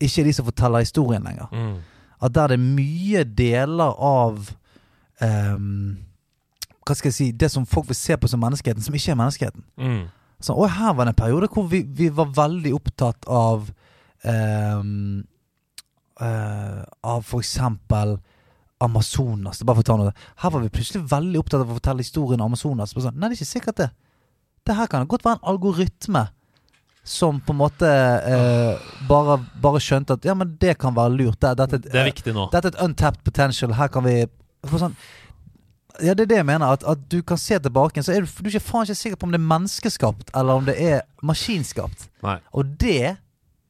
ikke 0.00 0.22
er 0.22 0.28
de 0.28 0.34
som 0.36 0.46
forteller 0.46 0.84
historien 0.84 1.24
lenger. 1.26 1.50
Mm. 1.50 1.80
At 2.22 2.34
der 2.36 2.52
det 2.52 2.58
er 2.60 2.62
mye 2.76 3.24
deler 3.24 3.96
av 3.96 4.52
um, 5.20 5.98
Hva 6.84 6.96
skal 6.96 7.08
jeg 7.08 7.16
si 7.16 7.26
Det 7.32 7.48
som 7.50 7.66
folk 7.68 7.88
vil 7.88 7.96
se 7.96 8.16
på 8.16 8.28
som 8.28 8.40
menneskeheten, 8.42 8.82
som 8.82 8.94
ikke 8.94 9.12
er 9.12 9.18
menneskeheten. 9.18 9.64
Mm. 9.76 10.04
Så, 10.40 10.54
og 10.54 10.70
her 10.72 10.94
var 10.94 11.04
det 11.04 11.14
en 11.14 11.22
periode 11.22 11.50
hvor 11.52 11.66
vi, 11.68 11.82
vi 11.84 12.08
var 12.08 12.30
veldig 12.36 12.72
opptatt 12.74 13.26
av 13.28 13.66
ehm, 14.24 15.20
eh, 16.20 16.82
Av 17.02 17.22
for 17.26 17.40
eksempel 17.44 18.18
Amazonas. 18.80 19.60
Bare 19.62 19.76
for 19.80 19.84
å 19.84 19.88
ta 19.90 19.96
noe. 20.00 20.12
Her 20.40 20.52
var 20.54 20.62
vi 20.64 20.70
plutselig 20.72 21.04
veldig 21.10 21.40
opptatt 21.42 21.60
av 21.64 21.70
å 21.72 21.76
fortelle 21.78 22.00
historien 22.04 22.40
om 22.40 22.48
Amazonas. 22.52 22.94
Sånn, 22.96 23.16
Nei, 23.16 23.28
det 23.28 23.36
er 23.36 23.40
ikke 23.42 23.50
sikkert 23.54 23.80
det. 23.82 23.90
Det 24.66 24.76
her 24.76 24.88
kan 24.92 25.06
godt 25.08 25.24
være 25.26 25.40
en 25.40 25.48
algoritme 25.52 26.26
som 27.10 27.38
på 27.40 27.54
en 27.54 27.58
måte 27.60 27.88
eh, 27.88 28.90
bare, 29.08 29.38
bare 29.60 29.80
skjønte 29.82 30.16
at 30.18 30.26
ja, 30.28 30.34
men 30.36 30.52
det 30.60 30.74
kan 30.80 30.94
være 30.96 31.14
lurt. 31.16 31.40
Det, 31.40 31.54
dette, 31.60 31.80
Det 31.88 31.96
er 31.96 32.08
viktig 32.10 32.34
nå. 32.36 32.48
dette 32.52 32.68
er 32.70 32.76
et 32.76 32.82
untapped 32.84 33.24
potential. 33.24 33.72
Her 33.78 33.88
kan 33.92 34.04
vi 34.04 34.18
sånn, 34.68 34.94
Ja, 36.00 36.14
det 36.14 36.24
er 36.24 36.30
det 36.30 36.36
jeg 36.40 36.48
mener. 36.48 36.76
At, 36.76 36.84
at 36.88 37.00
du 37.12 37.18
kan 37.26 37.40
se 37.40 37.58
tilbake, 37.60 38.04
så 38.04 38.12
er 38.14 38.24
du, 38.24 38.28
du 38.28 38.48
er 38.48 38.52
ikke 38.54 38.68
faen 38.68 38.86
ikke 38.88 38.96
sikker 39.00 39.20
på 39.20 39.28
om 39.28 39.32
det 39.34 39.40
er 39.40 39.48
menneskeskapt, 39.48 40.30
eller 40.36 40.60
om 40.60 40.68
det 40.68 40.76
er 40.80 41.02
maskinskapt. 41.26 42.06
Nei. 42.24 42.38
Og 42.56 42.76
det 42.80 43.16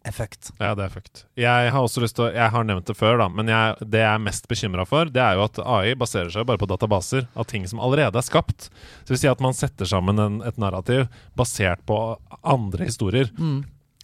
er 0.07 0.15
fucked. 0.17 0.53
Ja, 0.61 0.75
det 0.79 0.87
er 0.87 0.93
fucked. 0.95 1.25
Jeg 1.39 1.73
har 1.75 1.85
også 1.85 2.03
lyst 2.05 2.17
til 2.17 2.27
å 2.27 2.31
Jeg 2.33 2.53
har 2.55 2.65
nevnt 2.67 2.89
det 2.89 2.97
før, 2.97 3.19
da, 3.21 3.27
men 3.33 3.51
jeg, 3.53 3.89
det 3.93 4.01
jeg 4.03 4.13
er 4.13 4.23
mest 4.23 4.49
bekymra 4.51 4.87
for, 4.89 5.11
det 5.13 5.21
er 5.23 5.37
jo 5.37 5.45
at 5.45 5.61
AI 5.61 5.97
baserer 5.99 6.33
seg 6.33 6.47
bare 6.49 6.61
på 6.61 6.69
databaser 6.71 7.27
av 7.35 7.49
ting 7.51 7.67
som 7.69 7.83
allerede 7.83 8.19
er 8.19 8.27
skapt. 8.27 8.71
Så 8.71 9.11
det 9.11 9.17
vil 9.17 9.23
si 9.25 9.33
at 9.33 9.45
man 9.45 9.57
setter 9.57 9.89
sammen 9.89 10.23
en, 10.23 10.41
et 10.47 10.61
narrativ 10.61 11.07
basert 11.39 11.85
på 11.89 12.01
andre 12.41 12.89
historier. 12.89 13.29
Mm. 13.37 13.61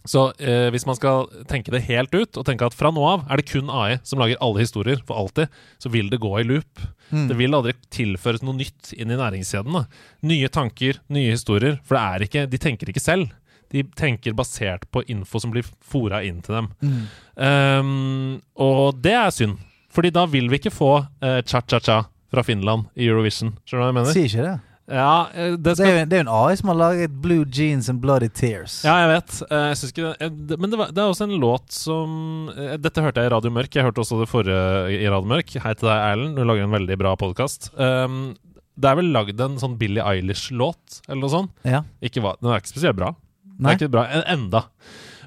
Så 0.07 0.21
eh, 0.39 0.69
hvis 0.71 0.85
man 0.87 0.95
skal 0.95 1.27
tenke 1.49 1.73
det 1.73 1.83
helt 1.89 2.13
ut, 2.15 2.37
og 2.39 2.45
tenke 2.47 2.67
at 2.67 2.75
fra 2.77 2.93
nå 2.95 3.03
av 3.03 3.25
er 3.27 3.41
det 3.41 3.49
kun 3.49 3.71
AI 3.73 3.97
som 4.07 4.21
lager 4.21 4.39
alle 4.43 4.63
historier 4.63 5.01
for 5.07 5.19
alltid, 5.19 5.51
så 5.83 5.91
vil 5.91 6.11
det 6.13 6.21
gå 6.23 6.31
i 6.39 6.45
loop. 6.47 6.85
Mm. 7.09 7.25
Det 7.31 7.39
vil 7.39 7.57
aldri 7.57 7.75
tilføres 7.93 8.45
noe 8.45 8.55
nytt 8.55 8.93
inn 8.95 9.11
i 9.11 9.19
næringskjeden. 9.19 9.75
Da. 9.75 9.83
Nye 10.31 10.51
tanker, 10.53 11.01
nye 11.11 11.35
historier. 11.35 11.81
For 11.83 11.97
det 11.97 12.05
er 12.05 12.27
ikke, 12.27 12.45
de 12.53 12.61
tenker 12.61 12.93
ikke 12.93 13.03
selv. 13.03 13.33
De 13.73 13.83
tenker 13.99 14.35
basert 14.37 14.85
på 14.91 15.03
info 15.11 15.41
som 15.43 15.51
blir 15.53 15.65
fora 15.83 16.21
inn 16.23 16.41
til 16.45 16.55
dem. 16.59 16.69
Mm. 16.81 17.01
Um, 17.35 18.41
og 18.55 19.01
det 19.03 19.15
er 19.17 19.33
synd, 19.35 19.57
Fordi 19.93 20.11
da 20.13 20.25
vil 20.29 20.49
vi 20.51 20.59
ikke 20.59 20.73
få 20.73 20.91
uh, 21.01 21.41
cha-cha-cha 21.41 22.03
fra 22.31 22.43
Finland 22.43 22.89
i 22.95 23.07
Eurovision. 23.07 23.55
Skjønner 23.65 23.81
du 23.81 23.85
hva 23.85 23.91
jeg 23.91 23.97
mener? 23.99 24.13
Sier 24.15 24.29
ikke 24.29 24.47
det. 24.49 24.57
Ja, 24.87 25.27
eh, 25.35 25.51
det 25.59 25.63
Det 25.63 25.73
skal 25.75 25.87
er 25.87 25.97
jo 25.99 26.05
det 26.07 26.15
er 26.15 26.21
jo 26.21 26.25
en 26.25 26.33
AI 26.47 26.55
som 26.55 26.69
har 26.71 26.77
laget 26.79 27.15
Blue 27.23 27.45
Jeans 27.51 27.89
and 27.91 27.99
Bloody 27.99 28.29
Tears. 28.31 28.79
Ja, 28.87 28.95
jeg 29.03 29.09
vet. 29.11 29.33
Eh, 29.51 29.65
Jeg 29.73 29.91
ikke 29.91 30.13
eh, 30.23 30.57
Men 30.57 30.71
det, 30.71 30.79
var, 30.79 30.91
det 30.95 31.03
er 31.03 31.11
også 31.11 31.27
en 31.27 31.39
låt 31.41 31.71
som 31.75 32.49
Dette 32.79 33.03
hørte 33.03 33.19
jeg 33.19 33.27
i 33.27 33.33
Radio 33.35 33.51
Mørk. 33.51 33.75
Jeg 33.75 33.83
hørte 33.83 33.99
også 34.03 34.21
det 34.21 34.29
forrige 34.31 34.95
i 34.95 35.07
Radio 35.11 35.27
Mørk. 35.27 35.51
Hei 35.59 35.73
til 35.75 35.89
deg, 35.89 35.97
Erlend. 35.97 36.39
Du 36.39 36.43
lager 36.47 36.63
en 36.63 36.77
veldig 36.77 36.97
bra 37.03 37.15
podkast. 37.19 37.71
det 37.75 38.89
er 38.89 38.95
vel 38.99 39.11
lagd 39.11 39.41
en 39.41 39.57
sånn 39.59 39.77
Billie 39.77 40.03
Eilish-låt, 40.03 41.01
eller 41.07 41.21
noe 41.21 41.33
sånt. 41.33 41.51
Ja. 41.65 41.83
Ikke 41.99 42.21
Den 42.21 42.51
er 42.51 42.61
ikke 42.61 42.71
spesielt 42.75 42.95
bra. 42.99 43.11
Nei. 43.59 43.73
er 43.73 43.79
ikke 43.79 43.91
bra 43.93 44.05
enda. 44.27 44.65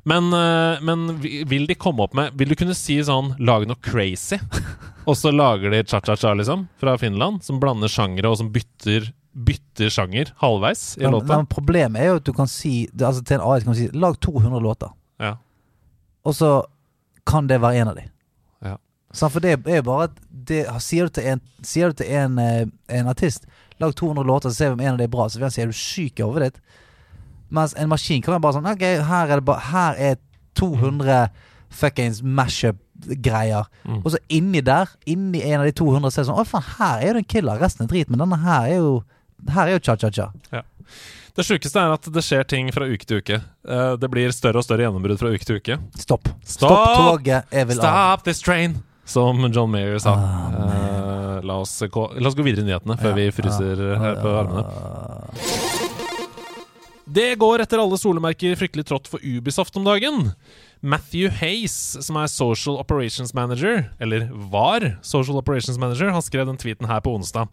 Men, 0.05 0.33
eh, 0.33 0.81
men 0.81 1.19
vil 1.21 1.67
de 1.69 1.75
komme 1.77 2.01
opp 2.07 2.15
med 2.17 2.33
Vil 2.41 2.49
du 2.49 2.57
kunne 2.57 2.73
si 2.75 2.95
sånn 3.05 3.35
Lage 3.45 3.67
noe 3.69 3.77
crazy? 3.85 4.39
og 5.09 5.17
så 5.19 5.33
lager 5.35 5.75
de 5.75 5.83
cha-cha-cha, 5.85 6.33
liksom, 6.39 6.69
fra 6.81 6.95
Finland, 7.01 7.43
som 7.45 7.61
blander 7.61 7.91
sjangere, 7.93 8.31
og 8.31 8.39
som 8.41 8.49
bytter, 8.55 9.11
bytter 9.37 9.93
sjanger 9.93 10.33
halvveis 10.41 10.97
i 10.99 11.05
Men, 11.05 11.19
låta. 11.19 11.37
men 11.37 11.51
problemet 11.53 12.01
er 12.01 12.09
jo 12.15 12.21
at 12.23 12.25
du 12.31 12.33
kan 12.37 12.49
si 12.51 12.89
Altså 12.97 13.25
til 13.25 13.39
en 13.41 13.45
AS 13.45 13.67
kan 13.67 13.77
du 13.77 13.81
si 13.83 13.91
Lag 13.93 14.17
200 14.21 14.63
låter, 14.65 14.95
Ja. 15.21 15.35
og 16.25 16.35
så 16.35 16.65
kan 17.27 17.47
det 17.47 17.61
være 17.61 17.83
en 17.83 17.89
av 17.93 17.97
de. 17.97 18.07
Ja. 18.65 18.77
Så 19.13 19.29
for 19.31 19.41
det 19.45 19.59
er 19.69 19.83
jo 19.83 19.83
bare 19.87 20.09
at 20.09 20.17
det, 20.31 20.65
Sier 20.81 21.07
du 21.07 21.11
til 21.21 21.29
en, 21.35 21.41
du 21.61 21.93
til 21.93 22.07
en, 22.09 22.39
eh, 22.39 22.65
en 22.89 23.07
artist 23.13 23.45
Lag 23.81 23.95
200 23.95 24.25
låter, 24.27 24.49
så 24.51 24.55
ser 24.57 24.69
vi 24.71 24.81
om 24.81 24.81
en 24.81 24.93
av 24.95 24.99
de 24.99 25.05
er 25.05 25.13
bra. 25.13 25.29
Så 25.29 25.39
vil 25.39 25.45
han 25.49 25.53
si 25.55 25.63
er 25.63 25.71
du 25.71 25.77
syk 25.77 26.21
i 26.21 26.23
hodet 26.25 26.51
ditt. 26.51 26.59
Mens 27.51 27.75
en 27.79 27.89
maskin 27.91 28.23
kan 28.23 28.37
være 28.37 28.45
bare 28.45 28.57
sånn 28.59 28.69
Ok, 28.71 28.83
her 29.11 29.31
er 29.31 29.41
det 29.41 29.47
bare 29.49 29.65
Her 29.73 29.97
er 30.11 30.19
200 30.59 31.29
fuckings 31.71 32.21
mashup-greier. 32.23 33.69
Mm. 33.87 34.01
Og 34.05 34.11
så 34.15 34.19
inni 34.35 34.63
der, 34.67 34.91
inni 35.07 35.43
en 35.47 35.61
av 35.61 35.69
de 35.69 35.75
200, 35.79 36.11
så 36.11 36.21
er 36.21 36.25
det 36.25 36.31
sånn 36.33 36.41
Å, 36.43 36.47
faen, 36.49 36.67
her 36.79 37.05
er 37.07 37.15
det 37.15 37.23
en 37.25 37.31
killer. 37.31 37.61
Resten 37.63 37.87
er 37.87 37.93
drit. 37.93 38.11
Men 38.11 38.23
denne 38.25 38.39
her 38.43 38.67
er 38.73 38.81
jo 38.81 38.93
Her 39.55 39.71
er 39.71 39.79
jo 39.79 39.83
cha-cha-cha. 39.87 40.31
Det 41.37 41.45
sjukeste 41.47 41.79
er 41.81 41.95
at 41.95 42.09
det 42.13 42.23
skjer 42.27 42.43
ting 42.51 42.69
fra 42.75 42.89
uke 42.91 43.07
til 43.07 43.23
uke. 43.23 43.39
Eh, 43.41 43.93
det 44.03 44.11
blir 44.13 44.35
større 44.35 44.61
og 44.61 44.67
større 44.67 44.85
gjennombrudd 44.85 45.21
fra 45.23 45.31
uke 45.33 45.47
til 45.47 45.61
uke. 45.63 45.79
Stopp. 45.97 46.27
Stopp! 46.43 46.75
Stopp 46.75 46.97
toget. 46.99 47.47
Jeg 47.55 47.71
vil. 47.71 47.79
Stop 47.79 48.27
this 48.27 48.43
train! 48.45 48.81
Som 49.09 49.47
John 49.55 49.71
Mayer 49.73 49.99
sa. 50.03 50.13
Ah. 50.19 50.61
Eh, 50.61 51.41
la, 51.47 51.61
oss 51.63 51.81
la 51.81 52.29
oss 52.29 52.37
gå 52.37 52.45
videre 52.47 52.67
i 52.67 52.69
nyhetene 52.69 52.99
før 53.01 53.15
Ja. 53.15 53.17
vi 53.17 53.31
fryser 53.31 53.85
Ah, 53.95 53.99
her 54.05 54.23
på 54.23 54.29
ah, 54.29 54.41
armene. 54.45 55.70
Det 57.11 57.35
går 57.43 57.59
etter 57.59 57.81
alle 57.83 57.97
solemerker 57.99 58.53
fryktelig 58.55 58.85
trått 58.87 59.09
for 59.11 59.19
Ubisoft 59.27 59.75
om 59.75 59.83
dagen. 59.83 60.29
Matthew 60.79 61.27
Hayes, 61.41 61.75
som 62.07 62.15
er 62.21 62.29
Social 62.31 62.77
Operations 62.79 63.33
Manager, 63.35 63.89
eller 63.99 64.29
var 64.31 64.87
Social 65.03 65.41
Operations 65.41 65.79
Manager, 65.79 66.13
han 66.15 66.23
skrev 66.23 66.47
den 66.47 66.61
tweeten 66.61 66.87
her 66.87 67.01
på 67.03 67.17
onsdag. 67.19 67.51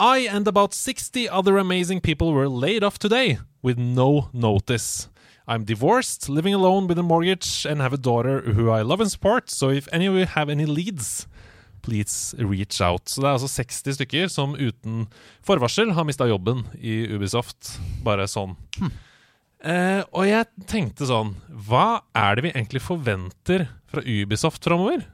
I 0.00 0.24
and 0.32 0.48
about 0.48 0.72
60 0.72 1.28
other 1.28 1.58
amazing 1.58 2.00
people 2.00 2.32
were 2.32 2.48
laid 2.48 2.82
off 2.82 2.98
today, 2.98 3.36
with 3.62 3.76
no 3.76 4.30
notice. 4.32 5.10
I'm 5.46 5.66
divorced, 5.66 6.30
living 6.30 6.54
alone 6.54 6.88
with 6.88 6.98
a 6.98 7.02
mortgage, 7.02 7.66
and 7.66 7.82
have 7.82 7.92
a 7.92 8.00
daughter 8.00 8.40
who 8.40 8.70
I 8.70 8.80
love 8.80 9.02
and 9.02 9.12
support, 9.12 9.50
so 9.50 9.68
if 9.68 9.88
any 9.92 10.06
of 10.06 10.14
you 10.14 10.24
have 10.24 10.48
any 10.48 10.64
leads, 10.64 11.26
please 11.86 12.34
reach 12.42 12.80
out. 12.82 13.06
Så 13.08 13.22
det 13.22 13.28
er 13.30 13.36
altså 13.38 13.50
60 13.50 13.96
stykker 14.00 14.30
som 14.32 14.56
uten 14.58 15.06
forvarsel 15.46 15.94
har 15.96 16.06
mista 16.08 16.26
jobben 16.28 16.64
i 16.78 17.04
Ubisoft. 17.14 17.76
Bare 18.06 18.26
sånn. 18.30 18.56
Eh, 19.66 20.02
og 20.12 20.26
jeg 20.28 20.44
tenkte 20.68 21.06
sånn 21.08 21.30
Hva 21.48 22.04
er 22.14 22.36
det 22.36 22.42
vi 22.44 22.50
egentlig 22.52 22.82
forventer 22.84 23.64
fra 23.88 24.04
Ubisoft 24.04 24.62
framover? 24.68 25.06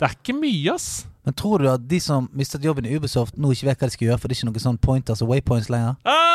Det 0.00 0.08
er 0.08 0.16
ikke 0.16 0.34
mye, 0.36 0.74
ass. 0.74 1.06
Men 1.28 1.36
tror 1.36 1.62
du 1.62 1.68
at 1.70 1.84
de 1.88 2.00
som 2.02 2.26
mistet 2.36 2.64
jobben 2.64 2.88
i 2.88 2.96
Ubisoft, 2.96 3.36
nå 3.36 3.52
ikke 3.54 3.68
vet 3.68 3.80
hva 3.82 3.90
de 3.90 3.96
skal 3.96 4.08
gjøre, 4.08 4.20
for 4.20 4.26
det 4.26 4.36
er 4.36 4.40
ikke 4.40 4.50
noen 4.50 4.66
sånn 4.66 4.80
pointers 4.80 5.22
og 5.24 5.30
waypoints 5.34 5.70
lenger? 5.72 5.94
Ah! 6.08 6.30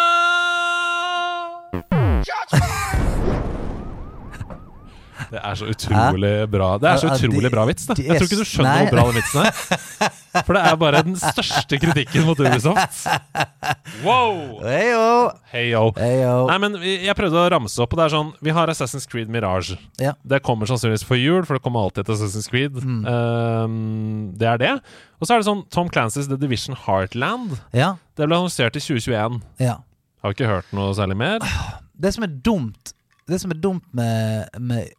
Det 5.32 5.40
er 5.42 5.58
så 5.60 5.68
utrolig 5.72 6.34
bra. 6.52 6.70
Det 6.82 6.90
er 6.92 7.02
så 7.02 7.12
utrolig 7.14 7.52
bra 7.54 7.66
vits. 7.70 7.88
da 7.90 7.96
Jeg 7.98 8.20
tror 8.20 8.28
ikke 8.30 8.40
du 8.42 8.48
skjønner 8.48 8.70
nei. 8.72 8.84
hvor 8.86 8.98
bra 8.98 9.06
den 9.10 9.18
vitsen 9.20 9.42
er. 9.46 10.14
For 10.46 10.58
det 10.58 10.62
er 10.68 10.76
bare 10.82 11.02
den 11.08 11.16
største 11.20 11.80
kritikken 11.80 12.26
mot 12.28 12.40
Ubisoft. 12.44 13.06
Wow! 14.04 14.60
Heyo! 14.66 15.06
Heyo. 15.54 15.84
Heyo. 15.96 16.34
Nei, 16.50 16.58
men 16.66 16.76
jeg 16.84 17.16
prøvde 17.18 17.40
å 17.40 17.48
ramse 17.54 17.80
opp, 17.84 17.96
og 17.96 18.02
det 18.02 18.06
er 18.10 18.14
sånn 18.18 18.34
Vi 18.44 18.54
har 18.58 18.72
Assassin's 18.74 19.08
Creed 19.10 19.32
Mirage. 19.32 19.78
Ja. 20.02 20.14
Det 20.28 20.42
kommer 20.46 20.70
sannsynligvis 20.70 21.06
for 21.08 21.20
jul, 21.20 21.46
for 21.48 21.58
det 21.58 21.64
kommer 21.66 21.86
alltid 21.88 22.04
et 22.06 22.14
Assassin's 22.18 22.50
Creed. 22.52 22.76
Mm. 22.84 23.02
Um, 23.08 23.80
det 24.36 24.50
er 24.52 24.62
det. 24.62 24.74
Og 25.22 25.28
så 25.30 25.36
er 25.38 25.42
det 25.44 25.48
sånn 25.48 25.64
Tom 25.74 25.90
Clancys 25.94 26.28
The 26.32 26.38
Division 26.42 26.76
Heartland. 26.86 27.56
Ja. 27.76 27.96
Det 28.20 28.28
ble 28.28 28.38
annonsert 28.42 28.76
i 28.78 28.84
2021. 28.84 29.42
ja. 29.64 29.80
Har 30.26 30.34
ikke 30.34 30.48
hørt 30.50 30.72
noe 30.74 30.90
særlig 30.98 31.20
mer. 31.22 31.44
Det 32.02 32.10
som 32.16 32.24
er 32.26 32.32
dumt 32.42 32.96
Det 33.30 33.38
som 33.44 33.52
er 33.54 33.60
dumt 33.62 33.86
med, 33.94 34.48
med, 34.58 34.90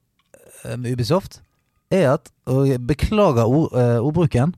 med 0.76 0.92
Ubisoft, 0.96 1.40
er 1.90 2.14
at 2.16 2.30
Og 2.50 2.66
jeg 2.68 2.80
beklager 2.86 3.46
ord, 3.46 3.70
eh, 3.78 3.98
ordbruken. 4.02 4.54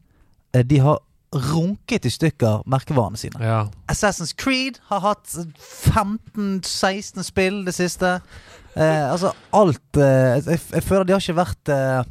eh, 0.54 0.62
De 0.64 0.78
har 0.80 0.98
runket 1.34 2.06
i 2.06 2.08
stykker 2.08 2.62
merkevarene 2.66 3.16
sine. 3.20 3.36
Ja. 3.44 3.66
Assassin's 3.92 4.32
Creed 4.34 4.78
har 4.88 5.00
hatt 5.04 5.28
15-16 6.08 7.22
spill 7.26 7.64
det 7.66 7.74
siste. 7.76 8.14
Eh, 8.76 9.04
altså 9.12 9.32
alt 9.56 9.96
eh, 10.00 10.38
jeg, 10.46 10.60
jeg 10.72 10.84
føler 10.86 11.04
de 11.08 11.14
har 11.16 11.22
ikke 11.24 11.38
vært 11.40 11.72
eh, 11.72 12.02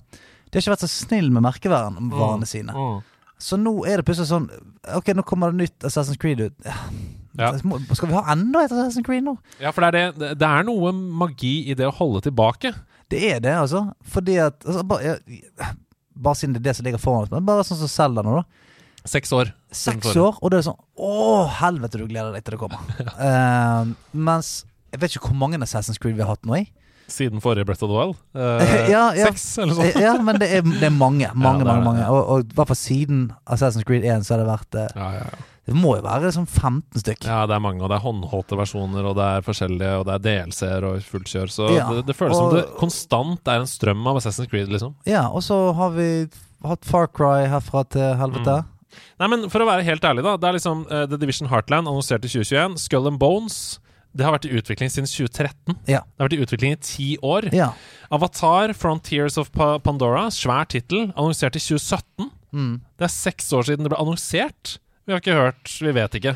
De 0.47 0.57
har 0.57 0.63
ikke 0.63 0.73
vært 0.73 0.83
så 0.85 0.89
snille 0.91 1.31
med 1.33 1.45
merkevarene 1.45 2.49
sine. 2.49 2.73
Mm. 2.75 2.99
Så 3.39 3.57
nå 3.61 3.73
er 3.85 3.99
det 4.01 4.05
plutselig 4.07 4.29
sånn 4.31 4.47
Ok, 4.97 5.11
nå 5.13 5.23
kommer 5.27 5.53
det 5.53 5.61
nytt 5.67 5.85
Assassin's 5.87 6.17
Creed 6.21 6.41
ut. 6.41 6.55
Ja. 7.37 7.51
Må- 7.67 7.77
Skal 7.93 8.09
vi 8.09 8.15
ha 8.17 8.23
enda 8.33 8.63
et 8.65 8.71
Assassin's 8.73 9.05
Creed 9.05 9.23
nå? 9.27 9.35
ja, 9.61 9.69
for 9.71 9.85
det 9.85 10.01
er, 10.01 10.11
det, 10.17 10.31
det 10.41 10.47
er 10.47 10.63
noe 10.67 10.91
magi 10.93 11.55
i 11.69 11.75
det 11.77 11.85
å 11.89 11.93
holde 11.99 12.23
tilbake. 12.25 12.73
Det 13.11 13.21
er 13.35 13.39
det, 13.43 13.53
altså. 13.55 13.85
Fordi 14.13 14.37
at 14.43 14.57
altså, 14.65 14.83
bare, 14.87 15.03
jeg, 15.03 15.43
bare 16.17 16.35
siden 16.39 16.55
det 16.57 16.61
er 16.63 16.69
det 16.69 16.75
som 16.79 16.87
ligger 16.87 17.01
foran 17.01 17.27
oss. 17.27 17.31
Men 17.33 17.45
bare 17.47 17.63
sånn 17.67 17.79
som 17.79 17.91
Selda 17.91 18.23
nå, 18.25 18.39
da. 18.41 18.47
Seks 19.07 19.31
år. 19.31 19.53
Seks 19.71 20.09
år, 20.19 20.35
og 20.43 20.51
det 20.51 20.57
er 20.59 20.65
sånn 20.67 20.79
Å, 20.99 21.11
helvete, 21.61 22.01
du 22.01 22.09
gleder 22.09 22.33
deg 22.35 22.43
til 22.43 22.57
det 22.57 22.59
kommer. 22.59 22.81
uh, 23.15 23.87
mens 24.27 24.65
jeg 24.91 24.99
vet 25.03 25.15
ikke 25.15 25.29
hvor 25.29 25.39
mange 25.39 25.59
Assassin's 25.63 25.99
Creed 26.01 26.15
vi 26.17 26.23
har 26.25 26.33
hatt 26.33 26.43
nå, 26.47 26.57
jeg. 26.59 26.67
Siden 27.11 27.39
forrige 27.43 27.63
Breath 27.67 27.85
of 27.85 27.91
the 27.91 27.95
Wild. 27.95 28.17
Eh, 28.35 28.89
Ja, 28.93 29.05
ja. 29.15 29.29
Seks, 29.29 29.45
eller 29.61 29.71
noe 29.71 29.79
sånt. 29.79 29.99
Ja, 30.03 30.13
men 30.19 30.39
det 30.41 30.49
er, 30.57 30.65
det 30.67 30.89
er 30.89 30.95
mange. 30.95 31.29
Mange, 31.39 31.63
Ja, 31.63 31.67
det 31.69 31.71
er 31.71 31.83
mange, 31.85 31.85
mange. 31.85 32.07
Og, 32.11 32.19
og 32.33 32.43
i 32.51 32.57
hvert 32.57 32.71
fall 32.73 32.79
siden 32.79 33.21
Assassin's 33.47 33.87
Creed 33.87 34.03
1 34.03 34.27
så 34.27 34.35
har 34.35 34.43
det 34.43 34.49
vært 34.49 34.79
eh, 34.81 34.89
Ja, 34.99 35.07
ja, 35.21 35.29
ja. 35.31 35.45
Det 35.67 35.75
må 35.75 35.97
jo 35.97 36.03
være 36.05 36.31
sånn 36.31 36.47
15 36.47 37.01
stykk. 37.03 37.25
ja, 37.27 37.41
det 37.49 37.57
er 37.57 37.63
mange, 37.63 37.83
og 37.83 37.91
det 37.91 37.97
er 37.97 38.05
håndholdte 38.05 38.55
versjoner, 38.59 39.03
og 39.09 39.17
det 39.19 39.25
er 39.35 39.43
forskjellige, 39.43 39.93
og 39.99 40.05
det 40.07 40.15
er 40.15 40.23
DLC-er 40.25 40.87
og 40.87 41.01
fullt 41.03 41.27
kjør. 41.33 41.51
Så 41.51 41.67
Ja, 41.75 41.89
det, 41.91 42.05
det 42.07 42.15
føles 42.15 42.39
som 42.39 42.53
det 42.55 42.63
konstant 42.79 43.51
er 43.51 43.65
en 43.65 43.67
strøm 43.69 44.05
av 44.07 44.21
Assassin's 44.21 44.47
Creed, 44.51 44.71
liksom. 44.71 44.95
Ja, 45.09 45.25
og 45.27 45.43
så 45.43 45.57
har 45.75 45.91
vi 45.97 46.07
hatt 46.63 46.87
Far 46.87 47.11
Cry 47.11 47.49
herfra 47.51 47.83
til 47.91 48.15
helvete. 48.21 48.61
Nei, 49.19 49.27
men 49.29 49.49
for 49.51 49.61
å 49.61 49.67
være 49.67 49.83
helt 49.85 50.05
ærlig, 50.07 50.23
da. 50.25 50.37
Det 50.39 50.47
er 50.47 50.55
liksom 50.57 50.85
uh, 50.87 51.03
The 51.09 51.19
Division 51.19 51.51
Heartland 51.51 51.85
annonsert 51.91 52.23
i 52.25 52.31
2021. 52.31 52.79
Skull 52.81 53.11
and 53.11 53.19
Bones. 53.21 53.59
Det 54.17 54.25
har 54.25 54.33
vært 54.33 54.47
i 54.47 54.55
utvikling 54.57 54.89
siden 54.89 55.05
2013. 55.09 55.75
Ja. 55.91 55.99
Det 56.01 56.23
har 56.23 56.29
vært 56.29 56.37
i 56.37 56.41
utvikling 56.47 56.73
i 56.73 56.79
ti 56.81 57.09
år. 57.21 57.49
Ja. 57.53 57.73
Avatar, 58.15 58.73
Frontiers 58.73 59.37
of 59.37 59.51
Pandora, 59.53 60.29
svær 60.33 60.65
tittel, 60.71 61.11
annonsert 61.13 61.59
i 61.59 61.61
2017. 61.61 62.31
Mm. 62.55 62.73
Det 62.97 63.05
er 63.05 63.13
seks 63.13 63.51
år 63.53 63.67
siden 63.67 63.85
det 63.85 63.91
ble 63.93 63.99
annonsert. 64.01 64.77
Vi 65.07 65.13
har 65.15 65.21
ikke 65.23 65.37
hørt, 65.39 65.73
vi 65.81 65.91
vet 65.95 66.15
ikke. 66.19 66.35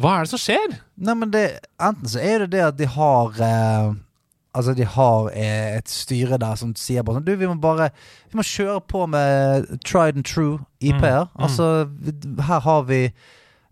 Hva 0.00 0.14
er 0.18 0.24
det 0.26 0.30
som 0.32 0.40
skjer? 0.40 0.78
Nei, 1.04 1.14
men 1.20 1.30
det 1.34 1.42
Enten 1.80 2.08
så 2.08 2.20
er 2.24 2.44
det 2.44 2.50
det 2.54 2.62
at 2.64 2.76
de 2.78 2.86
har 2.88 3.34
eh, 3.44 3.90
Altså 4.56 4.72
de 4.76 4.84
har 4.88 5.28
eh, 5.32 5.76
et 5.78 5.88
styre 5.88 6.36
der 6.40 6.56
som 6.60 6.74
sier 6.76 7.04
bare 7.04 7.18
sånn 7.18 7.26
Du, 7.26 7.34
vi 7.36 7.48
må 7.48 7.56
bare 7.60 7.90
Vi 8.30 8.36
må 8.40 8.44
kjøre 8.44 8.80
på 8.88 9.06
med 9.08 9.68
tried 9.84 10.16
and 10.20 10.24
true 10.28 10.58
IP-er. 10.80 11.26
Mm, 11.28 11.36
mm. 11.36 11.44
Altså, 11.44 11.68
vi- 11.88 12.42
her 12.48 12.60
har 12.64 12.82
vi 12.88 13.02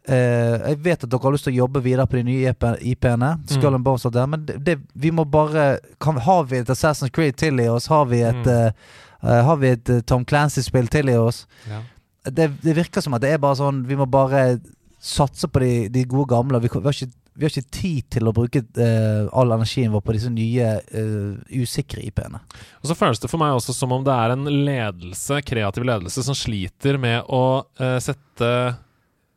eh, 0.09 0.57
Jeg 0.71 0.79
vet 0.85 1.05
at 1.05 1.11
dere 1.13 1.23
har 1.25 1.33
lyst 1.37 1.45
til 1.49 1.55
å 1.57 1.61
jobbe 1.65 1.83
videre 1.85 2.07
på 2.09 2.17
de 2.21 2.25
nye 2.29 2.53
IP-ene. 2.93 3.33
Skull 3.49 3.77
Mm. 3.79 3.85
Bones 3.85 4.05
og 4.09 4.13
det, 4.17 4.29
men 4.29 4.45
det, 4.49 4.59
det, 4.65 4.79
vi 4.95 5.11
må 5.11 5.25
bare 5.25 5.79
kan, 6.01 6.17
Har 6.21 6.45
vi 6.45 6.59
et 6.61 6.69
Assassin's 6.73 7.13
Creed 7.13 7.37
til 7.41 7.61
i 7.61 7.69
oss? 7.69 7.87
Har 7.93 8.05
vi 8.07 8.21
et, 8.23 8.45
Mm. 8.45 8.73
eh, 9.25 9.43
har 9.45 9.57
vi 9.57 9.69
et 9.69 9.89
uh, 9.91 10.01
Tom 10.01 10.25
Clancy-spill 10.25 10.89
til 10.89 11.09
i 11.09 11.17
oss? 11.17 11.47
Det, 12.25 12.51
det 12.63 12.77
virker 12.77 13.05
som 13.05 13.17
at 13.17 13.25
det 13.25 13.33
er 13.35 13.41
bare 13.43 13.59
sånn 13.61 13.85
Vi 13.89 13.97
må 13.99 14.07
bare 14.11 14.59
satse 15.01 15.49
på 15.49 15.63
de, 15.63 15.89
de 15.89 16.05
gode 16.05 16.29
gamle. 16.29 16.59
Vi, 16.61 16.69
vi, 16.75 16.83
har 16.85 16.93
ikke, 16.93 17.15
vi 17.33 17.47
har 17.47 17.55
ikke 17.55 17.73
tid 17.73 18.09
til 18.13 18.29
å 18.29 18.35
bruke 18.37 18.61
uh, 18.77 19.31
all 19.33 19.55
energien 19.57 19.95
vår 19.95 20.03
på 20.05 20.13
disse 20.13 20.33
nye 20.35 20.75
uh, 20.93 21.39
usikre 21.57 22.05
IP-ene. 22.05 22.43
Og 22.83 22.91
så 22.91 22.97
føles 22.99 23.23
det 23.23 23.31
for 23.33 23.41
meg 23.41 23.57
også 23.57 23.73
som 23.73 23.95
om 23.97 24.05
det 24.05 24.13
er 24.13 24.35
en 24.35 24.45
ledelse, 24.45 25.41
kreativ 25.49 25.89
ledelse, 25.89 26.27
som 26.27 26.37
sliter 26.37 27.01
med 27.01 27.33
å 27.33 27.43
uh, 27.81 27.97
sette 28.05 28.53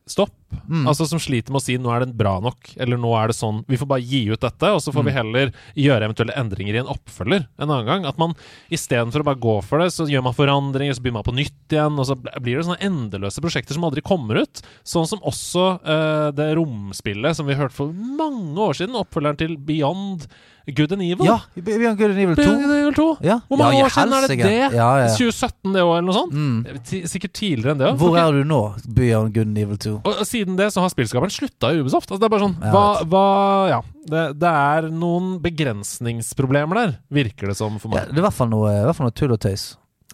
stopp. 0.06 0.32
Mm. 0.68 0.84
Altså 0.86 1.06
Som 1.08 1.18
sliter 1.18 1.50
med 1.50 1.60
å 1.60 1.64
si 1.64 1.76
'nå 1.76 1.90
er 1.90 2.04
det 2.04 2.16
bra 2.16 2.38
nok', 2.40 2.76
eller 2.76 2.96
'nå 2.96 3.10
er 3.16 3.28
det 3.28 3.36
sånn'. 3.36 3.64
Vi 3.66 3.76
får 3.76 3.88
bare 3.88 4.04
gi 4.04 4.28
ut 4.30 4.40
dette, 4.40 4.62
og 4.62 4.80
så 4.80 4.92
får 4.92 5.04
vi 5.04 5.10
Mm. 5.10 5.16
heller 5.16 5.52
gjøre 5.76 6.04
eventuelle 6.04 6.36
endringer 6.36 6.74
i 6.74 6.78
en 6.78 6.92
oppfølger 6.92 7.46
en 7.58 7.68
annen 7.70 7.86
gang. 7.86 8.06
At 8.06 8.18
man 8.18 8.34
istedenfor 8.70 9.20
å 9.20 9.24
bare 9.24 9.40
gå 9.40 9.64
for 9.64 9.78
det, 9.78 9.88
så 9.92 10.06
gjør 10.06 10.22
man 10.22 10.34
forandringer, 10.34 10.94
så 10.94 11.00
begynner 11.02 11.24
man 11.24 11.32
på 11.32 11.36
nytt 11.36 11.68
igjen, 11.68 11.98
og 11.98 12.06
så 12.06 12.14
blir 12.16 12.56
det 12.56 12.66
sånne 12.66 12.84
endeløse 12.84 13.40
prosjekter 13.40 13.74
som 13.74 13.84
aldri 13.84 14.02
kommer 14.02 14.42
ut. 14.42 14.62
Sånn 14.84 15.08
som 15.08 15.18
også 15.20 15.80
uh, 15.84 16.30
det 16.30 16.54
romspillet 16.56 17.34
som 17.34 17.46
vi 17.46 17.54
hørte 17.54 17.72
for 17.72 17.92
mange 17.92 18.56
år 18.56 18.74
siden, 18.74 18.94
oppfølgeren 18.94 19.38
til 19.38 19.56
Beyond 19.56 20.26
Good 20.72 20.92
and 20.96 21.02
Evil. 21.04 21.26
Ja! 21.26 21.40
Vi 21.54 21.60
vi 21.60 21.84
Good 21.84 22.10
and 22.10 22.18
Evil 22.18 22.36
2. 22.36 22.42
Beyond 22.42 22.62
Good 22.62 22.70
and 22.70 22.78
Evil 22.80 22.94
2. 22.94 23.06
Ja. 23.26 23.36
Hvor 23.48 23.58
mange 23.60 23.78
ja, 23.78 23.84
år 23.84 23.92
siden 23.92 24.14
er 24.16 24.24
det 24.24 24.38
det? 24.40 24.52
Ja, 24.72 24.88
ja. 25.02 25.08
2017 25.12 25.74
det 25.74 25.82
år, 25.84 25.98
eller 25.98 26.06
noe 26.08 26.16
sånt? 26.16 26.32
Mm. 26.32 27.08
Sikkert 27.12 27.34
tidligere 27.36 27.74
enn 27.74 27.82
det. 27.82 27.90
Hvor 28.00 28.16
er 28.16 28.38
du 28.38 28.48
nå, 28.48 28.60
Beyond 28.96 29.34
Good 29.34 29.50
and 29.50 29.60
Evil 29.60 29.80
2? 29.84 29.94
Og 30.00 30.22
og 30.24 30.28
siden 30.28 30.56
det 30.56 30.70
så 30.72 30.80
har 30.80 30.92
spillskaperen 30.92 31.34
slutta 31.34 31.74
i 31.74 31.82
Ubisoft. 31.82 32.08
Altså 32.08 32.22
det 32.22 32.28
er 32.30 32.34
bare 32.36 32.46
sånn 32.46 32.56
Hva, 32.64 32.86
hva 33.04 33.26
Ja. 33.74 33.82
Det, 34.04 34.24
det 34.36 34.50
er 34.50 34.88
noen 34.92 35.38
begrensningsproblemer 35.44 36.80
der, 36.80 36.90
virker 37.08 37.48
det 37.48 37.56
som 37.56 37.78
for 37.80 37.88
Ja, 37.92 38.02
meg. 38.02 38.10
det 38.12 38.18
er 38.18 38.24
i 38.24 38.26
hvert 38.26 38.36
fall 38.36 38.50
noe, 38.52 38.72
hvert 38.84 38.98
fall 38.98 39.08
noe 39.08 39.16
tull 39.16 39.32
og 39.32 39.40
tøys. 39.40 39.62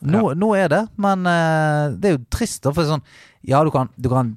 Nå, 0.00 0.20
nå 0.38 0.52
er 0.56 0.70
det, 0.72 0.84
men 0.96 1.26
uh, 1.26 1.90
det 1.98 2.10
er 2.12 2.14
jo 2.14 2.22
trist. 2.32 2.62
da, 2.64 2.72
For 2.72 2.86
sånn 2.88 3.02
Ja, 3.46 3.64
du 3.66 3.72
kan, 3.74 3.90
du 3.98 4.08
kan 4.12 4.36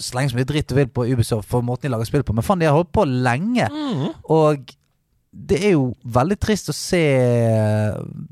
slenge 0.00 0.32
så 0.32 0.38
mye 0.38 0.48
dritt 0.48 0.68
du 0.70 0.74
vil 0.78 0.90
på 0.92 1.06
Ubisoft 1.10 1.48
for 1.48 1.64
måten 1.66 1.88
de 1.88 1.94
lager 1.94 2.08
spill 2.08 2.24
på, 2.26 2.34
men 2.36 2.44
faen, 2.46 2.60
de 2.60 2.68
har 2.68 2.76
holdt 2.76 2.92
på 2.94 3.06
lenge. 3.06 3.66
Mm. 3.70 4.06
Og 4.32 4.74
det 5.30 5.60
er 5.62 5.74
jo 5.76 5.90
veldig 6.02 6.38
trist 6.42 6.72
å 6.72 6.74
se 6.74 7.02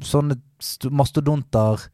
sånne 0.05 0.39
mastodonter 0.91 1.85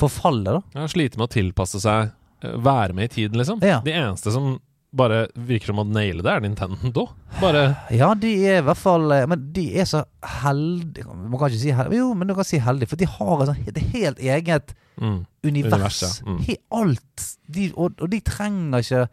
forfalle, 0.00 0.56
da. 0.56 0.62
Ja, 0.74 0.88
slite 0.90 1.20
med 1.20 1.28
å 1.28 1.34
tilpasse 1.34 1.80
seg, 1.82 2.10
eh, 2.42 2.56
være 2.58 2.96
med 2.96 3.10
i 3.10 3.14
tiden, 3.14 3.38
liksom. 3.38 3.62
Ja. 3.62 3.80
De 3.84 3.94
eneste 3.94 4.32
som 4.34 4.56
bare 4.90 5.28
virker 5.34 5.70
som 5.70 5.78
å 5.78 5.86
naile 5.86 6.24
det, 6.26 6.32
er 6.32 6.42
Nintendo. 6.42 7.04
Bare 7.38 7.76
Ja, 7.94 8.08
de 8.18 8.30
er 8.42 8.58
i 8.58 8.64
hvert 8.66 8.80
fall 8.80 9.12
eh, 9.14 9.26
Men 9.30 9.44
de 9.54 9.68
er 9.78 9.86
så 9.86 10.00
heldige 10.42 11.06
Man 11.06 11.36
kan 11.38 11.46
ikke 11.46 11.60
si 11.60 11.70
heldige 11.70 12.00
Jo, 12.00 12.08
men 12.18 12.26
du 12.26 12.34
kan 12.34 12.48
si 12.48 12.58
heldige, 12.58 12.90
for 12.90 12.98
de 12.98 13.06
har 13.06 13.44
et, 13.44 13.52
sånt, 13.52 13.68
et 13.70 13.78
helt 13.94 14.18
eget 14.18 14.74
mm, 14.96 15.20
univers. 15.46 15.76
Univers, 15.76 16.00
ja. 16.02 16.10
Mm. 16.26 16.40
He, 16.48 16.56
alt. 16.74 17.28
De, 17.46 17.68
og, 17.76 18.02
og 18.02 18.10
de 18.10 18.20
trenger 18.26 18.82
ikke 18.82 19.04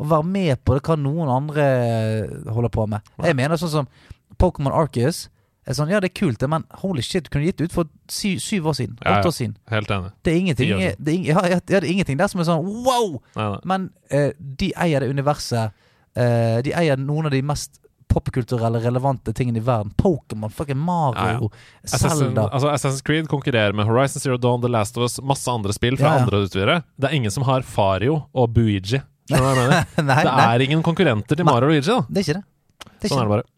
å 0.00 0.08
være 0.14 0.28
med 0.32 0.64
på 0.64 0.78
det 0.78 0.84
hva 0.88 0.96
noen 0.96 1.28
andre 1.34 1.66
holder 2.48 2.72
på 2.72 2.86
med. 2.88 3.12
Jeg 3.20 3.36
mener 3.36 3.60
sånn 3.60 3.74
som 3.74 3.92
Pokémon 4.40 4.72
Arceus. 4.74 5.28
Er 5.68 5.76
sånn, 5.76 5.90
ja, 5.92 5.98
det 6.00 6.08
er 6.10 6.14
kult, 6.16 6.38
det, 6.40 6.48
men 6.50 6.64
holy 6.80 7.02
shit, 7.04 7.26
du 7.26 7.30
kunne 7.30 7.44
gitt 7.46 7.58
det 7.60 7.68
ut 7.68 7.74
for 7.76 7.88
sy 8.10 8.30
syv 8.42 8.70
år 8.72 8.78
siden. 8.78 8.96
Ja, 9.04 9.18
Åtte 9.20 9.28
ja. 9.28 9.30
år 9.30 9.34
siden. 9.36 9.52
helt 9.70 9.90
enig. 9.92 10.08
Det 10.24 10.32
er 10.32 10.38
ingenting, 10.40 10.70
Ti 10.72 10.88
det 10.98 11.12
er, 11.14 11.20
ja, 11.28 11.42
ja, 11.52 11.58
det 11.68 11.76
er 11.82 11.86
ingenting 11.90 12.16
der 12.18 12.30
som 12.32 12.40
er 12.42 12.48
sånn 12.48 12.64
wow! 12.86 13.20
Nei, 13.36 13.44
nei. 13.52 13.60
Men 13.70 13.84
eh, 14.10 14.32
de 14.40 14.72
eier 14.80 15.04
det 15.04 15.10
universet. 15.12 15.76
Eh, 16.16 16.56
de 16.66 16.72
eier 16.74 16.98
noen 16.98 17.28
av 17.28 17.36
de 17.36 17.42
mest 17.46 17.76
popkulturelle, 18.10 18.80
relevante 18.82 19.30
tingene 19.36 19.60
i 19.60 19.62
verden. 19.62 19.92
Pokémon, 20.00 20.50
fucking 20.50 20.80
Mario, 20.80 21.52
Assassin, 21.84 22.18
Zelda. 22.24 22.48
altså 22.48 22.72
Assassin's 22.72 23.04
Creed 23.06 23.28
konkurrerer 23.30 23.76
med 23.76 23.86
Horizon 23.86 24.18
Zero 24.24 24.40
Dawn, 24.42 24.64
The 24.64 24.72
Last 24.72 24.96
of 24.98 25.04
Us, 25.06 25.20
masse 25.22 25.46
andre 25.52 25.76
spill 25.76 25.94
fra 26.00 26.08
Ja, 26.08 26.16
ja. 26.16 26.24
andre 26.24 26.40
utvidere. 26.48 26.80
Det 26.98 27.06
er 27.12 27.14
ingen 27.20 27.30
som 27.30 27.46
har 27.46 27.62
Fario 27.62 28.24
og 28.34 28.50
Buigi. 28.56 28.98
Nei, 29.30 29.84
Det 29.94 30.34
er 30.48 30.66
ingen 30.66 30.82
konkurrenter 30.82 31.38
til 31.38 31.46
Mario 31.46 31.68
og 31.70 31.76
Luigi, 31.76 31.86
da. 31.86 32.00
det 32.08 32.18
er 32.18 32.26
ikke 32.26 32.38
det. 32.40 32.44
det, 32.80 33.04
er 33.04 33.12
Sånn 33.12 33.20
ikke 33.20 33.20
er 33.20 33.28
det 33.30 33.34
bare. 33.36 33.48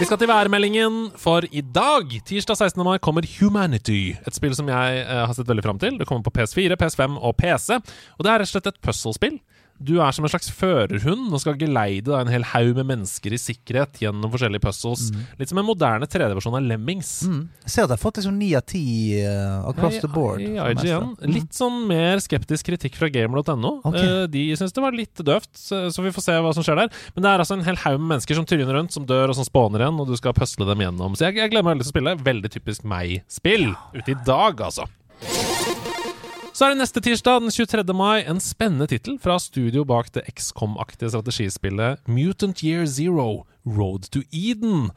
Vi 0.00 0.06
skal 0.08 0.16
til 0.16 0.30
værmeldingen, 0.30 0.94
for 1.20 1.44
i 1.52 1.60
dag, 1.60 2.14
tirsdag 2.24 2.56
16. 2.56 2.80
mai, 2.86 2.96
kommer 3.04 3.26
Humanity. 3.36 4.14
Et 4.26 4.32
spill 4.32 4.54
som 4.56 4.68
jeg 4.72 5.02
eh, 5.02 5.18
har 5.28 5.34
sett 5.36 5.50
veldig 5.50 5.64
fram 5.66 5.80
til. 5.82 5.98
Det 6.00 6.06
kommer 6.08 6.24
på 6.24 6.32
PS4, 6.38 6.78
PS5 6.80 7.18
og 7.20 7.34
PC. 7.36 7.76
Og 8.16 8.24
det 8.24 8.30
er 8.32 8.40
rett 8.40 8.48
og 8.48 8.52
slett 8.54 8.70
et 8.70 8.78
puzzle-spill. 8.80 9.36
Du 9.80 9.94
er 10.04 10.12
som 10.12 10.26
en 10.26 10.30
slags 10.32 10.50
førerhund 10.52 11.30
og 11.32 11.40
skal 11.40 11.56
geleide 11.60 12.12
en 12.18 12.28
hel 12.28 12.44
haug 12.52 12.74
med 12.76 12.86
mennesker 12.90 13.32
i 13.32 13.38
sikkerhet 13.40 14.00
gjennom 14.02 14.28
forskjellige 14.32 14.60
puzzles. 14.60 15.06
Litt 15.40 15.48
som 15.48 15.60
en 15.62 15.66
moderne 15.68 16.04
3D-versjon 16.04 16.58
av 16.58 16.66
Lemmings. 16.68 17.12
Mm. 17.24 17.38
Jeg 17.64 17.72
ser 17.72 17.86
at 17.86 17.94
jeg 17.94 17.96
har 17.96 18.02
fått 18.02 18.20
liksom 18.20 18.36
ni 18.36 18.50
av 18.58 18.66
ti 18.68 18.82
eh, 19.22 19.56
across 19.70 19.96
I, 19.96 20.02
the 20.04 20.10
board. 20.12 20.44
I 20.44 20.50
I 20.58 20.74
IGN. 20.74 21.14
Mm. 21.16 21.32
Litt 21.32 21.56
sånn 21.56 21.80
mer 21.88 22.20
skeptisk 22.20 22.68
kritikk 22.68 23.00
fra 23.00 23.08
gamer.no. 23.08 23.72
Okay. 23.88 24.04
Eh, 24.04 24.26
De 24.36 24.44
syns 24.60 24.76
det 24.76 24.84
var 24.84 24.96
litt 24.96 25.24
døvt, 25.24 25.50
så 25.56 26.04
vi 26.04 26.12
får 26.12 26.28
se 26.28 26.36
hva 26.44 26.52
som 26.56 26.66
skjer 26.66 26.82
der. 26.84 26.92
Men 27.16 27.24
det 27.24 27.32
er 27.32 27.44
altså 27.46 27.56
en 27.56 27.64
hel 27.64 27.80
haug 27.86 27.98
med 28.02 28.08
mennesker 28.18 28.36
som 28.36 28.44
tryner 28.52 28.76
rundt, 28.76 28.92
som 28.92 29.08
dør 29.08 29.32
og 29.32 29.40
som 29.40 29.48
spawner 29.48 29.86
igjen, 29.86 30.00
og 30.04 30.12
du 30.12 30.16
skal 30.20 30.36
pusle 30.36 30.68
dem 30.68 30.84
gjennom. 30.84 31.16
Så 31.16 31.30
jeg, 31.30 31.40
jeg 31.40 31.54
gleder 31.56 31.64
meg 31.66 31.78
veldig 31.78 31.88
til 31.88 31.92
å 31.92 31.96
spille. 31.96 32.16
Veldig 32.30 32.52
typisk 32.60 32.84
meg-spill. 32.92 33.70
Ute 33.96 34.12
i 34.12 34.20
dag, 34.28 34.60
altså. 34.68 34.84
Så 36.60 36.66
er 36.68 36.74
det 36.74 36.82
neste 36.82 37.00
tirsdag, 37.00 37.38
den 37.40 37.52
23. 37.54 37.94
mai, 37.96 38.18
en 38.28 38.36
spennende 38.44 38.84
tittel 38.90 39.14
fra 39.16 39.38
studio 39.40 39.80
bak 39.88 40.10
det 40.12 40.26
XCOM-aktige 40.28 41.08
strategispillet 41.08 42.02
Mutant 42.04 42.60
Year 42.60 42.84
Zero. 42.84 43.46
Road 43.64 44.10
to 44.12 44.20
Eden. 44.28 44.90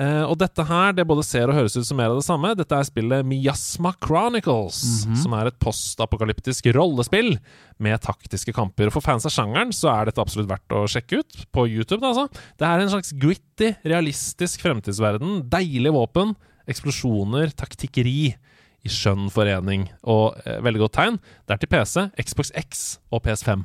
Eh, 0.00 0.22
og 0.24 0.38
dette 0.40 0.64
her, 0.64 0.94
det 0.96 1.04
både 1.08 1.24
ser 1.24 1.52
og 1.52 1.58
høres 1.58 1.76
ut 1.76 1.84
som 1.88 2.00
mer 2.00 2.14
av 2.14 2.22
det 2.22 2.24
samme. 2.24 2.54
Dette 2.56 2.72
er 2.72 2.88
spillet 2.88 3.28
Miasma 3.28 3.92
Chronicles, 4.00 4.80
som 5.20 5.36
er 5.36 5.48
et 5.48 5.60
postapokalyptisk 5.60 6.68
rollespill 6.76 7.34
med 7.84 8.00
taktiske 8.04 8.56
kamper. 8.56 8.88
Og 8.88 8.96
For 8.96 9.04
fans 9.04 9.28
av 9.28 9.36
sjangeren 9.36 9.76
så 9.76 9.92
er 9.92 10.08
dette 10.08 10.24
absolutt 10.24 10.48
verdt 10.52 10.76
å 10.76 10.86
sjekke 10.88 11.20
ut. 11.20 11.40
På 11.52 11.68
YouTube, 11.68 12.00
da, 12.00 12.14
altså. 12.14 12.44
Det 12.56 12.68
er 12.68 12.80
en 12.80 12.92
slags 12.96 13.12
gritty, 13.12 13.74
realistisk 13.84 14.64
fremtidsverden. 14.64 15.42
Deilige 15.52 15.96
våpen, 16.00 16.32
eksplosjoner, 16.68 17.52
taktikkeri 17.60 18.30
i 18.86 18.90
skjønn 18.92 19.28
forening. 19.32 19.88
Og 20.08 20.38
eh, 20.44 20.60
veldig 20.64 20.82
godt 20.84 20.94
tegn. 20.96 21.18
Det 21.46 21.56
er 21.56 21.60
til 21.62 21.70
PC, 21.72 22.04
Xbox 22.24 22.52
X 22.56 22.84
og 23.12 23.22
PS5. 23.26 23.64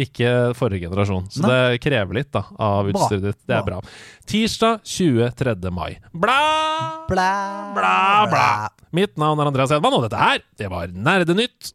Ikke 0.00 0.30
forrige 0.56 0.86
generasjon. 0.86 1.26
Så 1.34 1.42
Nei. 1.44 1.50
det 1.50 1.82
krever 1.84 2.20
litt 2.20 2.30
da 2.34 2.44
av 2.54 2.88
utstyret 2.92 3.26
ditt. 3.30 3.40
Det 3.48 3.56
er 3.58 3.66
bra. 3.66 3.80
Tirsdag 4.28 4.84
23. 4.86 5.56
mai. 5.74 5.98
Bla! 6.12 6.38
Bla, 7.08 7.30
Bla, 7.76 7.96
bla. 8.30 8.46
Mitt 8.96 9.18
navn 9.20 9.40
er 9.42 9.50
Andreas 9.50 9.72
Hedman, 9.74 9.98
og 9.98 10.06
dette 10.06 10.20
her, 10.20 10.40
det 10.60 10.70
var 10.72 10.88
Nerdenytt. 10.92 11.72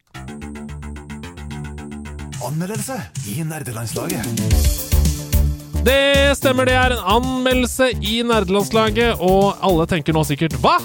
Anmeldelse 2.43 2.97
i 3.31 3.43
nerdelandslaget. 3.47 4.25
Det 5.83 6.35
stemmer, 6.39 6.67
det 6.67 6.75
er 6.79 6.95
en 6.95 7.05
anmeldelse 7.17 7.89
i 8.01 8.21
nerdelandslaget, 8.27 9.19
og 9.23 9.59
alle 9.63 9.87
tenker 9.91 10.15
nå 10.15 10.23
sikkert 10.27 10.55
Hva? 10.63 10.77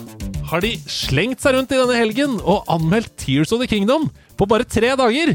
Har 0.49 0.63
de 0.65 0.71
slengt 0.89 1.43
seg 1.45 1.55
rundt 1.59 1.73
i 1.75 1.79
denne 1.81 1.97
helgen 1.99 2.39
og 2.41 2.65
anmeldt 2.73 3.15
Tears 3.21 3.53
of 3.53 3.61
the 3.61 3.69
Kingdom 3.69 4.09
på 4.39 4.47
bare 4.49 4.65
tre 4.69 4.95
dager? 4.97 5.35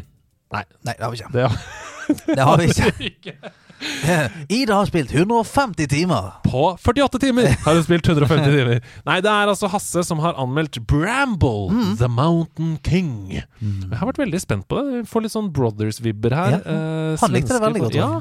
Nei, 0.53 0.63
Nei, 0.85 0.93
det 0.97 1.03
har 1.03 1.11
vi 1.13 1.19
ikke. 1.21 1.33
det 1.33 2.35
Det 2.37 2.43
har 2.47 2.57
vi 2.63 3.11
ikke. 3.11 3.35
Ida 4.53 4.77
har 4.77 4.87
spilt 4.87 5.11
150 5.11 5.89
timer. 5.91 6.29
På 6.45 6.69
48 6.79 7.19
timer 7.19 7.49
har 7.65 7.75
hun 7.75 7.83
spilt 7.83 8.07
150 8.07 8.45
timer. 8.57 8.79
Nei, 9.09 9.17
det 9.25 9.31
er 9.33 9.51
altså 9.51 9.67
Hasse 9.73 10.05
som 10.07 10.21
har 10.23 10.37
anmeldt 10.39 10.79
Bramble, 10.87 11.67
Mm. 11.73 11.97
The 11.99 12.07
Mountain 12.07 12.77
King. 12.85 13.41
Jeg 13.41 13.99
har 13.99 14.07
vært 14.07 14.21
veldig 14.23 14.39
spent 14.39 14.67
på 14.71 14.79
det. 14.79 15.01
Vi 15.01 15.09
får 15.11 15.25
litt 15.27 15.35
sånn 15.35 15.51
Brothers-vibber 15.55 16.37
her. 16.37 16.55
Ja. 16.57 16.61
Eh, 16.63 17.17
Han 17.25 17.35
likte 17.35 17.57
det 17.57 17.63
veldig 17.65 17.83
godt, 17.87 17.99
Ja, 17.99 18.11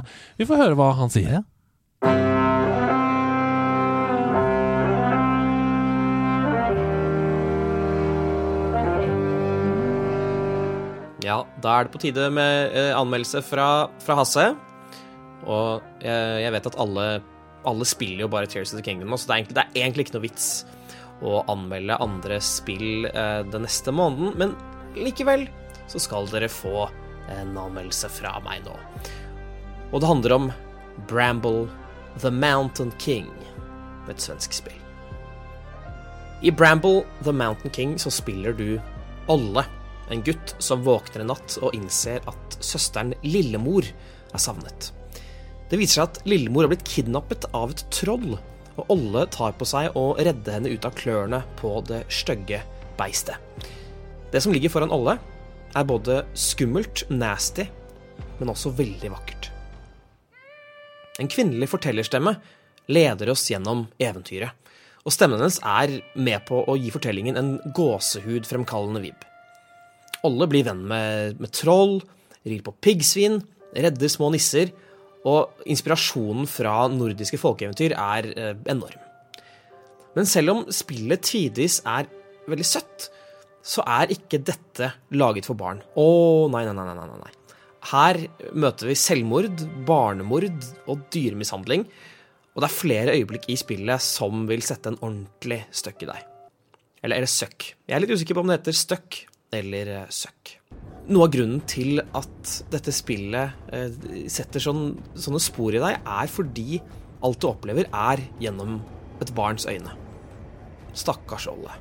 vi 0.40 0.48
får 0.50 0.64
høre 0.66 0.78
hva 0.82 0.90
han 0.98 1.14
sier. 1.14 1.40
Ja. 2.02 2.51
Ja, 11.22 11.42
da 11.62 11.76
er 11.76 11.86
det 11.86 11.94
på 11.94 12.02
tide 12.02 12.28
med 12.34 12.74
eh, 12.74 12.90
anmeldelse 12.98 13.42
fra, 13.46 13.88
fra 14.02 14.18
Hasse. 14.18 14.48
Og 15.46 15.82
jeg, 16.02 16.42
jeg 16.42 16.54
vet 16.54 16.68
at 16.70 16.78
alle, 16.82 17.06
alle 17.68 17.86
spiller 17.88 18.24
jo 18.24 18.30
bare 18.32 18.50
Tears 18.50 18.72
of 18.74 18.80
the 18.80 18.84
Kingdom, 18.86 19.14
så 19.16 19.28
det 19.28 19.34
er 19.34 19.42
egentlig, 19.42 19.56
det 19.58 19.64
er 19.64 19.84
egentlig 19.84 20.06
ikke 20.06 20.16
noe 20.18 20.26
vits 20.26 20.48
å 21.22 21.42
anmelde 21.50 21.98
andre 22.02 22.38
spill 22.42 23.06
eh, 23.10 23.40
den 23.50 23.66
neste 23.66 23.94
måneden. 23.94 24.34
Men 24.38 24.56
likevel 24.98 25.46
så 25.90 26.02
skal 26.02 26.26
dere 26.32 26.50
få 26.50 26.88
en 27.30 27.54
anmeldelse 27.58 28.10
fra 28.10 28.36
meg 28.44 28.66
nå. 28.66 28.74
Og 29.92 30.00
det 30.00 30.08
handler 30.08 30.36
om 30.36 30.50
Bramble 31.08 31.68
The 32.20 32.32
Mountain 32.34 32.92
King, 32.98 33.30
et 34.10 34.20
svensk 34.20 34.56
spill. 34.56 34.78
I 36.42 36.50
Bramble 36.50 37.04
The 37.22 37.32
Mountain 37.32 37.70
King 37.70 37.94
så 38.02 38.10
spiller 38.10 38.56
du 38.58 38.80
Olle, 39.30 39.62
en 40.10 40.22
gutt 40.24 40.54
som 40.58 40.82
våkner 40.84 41.22
en 41.22 41.30
natt 41.32 41.58
og 41.62 41.74
innser 41.76 42.24
at 42.28 42.56
søsteren 42.64 43.14
Lillemor 43.22 43.86
er 43.86 44.42
savnet. 44.42 44.90
Det 45.70 45.78
viser 45.80 46.02
seg 46.02 46.08
at 46.08 46.18
Lillemor 46.28 46.66
har 46.66 46.72
blitt 46.74 46.88
kidnappet 46.88 47.46
av 47.56 47.72
et 47.72 47.84
troll, 47.94 48.34
og 48.76 48.90
Olle 48.92 49.26
tar 49.32 49.54
på 49.56 49.68
seg 49.68 49.96
å 49.96 50.12
redde 50.18 50.54
henne 50.54 50.72
ut 50.72 50.84
av 50.88 50.96
klørne 50.96 51.42
på 51.60 51.74
det 51.88 52.02
stygge 52.12 52.62
beistet. 52.98 53.36
Det 54.32 54.40
som 54.40 54.52
ligger 54.52 54.72
foran 54.72 54.92
Olle, 54.92 55.18
er 55.72 55.88
både 55.88 56.22
skummelt, 56.36 57.06
nasty, 57.08 57.64
men 58.38 58.52
også 58.52 58.72
veldig 58.76 59.12
vakkert. 59.12 59.48
En 61.20 61.28
kvinnelig 61.32 61.68
fortellerstemme 61.72 62.34
leder 62.92 63.32
oss 63.32 63.46
gjennom 63.48 63.86
eventyret, 64.00 64.52
og 65.02 65.14
stemmen 65.14 65.40
hennes 65.40 65.58
er 65.66 65.98
med 66.14 66.44
på 66.48 66.60
å 66.68 66.76
gi 66.78 66.92
fortellingen 66.94 67.38
en 67.40 67.52
gåsehudfremkallende 67.74 69.02
vib. 69.02 69.28
Olle 70.26 70.48
blir 70.50 70.66
venn 70.68 70.84
med, 70.86 71.40
med 71.42 71.52
troll, 71.54 71.98
rir 72.46 72.62
på 72.64 72.74
piggsvin, 72.84 73.40
redder 73.74 74.10
små 74.12 74.30
nisser, 74.34 74.70
og 75.28 75.64
inspirasjonen 75.70 76.48
fra 76.50 76.86
nordiske 76.90 77.38
folkeeventyr 77.38 77.94
er 77.94 78.28
eh, 78.32 78.54
enorm. 78.70 78.98
Men 80.16 80.28
selv 80.28 80.52
om 80.52 80.64
spillet 80.74 81.22
tidvis 81.24 81.80
er 81.88 82.08
veldig 82.50 82.66
søtt, 82.66 83.08
så 83.62 83.84
er 83.86 84.10
ikke 84.12 84.42
dette 84.42 84.90
laget 85.14 85.46
for 85.46 85.58
barn. 85.58 85.80
Å, 85.94 86.06
nei, 86.52 86.64
nei, 86.66 86.74
nei, 86.74 86.86
nei, 86.90 87.06
nei, 87.06 87.20
nei. 87.22 87.32
Her 87.92 88.18
møter 88.54 88.90
vi 88.90 88.98
selvmord, 88.98 89.62
barnemord 89.86 90.66
og 90.90 91.06
dyremishandling, 91.14 91.86
og 92.52 92.62
det 92.62 92.68
er 92.68 92.76
flere 92.76 93.14
øyeblikk 93.16 93.48
i 93.50 93.56
spillet 93.58 94.04
som 94.04 94.44
vil 94.50 94.62
sette 94.66 94.92
en 94.92 95.00
ordentlig 95.00 95.62
støkk 95.74 96.04
i 96.04 96.10
deg. 96.10 96.26
Eller, 97.02 97.16
eller 97.16 97.30
søkk. 97.30 97.72
Jeg 97.88 97.96
er 97.96 98.04
litt 98.04 98.12
usikker 98.12 98.36
på 98.36 98.44
om 98.44 98.50
det 98.50 98.60
heter 98.60 98.76
støkk 98.76 99.22
eller 99.52 99.92
eh, 99.98 100.10
søkk. 100.12 100.56
Noe 101.12 101.26
av 101.26 101.32
grunnen 101.34 101.62
til 101.68 102.00
at 102.00 102.52
dette 102.72 102.94
spillet 102.94 103.72
eh, 103.74 104.26
setter 104.30 104.62
sånn, 104.62 104.92
sånne 105.18 105.42
spor 105.42 105.74
i 105.76 105.82
deg, 105.82 105.98
er 106.00 106.30
fordi 106.30 106.80
alt 107.22 107.40
du 107.42 107.48
opplever, 107.50 107.88
er 107.90 108.22
gjennom 108.42 108.80
et 109.22 109.32
barns 109.36 109.66
øyne. 109.70 109.94
Stakkars 110.98 111.48
Olle. 111.50 111.74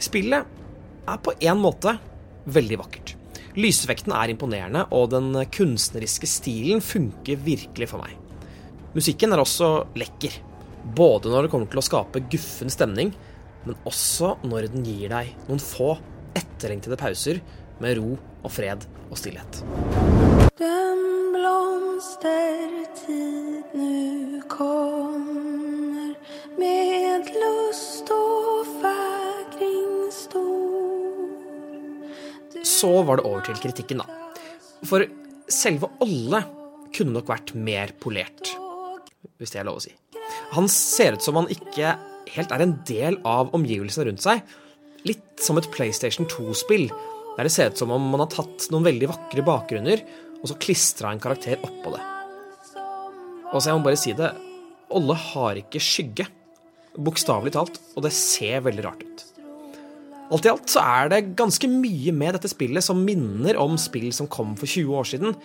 Spillet 0.00 0.58
er 1.10 1.22
på 1.22 1.34
en 1.36 1.60
måte 1.60 1.96
veldig 2.50 2.78
vakkert. 2.80 3.14
Lysvekten 3.58 4.14
er 4.14 4.30
imponerende, 4.32 4.84
og 4.94 5.10
den 5.12 5.34
kunstneriske 5.52 6.28
stilen 6.30 6.82
funker 6.84 7.40
virkelig 7.42 7.90
for 7.90 8.02
meg. 8.02 8.14
Musikken 8.94 9.34
er 9.34 9.42
også 9.42 9.70
lekker, 9.98 10.38
både 10.96 11.30
når 11.30 11.46
det 11.46 11.52
kommer 11.52 11.70
til 11.70 11.82
å 11.82 11.84
skape 11.84 12.22
guffen 12.30 12.72
stemning, 12.72 13.12
men 13.66 13.76
også 13.88 14.36
når 14.46 14.70
den 14.72 14.86
gir 14.86 15.12
deg 15.12 15.34
noen 15.48 15.60
få 15.62 15.92
etterlengtede 16.38 16.96
pauser 17.00 17.40
med 17.80 17.96
ro 17.98 18.18
og 18.44 18.50
fred 18.52 18.84
og 19.10 19.18
stillhet. 19.18 19.62
Den 20.60 20.98
blomstertid 21.34 22.82
nu 23.74 24.42
kommer 24.50 26.14
med 26.60 27.30
lust 27.40 28.10
og 28.14 28.66
fägring 28.80 30.12
stor. 30.12 32.04
Så 32.64 33.02
var 33.02 33.16
det 33.16 33.24
over 33.24 33.40
til 33.46 33.60
kritikken, 33.62 33.98
da. 34.02 34.06
For 34.84 35.04
selve 35.50 35.88
Olle 36.04 36.44
kunne 36.94 37.14
nok 37.14 37.28
vært 37.30 37.54
mer 37.54 37.92
polert, 38.00 38.52
hvis 39.38 39.52
det 39.52 39.60
er 39.60 39.68
lov 39.68 39.76
å 39.80 39.84
si. 39.84 39.92
Han 40.54 40.66
ser 40.70 41.14
ut 41.16 41.24
som 41.24 41.36
han 41.38 41.50
ikke 41.52 41.94
helt 42.34 42.52
er 42.54 42.64
en 42.64 42.76
del 42.86 43.18
av 43.26 43.54
omgivelsene 43.56 44.06
rundt 44.08 44.24
seg. 44.24 44.42
Litt 45.08 45.40
som 45.40 45.58
et 45.60 45.70
PlayStation 45.72 46.28
2-spill, 46.28 46.90
der 47.36 47.46
det 47.46 47.52
ser 47.54 47.70
ut 47.72 47.80
som 47.80 47.92
om 47.94 48.10
man 48.12 48.24
har 48.24 48.32
tatt 48.32 48.68
noen 48.72 48.86
veldig 48.88 49.08
vakre 49.12 49.44
bakgrunner, 49.46 50.02
og 50.40 50.50
så 50.50 50.56
klistra 50.60 51.12
en 51.12 51.22
karakter 51.22 51.60
oppå 51.64 51.94
det. 51.94 52.02
Og 53.50 53.58
så 53.58 53.70
jeg 53.70 53.78
må 53.80 53.86
bare 53.86 54.00
si 54.00 54.14
det, 54.16 54.30
Olle 54.90 55.14
har 55.14 55.58
ikke 55.60 55.82
skygge. 55.82 56.26
Bokstavelig 56.98 57.52
talt, 57.54 57.76
og 57.94 58.02
det 58.02 58.10
ser 58.16 58.64
veldig 58.66 58.82
rart 58.82 59.04
ut. 59.06 59.26
Alt 60.30 60.46
i 60.46 60.50
alt 60.50 60.70
så 60.70 60.82
er 60.82 61.10
det 61.10 61.32
ganske 61.38 61.66
mye 61.70 62.12
med 62.14 62.36
dette 62.36 62.50
spillet 62.50 62.84
som 62.86 63.02
minner 63.06 63.58
om 63.58 63.76
spill 63.78 64.10
som 64.14 64.30
kom 64.30 64.56
for 64.58 64.70
20 64.70 64.98
år 64.98 65.08
siden. 65.12 65.36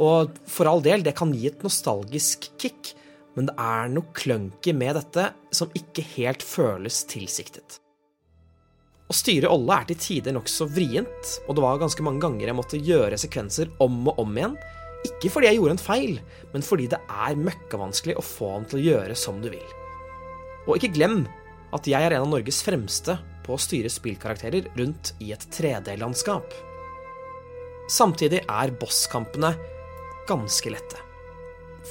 Og 0.00 0.36
for 0.48 0.68
all 0.68 0.82
del, 0.84 1.04
det 1.04 1.16
kan 1.16 1.32
gi 1.32 1.48
et 1.48 1.64
nostalgisk 1.64 2.50
kick, 2.60 2.92
men 3.36 3.48
det 3.48 3.56
er 3.60 3.92
noe 3.92 4.12
clunky 4.16 4.72
med 4.76 4.96
dette 4.96 5.30
som 5.56 5.72
ikke 5.76 6.04
helt 6.16 6.44
føles 6.44 7.04
tilsiktet. 7.08 7.80
Å 9.06 9.14
styre 9.14 9.50
Olle 9.52 9.76
er 9.78 9.86
til 9.86 9.98
tider 10.02 10.34
nokså 10.34 10.66
vrient, 10.66 11.36
og 11.46 11.54
det 11.54 11.62
var 11.62 11.78
ganske 11.78 12.02
mange 12.02 12.24
ganger 12.24 12.50
jeg 12.50 12.58
måtte 12.58 12.80
gjøre 12.82 13.18
sekvenser 13.20 13.70
om 13.82 14.00
og 14.10 14.18
om 14.24 14.34
igjen. 14.34 14.56
Ikke 15.06 15.30
fordi 15.30 15.50
jeg 15.50 15.60
gjorde 15.60 15.76
en 15.76 15.84
feil, 15.84 16.16
men 16.50 16.64
fordi 16.66 16.88
det 16.90 16.98
er 17.06 17.38
møkkavanskelig 17.38 18.16
å 18.18 18.24
få 18.26 18.50
han 18.56 18.66
til 18.66 18.80
å 18.80 18.86
gjøre 18.88 19.18
som 19.18 19.38
du 19.42 19.50
vil. 19.52 19.74
Og 20.66 20.78
ikke 20.80 20.96
glem 20.96 21.20
at 21.76 21.86
jeg 21.86 22.02
er 22.02 22.16
en 22.16 22.24
av 22.26 22.32
Norges 22.32 22.58
fremste 22.66 23.14
på 23.46 23.54
å 23.54 23.62
styre 23.62 23.92
spillkarakterer 23.92 24.72
rundt 24.78 25.12
i 25.22 25.30
et 25.36 25.46
3D-landskap. 25.54 26.56
Samtidig 27.92 28.42
er 28.42 28.74
bosskampene 28.80 29.52
ganske 30.26 30.72
lette. 30.74 30.98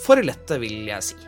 For 0.03 0.19
lette, 0.19 0.59
vil 0.59 0.83
jeg 0.89 1.07
si. 1.07 1.19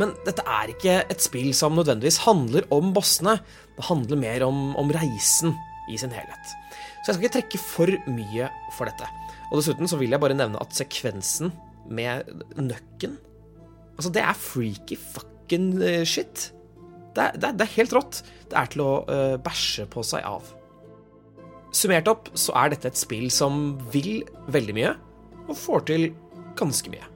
Men 0.00 0.12
dette 0.26 0.44
er 0.44 0.72
ikke 0.72 0.98
et 1.12 1.24
spill 1.24 1.50
som 1.56 1.74
nødvendigvis 1.76 2.20
handler 2.26 2.68
om 2.72 2.92
bossene. 2.96 3.38
Det 3.80 3.88
handler 3.88 4.20
mer 4.20 4.44
om, 4.44 4.76
om 4.76 4.92
reisen 4.92 5.54
i 5.88 5.96
sin 5.98 6.12
helhet. 6.12 6.52
Så 7.00 7.10
jeg 7.10 7.16
skal 7.16 7.24
ikke 7.24 7.36
trekke 7.38 7.60
for 7.62 7.92
mye 8.12 8.50
for 8.76 8.90
dette. 8.90 9.08
Og 9.50 9.58
dessuten 9.58 9.88
så 9.88 9.98
vil 9.98 10.12
jeg 10.12 10.22
bare 10.22 10.36
nevne 10.36 10.60
at 10.60 10.76
sekvensen 10.76 11.52
med 11.90 12.28
nøkken 12.60 13.18
Altså, 14.00 14.14
det 14.14 14.22
er 14.24 14.36
freaky 14.38 14.96
fucking 14.96 15.74
eh, 15.84 16.06
shit. 16.08 16.46
Det 17.12 17.20
er, 17.20 17.34
det, 17.36 17.48
er, 17.50 17.56
det 17.58 17.64
er 17.66 17.74
helt 17.74 17.92
rått. 17.92 18.20
Det 18.48 18.56
er 18.56 18.70
til 18.72 18.80
å 18.80 18.92
uh, 19.04 19.34
bæsje 19.44 19.84
på 19.92 20.00
seg 20.08 20.24
av. 20.24 20.46
Summert 21.76 22.08
opp 22.08 22.30
så 22.32 22.54
er 22.62 22.72
dette 22.72 22.88
et 22.88 22.96
spill 22.96 23.26
som 23.34 23.74
vil 23.92 24.22
veldig 24.48 24.76
mye, 24.78 24.94
og 25.44 25.58
får 25.58 25.84
til 25.90 26.06
ganske 26.56 26.94
mye. 26.94 27.10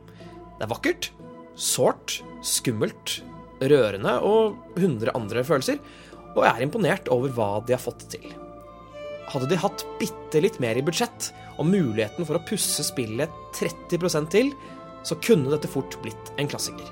Det 0.59 0.67
er 0.67 0.73
vakkert, 0.75 1.09
sårt, 1.57 2.19
skummelt, 2.45 3.23
rørende 3.65 4.19
og 4.29 4.61
100 4.77 5.15
andre 5.17 5.47
følelser, 5.47 5.81
og 6.35 6.45
er 6.49 6.65
imponert 6.65 7.11
over 7.15 7.33
hva 7.35 7.51
de 7.67 7.77
har 7.77 7.83
fått 7.83 8.07
til. 8.15 8.27
Hadde 9.31 9.49
de 9.51 9.59
hatt 9.59 9.85
bitte 10.01 10.43
litt 10.43 10.61
mer 10.63 10.79
i 10.79 10.85
budsjett 10.85 11.31
og 11.57 11.69
muligheten 11.71 12.27
for 12.27 12.39
å 12.39 12.45
pusse 12.49 12.85
spillet 12.87 13.33
30% 13.57 14.31
til, 14.35 14.53
så 15.05 15.17
kunne 15.23 15.53
dette 15.53 15.71
fort 15.71 15.97
blitt 16.03 16.33
en 16.41 16.51
klassiker. 16.51 16.91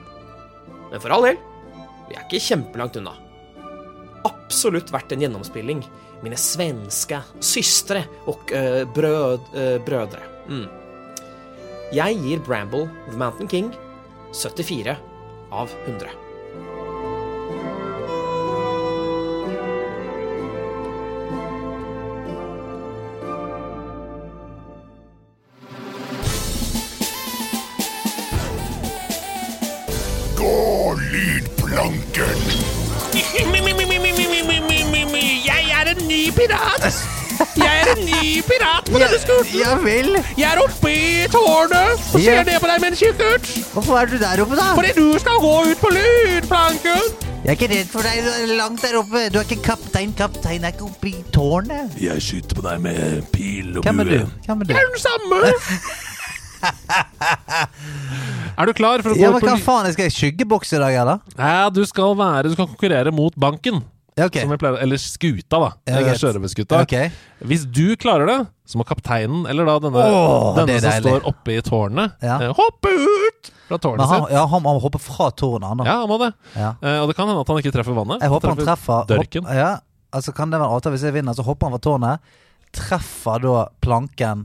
Men 0.92 1.00
for 1.00 1.14
all 1.14 1.26
del, 1.26 1.40
vi 2.08 2.16
er 2.16 2.24
ikke 2.26 2.42
kjempelangt 2.44 2.98
unna. 3.00 3.14
Absolutt 4.28 4.92
verdt 4.92 5.14
en 5.14 5.24
gjennomspilling. 5.24 5.82
Mine 6.22 6.38
svenske 6.38 7.18
søstre 7.42 8.04
og 8.30 8.52
øh, 8.54 8.84
brød, 8.94 9.48
øh, 9.58 9.78
brødre. 9.82 10.22
Mm. 10.46 10.66
Jeg 11.92 12.20
gir 12.22 12.44
Bramble 12.46 12.86
The 13.10 13.18
Mountain 13.18 13.50
King 13.50 13.72
74 14.32 14.96
av 15.52 15.72
100. 15.86 16.21
lydplanken! 31.12 32.40
Jeg 33.12 33.20
er 35.80 35.86
en 35.92 36.00
ny 36.08 36.22
pirat! 36.36 36.84
Jeg 37.56 37.80
er 37.82 37.86
en 37.92 38.02
ny 38.06 38.42
pirat 38.46 38.84
på 38.86 38.98
denne 39.00 39.18
skolen. 39.20 39.46
Ja 39.56 39.72
vel. 39.82 40.10
Jeg 40.38 40.46
er 40.52 40.58
oppe 40.62 40.90
i 40.92 41.26
tårnet 41.32 41.92
og 42.14 42.20
ser 42.20 42.32
Ja. 42.38 42.42
ned 42.46 42.60
på 42.62 42.66
deg 42.70 42.80
med 42.84 42.90
en 42.92 42.96
kikkert. 43.00 43.44
Hvorfor 43.74 43.94
er 43.98 44.06
du 44.12 44.16
der 44.20 44.42
oppe, 44.44 44.54
da? 44.56 44.66
Fordi 44.78 44.90
du 44.96 45.18
skal 45.18 45.36
gå 45.42 45.52
ut 45.70 45.78
på 45.82 45.88
lydplanken. 45.96 47.02
Jeg 47.42 47.50
er 47.50 47.54
ikke 47.58 47.70
redd 47.74 47.88
for 47.90 48.00
deg. 48.06 48.14
Du 48.22 48.28
er 48.30 48.46
langt 48.56 48.82
der 48.86 48.94
oppe. 49.00 49.18
Du 49.34 49.38
er 49.40 49.44
ikke 49.48 49.62
kaptein. 49.66 50.10
Kaptein 50.18 50.64
er 50.64 50.68
ikke 50.76 50.86
oppe 50.88 51.06
i 51.10 51.14
tårnet. 51.34 51.86
Jeg 52.00 52.22
skyter 52.22 52.54
på 52.60 52.64
deg 52.68 52.76
med 52.80 53.22
pil 53.34 53.76
og 53.78 53.82
bue. 53.82 53.90
Hvem 53.90 54.00
er 54.00 54.04
du? 54.04 54.10
Hvem 54.46 54.60
er 54.60 54.64
du? 54.64 54.70
Jeg 54.72 54.82
er 54.82 54.86
den 54.92 55.00
samme. 55.02 55.36
Er 58.58 58.68
du 58.68 58.72
klar 58.76 59.02
for 59.04 59.14
å 59.14 59.16
gå 59.16 59.22
Ja, 59.22 59.30
men 59.32 59.40
Hva 59.46 59.56
faen? 59.62 59.88
Skal 59.94 60.08
jeg 60.10 60.14
skyggebokse 60.16 60.76
i 60.76 60.82
dag, 60.82 60.94
eller? 61.02 61.20
Ja, 61.38 61.70
du 61.72 61.82
skal 61.88 62.14
være 62.18 62.48
Du 62.50 62.54
skal 62.56 62.68
konkurrere 62.68 63.12
mot 63.14 63.34
banken. 63.40 63.82
Ja, 64.12 64.26
okay. 64.28 64.42
Som 64.44 64.50
vi 64.52 64.58
pleier, 64.60 64.76
eller 64.84 65.00
skuta, 65.00 65.56
da. 65.56 65.68
Ja. 65.88 66.00
Sjørøverskuta. 66.20 66.82
Okay. 66.84 67.08
Hvis 67.48 67.62
du 67.64 67.94
klarer 67.96 68.28
det, 68.28 68.34
så 68.68 68.76
må 68.76 68.84
kapteinen, 68.84 69.46
eller 69.48 69.64
da 69.64 69.78
denne, 69.80 70.02
oh, 70.04 70.50
denne 70.58 70.74
som 70.82 70.90
deilig. 70.90 71.06
står 71.14 71.24
oppe 71.30 71.54
i 71.54 71.62
tårnet, 71.64 72.18
Ja. 72.20 72.36
eh, 72.44 72.52
hoppe 72.58 72.92
ut 72.92 73.48
fra 73.70 73.78
tårnet 73.80 74.04
han, 74.10 74.26
sitt. 74.26 74.34
ja, 74.36 74.42
han 74.52 74.62
må 74.66 74.74
hoppe 74.84 75.00
fra 75.00 75.30
tårnet, 75.32 75.64
han 75.70 75.80
da. 75.80 75.86
Ja, 75.88 75.94
han 76.02 76.12
må 76.12 76.18
det. 76.20 76.28
Ja. 76.52 76.74
Eh, 76.82 76.98
og 77.00 77.08
det 77.08 77.16
kan 77.16 77.26
hende 77.32 77.40
at 77.40 77.48
han 77.54 77.62
ikke 77.62 77.72
treffer 77.72 77.96
vannet. 77.96 78.20
Jeg 78.20 78.28
håper 78.34 78.52
han 78.52 78.60
treffer 78.60 79.08
dørken. 79.14 79.48
Hopp, 79.48 79.56
ja, 79.56 79.70
altså 80.12 80.34
Kan 80.36 80.52
det 80.52 80.60
være 80.60 80.76
avtale 80.76 80.98
hvis 80.98 81.08
jeg 81.08 81.16
vinner, 81.16 81.32
så 81.32 81.46
hopper 81.48 81.70
han 81.70 81.78
fra 81.78 81.84
tårnet. 81.88 82.20
Treffer 82.76 83.40
da 83.48 83.68
planken 83.80 84.44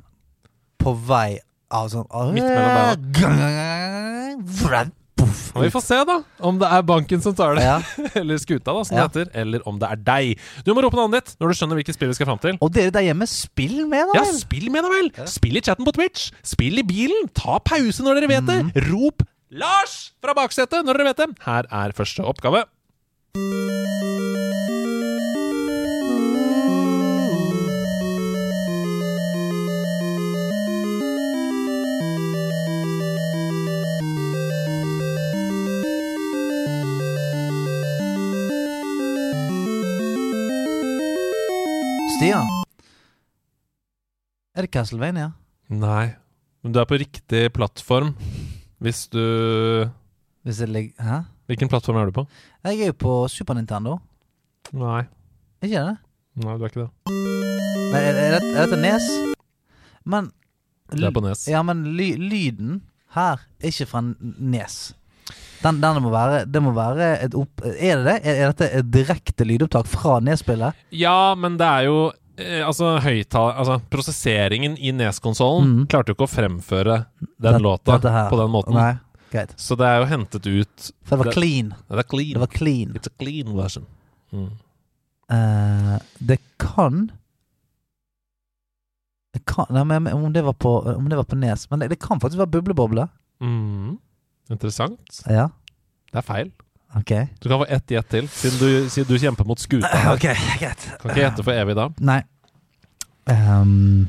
på 0.79 0.95
vei 0.95 1.41
av 1.71 1.89
sånn 1.91 2.07
Midt 2.33 2.45
mellom 2.47 2.73
beina. 3.11 4.87
Og 5.57 5.63
vi 5.65 5.69
får 5.73 5.81
se, 5.81 5.97
da, 6.05 6.19
om 6.45 6.59
det 6.61 6.67
er 6.69 6.83
banken 6.85 7.21
som 7.23 7.33
tar 7.35 7.57
det. 7.57 7.63
Ja. 7.65 7.77
eller 8.19 8.37
skuta, 8.41 8.69
da, 8.69 8.83
som 8.85 8.97
Ja. 8.97 9.07
det 9.07 9.25
heter. 9.25 9.31
Eller 9.41 9.63
om 9.67 9.79
det 9.81 9.89
er 9.89 10.01
deg. 10.09 10.43
Du 10.63 10.73
må 10.77 10.83
rope 10.85 10.99
navnet 10.99 11.25
ditt 11.25 11.41
når 11.41 11.51
du 11.51 11.57
skjønner 11.57 11.79
hvilket 11.79 11.97
spill 11.97 12.11
vi 12.11 12.17
skal 12.19 12.29
fram 12.29 12.41
til. 12.43 12.59
Og 12.61 12.69
dere 12.75 12.93
der 12.93 13.07
hjemme, 13.09 13.25
spill 13.29 13.87
med, 13.89 14.05
da 14.13 14.21
vel! 14.21 14.29
Ja, 14.29 14.37
spill 14.37 14.69
med, 14.73 14.85
da 14.85 14.93
vel! 14.93 15.09
Spill 15.33 15.57
i 15.57 15.63
chatten 15.65 15.87
på 15.87 15.95
Twitch. 15.97 16.29
Spill 16.45 16.77
i 16.83 16.85
bilen. 16.87 17.31
Ta 17.37 17.57
pause 17.65 18.05
når 18.05 18.21
dere 18.21 18.31
vet 18.35 18.45
det. 18.51 18.87
Rop 18.91 19.25
'Lars!' 19.49 20.11
fra 20.21 20.35
baksetet 20.37 20.83
når 20.85 20.99
dere 20.99 21.09
vet 21.11 21.23
det. 21.23 21.29
Her 21.47 21.63
er 21.71 21.95
første 21.97 22.21
oppgave. 22.27 22.65
Stian. 42.17 42.47
Er 44.57 44.65
det 44.65 44.71
Castlevania? 44.73 45.27
Nei. 45.69 46.15
Men 46.65 46.73
du 46.73 46.79
er 46.81 46.87
på 46.89 46.97
riktig 46.97 47.43
plattform 47.53 48.15
hvis 48.81 49.03
du 49.13 49.21
Hvis 50.41 50.61
jeg 50.63 50.71
ligger 50.73 51.03
Hæ? 51.03 51.19
Hvilken 51.45 51.69
plattform 51.69 51.99
er 52.01 52.09
du 52.09 52.15
på? 52.15 52.23
Jeg 52.65 52.81
er 52.81 52.89
jo 52.89 52.95
på 52.97 53.13
Super 53.29 53.53
Nintendo. 53.53 53.99
Nei. 54.73 55.03
Ikke 55.61 55.77
det? 55.77 55.93
Nei, 56.41 56.57
du 56.57 56.65
er 56.65 56.73
ikke 56.73 56.87
det. 56.87 56.89
Men 57.13 57.99
er, 58.01 58.09
er, 58.09 58.33
dette, 58.35 58.49
er 58.49 58.65
dette 58.65 58.81
Nes? 58.81 59.07
Men 60.03 60.31
Det 60.89 61.05
er 61.07 61.13
på 61.13 61.23
Nes. 61.23 61.45
Ja, 61.47 61.61
men 61.61 61.85
ly, 61.99 62.15
lyden 62.17 62.81
her 63.13 63.45
er 63.61 63.69
ikke 63.69 63.87
fra 63.93 64.01
Nes. 64.01 64.79
Den, 65.63 65.79
den 65.81 65.97
må 66.03 66.11
være 66.13 66.43
Det 66.45 66.61
må 66.61 66.71
være 66.75 67.07
et 67.25 67.33
opp... 67.37 67.63
Er 67.65 67.97
det 68.01 68.05
det? 68.05 68.15
Er, 68.29 68.35
er 68.43 68.51
dette 68.53 68.67
et 68.79 68.91
direkte 68.93 69.47
lydopptak 69.47 69.87
fra 69.89 70.19
Nes-spillet? 70.23 70.77
Ja, 70.93 71.33
men 71.39 71.57
det 71.57 71.65
er 71.65 71.87
jo 71.87 71.97
eh, 72.37 72.61
Altså, 72.67 72.93
høytal, 73.01 73.53
Altså, 73.57 73.79
prosesseringen 73.89 74.77
i 74.77 74.93
Nes-konsollen 74.93 75.71
mm. 75.73 75.81
klarte 75.91 76.13
jo 76.13 76.17
ikke 76.19 76.27
å 76.29 76.33
fremføre 76.35 76.99
den 77.19 77.57
Det- 77.57 77.63
låta 77.65 77.97
på 78.29 78.37
den 78.39 78.53
måten. 78.53 78.77
Nei, 78.77 78.93
greit. 79.33 79.55
Så 79.57 79.75
det 79.79 79.89
er 79.89 80.01
jo 80.03 80.09
hentet 80.13 80.45
ut 80.45 80.91
For 81.03 81.15
det 81.17 81.23
var 81.23 81.31
Det- 81.31 81.37
clean. 81.39 81.73
Det 81.89 82.03
er 82.05 82.09
clean. 82.13 82.33
Det 82.37 82.43
var 82.45 82.53
clean. 82.59 82.93
It's 83.01 83.09
a 83.09 83.15
clean 83.17 83.55
version. 83.57 83.87
Mm. 84.33 84.49
Uh, 85.27 85.97
det 86.23 86.37
kan 86.61 87.07
Det 89.33 89.41
kan, 89.45 89.67
nei, 89.75 89.83
men 89.99 90.07
om 90.15 90.31
det 90.33 90.41
var 90.45 90.53
på, 90.57 90.71
om 90.95 91.09
det 91.09 91.17
var 91.19 91.25
på 91.29 91.37
Nes. 91.37 91.65
Men 91.69 91.79
det, 91.83 91.89
det 91.91 91.99
kan 92.01 92.19
faktisk 92.21 92.39
være 92.41 92.53
Bubleboble. 92.55 93.07
Mm. 93.43 93.97
Interessant. 94.51 95.21
Ja, 95.29 95.47
Det 96.13 96.17
er 96.21 96.21
feil. 96.27 96.51
ok. 96.95 97.11
Du 97.43 97.49
kan 97.49 97.59
få 97.59 97.65
ett 97.69 97.87
gjett 97.91 98.09
til, 98.09 98.27
siden 98.31 98.59
du, 98.59 98.89
siden 98.89 99.07
du 99.09 99.17
kjemper 99.19 99.45
mot 99.45 99.59
skuta. 99.59 99.87
her. 99.91 100.13
Ok, 100.13 100.27
greit. 100.59 100.85
Kan 101.01 101.11
ikke 101.11 101.21
gjette 101.25 101.43
for 101.43 101.51
evig 101.51 101.75
da. 101.75 101.89
Nei. 101.99 102.21
Um, 103.27 104.07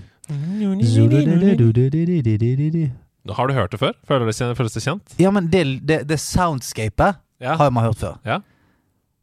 Har 3.28 3.46
du 3.48 3.54
hørt 3.54 3.72
det 3.72 3.80
før? 3.80 3.92
Føler 4.08 4.26
det, 4.30 4.56
føles 4.56 4.72
det 4.72 4.82
kjent? 4.84 5.14
ja, 5.20 5.30
men 5.30 5.48
det, 5.52 5.64
det, 5.88 6.02
det 6.08 6.18
soundscapet 6.20 7.16
Ja. 7.40 7.54
har 7.56 7.70
man 7.70 7.84
hørt 7.84 7.96
før. 8.00 8.16
Ja. 8.24 8.38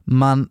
Men 0.05 0.49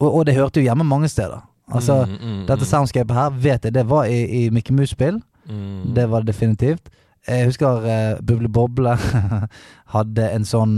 og, 0.00 0.14
og 0.14 0.26
det 0.26 0.34
hørte 0.34 0.60
jo 0.60 0.64
hjemme 0.68 0.84
mange 0.84 1.08
steder. 1.08 1.40
Altså, 1.72 2.04
Mm, 2.06 2.12
mm, 2.20 2.46
dette 2.46 2.62
mm, 2.62 2.68
soundscapet 2.70 3.14
her 3.16 3.30
vet 3.30 3.64
jeg, 3.64 3.74
det 3.74 3.88
var 3.88 4.04
i, 4.04 4.44
i 4.46 4.50
Mickey 4.50 4.72
Mouse-spill. 4.74 5.20
mm. 5.48 5.94
Det 5.94 6.10
var 6.10 6.20
det 6.20 6.26
definitivt. 6.34 6.88
Jeg 7.26 7.48
husker 7.48 7.86
uh, 7.86 8.18
Buble 8.22 8.48
Boble 8.48 8.94
hadde 9.96 10.28
en 10.30 10.46
sånn 10.46 10.76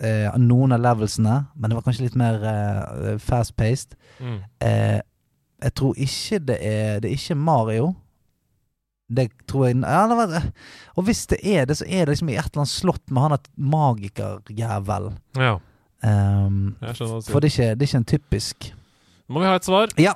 eh, 0.00 0.28
Noen 0.40 0.72
av 0.72 0.82
levelsene, 0.84 1.36
men 1.54 1.70
det 1.70 1.78
var 1.78 1.86
kanskje 1.86 2.06
litt 2.06 2.18
mer 2.18 2.44
eh, 2.46 3.16
fast-paced. 3.20 3.96
Mm. 4.20 4.38
Eh, 4.64 5.00
jeg 5.60 5.74
tror 5.76 5.98
ikke 6.00 6.38
det 6.48 6.56
er 6.64 7.02
Det 7.02 7.10
er 7.10 7.18
ikke 7.18 7.36
Mario. 7.36 7.90
Det 9.10 9.26
tror 9.50 9.66
jeg 9.66 9.80
ja, 9.82 10.04
det 10.06 10.16
var, 10.16 10.44
Og 10.96 11.04
hvis 11.04 11.24
det 11.26 11.40
er 11.42 11.66
det, 11.66 11.76
så 11.80 11.84
er 11.88 12.06
det 12.06 12.14
liksom 12.14 12.30
i 12.30 12.36
et 12.38 12.46
eller 12.46 12.62
annet 12.62 12.72
slott 12.72 13.10
med 13.10 13.22
han 13.22 13.34
et 13.36 13.50
magikerjævel. 13.56 15.10
Ja, 15.36 15.58
Um, 16.00 16.78
jeg 16.80 16.96
skjønner 16.96 17.26
for 17.28 17.44
det 17.44 17.50
er, 17.50 17.52
ikke, 17.52 17.74
det 17.76 17.84
er 17.84 17.88
ikke 17.90 17.98
en 17.98 18.04
typisk 18.08 18.66
Nå 19.28 19.34
må 19.34 19.42
vi 19.42 19.48
ha 19.50 19.58
et 19.58 19.66
svar. 19.68 19.90
Ja. 20.00 20.14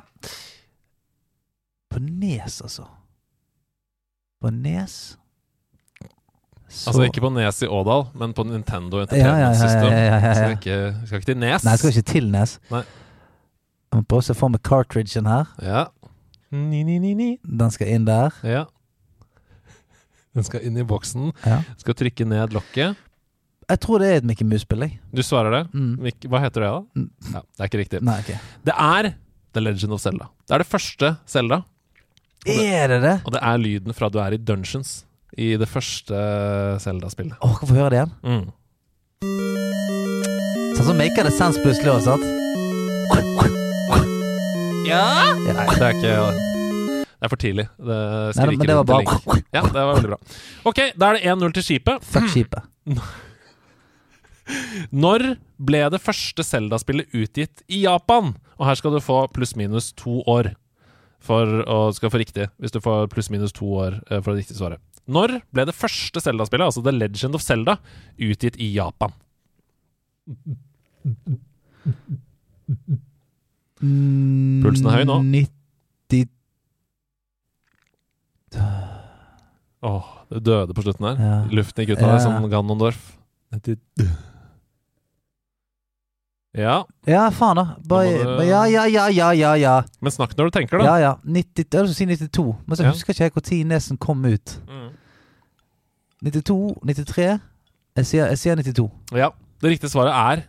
På 1.92 2.00
Nes, 2.00 2.54
altså. 2.64 2.86
På 4.40 4.48
Nes 4.50 4.94
Så- 6.74 6.90
Altså 6.90 7.04
ikke 7.06 7.22
på 7.22 7.30
Nes 7.32 7.62
i 7.62 7.66
Ådal, 7.70 8.06
men 8.18 8.32
på 8.34 8.44
Nintendo 8.48 8.98
ja, 8.98 9.06
ja, 9.10 9.16
ja, 9.16 9.48
Entertainment 9.48 9.56
System. 9.62 9.92
ja, 9.92 9.98
ja, 9.98 10.18
ja, 10.18 10.34
Skal, 10.34 10.42
ja. 10.42 10.48
vi 10.48 10.54
ikke, 10.58 10.78
vi 11.00 11.06
skal 11.06 11.20
ikke 11.20 11.30
til 11.30 11.38
Nes. 11.38 11.64
Nei, 11.64 11.70
jeg 11.70 11.78
skal 11.78 11.90
ikke 11.94 12.06
til 12.12 12.30
Nes. 12.34 12.54
Nei. 12.74 12.80
Jeg 13.92 14.00
må 14.00 14.06
prøve 14.10 14.24
å 14.24 14.26
se 14.26 14.34
for 14.34 14.48
meg 14.50 14.62
cartridgen 14.66 15.26
her. 15.30 15.46
Ja. 15.62 15.84
Ni, 16.50 16.82
ni, 16.82 16.98
ni, 16.98 17.14
ni. 17.14 17.28
Den 17.46 17.70
skal 17.70 17.86
inn 17.94 18.04
der. 18.08 18.34
Ja. 18.42 18.64
Den 20.34 20.42
skal 20.46 20.64
inn 20.66 20.76
i 20.76 20.82
boksen. 20.86 21.30
Ja. 21.46 21.60
Skal 21.78 21.94
trykke 21.98 22.26
ned 22.26 22.54
lokket. 22.56 22.96
Jeg 23.70 23.80
tror 23.80 24.02
det 24.02 24.08
er 24.10 24.16
et 24.20 24.26
Mickey 24.28 24.44
Mouse-spill. 24.44 24.82
Du 25.14 25.22
svarer 25.24 25.54
det. 25.54 25.62
Mm. 25.72 25.94
Hva 26.28 26.40
heter 26.42 26.64
det, 26.66 26.70
da? 26.74 26.80
Mm. 26.98 27.06
Ja, 27.32 27.40
det 27.46 27.62
er 27.62 27.70
ikke 27.70 27.80
riktig. 27.84 28.02
Nei, 28.04 28.18
ok. 28.20 28.32
Det 28.66 28.74
er 28.74 29.12
The 29.54 29.62
Legend 29.62 29.94
of 29.96 30.02
Zelda. 30.02 30.26
Det 30.44 30.56
er 30.58 30.64
det 30.64 30.66
første 30.68 31.12
Zelda, 31.30 31.62
Er 32.44 32.88
det 32.92 32.98
det? 33.00 33.14
og 33.24 33.32
det 33.32 33.40
er 33.40 33.56
lyden 33.62 33.94
fra 33.96 34.10
du 34.12 34.18
er 34.20 34.34
i 34.34 34.36
dungeons 34.36 35.04
i 35.40 35.54
det 35.60 35.68
første 35.70 36.14
Zelda-spillet. 36.84 37.36
Åh, 37.40 37.54
kan 37.58 37.68
få 37.70 37.74
høre 37.78 37.90
det 37.92 37.98
igjen. 38.02 38.14
Mm. 38.22 38.46
Sånn 40.76 40.88
som 40.90 40.98
maker 40.98 41.22
det 41.26 41.32
sense 41.34 41.58
plutselig 41.62 41.90
også, 41.94 42.08
sant? 42.14 42.26
Ja? 44.84 45.32
Nei, 45.40 45.64
det 45.74 45.84
er 45.86 45.92
ikke 45.96 46.04
Det 46.04 47.24
er 47.24 47.28
for 47.32 47.40
tidlig. 47.40 47.66
Det 47.78 47.98
Nei, 47.98 48.32
skriker 48.36 48.58
men 48.58 48.66
det 48.68 48.76
var 48.76 48.84
link. 49.00 49.12
Ja, 49.54 49.62
det 49.64 49.80
var 49.80 49.92
veldig 49.94 50.10
bra. 50.12 50.18
Ok, 50.68 50.78
da 50.98 51.02
er 51.08 51.12
det 51.18 51.24
1-0 51.34 51.50
til 51.56 51.64
skipet. 51.70 51.96
Fuck 52.14 52.26
skipet. 52.34 52.62
Når 55.04 55.20
ble 55.56 55.80
det 55.94 56.02
første 56.04 56.42
Zelda-spillet 56.44 57.06
utgitt 57.16 57.56
i 57.72 57.84
Japan? 57.86 58.34
Og 58.58 58.66
her 58.68 58.76
skal 58.78 58.92
du 58.94 59.00
få 59.02 59.18
pluss-minus 59.32 59.86
to 59.96 60.20
år 60.30 60.46
for 61.24 61.46
å 61.64 61.78
skal 61.96 62.12
få 62.12 62.20
riktig. 62.20 62.46
Hvis 62.60 62.74
du 62.74 62.80
får 62.84 63.08
pluss-minus 63.12 63.52
to 63.56 63.66
år 63.72 63.92
eh, 64.10 64.20
for 64.20 64.30
det 64.34 64.44
riktige 64.44 64.60
svaret. 64.60 64.80
Når 65.06 65.42
ble 65.52 65.64
det 65.68 65.74
første 65.76 66.20
Zelda-spillet, 66.24 66.64
altså 66.70 66.82
The 66.84 66.92
Legend 66.96 67.34
of 67.36 67.42
Zelda, 67.44 67.76
utgitt 68.18 68.56
i 68.56 68.70
Japan? 68.74 69.12
Pulsen 74.64 74.88
er 74.88 75.00
høy 75.00 75.04
nå. 75.08 75.18
90 75.28 76.30
Åh, 79.84 80.04
det 80.32 80.40
døde 80.46 80.72
på 80.76 80.80
slutten 80.86 81.04
her. 81.10 81.18
Ja. 81.20 81.38
Luften 81.52 81.84
gikk 81.84 81.98
ut 81.98 82.02
av 82.02 82.08
Ja. 82.08 82.12
deg 82.14 82.22
som 82.24 82.46
Ganondorf. 82.50 83.00
Ja, 86.54 86.84
Ja, 87.04 87.30
faen, 87.30 87.56
da. 87.56 87.76
Bare, 87.84 88.22
du- 88.38 88.46
Ja, 88.46 88.64
ja, 88.64 88.84
ja, 88.86 89.08
ja, 89.08 89.30
ja. 89.32 89.54
ja. 89.54 89.82
men 90.00 90.12
snakk 90.12 90.34
når 90.36 90.50
du 90.50 90.50
tenker, 90.60 90.78
da. 90.78 90.84
Ja, 90.84 90.96
ja. 90.98 91.14
90, 91.26 91.66
jeg 91.68 91.88
skulle 91.88 91.94
si 91.94 92.06
92. 92.06 92.56
Men 92.66 92.76
så 92.76 92.84
Ja. 92.84 92.90
husker 92.92 93.12
ikke 93.12 93.24
jeg 93.24 93.32
når 93.34 93.64
Nesen 93.64 93.98
kom 93.98 94.24
ut. 94.24 94.60
Mm. 94.68 94.83
92? 96.22 96.74
93? 96.84 97.40
Jeg 97.94 98.06
sier, 98.06 98.28
jeg 98.32 98.38
sier 98.38 98.60
92. 98.60 98.90
ja. 99.18 99.32
Det 99.62 99.70
riktige 99.70 99.88
svaret 99.88 100.12
er 100.12 100.42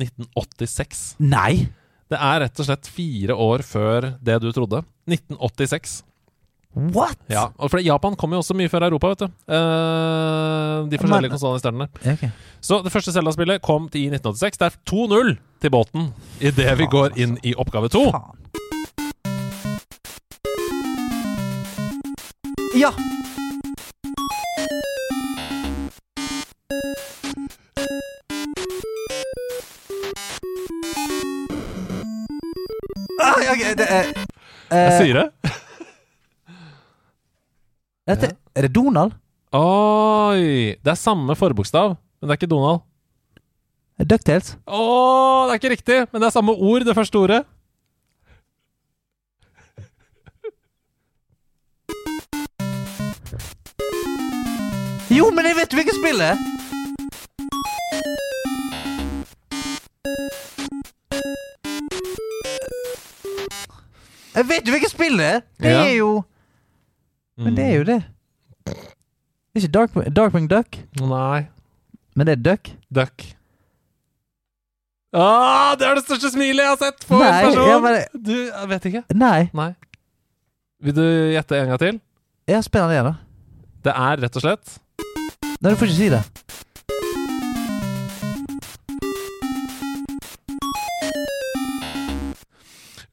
1986. 0.00 1.02
Nei! 1.22 1.68
Det 2.10 2.18
er 2.18 2.40
rett 2.42 2.60
og 2.62 2.66
slett 2.66 2.88
fire 2.90 3.34
år 3.38 3.62
før 3.66 4.08
det 4.22 4.40
du 4.42 4.48
trodde. 4.54 4.80
1986. 5.06 6.00
What?! 6.76 7.16
Ja, 7.30 7.46
og 7.56 7.70
for 7.72 7.80
Japan 7.80 8.16
kom 8.18 8.34
jo 8.34 8.42
også 8.42 8.56
mye 8.58 8.68
før 8.68 8.88
Europa, 8.88 9.12
vet 9.14 9.22
du. 9.22 9.28
Eh, 9.48 10.80
de 10.90 10.98
forskjellige 11.00 11.32
konsollene 11.32 11.56
i 11.56 11.62
starten 11.62 11.84
der. 11.84 12.02
Ja, 12.04 12.16
ok. 12.18 12.50
Så 12.60 12.80
det 12.84 12.92
første 12.92 13.14
Zelda-spillet 13.14 13.62
kom 13.64 13.86
i 13.94 14.08
1986. 14.10 14.58
Det 14.60 14.66
er 14.68 14.80
2-0 14.90 15.36
til 15.62 15.72
båten 15.72 16.10
idet 16.40 16.74
vi 16.82 16.90
går 16.90 17.16
inn 17.16 17.38
i 17.46 17.54
oppgave 17.56 17.88
to. 17.92 18.10
Ja! 22.76 22.92
Ah, 33.20 33.38
okay, 33.52 33.72
det 33.78 33.86
er 33.88 34.10
Jeg 34.10 34.76
eh, 34.76 34.98
sier 35.00 35.20
det. 35.20 35.26
dette, 38.10 38.32
Er 38.54 38.66
det 38.66 38.72
Donald? 38.74 39.14
Oi! 39.56 40.74
Det 40.82 40.92
er 40.92 40.98
samme 41.00 41.36
forbokstav, 41.38 41.94
men 41.96 42.28
det 42.28 42.34
er 42.34 42.40
ikke 42.40 42.50
Donald. 42.50 42.82
Ducktails? 43.96 44.52
Å, 44.68 44.80
det 45.48 45.54
er 45.54 45.60
ikke 45.60 45.72
riktig, 45.72 46.00
men 46.12 46.20
det 46.20 46.28
er 46.28 46.34
samme 46.34 46.52
ord, 46.52 46.84
det 46.84 46.96
første 46.96 47.20
ordet. 47.22 47.40
Jo, 55.16 55.30
men 55.32 55.48
jeg 55.48 55.56
vet 55.56 55.72
jo 55.72 55.80
hvilket 55.80 55.96
spill 55.96 56.20
det 56.20 56.34
er! 56.34 56.55
Jeg 64.36 64.48
vet 64.48 64.66
jo 64.68 64.72
hvilket 64.74 64.92
spill 64.92 65.16
det 65.18 65.26
er! 65.34 65.40
Det 65.62 65.70
Ja. 65.72 65.84
er 65.86 65.94
jo 65.96 66.10
Men 67.38 67.56
det 67.56 67.64
er 67.64 67.74
jo 67.78 67.84
det. 67.84 68.04
Det 68.66 68.74
er 69.56 69.60
ikke 69.62 69.72
Darkwing, 69.72 70.12
Darkwing 70.16 70.48
Duck, 70.50 70.76
Nei. 71.00 71.46
men 72.14 72.26
det 72.26 72.32
er 72.38 72.42
Duck. 72.50 72.70
Duck. 72.92 73.24
Ah, 75.16 75.74
det 75.78 75.86
er 75.86 75.94
det 75.96 76.04
største 76.04 76.30
smilet 76.34 76.60
jeg 76.64 76.68
har 76.74 76.80
sett 76.80 77.06
på 77.08 77.16
en 77.16 77.44
person! 77.46 77.68
ja, 77.70 77.78
men- 77.80 78.22
Du, 78.22 78.32
jeg 78.50 78.68
vet 78.68 78.84
ikke. 78.90 79.04
Nei. 79.14 79.50
Nei. 79.54 79.74
Vil 80.82 80.92
du 80.94 81.02
gjette 81.32 81.56
en 81.60 81.68
gang 81.68 81.78
til? 81.78 82.00
Jeg 82.48 82.64
spiller 82.64 82.88
det, 82.92 83.04
da. 83.04 83.14
Det 83.86 83.92
er 83.96 84.16
rett 84.26 84.36
og 84.36 84.42
slett 84.42 84.78
Nei, 85.62 85.70
du 85.72 85.76
får 85.76 85.86
ikke 85.88 85.96
si 85.96 86.08
det. 86.12 86.22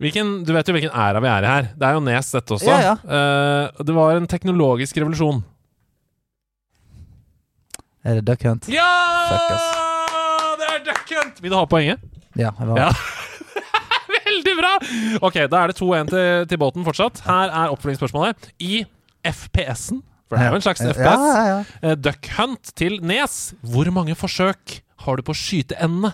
Hvilken, 0.03 0.30
Du 0.45 0.51
vet 0.55 0.67
jo 0.69 0.75
hvilken 0.75 0.93
æra 0.93 1.21
vi 1.23 1.30
er 1.31 1.45
i 1.47 1.49
her. 1.53 1.67
Det 1.80 1.88
er 1.88 1.95
jo 1.97 2.03
Nes, 2.05 2.30
dette 2.35 2.55
også. 2.57 2.69
Ja, 2.69 2.93
ja. 2.93 2.93
Uh, 3.07 3.84
det 3.88 3.95
var 3.95 4.19
en 4.19 4.27
teknologisk 4.30 4.99
revolusjon. 5.01 5.41
Er 8.03 8.19
det 8.19 8.25
Duck 8.27 8.43
Hunt? 8.43 8.67
Ja! 8.71 8.88
Fuck, 9.31 9.51
ass. 9.55 9.67
Det 10.59 10.69
er 10.73 10.81
Duck 10.89 11.13
Hunt! 11.15 11.38
Vil 11.43 11.53
du 11.53 11.57
ha 11.57 11.65
poenget? 11.71 12.01
Ja. 12.35 12.51
Jeg 12.59 12.67
var. 12.67 12.81
Ja. 12.81 12.89
Veldig 14.17 14.55
bra! 14.59 14.71
Ok, 15.23 15.38
da 15.51 15.61
er 15.63 15.71
det 15.71 15.77
2-1 15.80 16.09
til, 16.11 16.47
til 16.51 16.59
båten 16.61 16.85
fortsatt. 16.88 17.21
Her 17.27 17.53
er 17.53 17.71
oppfølgingsspørsmålet. 17.75 18.49
I 18.59 18.84
FPS-en, 19.23 20.01
for 20.27 20.35
det 20.35 20.43
er 20.47 20.51
jo 20.51 20.59
en 20.59 20.65
slags 20.65 20.84
Ja, 20.84 20.91
FPS, 20.91 21.23
ja, 21.30 21.43
ja. 21.47 21.59
eh, 21.91 21.95
Duck 22.03 22.27
Hunt 22.38 22.73
til 22.80 22.97
Nes, 23.07 23.38
hvor 23.63 23.88
mange 23.95 24.17
forsøk 24.19 24.81
har 25.05 25.19
du 25.19 25.23
på 25.27 25.31
å 25.35 25.38
skyte 25.38 25.77
endene? 25.84 26.11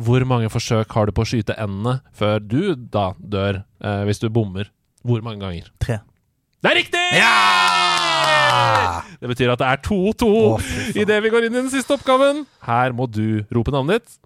Hvor 0.00 0.24
mange 0.24 0.48
forsøk 0.52 0.92
har 0.96 1.06
du 1.06 1.12
på 1.12 1.24
å 1.24 1.28
skyte 1.28 1.56
endene 1.60 1.98
før 2.16 2.40
du 2.40 2.74
da 2.74 3.12
dør, 3.18 3.62
eh, 3.84 4.04
hvis 4.08 4.22
du 4.22 4.28
bommer? 4.32 4.70
Hvor 5.04 5.20
mange 5.24 5.42
ganger? 5.42 5.68
Tre. 5.82 5.98
Det 6.62 6.70
er 6.70 6.76
riktig! 6.78 7.04
Ja! 7.18 9.02
Det 9.20 9.28
betyr 9.28 9.52
at 9.52 9.60
det 9.60 9.68
er 9.68 9.80
2-2 9.82 10.28
Å, 10.28 10.58
fy 10.62 11.02
idet 11.02 11.22
vi 11.24 11.30
går 11.32 11.46
inn 11.48 11.56
i 11.56 11.62
den 11.62 11.70
siste 11.72 11.96
oppgaven. 11.96 12.44
Her 12.66 12.94
må 12.96 13.08
du 13.10 13.42
rope 13.52 13.74
navnet 13.74 14.02
ditt. 14.02 14.18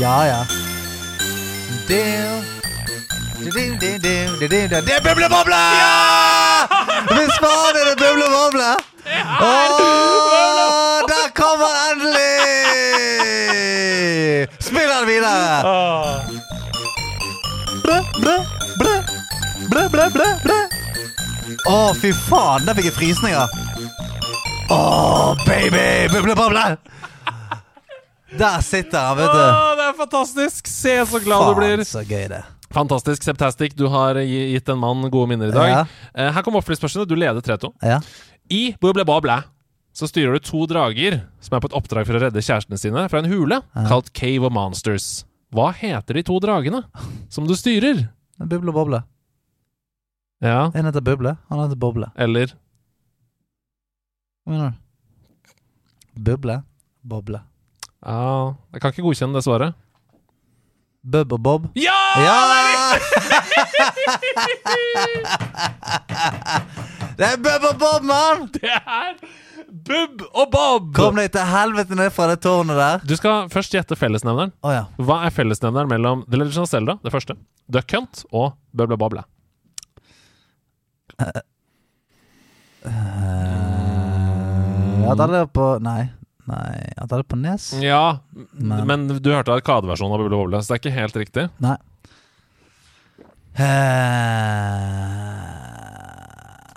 Ja, 0.00 0.24
ja. 0.24 0.40
Det 1.88 2.00
er 4.96 5.00
Buble 5.04 5.28
Boble! 5.28 6.39
Hvis 7.08 7.34
faen 7.40 7.76
er 7.80 7.84
det 7.90 7.96
Bøble 8.00 8.28
Boble! 8.32 8.70
Åh, 9.40 11.00
der 11.08 11.26
kommer 11.36 11.68
den 11.72 11.80
endelig! 11.90 12.34
Spill 14.60 14.90
den 14.90 15.06
videre! 15.08 15.64
Ble, 19.70 19.84
ble, 19.90 20.04
ble. 20.14 20.58
Å, 21.70 21.94
fy 21.98 22.12
faen, 22.28 22.66
der 22.66 22.74
fikk 22.78 22.90
jeg 22.90 22.96
frysninger. 22.98 23.46
Å, 24.70 24.80
baby! 25.46 26.08
Buble 26.12 26.34
Bable! 26.38 26.64
Der 28.38 28.60
sitter 28.62 29.08
han, 29.08 29.16
vet 29.18 29.32
du. 29.34 29.40
Å, 29.42 29.74
det 29.78 29.84
er 29.88 29.96
fantastisk! 29.98 30.70
Se 30.70 30.94
så 31.10 31.18
glad 31.24 31.48
du 31.48 31.54
blir. 31.58 31.76
Faen, 31.80 31.88
så 31.88 32.04
gøy 32.06 32.28
det. 32.30 32.44
Fantastisk. 32.74 33.22
Septastic, 33.26 33.74
du 33.74 33.88
har 33.90 34.14
gitt 34.22 34.68
en 34.70 34.78
mann 34.78 35.02
gode 35.10 35.28
minner 35.32 35.50
i 35.50 35.54
dag. 35.54 35.68
Ja. 35.72 35.80
Eh, 36.14 36.30
Her 36.36 36.42
kommer 36.46 36.60
oppfølgingsspørsmålet. 36.62 37.08
Du 37.10 37.16
leder 37.18 37.40
3-2. 37.42 37.72
Ja. 37.82 38.00
I 38.50 38.74
Boble 38.82 39.04
Boble 39.06 39.40
så 39.94 40.06
styrer 40.06 40.38
du 40.38 40.44
to 40.46 40.64
drager 40.70 41.20
som 41.42 41.56
er 41.56 41.62
på 41.64 41.70
et 41.70 41.74
oppdrag 41.74 42.06
for 42.06 42.14
å 42.14 42.20
redde 42.22 42.42
kjærestene 42.46 42.78
sine 42.78 43.08
fra 43.10 43.18
en 43.24 43.30
hule 43.30 43.58
kalt 43.90 44.12
Cave 44.14 44.46
of 44.46 44.54
Monsters. 44.54 45.24
Hva 45.54 45.72
heter 45.74 46.14
de 46.14 46.22
to 46.26 46.38
dragene 46.42 46.84
som 47.28 47.46
du 47.48 47.56
styrer? 47.58 48.04
Buble 48.38 48.70
og 48.70 48.76
boble. 48.78 49.00
Ja, 50.40 50.70
En 50.72 50.86
heter 50.86 51.02
Buble, 51.04 51.34
han 51.50 51.58
heter 51.64 51.76
Boble. 51.76 52.06
eller 52.16 52.54
Hva 54.46 54.54
mener 54.54 54.70
du? 54.70 54.78
Buble, 56.20 56.62
boble. 57.04 57.40
Ja, 58.06 58.54
jeg 58.72 58.80
kan 58.82 58.92
ikke 58.94 59.04
godkjenne 59.04 59.36
det 59.36 59.44
svaret. 59.44 59.74
Bub 61.02 61.32
og 61.32 61.40
Bob. 61.42 61.66
Ja! 61.80 61.96
Ja! 62.20 62.98
det 67.16 67.24
er 67.24 67.36
Bub 67.40 67.64
og 67.70 67.78
Bob, 67.80 68.02
mann! 68.04 68.50
Det 68.52 68.68
er 68.68 69.14
Bub 69.70 70.22
og 70.34 70.50
Bob! 70.52 70.90
Kom 70.96 71.16
deg 71.16 71.32
til 71.32 71.46
helvete 71.48 71.96
ned 71.96 72.12
fra 72.12 72.28
det 72.28 72.40
tårnet 72.44 72.76
der. 72.76 73.00
Du 73.08 73.16
skal 73.16 73.48
først 73.52 73.72
gjette 73.74 73.96
fellesnevneren. 73.96 74.52
Oh, 74.60 74.74
ja. 74.74 74.84
Hva 75.00 75.22
er 75.24 75.32
fellesnevneren 75.34 75.88
mellom 75.88 76.24
The 76.28 76.42
Legend 76.42 76.66
of 76.66 76.70
Zelda, 76.72 76.98
det 77.04 77.14
første, 77.14 77.38
Duck 77.72 77.96
Hunt 77.96 78.24
og 78.30 78.52
Bøble 78.76 79.00
Boble? 79.00 79.24
Jeg 85.00 85.08
hadde 85.08 85.32
det 85.32 85.44
på 85.56 85.66
Nei. 85.84 86.02
Nei, 86.50 86.80
jeg 86.82 86.96
hadde 86.98 87.16
det 87.20 87.26
på 87.30 87.36
Nes. 87.38 87.64
Ja, 87.80 88.18
Men- 88.58 88.86
men 88.86 89.06
du 89.22 89.30
hørte 89.30 89.54
Arkadeversjonen 89.54 90.12
av 90.16 90.20
Bubble 90.24 90.36
Boble, 90.40 90.58
så 90.62 90.66
det 90.74 90.76
er 90.76 90.82
ikke 90.90 90.96
helt 90.98 91.14
riktig. 91.20 91.44
Nei. 91.62 91.76
Eh, 93.60 93.64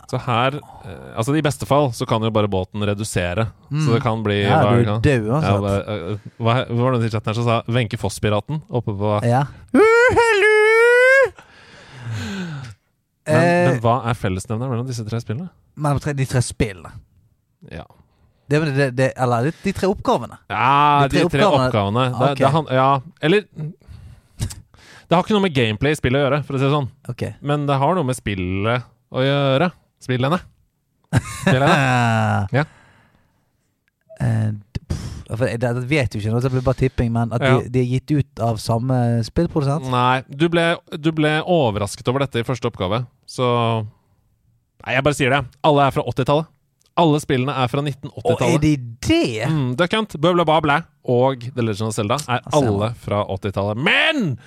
Så 0.09 0.17
her 0.27 0.55
eh, 0.57 1.17
Altså, 1.17 1.35
i 1.37 1.41
beste 1.45 1.65
fall 1.69 1.91
så 1.95 2.05
kan 2.09 2.21
jo 2.25 2.29
bare 2.33 2.47
båten 2.51 2.81
redusere. 2.85 3.47
Så 3.71 3.93
det 3.95 4.01
kan 4.03 4.23
bli 4.23 4.43
Mm. 4.43 4.49
ja, 4.49 4.63
hva 4.63 4.77
du 4.77 4.83
kan- 4.85 5.01
død 5.01 5.25
Ja, 5.25 5.31
uansett. 5.33 5.59
hva, 5.61 5.73
eh, 5.87 6.17
hva, 6.39 6.53
hva 6.69 6.81
var 6.83 6.91
det 6.97 7.05
i 7.05 7.09
chatten 7.09 7.27
her 7.29 7.33
som 7.33 7.43
sa 7.45 7.61
Wenche 7.67 7.97
Foss-piraten 7.97 8.61
oppe 8.69 8.91
på 8.93 9.21
Ja. 9.23 9.43
men, 9.73 9.83
Eh, 13.25 13.71
men 13.71 13.79
hva 13.81 14.05
er 14.05 14.13
fellesnevneren 14.13 14.69
mellom 14.69 14.85
disse 14.87 15.03
tre 15.07 15.19
spillene? 15.19 15.49
tre- 16.01 16.13
de 16.13 16.25
tre 16.25 16.39
spillene. 16.41 16.91
Ja, 17.71 17.85
Det, 18.53 18.59
det, 18.69 18.73
det, 18.77 18.87
det, 18.99 19.07
eller 19.25 19.47
de, 19.49 19.53
de 19.63 19.71
tre 19.73 19.89
oppgavene. 19.89 20.37
ja 20.53 21.07
De 21.07 21.17
de 21.17 21.23
tre 21.25 21.31
tre 21.33 21.47
oppgavene- 21.47 21.71
oppgavene. 21.73 22.05
Det, 22.37 22.45
okay. 22.45 22.77
ja, 22.77 22.89
eller 23.25 23.47
Det 25.03 25.17
har 25.17 25.25
ikke 25.25 25.35
noe 25.35 25.43
med 25.47 25.55
gameplay 25.57 25.93
i 25.93 25.97
spillet 25.99 26.21
å 26.21 26.23
gjøre, 26.27 26.39
for 26.47 26.55
å 26.55 26.61
si 26.61 26.65
det 26.67 26.71
sånn. 26.73 26.87
Okay. 27.11 27.33
Men 27.41 27.65
det 27.69 27.75
har 27.81 27.97
noe 27.97 28.05
med 28.07 28.17
spillet 28.17 28.85
å 29.13 29.25
gjøre. 29.25 29.71
Spillene. 30.05 30.39
Spillene. 31.43 31.75
Eh, 32.53 32.59
Ja. 32.59 32.63
for 35.33 35.47
jeg, 35.49 35.57
det 35.63 35.71
vet 35.89 36.13
jo 36.15 36.19
ikke 36.21 36.41
det 36.43 36.51
blir 36.53 36.61
bare 36.65 36.77
tipping, 36.79 37.09
men 37.11 37.31
at 37.33 37.41
Ja. 37.41 37.55
de, 37.59 37.69
de 37.73 37.81
er 37.81 37.87
gitt 37.95 38.11
ut 38.13 38.39
av 38.45 38.59
samme 38.61 38.95
spillprodusent? 39.25 39.87
Nei, 39.89 40.21
du 40.29 40.45
ble, 40.53 40.67
du 41.01 41.09
ble 41.11 41.39
overrasket 41.41 42.07
over 42.11 42.23
dette 42.25 42.43
i 42.43 42.47
første 42.47 42.69
oppgave, 42.69 43.03
så 43.25 43.47
Nei, 44.85 44.93
jeg 44.97 45.03
bare 45.05 45.15
sier 45.15 45.31
det. 45.31 45.39
Alle 45.63 45.85
er 45.87 45.91
fra 45.95 46.03
80-tallet. 46.03 46.47
Alle 47.01 47.17
spillene 47.23 47.53
er 47.57 47.67
fra 47.71 47.81
er 47.81 47.87
1980-tallet. 47.89 48.61
de 48.61 48.73
det? 49.07 49.47
Mm, 49.49 49.71
Duck 49.79 49.93
Hunt, 49.97 50.13
Bøble 50.21 50.45
Bable 50.45 50.75
og 51.09 51.41
The 51.55 51.63
Legend 51.65 51.87
of 51.89 51.95
Zelda 51.95 52.19
er 52.29 52.43
alle 52.53 52.91
fra 53.01 53.23
80-tallet. 53.33 53.81
Men 53.81 54.37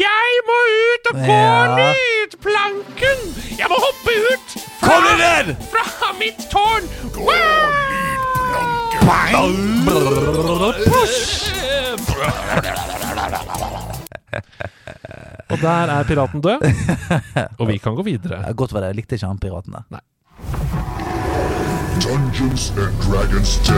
jeg 0.00 0.40
må 0.48 0.56
ut 0.78 1.10
og 1.12 1.20
gå 1.20 1.36
Ja. 1.36 1.76
ned 1.76 2.38
planken! 2.40 3.18
Jeg 3.58 3.68
må 3.68 3.76
hoppe 3.84 4.16
ut 4.32 4.56
fra, 4.80 4.96
fra 5.74 6.12
mitt 6.18 6.40
tårn! 6.50 6.88
Og 15.50 15.58
der 15.62 15.90
er 15.90 16.02
piraten 16.06 16.40
død. 16.40 16.60
Og 17.60 17.68
vi 17.68 17.76
kan 17.78 17.94
gå 17.98 18.02
videre. 18.06 18.52
Godt 18.54 18.72
var 18.72 18.80
det, 18.84 18.92
jeg 18.92 19.00
likte 19.02 19.18
ikke 19.18 19.26
han 19.32 19.38
piraten 19.42 19.74
der. 19.74 20.00
Dungeons 21.98 22.70
and 22.78 22.94
Dragons 23.02 23.58
10. 23.66 23.74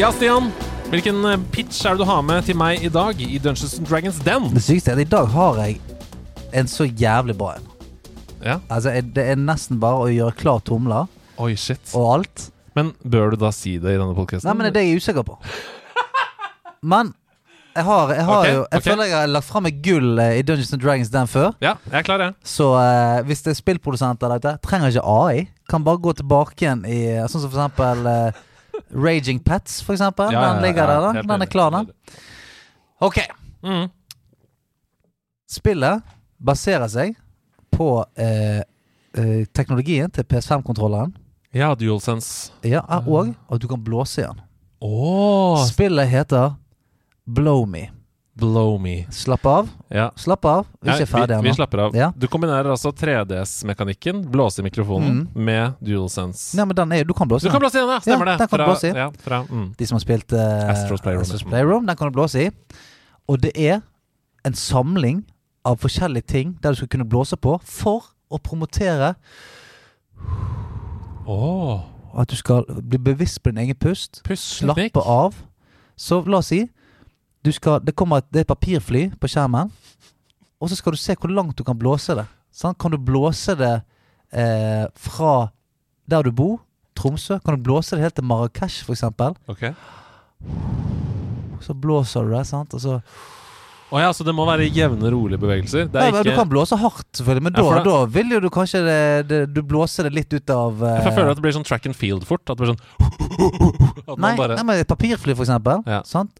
Ja, 0.00 0.10
Stian. 0.12 0.50
Hvilken 0.90 1.24
eh, 1.24 1.38
pitch 1.54 1.86
er 1.86 1.94
det 1.94 2.02
du 2.02 2.08
har 2.08 2.22
med 2.26 2.42
til 2.44 2.56
meg 2.58 2.82
i 2.84 2.90
dag 2.92 3.20
i 3.22 3.38
Dungeons 3.38 3.78
and 3.78 3.86
Dragons 3.88 4.18
Den? 4.26 4.50
Det 4.52 4.62
sykeste 4.66 4.90
er 4.92 4.98
at 4.98 5.04
i 5.06 5.10
dag 5.14 5.30
har 5.32 5.60
jeg 5.62 5.78
en 6.58 6.68
så 6.68 6.84
jævlig 6.90 7.36
bra 7.38 7.54
en. 7.56 7.68
Ja. 8.42 8.58
Altså, 8.68 8.96
det 9.14 9.24
er 9.30 9.38
nesten 9.38 9.78
bare 9.80 10.08
å 10.08 10.10
gjøre 10.12 10.34
klar 10.42 10.58
tomler 10.66 11.06
Oi, 11.38 11.54
shit. 11.56 11.80
og 11.94 12.08
alt. 12.18 12.48
Men 12.76 12.90
bør 13.06 13.30
du 13.32 13.38
da 13.44 13.52
si 13.54 13.78
det 13.78 13.94
i 13.94 14.00
denne 14.00 14.16
podkasten? 14.18 14.48
Nei, 14.50 14.56
men 14.58 14.66
det 14.66 14.72
er 14.72 14.78
det 14.80 14.84
jeg 14.88 14.96
er 14.98 15.02
usikker 15.06 15.24
på. 15.28 15.38
Men 16.92 17.14
jeg 17.72 17.84
har, 17.86 18.10
jeg 18.12 18.24
har 18.28 18.38
okay, 18.38 18.52
jo 18.52 18.60
Jeg 18.60 18.66
okay. 18.78 18.90
føler 18.90 19.08
jeg 19.08 19.16
har 19.16 19.30
lagt 19.30 19.48
fram 19.48 19.66
et 19.68 19.78
gull 19.84 20.20
eh, 20.20 20.38
i 20.38 20.44
Dungeons 20.44 20.72
and 20.76 20.82
Dragons 20.82 21.10
den 21.12 21.30
før. 21.30 21.52
Ja, 21.64 21.74
jeg 21.88 21.98
er 22.02 22.06
klar, 22.06 22.24
jeg. 22.24 22.34
Så 22.44 22.68
uh, 22.76 23.22
hvis 23.26 23.42
det 23.44 23.54
er 23.54 23.58
spillprodusenter 23.58 24.28
der 24.28 24.42
ute, 24.42 24.54
trenger 24.66 24.92
ikke 24.92 25.04
AI. 25.08 25.46
Kan 25.70 25.84
bare 25.86 26.02
gå 26.04 26.12
tilbake 26.18 26.56
igjen 26.58 26.84
i 26.88 27.00
eh, 27.14 27.24
Sånn 27.32 27.44
som 27.44 27.52
for 27.52 27.62
eksempel 27.62 28.04
uh, 28.08 28.42
Raging 28.92 29.40
Pets, 29.44 29.80
for 29.86 29.96
eksempel. 29.96 30.34
Ja, 30.34 30.44
den 30.52 30.66
ligger 30.66 30.84
ja, 30.84 31.00
der, 31.00 31.22
da. 31.22 31.24
Den 31.32 31.46
er 31.46 31.50
klar, 31.50 31.72
den. 31.72 31.88
Ok. 33.02 33.22
Mm. 33.64 33.88
Spillet 35.52 36.14
baserer 36.42 36.92
seg 36.92 37.16
på 37.72 37.90
uh, 38.04 38.62
teknologien 39.56 40.12
til 40.12 40.28
PS5-kontrolleren. 40.28 41.12
Ja, 41.56 41.74
DualSense. 41.76 42.52
Ja, 42.64 42.84
og 43.04 43.34
at 43.52 43.60
du 43.60 43.68
kan 43.68 43.80
blåse 43.84 44.22
i 44.22 44.28
den. 44.28 44.40
Oh. 44.82 45.60
Spillet 45.68 46.08
heter 46.10 46.54
Blow 47.24 47.66
Me. 47.66 47.90
Blow 48.34 48.78
me. 48.80 49.06
Slapp 49.12 49.46
av. 49.46 49.68
Ja. 49.88 50.10
Slapp 50.16 50.44
av. 50.48 50.66
Vi 50.80 50.88
er 50.88 50.94
ikke 50.94 51.04
ikke 51.04 51.12
ferdig 51.12 51.36
vi, 51.42 51.50
vi 51.50 51.56
slapper 51.56 51.82
av. 51.84 51.96
Ja. 51.96 52.06
Du 52.16 52.24
kombinerer 52.32 52.70
altså 52.72 52.88
3DS-mekanikken, 52.96 54.22
blåse 54.32 54.62
i 54.62 54.64
mikrofonen, 54.64 55.26
med 55.36 55.76
DualSense. 55.84 56.56
Nei, 56.56 56.64
men 56.70 56.78
den 56.78 56.94
er, 56.96 57.04
du 57.04 57.12
kan 57.16 57.28
blåse 57.28 57.44
Du 57.44 57.52
kan 57.52 57.60
blåse 57.60 57.76
i 57.76 57.82
den, 57.82 57.92
ja! 57.92 58.00
Stemmer 58.00 58.32
Ja, 58.32 58.38
det. 58.38 58.46
den 58.46 58.48
kan 58.48 58.62
du 58.62 58.64
blåse 58.70 58.88
i. 58.88 58.94
Ja, 58.96 59.10
fra, 59.26 59.42
mm. 59.50 59.68
De 59.76 59.88
som 59.90 59.98
har 59.98 60.04
spilt 60.06 60.32
uh, 60.32 60.72
Astros 60.72 61.04
Playroom. 61.04 61.26
Astros 61.26 61.44
Playroom, 61.44 61.86
den 61.86 62.00
kan 62.00 62.08
du 62.08 62.16
blåse 62.16 62.46
i. 62.46 62.48
Og 63.28 63.42
det 63.44 63.52
er 63.52 63.82
en 64.48 64.56
samling 64.56 65.22
av 65.68 65.76
forskjellige 65.84 66.32
ting 66.32 66.56
der 66.64 66.72
du 66.72 66.80
skal 66.80 66.88
kunne 66.96 67.08
blåse 67.12 67.36
på 67.36 67.58
for 67.68 68.14
å 68.32 68.40
promotere 68.40 69.12
Åh, 71.28 71.84
at 72.18 72.32
du 72.32 72.36
skal 72.40 72.64
bli 72.80 72.98
bevisst 72.98 73.42
på 73.42 73.52
din 73.52 73.60
egen 73.66 73.76
pust. 73.78 74.22
Pust 74.24 74.56
Slappe 74.56 75.04
av. 75.04 75.36
Så 76.00 76.24
la 76.24 76.40
oss 76.40 76.48
si 76.50 76.64
skal, 77.50 77.80
det, 77.82 77.96
kommer 77.98 78.22
et, 78.22 78.28
det 78.30 78.42
er 78.42 78.46
et 78.46 78.52
papirfly 78.52 79.08
på 79.18 79.30
skjermen, 79.30 79.72
og 80.62 80.70
så 80.70 80.78
skal 80.78 80.94
du 80.94 81.00
se 81.02 81.16
hvor 81.18 81.32
langt 81.34 81.58
du 81.58 81.64
kan 81.66 81.78
blåse 81.78 82.14
det. 82.14 82.28
Sant? 82.54 82.78
Kan 82.78 82.94
du 82.94 83.00
blåse 83.02 83.56
det 83.58 83.80
eh, 84.30 84.86
fra 84.94 85.50
der 86.06 86.28
du 86.28 86.30
bor, 86.30 86.60
Tromsø? 86.94 87.40
Kan 87.42 87.56
du 87.56 87.64
blåse 87.66 87.96
det 87.96 88.04
helt 88.04 88.14
til 88.14 88.26
Marrakech, 88.28 88.82
f.eks.? 88.86 89.02
Okay. 89.50 89.72
Så 91.62 91.74
blåser 91.74 92.26
du 92.26 92.34
det, 92.36 92.44
sant? 92.46 92.74
Og 92.76 92.82
så 92.82 92.98
Å 93.92 94.00
ja, 94.00 94.12
så 94.16 94.24
det 94.24 94.32
må 94.34 94.46
være 94.48 94.68
jevne, 94.72 95.10
rolige 95.12 95.40
bevegelser? 95.42 95.88
Det 95.90 95.98
Nei, 95.98 96.12
men 96.14 96.26
Du 96.26 96.32
kan 96.36 96.48
blåse 96.50 96.78
hardt, 96.78 97.08
selvfølgelig, 97.18 97.46
men 97.48 97.56
Ja, 97.56 97.62
da, 97.62 97.66
for 97.68 97.88
da 97.88 97.98
vil 98.14 98.36
jo 98.36 98.40
du 98.42 98.48
kanskje 98.52 98.84
det, 98.86 99.00
det, 99.30 99.40
Du 99.54 99.62
blåser 99.66 100.08
det 100.08 100.14
litt 100.16 100.32
ut 100.32 100.54
av 100.54 100.82
eh, 100.82 101.02
Jeg 101.08 101.16
føler 101.18 101.34
at 101.34 101.40
det 101.40 101.46
blir 101.46 101.56
sånn 101.58 101.66
track 101.68 101.90
and 101.90 101.98
field 101.98 102.26
fort. 102.28 102.44
At 102.46 102.58
det 102.58 102.64
blir 102.64 102.72
sånn 102.74 102.82
At 104.12 104.16
nei, 104.18 104.34
bare 104.38 104.58
nei, 104.58 104.66
men 104.68 104.82
et 104.82 104.90
papirfly, 104.90 105.36
for 105.36 105.46
eksempel. 105.46 105.84
Ja. 105.90 106.02
Sant? 106.08 106.34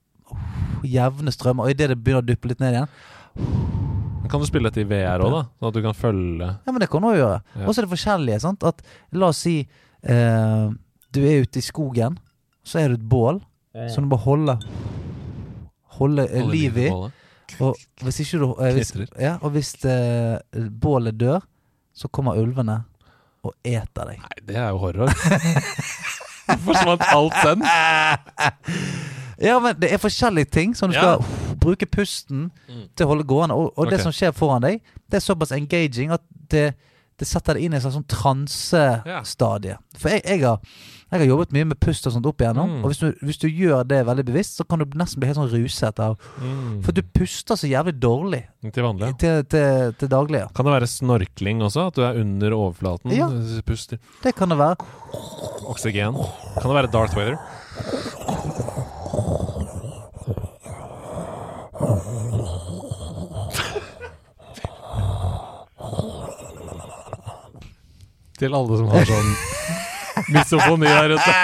Jevne 0.89 1.33
strømmer. 1.35 1.67
Og 1.67 1.75
idet 1.75 1.91
det 1.93 1.99
begynner 2.01 2.23
å 2.25 2.27
duppe 2.27 2.51
litt 2.51 2.61
ned 2.63 2.77
igjen 2.77 4.29
Kan 4.33 4.41
du 4.41 4.47
spille 4.49 4.71
dette 4.71 4.83
i 4.85 4.89
VR 4.89 5.23
òg, 5.25 5.33
da? 5.35 5.43
Sånn 5.59 5.69
at 5.71 5.77
du 5.77 5.83
kan 5.85 5.97
følge 5.97 6.49
Ja, 6.53 6.73
men 6.73 6.81
det 6.83 6.89
kan 6.93 7.05
du 7.05 7.09
også 7.11 7.21
gjøre. 7.21 7.41
Ja. 7.57 7.65
Og 7.67 7.73
så 7.75 7.81
er 7.83 7.87
det 7.87 7.93
forskjellige. 7.93 8.41
sant? 8.45 8.67
At 8.69 8.83
La 9.13 9.31
oss 9.33 9.43
si 9.45 9.57
eh, 9.63 10.67
du 11.13 11.21
er 11.21 11.43
ute 11.45 11.61
i 11.61 11.65
skogen, 11.65 12.17
så 12.65 12.81
er 12.81 12.93
det 12.93 13.03
et 13.03 13.09
bål 13.09 13.43
som 13.93 14.05
du 14.05 14.11
bare 14.13 14.25
holder 14.25 14.65
holde 15.99 16.25
eh, 16.29 16.41
Holde 16.41 16.53
liv 16.53 16.79
i. 16.79 16.89
Og 17.61 17.77
hvis 18.05 18.21
ikke 18.25 18.41
du 18.41 18.47
eh, 18.65 18.73
hvis, 18.77 18.93
ja, 19.21 19.35
Og 19.45 19.53
hvis 19.57 19.75
eh, 19.85 20.39
bålet 20.71 21.19
dør, 21.21 21.43
så 21.93 22.09
kommer 22.09 22.39
ulvene 22.41 22.83
og 23.43 23.53
eter 23.67 24.07
deg. 24.09 24.21
Nei, 24.23 24.37
det 24.49 24.57
er 24.57 24.71
jo 24.71 24.79
horror. 24.85 25.11
Forsvant 26.67 27.03
alt 27.11 27.37
den. 27.43 27.65
Ja, 29.43 29.59
men 29.61 29.75
det 29.83 29.91
er 29.93 29.99
forskjellige 29.99 30.51
ting 30.55 30.75
som 30.79 30.91
du 30.91 30.97
Ja. 30.97 31.03
skal 31.03 31.19
uff, 31.25 31.59
bruke 31.59 31.87
pusten 31.91 32.51
Mm. 32.69 32.89
til 32.97 33.07
å 33.07 33.09
holde 33.11 33.25
gående. 33.27 33.55
Og, 33.59 33.73
og 33.77 33.91
det 33.91 33.99
Ok. 34.01 34.07
som 34.07 34.13
skjer 34.13 34.33
foran 34.33 34.63
deg, 34.63 34.81
det 35.11 35.19
er 35.19 35.27
såpass 35.27 35.53
engaging 35.53 36.11
at 36.15 36.23
det, 36.49 36.75
det 37.19 37.27
setter 37.29 37.55
deg 37.55 37.65
inn 37.65 37.73
i 37.75 37.77
et 37.77 37.83
slags 37.83 37.95
sånn 37.99 38.07
transestadie. 38.09 39.77
For 39.99 40.09
jeg, 40.11 40.23
jeg, 40.25 40.41
har, 40.43 40.59
jeg 41.13 41.21
har 41.21 41.27
jobbet 41.29 41.53
mye 41.53 41.67
med 41.71 41.79
pust 41.81 42.07
og 42.09 42.13
sånt 42.15 42.27
opp 42.27 42.39
igjennom. 42.43 42.71
Mm. 42.71 42.85
Og 42.85 42.91
hvis 42.91 42.99
du, 43.03 43.13
hvis 43.23 43.39
du 43.43 43.49
gjør 43.49 43.85
det 43.87 44.01
veldig 44.07 44.25
bevisst, 44.31 44.57
så 44.59 44.67
kan 44.69 44.79
du 44.79 44.85
nesten 44.99 45.21
bli 45.21 45.29
helt 45.31 45.39
sånn 45.39 45.51
ruset 45.53 46.01
av 46.03 46.17
Mm. 46.43 46.83
For 46.85 46.93
du 46.93 47.03
puster 47.03 47.55
så 47.59 47.69
jævlig 47.71 47.95
dårlig 48.01 48.45
Til 48.73 48.83
vanlig. 48.83 49.07
ja. 49.07 49.13
til, 49.13 49.45
til, 49.45 49.93
til 49.99 50.09
daglig. 50.09 50.41
Ja. 50.41 50.49
Kan 50.55 50.65
det 50.67 50.73
være 50.81 50.89
snorkling 50.91 51.61
også? 51.63 51.87
At 51.89 51.95
du 51.95 52.03
er 52.03 52.19
under 52.21 52.51
overflaten? 52.57 53.13
Ja. 53.15 53.29
Puster. 53.67 53.99
Det 54.23 54.35
kan 54.35 54.49
det 54.49 54.59
være. 54.59 54.77
Oksygen. 55.69 56.15
Kan 56.15 56.71
det 56.71 56.79
være 56.79 56.91
Darth 56.93 57.15
Vader? 57.17 57.39
Til 68.39 68.55
alle 68.57 68.79
som 68.81 68.89
har 68.91 69.07
sånn 69.07 69.33
misofoni 70.35 70.89
her 70.91 71.15
ute. 71.15 71.35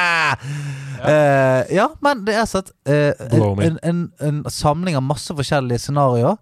Eh, 1.09 1.75
ja, 1.77 1.87
men 2.03 2.25
det 2.27 2.35
er 2.41 2.47
sånn 2.51 2.71
uh, 2.91 3.13
en, 3.63 3.77
en, 3.87 4.01
en 4.25 4.41
samling 4.51 4.97
av 4.99 5.05
masse 5.07 5.35
forskjellige 5.39 5.85
scenarioer 5.85 6.39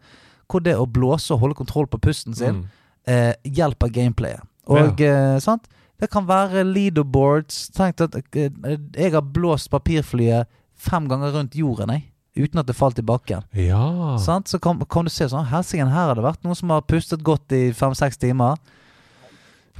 hvor 0.49 0.63
det 0.65 0.77
å 0.79 0.87
blåse 0.89 1.35
og 1.35 1.43
holde 1.43 1.59
kontroll 1.59 1.89
på 1.91 2.01
pusten 2.09 2.37
sin 2.39 2.63
Mm. 2.63 2.67
uh, 3.11 3.33
hjelper 3.45 3.91
gameplayet. 3.93 4.43
Og 4.67 5.01
eh, 5.05 5.37
sant? 5.43 5.69
Det 6.01 6.09
kan 6.11 6.25
være 6.27 6.65
leaderboards. 6.67 7.69
Tenk 7.75 8.01
at 8.03 8.17
jeg 8.35 9.13
har 9.15 9.23
blåst 9.23 9.71
papirflyet 9.71 10.49
fem 10.75 11.07
ganger 11.09 11.31
rundt 11.37 11.55
jorden, 11.55 11.93
jeg. 11.95 12.03
Uten 12.37 12.61
at 12.61 12.69
det 12.69 12.77
falt 12.77 12.99
i 13.01 13.05
bakken. 13.07 13.45
Ja. 13.57 14.17
Sant? 14.21 14.51
Så 14.53 14.61
kan, 14.63 14.83
kan 14.93 15.09
du 15.09 15.13
se 15.13 15.29
sånn 15.33 15.49
Helsike, 15.49 15.87
her 15.89 16.11
har 16.11 16.19
det 16.19 16.25
vært 16.27 16.43
noen 16.45 16.59
som 16.59 16.73
har 16.75 16.85
pustet 16.85 17.25
godt 17.25 17.55
i 17.57 17.71
fem-seks 17.77 18.21
timer. 18.21 18.61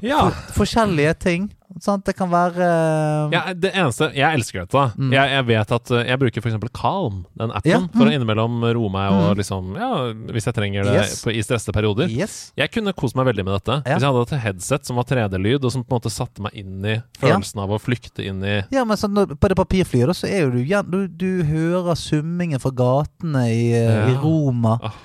Ja. 0.05 0.31
Forskjellige 0.57 1.15
ting. 1.23 1.49
Sant? 1.83 2.07
Det 2.07 2.15
kan 2.17 2.31
være 2.31 2.65
uh... 2.65 3.33
Ja, 3.35 3.41
det 3.53 3.73
eneste 3.77 4.07
Jeg 4.17 4.39
elsker 4.39 4.63
dette. 4.63 4.83
Mm. 4.97 5.11
jeg, 5.13 5.31
jeg 5.35 5.45
vet 5.51 5.73
at 5.77 5.91
uh, 5.93 5.99
Jeg 6.07 6.21
bruker 6.23 6.41
f.eks. 6.45 6.55
Calm, 6.79 7.19
den 7.37 7.51
appen, 7.53 7.69
Ja, 7.69 7.81
for 7.91 8.07
mm. 8.07 8.13
å 8.13 8.15
innimellom 8.17 8.55
roe 8.79 8.93
meg 8.95 9.11
og 9.13 9.25
Mm. 9.27 9.41
liksom 9.41 9.73
Ja, 9.77 9.91
hvis 10.33 10.47
jeg 10.49 10.57
trenger 10.57 10.87
det 10.89 10.95
Yes. 10.97 11.17
på, 11.27 11.35
i 11.35 11.43
stressede 11.45 11.75
perioder. 11.77 12.09
Yes. 12.09 12.37
Jeg 12.57 12.71
kunne 12.73 12.95
kost 12.97 13.19
meg 13.19 13.27
veldig 13.29 13.45
med 13.45 13.59
dette. 13.59 13.81
Ja. 13.83 13.97
Hvis 13.97 14.07
jeg 14.07 14.15
hadde 14.15 14.23
et 14.25 14.45
headset 14.47 14.89
som 14.89 15.01
var 15.01 15.09
3D-lyd, 15.11 15.67
og 15.67 15.75
som 15.75 15.85
på 15.85 15.93
en 15.93 15.99
måte 16.01 16.15
satte 16.15 16.45
meg 16.47 16.55
inn 16.57 16.87
i 16.87 16.97
følelsen 17.21 17.61
av 17.67 17.75
å 17.75 17.81
flykte 17.83 18.25
inn 18.25 18.41
i 18.47 18.57
Ja, 18.73 18.87
men 18.87 18.97
sånn, 18.97 19.19
på 19.37 19.51
det 19.53 19.59
papirflyet 19.59 20.17
så 20.17 20.31
er 20.31 20.47
jo 20.47 20.55
du 20.55 20.63
Du, 20.87 21.01
du 21.09 21.45
hører 21.45 21.99
summingen 21.99 22.63
fra 22.63 22.71
gatene 22.71 23.45
i, 23.51 23.69
eh, 23.75 24.15
i 24.15 24.17
Roma. 24.23 24.79
Ah. 24.81 24.97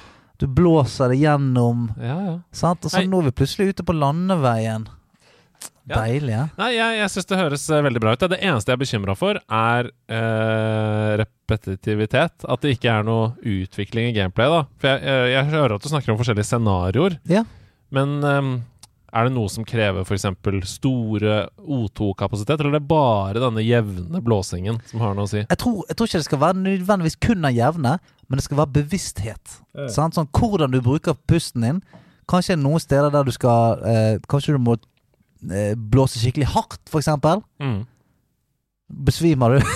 Du 0.42 0.48
blåser 0.50 1.14
det 1.14 1.20
gjennom. 1.22 1.92
Ja, 2.02 2.18
ja. 2.26 2.34
Sant? 2.56 2.82
Og 2.88 2.90
så 2.90 3.04
Nei. 3.04 3.12
nå 3.12 3.20
er 3.22 3.30
vi 3.30 3.38
plutselig 3.44 3.76
ute 3.76 3.86
på 3.86 3.94
landeveien. 3.94 4.88
Ja. 5.90 6.00
Deilig, 6.00 6.34
ja. 6.34 6.46
Nei, 6.58 6.72
jeg, 6.76 6.98
jeg 7.00 7.12
syns 7.14 7.30
det 7.30 7.38
høres 7.40 7.64
eh, 7.70 7.84
veldig 7.86 8.02
bra 8.02 8.16
ut. 8.16 8.26
Det 8.32 8.40
eneste 8.40 8.72
jeg 8.72 8.78
er 8.78 8.82
bekymra 8.82 9.16
for, 9.18 9.38
er 9.38 9.92
eh, 10.18 11.12
repetitivitet. 11.22 12.46
At 12.50 12.66
det 12.66 12.76
ikke 12.78 12.94
er 12.94 13.06
noe 13.06 13.32
utvikling 13.42 14.10
i 14.10 14.16
gameplay. 14.18 14.50
da 14.50 14.64
For 14.82 14.92
jeg, 14.94 15.04
jeg, 15.06 15.32
jeg 15.36 15.50
hører 15.54 15.78
at 15.78 15.86
du 15.86 15.90
snakker 15.92 16.14
om 16.14 16.20
forskjellige 16.22 16.50
scenarioer. 16.50 17.18
Ja. 17.30 17.44
Men 17.94 18.18
eh, 18.26 18.52
er 19.12 19.28
det 19.28 19.34
noe 19.36 19.52
som 19.52 19.66
krever 19.68 20.06
f.eks. 20.06 20.26
store 20.72 21.38
O2-kapasitet, 21.60 22.62
eller 22.62 22.78
er 22.78 22.80
det 22.80 22.88
bare 22.88 23.42
denne 23.44 23.64
jevne 23.66 24.22
blåsingen 24.24 24.80
som 24.88 25.04
har 25.04 25.18
noe 25.18 25.28
å 25.28 25.32
si? 25.34 25.42
Jeg 25.44 25.60
tror, 25.60 25.82
jeg 25.90 25.98
tror 26.00 26.10
ikke 26.10 26.22
det 26.22 26.30
skal 26.30 26.44
være 26.46 26.62
nødvendigvis 26.62 27.20
kun 27.26 27.50
av 27.50 27.58
jevne, 27.58 27.98
men 28.32 28.40
det 28.40 28.46
skal 28.48 28.62
være 28.62 28.72
bevissthet. 28.80 29.58
Sant? 29.92 30.16
Sånn 30.16 30.30
hvordan 30.32 30.72
du 30.72 30.80
bruker 30.86 31.18
pusten 31.28 31.66
din. 31.68 31.82
Kanskje 32.32 32.56
noen 32.56 32.80
steder 32.80 33.12
der 33.12 33.28
du 33.28 33.32
skal 33.36 33.82
eh, 33.84 34.14
Kanskje 34.32 34.56
du 34.56 34.62
må 34.64 34.78
eh, 35.52 35.74
blåse 35.76 36.22
skikkelig 36.22 36.48
hardt, 36.54 36.80
for 36.88 37.04
eksempel. 37.04 37.42
Mm. 37.60 37.82
Besvimer 38.92 39.58
du? 39.58 39.68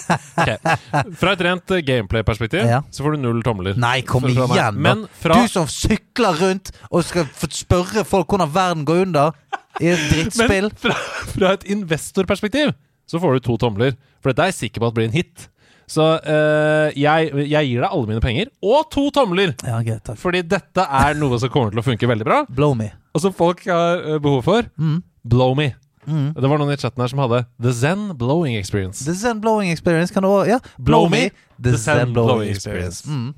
Fra 1.20 1.32
et 1.34 1.42
rent 1.46 1.72
eh, 1.74 1.82
gameplay-perspektiv 1.86 2.66
Ja. 2.66 2.82
så 2.90 3.02
får 3.04 3.16
du 3.16 3.22
null 3.24 3.42
tomler. 3.46 3.78
Nei, 3.80 4.00
kom 4.06 4.22
Fra 4.26 4.46
igjen. 4.50 4.78
Men 4.82 5.06
fra 5.22 5.38
Du 5.40 5.48
som 5.50 5.66
sykler 5.70 6.38
rundt 6.42 6.70
og 6.90 7.04
skal 7.06 7.26
spørre 7.54 8.04
folk 8.06 8.30
hvordan 8.30 8.52
verden 8.54 8.84
går 8.88 9.02
under 9.06 9.32
i 9.80 9.90
et 9.94 10.04
drittspill. 10.12 10.70
Men 10.70 10.76
fra, 10.78 10.98
fra 11.34 11.54
et 11.58 11.66
investorperspektiv 11.74 12.74
så 13.10 13.18
får 13.18 13.38
du 13.38 13.46
to 13.48 13.56
tomler. 13.58 13.96
For 14.22 14.30
dette 14.30 14.42
er 14.46 14.52
jeg 14.52 14.60
sikker 14.60 14.84
på 14.84 14.90
at 14.90 14.94
blir 14.98 15.08
en 15.10 15.16
hit. 15.16 15.48
Så 15.90 16.04
eh, 16.22 16.92
jeg, 16.94 17.32
jeg 17.50 17.66
gir 17.72 17.82
deg 17.82 17.90
alle 17.90 18.06
mine 18.06 18.22
penger, 18.22 18.50
og 18.62 18.84
to 18.94 19.08
tomler! 19.14 19.56
Ja, 19.66 19.80
greit, 19.82 20.04
takk. 20.06 20.18
Fordi 20.22 20.44
dette 20.46 20.84
er 20.86 21.18
noe 21.18 21.38
som 21.42 21.50
kommer 21.50 21.74
til 21.74 21.82
å 21.82 21.86
funke 21.86 22.06
veldig 22.10 22.26
bra, 22.28 22.44
Blow 22.60 22.76
me. 22.78 22.92
og 23.14 23.24
som 23.24 23.34
folk 23.34 23.64
har 23.66 24.04
eh, 24.14 24.20
behov 24.22 24.44
for. 24.46 24.68
Mm. 24.78 25.00
Blow 25.26 25.56
me. 25.58 25.72
Mm. 26.06 26.30
Det 26.38 26.48
var 26.48 26.58
noen 26.62 26.72
i 26.72 26.78
chatten 26.80 27.02
her 27.04 27.10
som 27.12 27.20
hadde 27.20 27.42
The 27.60 27.72
Zen 27.76 28.06
Blowing 28.18 28.54
Experience. 28.56 29.02
The 29.04 29.12
Zen 29.14 29.42
blowing 29.42 29.68
experience 29.70 30.14
kan 30.14 30.24
du 30.24 30.30
også 30.30 30.48
Ja, 30.54 30.56
Blow 30.78 31.04
blow 31.04 31.10
me. 31.12 31.26
me, 31.28 31.58
The 31.60 31.74
Zen 31.78 32.14
blowing 32.16 32.48
experience. 32.54 33.02
Mm. 33.04 33.34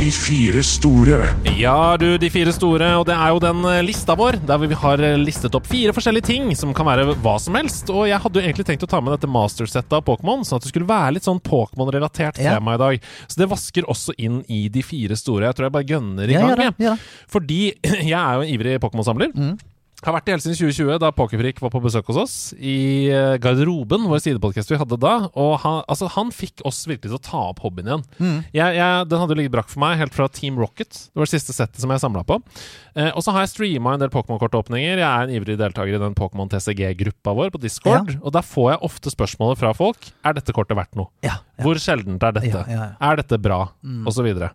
De 0.00 0.08
fire 0.10 0.62
store. 0.64 1.18
Ja, 1.60 1.96
du, 2.00 2.06
de 2.18 2.28
fire 2.32 2.52
store, 2.56 2.86
og 2.96 3.04
det 3.08 3.12
er 3.12 3.34
jo 3.34 3.40
den 3.42 3.58
eh, 3.68 3.80
lista 3.84 4.14
vår, 4.16 4.38
der 4.48 4.62
vi 4.62 4.78
har 4.80 5.02
eh, 5.04 5.16
listet 5.20 5.52
opp 5.58 5.66
fire 5.68 5.92
forskjellige 5.92 6.24
ting 6.30 6.46
som 6.56 6.72
kan 6.76 6.88
være 6.88 7.04
hva 7.20 7.34
som 7.42 7.58
helst. 7.58 7.90
Og 7.92 8.06
jeg 8.08 8.16
hadde 8.24 8.40
jo 8.40 8.46
egentlig 8.46 8.64
tenkt 8.70 8.86
å 8.86 8.88
ta 8.88 9.02
med 9.04 9.12
dette 9.12 9.28
mastersettet 9.30 9.92
av 9.98 10.04
Pokémon, 10.06 10.40
sånn 10.48 10.56
at 10.56 10.64
det 10.64 10.72
skulle 10.72 10.88
være 10.88 11.18
litt 11.18 11.28
sånn 11.28 11.42
Pokémon-relatert 11.44 12.40
Ja. 12.40 12.56
tema 12.56 12.78
i 12.78 12.80
dag. 12.80 13.04
Så 13.28 13.42
det 13.42 13.50
vasker 13.52 13.90
også 13.92 14.16
inn 14.16 14.40
i 14.48 14.62
de 14.72 14.80
fire 14.86 15.18
store. 15.20 15.50
Jeg 15.50 15.58
tror 15.60 15.68
jeg 15.68 15.76
bare 15.76 15.90
gønner 15.92 16.32
i 16.32 16.38
Ja, 16.38 16.46
gang. 16.46 16.56
Gjør 16.56 16.96
det. 16.96 16.96
Fordi 17.36 17.60
jeg 18.14 18.16
er 18.16 18.40
jo 18.40 18.46
en 18.48 18.54
ivrig 18.56 18.78
Pokémon-samler. 18.80 19.36
Mm. 19.36 19.58
Har 20.00 20.14
vært 20.16 20.28
det 20.28 20.32
helt 20.32 20.44
siden 20.46 20.56
2020, 20.56 20.98
da 21.02 21.10
Pokerfrik 21.12 21.58
var 21.60 21.72
på 21.74 21.80
besøk 21.84 22.06
hos 22.08 22.18
oss. 22.22 22.34
I 22.56 23.10
eh, 23.12 23.34
Garderoben, 23.42 24.06
vår 24.08 24.22
sidepodkast 24.24 24.72
vi 24.72 24.78
hadde 24.80 24.96
da. 25.00 25.12
Og 25.36 25.58
han, 25.60 25.82
altså, 25.92 26.08
han 26.14 26.30
fikk 26.32 26.64
oss 26.68 26.86
virkelig 26.88 27.10
til 27.10 27.18
å 27.18 27.22
ta 27.26 27.42
opp 27.50 27.60
hobbyen 27.66 27.90
igjen. 27.90 28.06
Mm. 28.16 28.38
Jeg, 28.56 28.78
jeg, 28.78 29.04
den 29.10 29.20
hadde 29.20 29.36
jo 29.36 29.38
ligget 29.42 29.54
brakk 29.58 29.68
for 29.68 29.82
meg 29.84 30.00
helt 30.00 30.16
fra 30.16 30.30
Team 30.32 30.56
Rocket. 30.60 31.02
Det 31.10 31.20
var 31.20 31.28
det 31.28 31.34
siste 31.34 31.56
settet 31.56 31.84
som 31.84 31.92
jeg 31.92 32.00
samla 32.00 32.24
på. 32.24 32.40
Eh, 32.96 33.10
og 33.12 33.20
så 33.26 33.36
har 33.36 33.44
jeg 33.44 33.52
streama 33.52 33.94
en 33.98 34.04
del 34.06 34.12
Pokémon-kortåpninger. 34.16 35.04
Jeg 35.04 35.06
er 35.10 35.28
en 35.28 35.36
ivrig 35.36 35.60
deltaker 35.60 36.00
i 36.00 36.02
den 36.06 36.16
Pokémon 36.16 36.48
TCG-gruppa 36.48 37.36
vår 37.36 37.52
på 37.52 37.60
Discord. 37.60 38.16
Og 38.22 38.32
der 38.38 38.46
får 38.46 38.72
jeg 38.72 38.84
ofte 38.88 39.12
spørsmålet 39.12 39.60
fra 39.60 39.76
folk 39.76 40.08
Er 40.24 40.36
dette 40.36 40.54
kortet 40.56 40.78
verdt 40.80 40.96
noe. 40.96 41.12
Ja, 41.26 41.42
ja. 41.60 41.66
Hvor 41.66 41.76
sjeldent 41.82 42.24
er 42.24 42.40
dette? 42.40 42.48
Ja, 42.48 42.64
ja, 42.64 42.84
ja. 42.88 42.92
Er 43.10 43.20
dette 43.20 43.36
bra? 43.36 43.66
Mm. 43.84 44.06
Og 44.08 44.16
så 44.16 44.24
videre. 44.24 44.54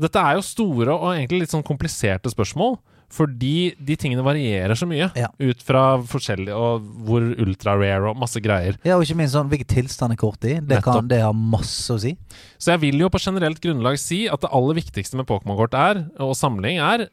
Dette 0.00 0.20
er 0.20 0.36
jo 0.36 0.44
store 0.44 0.92
og 0.96 1.10
egentlig 1.14 1.44
litt 1.44 1.52
sånn 1.52 1.64
kompliserte 1.66 2.32
spørsmål. 2.32 2.78
Fordi 3.12 3.70
de 3.78 3.94
tingene 3.96 4.24
varierer 4.26 4.74
så 4.74 4.86
mye 4.88 5.06
Ja. 5.14 5.28
ut 5.38 5.60
fra 5.62 5.96
forskjellige 6.02 6.56
Og 6.58 6.82
hvor 7.06 7.22
ultra-rare 7.44 8.10
og 8.10 8.16
masse 8.18 8.40
greier. 8.42 8.76
Ja, 8.84 8.96
og 8.96 9.04
ikke 9.06 9.16
minst 9.20 9.36
sånn 9.36 9.48
hvilken 9.52 9.68
tilstand 9.70 10.12
er 10.12 10.16
kort 10.20 10.42
i. 10.44 10.56
Det, 10.60 10.82
kan, 10.82 11.06
det 11.08 11.20
har 11.22 11.32
masse 11.36 11.86
å 11.94 12.00
si. 12.02 12.16
Så 12.58 12.72
jeg 12.74 12.80
vil 12.80 12.98
jo 13.04 13.08
på 13.12 13.20
generelt 13.22 13.60
grunnlag 13.62 13.98
si 14.02 14.24
at 14.28 14.40
det 14.42 14.50
aller 14.50 14.74
viktigste 14.80 15.16
med 15.20 15.26
Pokémon-kort 15.30 15.74
er, 15.78 16.02
og 16.18 16.34
samling 16.36 16.78
er, 16.82 17.06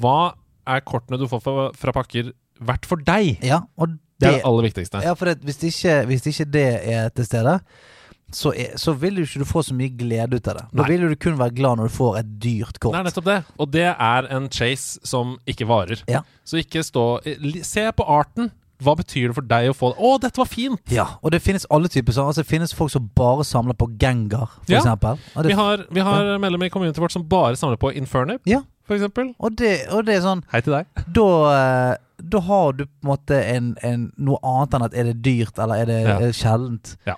hva 0.00 0.34
er 0.68 0.80
kortene 0.84 1.18
du 1.18 1.26
får 1.30 1.40
fra, 1.42 1.68
fra 1.72 1.92
pakker 1.96 2.32
verdt 2.60 2.84
for 2.86 3.00
deg? 3.00 3.38
Ja, 3.42 3.62
og 3.80 3.96
Det 4.20 4.28
er 4.28 4.32
det, 4.36 4.42
det 4.42 4.46
aller 4.50 4.66
viktigste. 4.68 5.00
ja, 5.02 5.14
for 5.16 5.30
det, 5.32 5.38
hvis, 5.48 5.62
ikke, 5.70 5.94
hvis 6.10 6.26
ikke 6.28 6.44
det 6.52 6.66
er 6.92 7.08
til 7.16 7.24
stede, 7.24 7.56
så, 8.32 8.52
er, 8.54 8.76
så 8.78 8.92
vil 8.96 9.16
du 9.16 9.22
ikke 9.24 9.40
du 9.42 9.44
få 9.48 9.62
så 9.66 9.74
mye 9.74 9.90
glede 9.96 10.36
ut 10.38 10.48
av 10.48 10.56
det. 10.60 10.64
Da 10.72 10.82
Nei. 10.82 10.88
vil 10.92 11.08
du 11.08 11.16
kun 11.16 11.38
være 11.40 11.54
glad 11.56 11.78
når 11.80 11.90
du 11.90 11.94
får 11.96 12.18
et 12.20 12.30
dyrt 12.42 12.78
kort. 12.80 12.94
Er 12.94 13.04
nettopp 13.08 13.24
det. 13.26 13.38
Og 13.58 13.70
det 13.74 13.86
er 13.90 14.28
en 14.36 14.48
chase 14.50 15.00
som 15.06 15.38
ikke 15.50 15.66
varer. 15.70 16.02
Ja. 16.10 16.22
Så 16.44 16.60
ikke 16.62 16.82
stå 16.86 17.20
Se 17.66 17.86
på 17.92 18.06
arten. 18.06 18.50
Hva 18.80 18.94
betyr 18.96 19.28
det 19.28 19.34
for 19.36 19.44
deg 19.44 19.66
å 19.68 19.74
få 19.76 19.90
det? 19.92 20.00
Å, 20.00 20.10
dette 20.22 20.40
var 20.40 20.48
fint! 20.48 20.80
Ja, 20.88 21.04
og 21.20 21.34
det 21.34 21.42
finnes 21.44 21.66
alle 21.68 21.90
typer 21.92 22.14
sånn. 22.16 22.30
Altså, 22.30 22.40
det 22.40 22.48
finnes 22.48 22.72
folk 22.72 22.88
som 22.94 23.10
bare 23.14 23.44
samler 23.44 23.76
på 23.76 23.90
Gengar, 24.00 24.46
for 24.62 24.72
Ja. 24.72 24.78
eksempel. 24.80 25.18
Det, 25.34 25.50
Vi 25.50 25.52
har, 25.58 25.84
vi 25.92 26.00
har 26.00 26.38
medlemmer 26.40 26.64
i 26.64 26.72
communityet 26.72 27.02
vårt 27.04 27.12
som 27.12 27.26
bare 27.28 27.58
samler 27.60 27.76
på 27.76 27.92
Infernip, 27.92 28.40
Ja. 28.48 28.62
for 28.88 28.96
eksempel. 28.96 29.34
og, 29.38 29.54
det, 29.60 29.86
og 29.92 30.06
det 30.06 30.14
er 30.16 30.20
sånn 30.24 30.42
Hei 30.50 30.62
til 30.62 30.72
deg. 30.78 30.86
Da, 31.12 31.26
eh, 31.58 31.96
da 32.22 32.40
har 32.40 32.72
du 32.72 32.86
på 32.86 33.04
en 33.04 33.10
måte 33.10 33.42
en, 33.44 33.76
en, 33.82 34.12
noe 34.16 34.38
annet 34.42 34.72
enn 34.78 34.82
at 34.88 34.94
er 34.96 35.04
det 35.12 35.20
dyrt, 35.28 35.58
eller 35.58 35.74
er 35.74 35.84
det 35.84 36.00
Ja. 36.08 36.18
sjeldent. 36.32 36.96
Ja. 37.06 37.16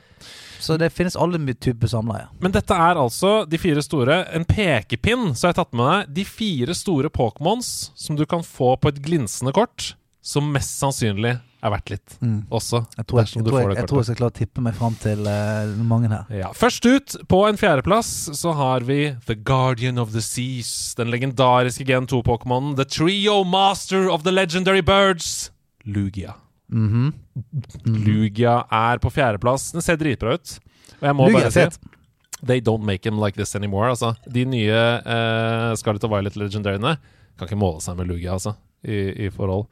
Så 0.62 0.76
det 0.78 0.93
finnes 0.94 1.16
alle 1.18 1.40
typer 1.55 1.90
samleie. 1.90 2.28
Men 2.40 2.55
dette 2.55 2.74
er 2.74 3.01
altså 3.01 3.43
de 3.51 3.59
fire 3.59 3.82
store. 3.82 4.20
En 4.36 4.47
pekepinn, 4.47 5.32
så 5.34 5.48
har 5.48 5.55
jeg 5.55 5.60
tatt 5.62 5.74
med 5.74 5.89
deg 5.90 6.14
de 6.20 6.26
fire 6.28 6.76
store 6.78 7.10
Pokémons 7.10 7.90
som 7.98 8.18
du 8.18 8.24
kan 8.26 8.44
få 8.47 8.76
på 8.78 8.93
et 8.93 9.01
glinsende 9.02 9.52
kort, 9.56 9.94
som 10.22 10.52
mest 10.55 10.78
sannsynlig 10.78 11.40
er 11.62 11.70
verdt 11.70 11.90
litt 11.93 12.14
Mm. 12.22 12.47
også. 12.51 12.82
Jeg 12.97 13.06
tror 13.06 13.20
jeg, 13.20 13.28
jeg, 13.36 13.44
tror 13.47 13.60
jeg, 13.60 13.76
jeg, 13.76 13.89
tror 13.89 13.98
jeg 13.98 14.06
skal 14.09 14.18
klare 14.18 14.32
å 14.32 14.39
tippe 14.39 14.62
meg 14.62 14.74
fram 14.74 14.94
til 14.98 15.26
uh, 15.26 15.74
mange 15.86 16.10
her. 16.10 16.24
Ja, 16.34 16.51
Først 16.55 16.86
ut, 16.86 17.16
på 17.30 17.43
en 17.48 17.59
fjerdeplass, 17.59 18.10
så 18.39 18.55
har 18.59 18.86
vi 18.86 19.14
The 19.26 19.34
Guardian 19.34 19.98
of 19.98 20.12
the 20.12 20.22
Seas. 20.22 20.94
Den 20.98 21.10
legendariske 21.14 21.86
Gen 21.86 22.06
2-pokémonen. 22.10 22.74
The 22.76 22.86
Trio 22.86 23.43
Master 23.44 24.10
of 24.10 24.22
the 24.26 24.34
Legendary 24.34 24.82
Birds. 24.82 25.51
Lugia. 25.84 26.34
Mhm. 26.72 27.12
Lugia 27.84 28.62
er 28.72 29.00
på 29.02 29.12
fjerdeplass. 29.12 29.70
Den 29.76 29.84
ser 29.84 29.98
dritbra 30.00 30.36
ut. 30.38 30.54
Og 31.00 31.08
jeg 31.08 31.18
må 31.18 31.28
Lugia 31.28 31.48
bare 31.50 31.70
si. 31.70 31.90
They 32.42 32.60
don't 32.64 32.82
make 32.82 33.04
them 33.06 33.20
like 33.22 33.36
this 33.38 33.54
anymore. 33.54 33.92
Altså. 33.92 34.14
De 34.26 34.44
nye 34.48 34.78
uh, 35.06 35.72
Scarlet 35.78 36.04
og 36.08 36.10
Violet 36.16 36.38
Legendaryene 36.40 36.96
kan 37.38 37.48
ikke 37.48 37.58
måle 37.60 37.82
seg 37.84 37.96
med 37.98 38.10
Lugia, 38.10 38.34
altså, 38.34 38.56
i, 38.82 39.26
i 39.26 39.30
forhold. 39.32 39.68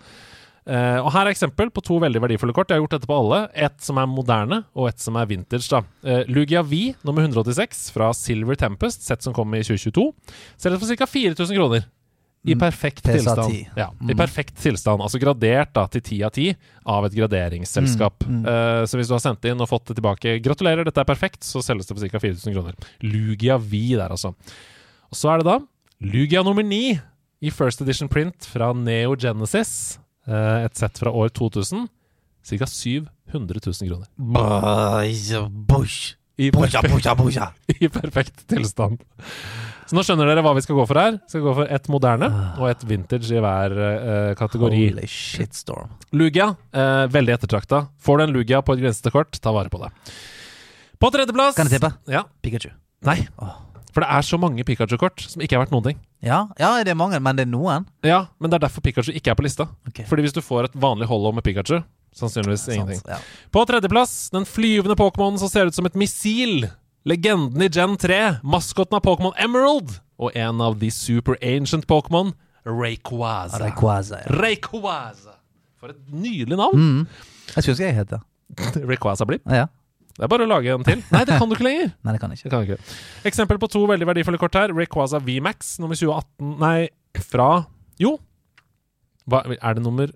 Uh, 0.70 1.01
og 1.02 1.09
Her 1.14 1.27
er 1.27 1.32
eksempel 1.32 1.70
på 1.74 1.82
to 1.82 1.97
veldig 2.02 2.20
verdifulle 2.22 2.55
kort. 2.55 2.70
Jeg 2.70 2.78
har 2.78 2.85
gjort 2.85 2.94
dette 2.98 3.09
på 3.10 3.16
alle. 3.16 3.40
Et 3.59 3.82
som 3.82 3.98
er 3.98 4.10
moderne, 4.10 4.60
og 4.77 4.90
et 4.93 5.02
som 5.02 5.16
er 5.18 5.27
vintage. 5.31 5.66
da. 5.72 5.82
Uh, 6.06 6.22
Lugia 6.31 6.62
V 6.62 6.93
nummer 7.06 7.27
186 7.27 7.89
fra 7.94 8.12
Silver 8.14 8.59
Tempest, 8.60 9.02
sett 9.09 9.27
som 9.27 9.35
kom 9.35 9.51
i 9.56 9.64
2022, 9.66 10.06
selges 10.60 10.85
for 10.85 11.01
ca. 11.01 11.10
4000 11.10 11.59
kroner. 11.59 11.89
I 12.47 12.55
Mm, 12.55 12.59
perfekt 12.59 13.03
PSA 13.05 13.12
tilstand. 13.12 13.53
10. 13.53 13.69
Ja, 13.77 13.91
I 14.01 14.05
Mm. 14.15 14.17
perfekt 14.17 14.55
tilstand, 14.57 15.03
altså 15.03 15.19
gradert 15.21 15.75
da 15.75 15.87
til 15.87 16.01
10 16.01 16.23
av 16.25 16.31
10 16.33 16.55
av 16.87 17.05
et 17.05 17.12
graderingsselskap. 17.12 18.25
Mm, 18.25 18.39
mm. 18.41 18.47
Uh, 18.47 18.85
så 18.89 18.97
hvis 18.97 19.09
du 19.09 19.12
har 19.12 19.21
sendt 19.21 19.45
inn 19.45 19.61
og 19.61 19.69
fått 19.69 19.85
det 19.91 19.97
tilbake, 19.99 20.41
gratulerer, 20.41 20.85
dette 20.85 20.99
er 21.01 21.05
perfekt, 21.05 21.43
så 21.45 21.61
selges 21.62 21.87
det 21.87 21.99
for 21.99 22.09
ca. 22.09 22.19
4000 22.19 22.55
kroner. 22.55 22.75
Lugia 23.03 23.59
V 23.59 23.97
der, 23.97 24.09
altså. 24.09 24.33
Og 25.11 25.15
så 25.21 25.35
er 25.35 25.39
det 25.43 25.47
da 25.51 25.59
Lugia 26.01 26.43
nummer 26.43 26.62
9 26.65 26.99
i 27.43 27.51
First 27.51 27.83
Edition 27.83 28.09
Print 28.09 28.47
fra 28.49 28.73
Neo 28.73 29.15
Genesis. 29.17 29.99
uh, 30.27 30.65
et 30.65 30.75
sett 30.77 30.97
fra 30.97 31.11
år 31.12 31.29
2000. 31.31 31.89
Ca. 32.43 32.67
700 32.67 33.61
000 33.61 33.89
kroner. 33.91 34.07
Bush. 35.51 36.17
I 36.39 36.51
Busha, 36.51 36.81
perfekt, 36.81 37.17
busha. 37.19 37.53
I 37.81 37.89
perfekt 37.89 38.47
tilstand. 38.49 39.03
Så 39.91 39.97
nå 39.99 40.05
skjønner 40.07 40.29
dere 40.31 40.43
hva 40.47 40.53
vi 40.55 40.62
skal 40.62 40.77
gå 40.79 40.85
for 40.87 41.01
her. 41.01 41.17
Vi 41.19 41.33
skal 41.33 41.43
gå 41.43 41.53
for 41.57 41.71
ett 41.75 41.89
moderne 41.91 42.29
og 42.62 42.69
et 42.71 42.83
vintage 42.87 43.27
i 43.35 43.41
hver 43.43 43.73
uh, 43.75 44.35
kategori. 44.39 44.85
Holy 44.93 45.09
shitstorm. 45.11 45.91
Lugia, 46.15 46.53
uh, 46.55 47.09
veldig 47.11 47.35
ettertrakta. 47.35 47.81
Får 47.99 48.21
du 48.21 48.25
en 48.29 48.37
Lugia 48.37 48.61
på 48.62 48.77
et 48.77 48.85
grensete 48.85 49.11
kort, 49.11 49.35
ta 49.43 49.51
vare 49.51 49.73
på 49.73 49.81
det. 49.83 49.91
På 51.03 51.11
tredjeplass 51.11 51.59
Kan 51.59 51.67
jeg 51.67 51.81
tippe? 51.81 51.91
Ja. 52.12 52.23
Pikachu. 52.39 52.71
Nei. 53.09 53.25
For 53.91 54.05
det 54.05 54.12
er 54.15 54.27
så 54.31 54.39
mange 54.39 54.62
Pikachu-kort 54.69 55.25
som 55.27 55.43
ikke 55.43 55.57
er 55.59 55.65
verdt 55.65 55.75
noen 55.75 55.89
ting. 55.89 56.03
Ja, 56.23 56.45
ja, 56.61 56.71
det 56.87 56.93
er 56.93 56.99
mange, 57.01 57.19
men 57.19 57.41
det 57.41 57.49
er 57.49 57.51
noen. 57.51 57.89
Ja, 58.07 58.29
Men 58.39 58.53
det 58.53 58.61
er 58.61 58.69
derfor 58.69 58.85
Pikachu 58.87 59.11
ikke 59.11 59.33
er 59.33 59.41
på 59.41 59.43
lista. 59.43 59.67
Okay. 59.91 60.07
Fordi 60.07 60.23
hvis 60.23 60.37
du 60.37 60.39
får 60.45 60.69
et 60.69 60.77
vanlig 60.79 61.11
hollow 61.11 61.35
med 61.35 61.43
Pikachu, 61.43 61.81
sannsynligvis 62.15 62.69
ingenting. 62.71 63.01
Sant, 63.03 63.17
Ja. 63.17 63.19
På 63.51 63.65
tredjeplass, 63.67 64.31
den 64.31 64.47
flyvende 64.47 64.95
Pokémonen 64.95 65.43
som 65.43 65.51
ser 65.51 65.67
ut 65.67 65.75
som 65.75 65.91
et 65.91 65.99
missil. 65.99 66.69
Legenden 67.09 67.62
i 67.64 67.68
Gen 67.72 67.97
3, 67.97 68.18
maskoten 68.44 68.97
av 68.98 69.02
Pokémon 69.06 69.32
Emerald, 69.40 69.94
og 70.20 70.35
en 70.36 70.60
av 70.60 70.77
de 70.81 70.90
super 70.93 71.39
ancient 71.40 71.86
Pokémon, 71.89 72.35
Rayquaza. 72.68 73.59
Rayquaza. 73.62 74.18
Ja. 74.27 74.35
Rayquaza. 74.36 75.36
For 75.81 75.94
et 75.94 76.01
nydelig 76.12 76.59
navn! 76.60 76.77
Mm. 76.77 77.06
Jeg 77.55 77.62
skulle 77.64 77.72
ønske 77.72 77.86
jeg 77.89 77.97
het 77.97 78.10
det. 78.12 78.20
Rayquaza 78.90 79.24
Blip 79.24 79.47
Ja. 79.48 79.66
Det 80.20 80.27
er 80.27 80.28
bare 80.28 80.44
å 80.44 80.51
lage 80.51 80.74
en 80.74 80.85
til. 80.85 81.01
Nei, 81.14 81.22
det 81.24 81.39
kan 81.40 81.48
du 81.48 81.55
ikke 81.56 81.64
lenger! 81.64 81.93
Nei, 82.05 82.12
det 82.12 82.20
kan 82.20 82.35
jeg 82.35 82.43
Det 82.44 82.51
kan 82.52 82.66
du 82.66 82.72
ikke. 82.74 82.97
Eksempel 83.31 83.60
på 83.62 83.68
to 83.72 83.86
veldig 83.89 84.09
verdifulle 84.10 84.40
kort 84.43 84.59
her. 84.59 84.74
Rayquaza 84.77 85.22
VMAX 85.24 85.78
nummer 85.81 85.97
2018 85.97 86.59
Nei, 86.60 86.90
fra 87.24 87.47
Jo! 88.02 88.18
Hva, 89.31 89.40
er 89.56 89.78
det 89.78 89.85
nummer 89.86 90.10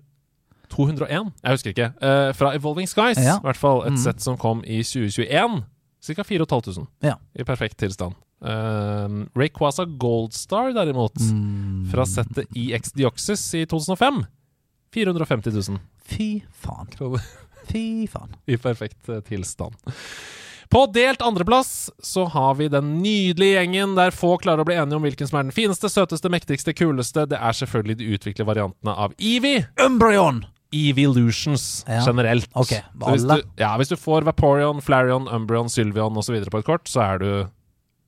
201? 0.75 1.31
Jeg 1.41 1.55
husker 1.57 1.73
ikke. 1.73 1.87
Uh, 2.03 2.29
fra 2.37 2.51
Evolving 2.57 2.89
Skies. 2.91 3.17
Ja. 3.23 3.39
I 3.39 3.47
hvert 3.47 3.57
fall 3.57 3.81
et 3.87 3.95
Mm. 3.95 4.01
sett 4.03 4.21
som 4.21 4.37
kom 4.37 4.61
i 4.67 4.83
2021. 4.85 5.63
Ca. 6.05 6.23
4500 6.23 6.87
Ja. 7.01 7.17
i 7.33 7.43
perfekt 7.43 7.77
tilstand. 7.81 8.15
Uh, 8.45 9.25
Rayquaza 9.35 9.85
Goldstar, 9.85 10.73
derimot, 10.75 11.15
Mm. 11.19 11.87
fra 11.91 12.05
settet 12.05 12.45
EX 12.55 12.91
Deoxys 12.93 13.45
i 13.55 13.65
2005. 13.65 14.25
450 14.93 15.51
000 15.71 15.79
Fy 16.05 16.43
faen. 16.53 16.87
kroner 16.93 17.21
Fy 17.67 18.05
faen. 18.07 18.35
i 18.45 18.57
perfekt 18.57 19.09
eh, 19.09 19.19
tilstand. 19.25 19.73
På 20.69 20.85
delt 20.91 21.21
andreplass 21.21 21.91
så 22.03 22.25
har 22.29 22.55
vi 22.55 22.67
den 22.73 22.97
nydelige 23.01 23.59
gjengen 23.59 23.95
der 23.97 24.11
få 24.11 24.35
klarer 24.41 24.63
å 24.63 24.65
bli 24.67 24.75
enige 24.75 24.97
om 24.97 25.03
hvilken 25.05 25.27
som 25.29 25.39
er 25.39 25.43
den 25.47 25.53
fineste, 25.55 25.89
søteste, 25.89 26.29
mektigste, 26.33 26.73
kuleste. 26.73 27.25
Det 27.29 27.37
er 27.37 27.53
selvfølgelig 27.57 27.97
de 27.99 28.07
utviklede 28.17 28.47
variantene 28.49 28.95
av 28.97 29.13
Evie. 29.19 29.65
Umbryon! 29.81 30.43
Evolutions 30.73 31.83
Ja. 31.87 32.01
generelt. 32.05 32.47
Okay, 32.55 32.81
hvis 32.95 33.23
du, 33.23 33.41
ja, 33.59 33.75
hvis 33.77 33.89
du 33.89 33.95
får 33.95 34.23
Vaporeon, 34.25 34.81
Flareon, 34.81 35.27
Umbreon, 35.27 35.69
Sylveon 35.69 36.17
osv. 36.17 36.41
på 36.51 36.57
et 36.59 36.65
kort, 36.65 36.87
så 36.89 37.01
er 37.01 37.17
du 37.19 37.29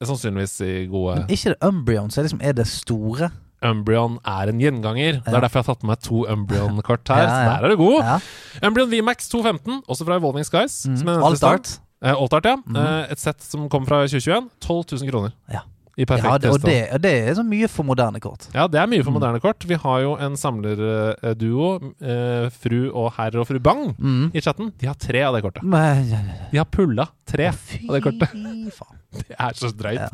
sannsynligvis 0.03 0.61
i 0.61 0.85
gode 0.91 1.15
Men 1.23 1.27
ikke 1.34 1.53
det 1.53 1.57
Umbrion 1.67 2.11
som 2.11 2.23
liksom 2.23 2.41
er 2.41 2.53
det 2.53 2.67
store? 2.67 3.31
Umbreon 3.65 4.19
er 4.25 4.51
en 4.51 4.59
gjenganger. 4.61 5.23
Det 5.25 5.34
er 5.34 5.41
derfor 5.41 5.59
jeg 5.59 5.65
har 5.65 5.73
tatt 5.73 5.84
med 5.84 5.89
meg 5.95 6.01
to 6.05 6.25
Umbreon-kort 6.29 7.07
her. 7.09 7.23
Ja, 7.25 7.29
Så 7.34 7.61
der 7.61 7.65
er 7.65 7.69
du 7.73 7.77
god. 7.77 8.03
Ja. 8.03 8.19
Umbreon 8.67 8.91
VMAX 8.91 9.29
215, 9.29 9.81
også 9.89 10.05
fra 10.05 10.17
Evolving 10.19 10.45
Skies. 10.45 10.85
Mm. 10.85 10.97
som 10.97 11.07
er 11.09 11.23
All 11.25 11.38
Start. 11.38 11.79
Eh, 12.03 12.13
Altart, 12.13 12.45
ja. 12.45 12.55
Mm. 12.61 12.75
Eh, 12.77 13.11
et 13.11 13.19
sett 13.19 13.41
som 13.41 13.65
kom 13.73 13.88
fra 13.88 14.03
2021. 14.05 14.49
12 14.61 14.84
000 15.01 15.09
kroner. 15.09 15.31
Ja. 15.49 15.63
I 15.98 16.06
perfekt 16.06 16.30
Ja, 16.30 16.38
det, 16.38 16.49
og, 16.53 16.61
det, 16.61 16.76
og 16.94 17.02
det 17.02 17.11
er 17.28 17.34
så 17.34 17.44
mye 17.44 17.68
for 17.74 17.84
moderne 17.88 18.19
kort. 18.22 18.44
Ja, 18.53 18.68
det 18.69 18.78
er 18.80 18.86
mye 18.91 19.02
for 19.03 19.10
Mm. 19.10 19.18
moderne 19.18 19.40
kort. 19.41 19.64
Vi 19.65 19.74
har 19.82 20.02
jo 20.03 20.11
en 20.22 20.36
samlerduo, 20.38 21.69
eh, 22.02 22.49
fru 22.53 22.91
og 22.94 23.14
herr 23.18 23.38
og 23.41 23.48
fru 23.49 23.60
Bang, 23.60 23.95
Mm. 23.98 24.32
i 24.36 24.40
chatten. 24.41 24.72
De 24.78 24.86
har 24.88 24.94
tre 24.95 25.24
av 25.24 25.34
det 25.34 25.41
kortet. 25.44 25.64
Men, 25.64 26.07
ja, 26.10 26.18
ja. 26.22 26.49
De 26.52 26.57
har 26.57 26.65
pulla 26.65 27.07
tre 27.26 27.52
Fy 27.52 27.88
av 27.90 27.95
det 27.95 28.03
kortet. 28.03 28.30
faen. 28.78 28.98
Det 29.28 29.36
er 29.40 29.53
så 29.57 29.72
drøyt. 29.74 29.99
Ja. 29.99 30.10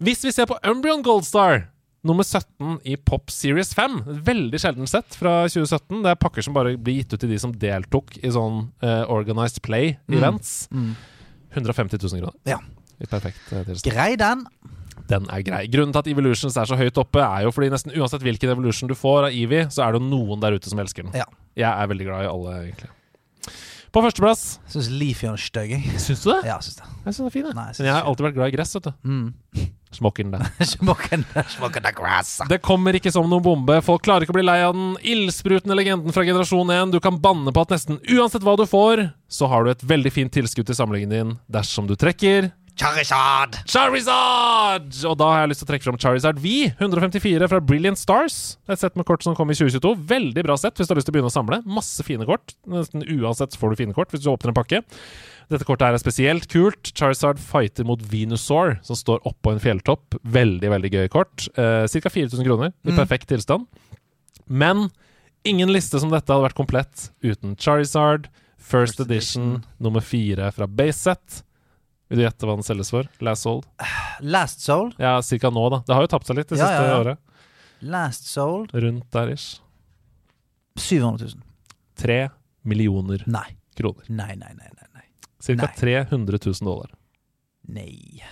Hvis 0.00 0.24
vi 0.24 0.30
ser 0.32 0.46
på 0.46 0.56
Umbrion 0.64 1.02
Goldstar, 1.02 1.66
nummer 2.02 2.24
17 2.24 2.78
i 2.86 2.96
Pop 2.96 3.28
Series 3.28 3.74
5, 3.74 4.00
veldig 4.24 4.56
sjelden 4.58 4.88
sett 4.88 5.12
fra 5.14 5.42
2017. 5.46 6.02
Det 6.02 6.10
er 6.14 6.14
pakker 6.16 6.42
som 6.42 6.54
bare 6.54 6.78
blir 6.78 7.02
gitt 7.02 7.12
ut 7.12 7.20
til 7.20 7.28
de 7.28 7.38
som 7.38 7.52
deltok 7.52 8.16
i 8.24 8.28
sånn 8.32 8.70
eh, 8.82 9.04
Organized 9.04 9.60
Play-events. 9.60 10.68
Mm. 10.72 10.94
150 11.52 11.98
000 12.00 12.20
kroner. 12.22 12.32
Ja. 12.46 12.56
I 13.00 13.08
perfekt 13.08 13.52
eh, 13.52 13.64
tilstand. 13.68 13.94
Grei 13.94 14.12
den. 14.20 14.44
Den 15.10 15.26
er 15.32 15.42
grei. 15.42 15.64
Grunnen 15.72 15.94
til 15.94 16.04
at 16.04 16.10
Evolutions 16.12 16.56
er 16.60 16.70
så 16.70 16.78
høyt 16.78 17.00
oppe, 17.00 17.22
er 17.24 17.46
jo 17.46 17.52
fordi 17.54 17.72
nesten 17.72 17.96
uansett 17.96 18.22
hvilken 18.22 18.52
Evolution 18.52 18.90
du 18.90 18.94
får 18.98 19.30
av 19.30 19.34
Evie, 19.34 19.66
så 19.72 19.86
er 19.86 19.94
det 19.94 20.02
jo 20.02 20.10
noen 20.12 20.42
der 20.42 20.54
ute 20.54 20.70
som 20.70 20.80
elsker 20.82 21.08
den. 21.08 21.16
Ja. 21.18 21.26
Jeg 21.58 21.70
er 21.70 21.90
veldig 21.90 22.06
glad 22.06 22.26
i 22.26 22.30
alle, 22.30 22.56
egentlig. 22.68 22.92
På 23.90 24.04
førsteplass 24.04 24.60
syns 24.70 24.86
Leafy 24.94 25.26
er 25.26 25.40
stygg. 25.40 25.72
jeg. 25.74 25.98
Syns 25.98 26.22
du 26.22 26.30
det? 26.30 26.44
Ja, 26.46 26.60
syns 26.62 26.78
det. 26.78 26.86
Jeg 26.86 27.10
syns 27.10 27.16
den 27.18 27.26
er 27.26 27.34
fin, 27.34 27.46
jeg. 27.48 27.56
Nei, 27.58 27.66
jeg 27.72 27.80
Men 27.80 27.88
jeg 27.88 27.94
har 27.96 28.06
alltid 28.06 28.26
vært 28.28 28.36
glad 28.36 28.52
i 28.52 28.54
gress, 28.54 28.74
vet 28.76 28.86
du. 28.86 28.92
Mm. 29.02 29.64
Smokken 29.98 30.30
der. 30.30 30.46
Grass. 31.98 32.36
Det 32.46 32.60
kommer 32.62 32.94
ikke 32.94 33.10
som 33.10 33.26
noen 33.26 33.42
bombe. 33.42 33.80
Folk 33.82 34.04
klarer 34.06 34.22
ikke 34.22 34.30
å 34.30 34.38
bli 34.38 34.46
lei 34.46 34.60
av 34.62 34.76
den 34.76 34.92
ildsprutende 35.02 35.74
legenden 35.74 36.14
fra 36.14 36.22
generasjon 36.28 36.70
1. 36.70 36.94
Du 36.94 37.00
kan 37.02 37.18
banne 37.18 37.50
på 37.50 37.64
at 37.66 37.74
nesten 37.74 37.98
uansett 38.14 38.46
hva 38.46 38.54
du 38.60 38.62
får, 38.70 39.08
så 39.26 39.50
har 39.50 39.66
du 39.66 39.72
et 39.72 39.82
veldig 39.82 40.14
fint 40.14 40.30
tilskudd 40.38 40.70
til 40.70 40.78
samlingen 40.78 41.10
din 41.10 41.34
dersom 41.50 41.90
du 41.90 41.96
trekker 41.98 42.52
Charizard! 42.78 43.56
Charizard! 43.68 44.88
Og 45.08 45.16
da 45.20 45.26
har 45.32 45.40
jeg 45.42 45.50
lyst 45.52 45.60
til 45.62 45.66
å 45.66 45.70
trekke 45.72 45.86
fram 45.88 45.98
Charizard 46.00 46.38
V, 46.40 46.52
154 46.78 47.48
fra 47.50 47.60
Brilliant 47.64 47.98
Stars. 48.00 48.36
Et 48.70 48.80
sett 48.80 48.96
med 48.96 49.06
kort 49.08 49.24
som 49.26 49.34
kom 49.36 49.50
i 49.52 49.56
2022. 49.58 49.92
Veldig 50.10 50.44
bra 50.46 50.56
sett 50.60 50.78
hvis 50.78 50.88
du 50.88 50.94
har 50.94 51.00
lyst 51.00 51.08
til 51.10 51.14
å 51.14 51.16
begynne 51.18 51.32
å 51.32 51.34
samle. 51.34 51.58
Masse 51.68 52.04
fine 52.06 52.26
kort. 52.28 52.54
Nesten 52.70 53.04
uansett 53.18 53.56
får 53.60 53.74
du 53.74 53.80
fine 53.82 53.96
kort 53.96 54.14
hvis 54.14 54.24
du 54.24 54.30
åpner 54.32 54.52
en 54.54 54.58
pakke. 54.60 54.82
Dette 55.50 55.66
kortet 55.66 55.88
er 55.90 56.00
spesielt 56.00 56.46
kult. 56.52 56.92
Charizard 56.96 57.40
fighter 57.42 57.84
mot 57.88 58.00
Venusaur, 58.12 58.78
som 58.86 58.96
står 58.98 59.20
oppå 59.28 59.52
en 59.56 59.60
fjelltopp. 59.62 60.16
Veldig, 60.22 60.70
veldig 60.76 60.92
gøy 60.94 61.08
kort. 61.12 61.48
Eh, 61.58 61.84
Ca. 61.90 62.08
4000 62.16 62.46
kroner 62.46 62.72
i 62.86 62.90
Mm. 62.94 62.96
perfekt 63.02 63.28
tilstand. 63.28 63.66
Men 64.48 64.88
ingen 65.44 65.72
liste 65.72 65.98
som 66.00 66.10
dette 66.10 66.30
hadde 66.32 66.46
vært 66.48 66.58
komplett 66.58 67.10
uten 67.22 67.56
Charizard, 67.58 68.28
First, 68.60 68.98
First 68.98 69.00
edition, 69.00 69.42
edition. 69.56 69.64
nummer 69.80 70.00
fire 70.04 70.52
fra 70.52 70.66
Baseset. 70.68 71.42
Vil 72.10 72.18
du 72.18 72.24
gjette 72.24 72.46
hva 72.48 72.56
den 72.58 72.66
selges 72.66 72.90
for? 72.90 73.06
Last 73.22 73.46
sold? 73.46 73.66
Last 74.20 74.60
Sold? 74.66 74.96
Ja, 74.98 75.14
cirka 75.22 75.48
nå, 75.54 75.62
da. 75.72 75.78
Det 75.86 75.94
har 75.94 76.02
jo 76.04 76.10
tapt 76.10 76.26
seg 76.28 76.36
litt 76.40 76.50
det 76.50 76.58
Ja, 76.58 76.66
siste 76.66 76.82
ja, 76.82 76.88
ja. 76.90 77.00
året. 77.04 77.18
Last 77.86 78.26
Sold 78.28 78.74
Rundt 78.74 79.06
der 79.14 79.30
ish. 79.32 79.60
700 80.76 81.30
000. 81.36 81.42
Tre 82.00 82.18
millioner 82.66 83.22
Nei. 83.30 83.46
kroner. 83.78 84.04
Nei, 84.08 84.34
nei, 84.36 84.52
nei. 84.58 84.68
nei, 84.74 84.88
nei. 84.98 85.06
Cirka 85.40 85.70
Nei. 85.70 85.76
300 85.78 86.38
000 86.44 86.54
dollar. 86.66 86.90
Nei. 87.70 88.22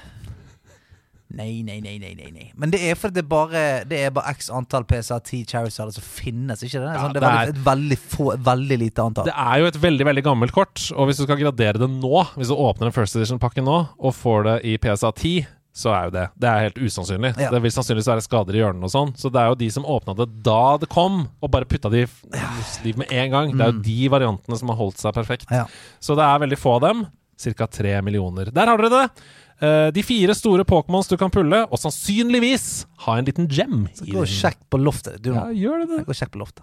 Nei, 1.28 1.60
nei, 1.60 1.76
nei, 1.84 1.98
nei, 2.00 2.14
nei, 2.16 2.30
nei. 2.32 2.46
Men 2.56 2.70
det 2.72 2.78
er 2.88 2.94
fordi 2.96 3.18
det 3.18 3.26
bare 3.28 3.62
Det 3.84 3.98
er 4.00 4.12
bare 4.16 4.32
x 4.32 4.46
antall 4.55 4.86
PSA10 4.88 5.42
Charizard 5.50 5.92
som 5.92 6.05
finnes, 6.06 6.62
ikke 6.64 6.80
det? 6.80 6.94
Sånn, 6.96 7.12
det 7.12 7.20
er 7.20 7.20
det 7.20 7.28
veldig, 7.28 7.52
et 7.52 7.60
veldig 7.66 7.98
få 8.00 8.30
Veldig 8.46 8.78
lite 8.80 9.05
antall. 9.05 9.28
Det 9.28 9.34
er 9.36 9.60
jo 9.60 9.68
et 9.68 9.78
veldig 9.82 10.06
veldig 10.09 10.24
gammelt 10.24 10.56
kort, 10.56 10.86
og 10.96 11.10
hvis 11.10 11.20
du 11.20 11.26
skal 11.26 11.40
gradere 11.42 11.82
det 11.82 11.90
nå, 11.92 12.24
hvis 12.38 12.48
du 12.48 12.56
åpner 12.56 12.88
en 12.88 12.96
First 12.96 13.18
Edition-pakke 13.18 13.64
nå 13.64 13.76
og 13.98 14.16
får 14.16 14.48
det 14.48 14.56
i 14.72 14.78
PSA 14.80 15.12
10, 15.12 15.46
så 15.78 15.92
er 15.94 16.09
jo 16.09 16.14
det 16.16 16.24
Det 16.40 16.48
er 16.48 16.64
helt 16.66 16.80
usannsynlig. 16.80 17.34
Ja. 17.38 17.50
Det 17.52 17.60
vil 17.62 17.74
sannsynligvis 17.76 18.10
være 18.10 18.24
skader 18.24 18.56
i 18.56 18.62
hjørnene 18.62 18.88
og 18.88 18.94
sånn. 18.94 19.12
Så 19.20 19.30
det 19.34 19.42
er 19.42 19.52
jo 19.52 19.59
de 19.60 19.68
som 19.74 19.86
åpna 19.86 20.16
det 20.18 20.28
da 20.46 20.62
det 20.80 20.88
kom, 20.90 21.26
og 21.44 21.52
bare 21.52 21.68
putta 21.68 21.92
det 21.92 22.06
i 22.09 22.40
liv 22.86 22.98
med 22.98 23.12
en 23.12 23.36
gang. 23.36 23.52
Det 23.52 23.66
er 23.66 23.76
jo 23.76 23.84
de 23.84 24.09
variantene 24.16 24.59
som 24.59 24.72
har 24.72 24.80
holdt 24.80 25.05
seg 25.05 25.14
perfekt. 25.14 25.46
Mm. 25.52 25.60
Ja. 25.60 25.68
Så 26.02 26.16
det 26.18 26.24
er 26.26 26.42
veldig 26.46 26.59
få 26.59 26.78
av 26.78 26.86
dem. 26.88 27.06
Ca. 27.38 27.68
tre 27.70 27.92
millioner. 28.02 28.50
Der 28.50 28.66
har 28.66 28.80
dere 28.80 28.90
det! 28.96 29.22
Eh, 29.60 29.89
de 29.90 30.02
fire 30.06 30.35
store 30.39 30.62
Pokémons 30.64 31.09
du 31.10 31.16
kan 31.18 31.30
pulle, 31.35 31.64
og 31.66 31.80
sannsynligvis 31.82 32.86
ha 33.06 33.16
en 33.18 33.26
liten 33.26 33.48
gem 33.51 33.89
i 33.90 34.12
Gå 34.12 34.22
og 34.22 34.30
sjekk 34.30 34.60
på 34.70 34.78
loftet. 34.78 35.18
Du, 35.24 35.32
Ja, 35.35 35.48
gjør 35.51 35.82
det 35.82 35.89
det. 35.97 36.05
Gå 36.06 36.14
og 36.14 36.18
sjekk 36.20 36.30
på 36.36 36.43
loftet. 36.44 36.62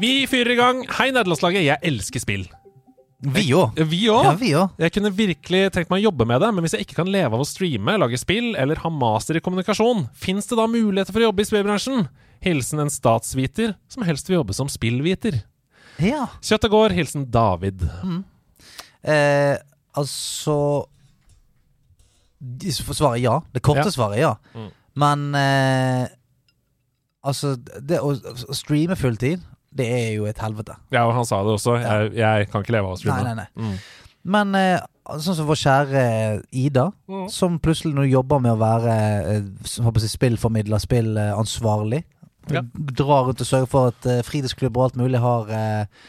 Vi 0.00 0.26
fyrer 0.28 0.52
i 0.52 0.58
gang. 0.58 0.84
Hei, 0.98 1.08
nederlandslaget. 1.14 1.64
Jeg 1.64 1.80
elsker 1.86 2.20
spill. 2.20 2.44
Vi 3.24 3.46
òg. 3.56 3.78
Vi. 3.88 4.02
Ja, 4.04 4.34
vi. 4.36 4.50
Jeg 4.52 4.92
kunne 4.92 5.12
virkelig 5.16 5.62
tenkt 5.72 5.88
meg 5.88 6.02
å 6.02 6.10
jobbe 6.10 6.26
med 6.28 6.42
det, 6.44 6.50
men 6.52 6.66
hvis 6.66 6.74
jeg 6.76 6.84
ikke 6.84 6.98
kan 6.98 7.08
leve 7.08 7.32
av 7.32 7.40
å 7.40 7.48
streame, 7.48 7.96
lage 8.02 8.18
spill 8.20 8.52
eller 8.60 8.82
ha 8.82 8.90
master 8.92 9.38
i 9.38 9.40
kommunikasjon, 9.44 10.08
fins 10.12 10.50
det 10.50 10.58
da 10.60 10.66
muligheter 10.68 11.14
for 11.14 11.24
å 11.24 11.30
jobbe 11.30 11.40
i 11.40 11.48
spillbransjen? 11.48 12.04
Hilsen 12.44 12.84
en 12.84 12.92
statsviter 12.92 13.78
som 13.88 14.04
helst 14.04 14.28
vil 14.28 14.42
jobbe 14.42 14.52
som 14.52 14.68
spillviter. 14.68 15.40
Ja. 16.02 16.26
Kjøttet 16.42 16.70
går. 16.72 16.94
Hilsen 16.96 17.26
David. 17.30 17.82
Eh, 19.04 19.56
altså 19.94 20.86
Svaret 22.94 23.22
ja. 23.22 23.38
Det 23.54 23.62
korte 23.64 23.86
Ja. 23.86 23.90
svaret 23.90 24.18
ja. 24.20 24.34
Mm. 24.54 24.70
Men 24.96 25.34
eh, 25.34 26.06
altså 27.24 27.54
Det 27.56 28.00
å 28.00 28.12
streame 28.54 28.96
fulltid, 28.96 29.40
det 29.74 29.86
er 29.90 30.10
jo 30.14 30.26
et 30.26 30.38
helvete. 30.38 30.76
Ja, 30.92 31.06
og 31.08 31.14
han 31.16 31.24
sa 31.26 31.40
det 31.42 31.54
også. 31.56 31.78
Jeg, 31.82 32.12
jeg 32.20 32.48
kan 32.50 32.62
ikke 32.62 32.72
leve 32.76 32.86
av 32.86 32.92
å 32.92 32.98
Nei, 32.98 33.00
streame. 33.00 33.22
nei, 33.24 33.34
nei. 33.34 33.48
Mm. 33.56 33.78
Men 34.34 34.54
eh, 34.54 34.80
sånn 35.20 35.34
som 35.36 35.46
vår 35.48 35.58
kjære 35.60 36.04
Ida, 36.52 36.90
Mm. 37.08 37.28
som 37.28 37.58
plutselig 37.60 37.94
nå 37.94 38.04
jobber 38.08 38.38
med 38.40 38.52
å 38.54 38.60
være 38.60 38.94
eh, 39.34 39.42
spillformidler, 39.64 40.78
spillansvarlig. 40.80 42.04
Ja. 42.52 42.60
Drar 42.98 43.24
rundt 43.28 43.40
og 43.40 43.48
sørger 43.48 43.70
for 43.70 43.92
at 43.92 44.06
uh, 44.10 44.20
fritidsklubber 44.26 44.82
og 44.82 44.90
alt 44.90 45.00
mulig 45.00 45.20
har 45.22 45.48
uh, 45.48 46.06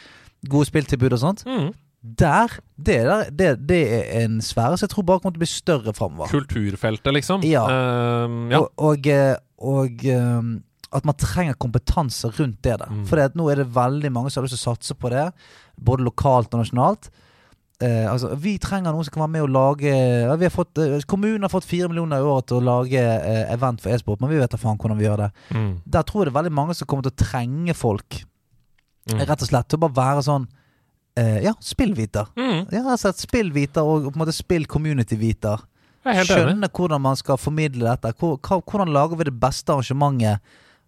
gode 0.50 0.68
spilltilbud 0.68 1.16
og 1.16 1.22
sånt. 1.22 1.44
Mm. 1.46 1.72
Der, 2.06 2.52
det, 2.76 2.98
der 3.08 3.30
det, 3.30 3.48
det 3.68 3.80
er 3.94 4.24
en 4.24 4.38
sfære 4.44 4.76
som 4.76 4.86
jeg 4.86 4.92
tror 4.92 5.06
bare 5.08 5.22
kommer 5.22 5.34
til 5.34 5.42
å 5.42 5.46
bli 5.46 5.50
større 5.50 5.94
framover. 5.96 6.30
Kulturfeltet, 6.30 7.12
liksom. 7.16 7.46
Ja. 7.46 7.64
Uh, 7.66 8.46
ja. 8.52 8.60
Og, 8.60 8.70
og, 8.78 9.08
eh, 9.10 9.34
og 9.58 10.04
um, 10.14 10.52
at 10.94 11.08
man 11.08 11.18
trenger 11.18 11.58
kompetanse 11.58 12.30
rundt 12.36 12.60
det 12.64 12.76
der. 12.78 12.92
Mm. 12.92 13.04
For 13.08 13.38
nå 13.38 13.48
er 13.50 13.62
det 13.62 13.70
veldig 13.74 14.12
mange 14.14 14.30
som 14.30 14.40
har 14.40 14.46
lyst 14.46 14.58
til 14.58 14.62
å 14.62 14.74
satse 14.74 14.96
på 14.98 15.10
det, 15.12 15.30
både 15.76 16.06
lokalt 16.06 16.54
og 16.54 16.62
nasjonalt. 16.62 17.10
Eh, 17.84 18.06
altså, 18.08 18.30
vi 18.40 18.54
trenger 18.58 18.94
noen 18.94 19.04
som 19.04 19.12
kan 19.12 19.26
være 19.26 19.32
med 19.34 19.42
å 19.44 19.50
lage 19.52 19.90
vi 20.40 20.46
har 20.46 20.52
fått, 20.54 20.78
eh, 20.80 21.00
Kommunen 21.04 21.42
har 21.44 21.52
fått 21.52 21.66
fire 21.68 21.88
millioner 21.90 22.22
i 22.22 22.24
året 22.24 22.46
til 22.48 22.56
å 22.56 22.64
lage 22.64 22.96
eh, 23.02 23.52
event 23.52 23.82
for 23.84 23.92
e-sport, 23.92 24.20
men 24.22 24.30
vi 24.30 24.38
vet 24.40 24.50
da 24.50 24.56
faen 24.56 24.78
hvordan 24.80 24.96
vi 24.96 25.04
gjør 25.04 25.16
det. 25.26 25.30
Mm. 25.52 25.82
Der 25.84 26.02
tror 26.08 26.22
jeg 26.24 26.30
det 26.30 26.32
er 26.34 26.38
veldig 26.42 26.54
mange 26.56 26.74
som 26.78 26.88
kommer 26.88 27.02
til 27.04 27.12
å 27.12 27.20
trenge 27.26 27.74
folk, 27.76 28.22
Mm. 29.06 29.20
rett 29.22 29.42
og 29.42 29.46
slett, 29.46 29.68
til 29.68 29.78
å 29.78 29.86
bare 29.86 29.94
være 29.94 30.22
sånn 30.26 30.48
eh, 31.16 31.36
Ja, 31.44 31.52
spillviter. 31.62 32.26
Mm. 32.34 32.64
Ja, 32.72 32.80
altså 32.90 33.12
spillviter 33.14 33.84
og 33.86 34.08
på 34.08 34.16
en 34.16 34.24
måte 34.24 34.34
spill-community-viter. 34.34 35.60
Er. 36.06 36.24
Skjønne 36.26 36.68
hvordan 36.70 37.00
man 37.02 37.16
skal 37.16 37.36
formidle 37.36 37.86
dette. 37.86 38.12
Hvor- 38.18 38.38
Hvordan 38.40 38.92
lager 38.92 39.16
vi 39.16 39.24
det 39.24 39.38
beste 39.40 39.72
arrangementet 39.72 40.40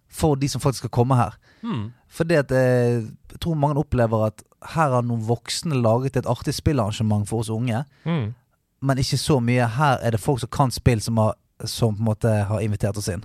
for 0.07 0.35
de 0.35 0.47
som 0.47 0.59
faktisk 0.61 0.83
skal 0.87 0.89
komme 0.89 1.15
her? 1.15 1.33
Mm. 1.63 1.91
Fordi 2.09 2.35
at 2.39 2.51
eh, 2.51 3.01
jeg 3.31 3.39
tror 3.39 3.55
mange 3.55 3.77
opplever 3.77 4.27
at 4.27 4.43
her 4.61 4.89
har 4.91 5.01
noen 5.03 5.21
voksne 5.27 5.75
laget 5.81 6.17
et 6.17 6.25
artig 6.25 6.53
spillarrangement 6.53 7.27
for 7.27 7.39
oss 7.39 7.49
unge, 7.49 7.85
Mm. 8.05 8.33
men 8.81 8.97
ikke 8.97 9.17
så 9.19 9.39
mye. 9.41 9.67
Her 9.67 9.97
er 10.03 10.11
det 10.11 10.19
folk 10.19 10.39
som 10.39 10.49
kan 10.49 10.71
spill, 10.71 10.99
som, 11.01 11.17
har, 11.17 11.35
som 11.65 11.95
på 11.95 11.99
en 11.99 12.05
måte 12.05 12.45
har 12.47 12.59
invitert 12.61 12.97
oss 12.97 13.07
inn. 13.09 13.23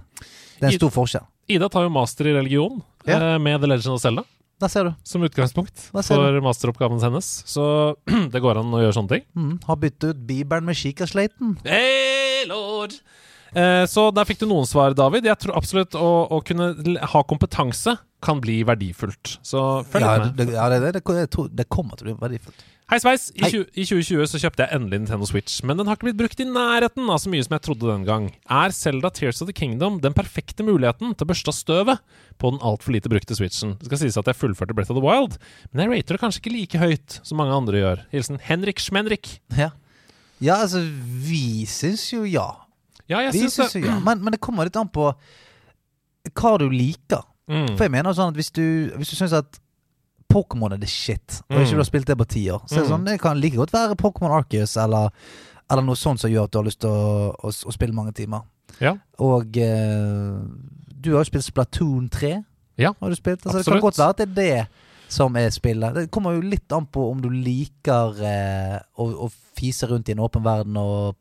Det 0.60 0.62
er 0.68 0.72
en 0.72 0.78
stor 0.78 0.90
forskjell. 0.90 1.26
Ida 1.48 1.68
tar 1.68 1.82
jo 1.82 1.90
master 1.90 2.26
i 2.26 2.32
religion 2.32 2.82
Ja. 3.06 3.34
eh, 3.34 3.38
med 3.38 3.60
The 3.60 3.66
Legend 3.66 3.94
of 3.94 4.00
Zelda 4.00 4.24
Der 4.60 4.68
ser 4.68 4.84
du. 4.84 4.94
som 5.04 5.20
utgangspunkt 5.22 5.76
for 5.92 6.40
masteroppgaven 6.40 7.00
hennes. 7.02 7.42
Så 7.46 7.96
det 8.06 8.40
går 8.40 8.56
an 8.58 8.72
å 8.72 8.80
gjøre 8.80 8.94
sånne 8.94 9.08
ting. 9.08 9.22
Mm, 9.36 9.60
har 9.66 9.76
byttet 9.76 10.04
ut 10.14 10.26
Bibelen 10.26 10.64
med 10.64 10.76
kikkersleiten. 10.76 11.58
Hey, 11.66 12.46
lord! 12.46 12.94
Eh, 13.54 13.84
så 13.90 14.08
der 14.14 14.26
fikk 14.28 14.42
du 14.42 14.48
noen 14.50 14.66
svar, 14.68 14.94
David. 14.98 15.28
Jeg 15.30 15.38
tror 15.44 15.56
absolutt 15.58 15.94
å, 15.98 16.08
å 16.34 16.40
kunne 16.46 16.72
ha 17.14 17.24
kompetanse 17.30 17.96
kan 18.24 18.40
bli 18.40 18.62
verdifullt. 18.66 19.38
Så 19.44 19.60
følg 19.92 20.04
Ja, 20.06 20.14
med. 20.22 20.36
det, 20.38 20.46
ja 20.56 20.68
det, 20.72 20.78
det, 20.96 21.02
det, 21.04 21.48
det 21.60 21.66
kommer 21.72 21.98
til 21.98 22.08
å 22.08 22.14
bli 22.14 22.20
verdifullt. 22.22 22.62
Hei 22.92 22.98
sveis! 23.00 23.30
I, 23.32 23.40
Hei. 23.46 23.48
20, 23.52 23.68
I 23.80 23.84
2020 23.88 24.26
så 24.28 24.38
kjøpte 24.42 24.64
jeg 24.64 24.76
endelig 24.76 24.98
Nintendo 25.00 25.24
Switch, 25.28 25.54
men 25.64 25.78
den 25.80 25.88
har 25.88 25.96
ikke 25.96 26.10
blitt 26.10 26.18
brukt 26.18 26.40
i 26.42 26.46
nærheten 26.48 27.06
av 27.08 27.20
så 27.22 27.30
mye 27.32 27.44
som 27.46 27.54
jeg 27.56 27.64
trodde 27.64 27.88
den 27.88 28.02
gang. 28.04 28.26
Er 28.52 28.74
Zelda 28.76 29.08
Tears 29.14 29.40
of 29.40 29.48
the 29.48 29.54
Kingdom 29.56 30.02
den 30.04 30.12
perfekte 30.16 30.66
muligheten 30.66 31.14
til 31.14 31.24
å 31.24 31.30
børste 31.30 31.48
av 31.52 31.56
støvet 31.56 32.02
på 32.40 32.50
den 32.52 32.60
altfor 32.60 32.92
lite 32.92 33.08
brukte 33.12 33.36
Switchen? 33.38 33.78
Det 33.80 33.88
skal 33.88 34.02
sies 34.02 34.18
at 34.20 34.28
jeg 34.28 34.36
fullførte 34.36 34.76
Breath 34.76 34.92
of 34.92 35.00
the 35.00 35.04
Wild, 35.04 35.38
men 35.72 35.84
jeg 35.86 35.94
rater 35.94 36.18
det 36.18 36.22
kanskje 36.26 36.42
ikke 36.44 36.54
like 36.58 36.82
høyt 36.84 37.16
som 37.24 37.40
mange 37.40 37.56
andre 37.56 37.80
gjør. 37.80 38.04
Hilsen 38.12 38.40
Henrik 38.50 38.84
Schmenrik. 38.84 39.32
Ja. 39.56 39.70
ja, 40.44 40.58
altså, 40.60 40.84
vi 41.24 41.64
syns 41.70 42.04
jo 42.12 42.24
ja. 42.28 42.50
Ja, 43.08 43.20
jeg 43.26 43.34
syns 43.34 43.72
det. 43.74 43.84
ja. 43.84 43.98
Men, 44.00 44.22
men 44.24 44.32
det 44.32 44.40
kommer 44.40 44.64
litt 44.64 44.76
an 44.80 44.88
på 44.88 45.10
hva 46.34 46.54
du 46.58 46.68
liker. 46.72 47.22
Mm. 47.50 47.74
For 47.76 47.84
jeg 47.84 47.92
mener 47.92 48.14
sånn 48.16 48.32
at 48.32 48.38
hvis 48.38 48.50
du, 48.56 48.64
hvis 48.96 49.10
du 49.12 49.16
syns 49.18 49.34
at 49.36 49.58
Pokémon 50.32 50.72
er 50.72 50.80
the 50.80 50.88
shit, 50.88 51.42
og 51.50 51.60
ikke 51.60 51.68
Mm. 51.68 51.76
du 51.76 51.82
har 51.82 51.84
spilt 51.90 52.06
det 52.08 52.16
på 52.18 52.26
ti 52.26 52.46
år, 52.50 52.62
så 52.66 52.80
det 52.80 52.84
Mm. 52.86 52.90
sånn, 52.90 53.04
det 53.04 53.20
kan 53.20 53.38
like 53.40 53.56
godt 53.56 53.72
være 53.72 53.94
Pokémon 54.00 54.32
Arceus 54.32 54.76
eller, 54.76 55.10
eller 55.70 55.82
noe 55.84 55.94
sånt 55.94 56.18
som 56.20 56.30
gjør 56.30 56.44
at 56.44 56.50
du 56.50 56.58
har 56.58 56.64
lyst 56.64 56.80
til 56.80 56.90
å, 56.90 57.34
å, 57.36 57.48
å 57.52 57.72
spille 57.72 57.92
mange 57.94 58.12
timer. 58.14 58.40
Ja. 58.80 58.96
Og 59.20 59.56
eh, 59.56 60.40
du 60.88 61.12
har 61.12 61.20
jo 61.22 61.28
spilt 61.28 61.44
Splatoon 61.44 62.08
3. 62.10 62.44
Ja, 62.78 62.94
Har 63.00 63.10
du 63.10 63.14
spilt? 63.14 63.44
Altså, 63.46 63.58
det 63.58 63.66
kan 63.66 63.80
godt 63.84 63.98
være 63.98 64.08
at 64.10 64.16
det 64.16 64.28
er 64.28 64.34
det 64.34 64.66
som 65.12 65.36
er 65.36 65.50
spillet. 65.50 65.94
Det 65.94 66.10
kommer 66.10 66.32
jo 66.34 66.40
litt 66.40 66.72
an 66.72 66.86
på 66.90 67.04
om 67.12 67.20
du 67.22 67.28
liker 67.30 68.16
eh, 68.24 68.78
å, 68.98 69.06
å 69.28 69.30
fise 69.54 69.86
rundt 69.86 70.08
i 70.08 70.12
en 70.16 70.24
åpen 70.24 70.42
verden 70.42 70.76
og, 70.80 71.14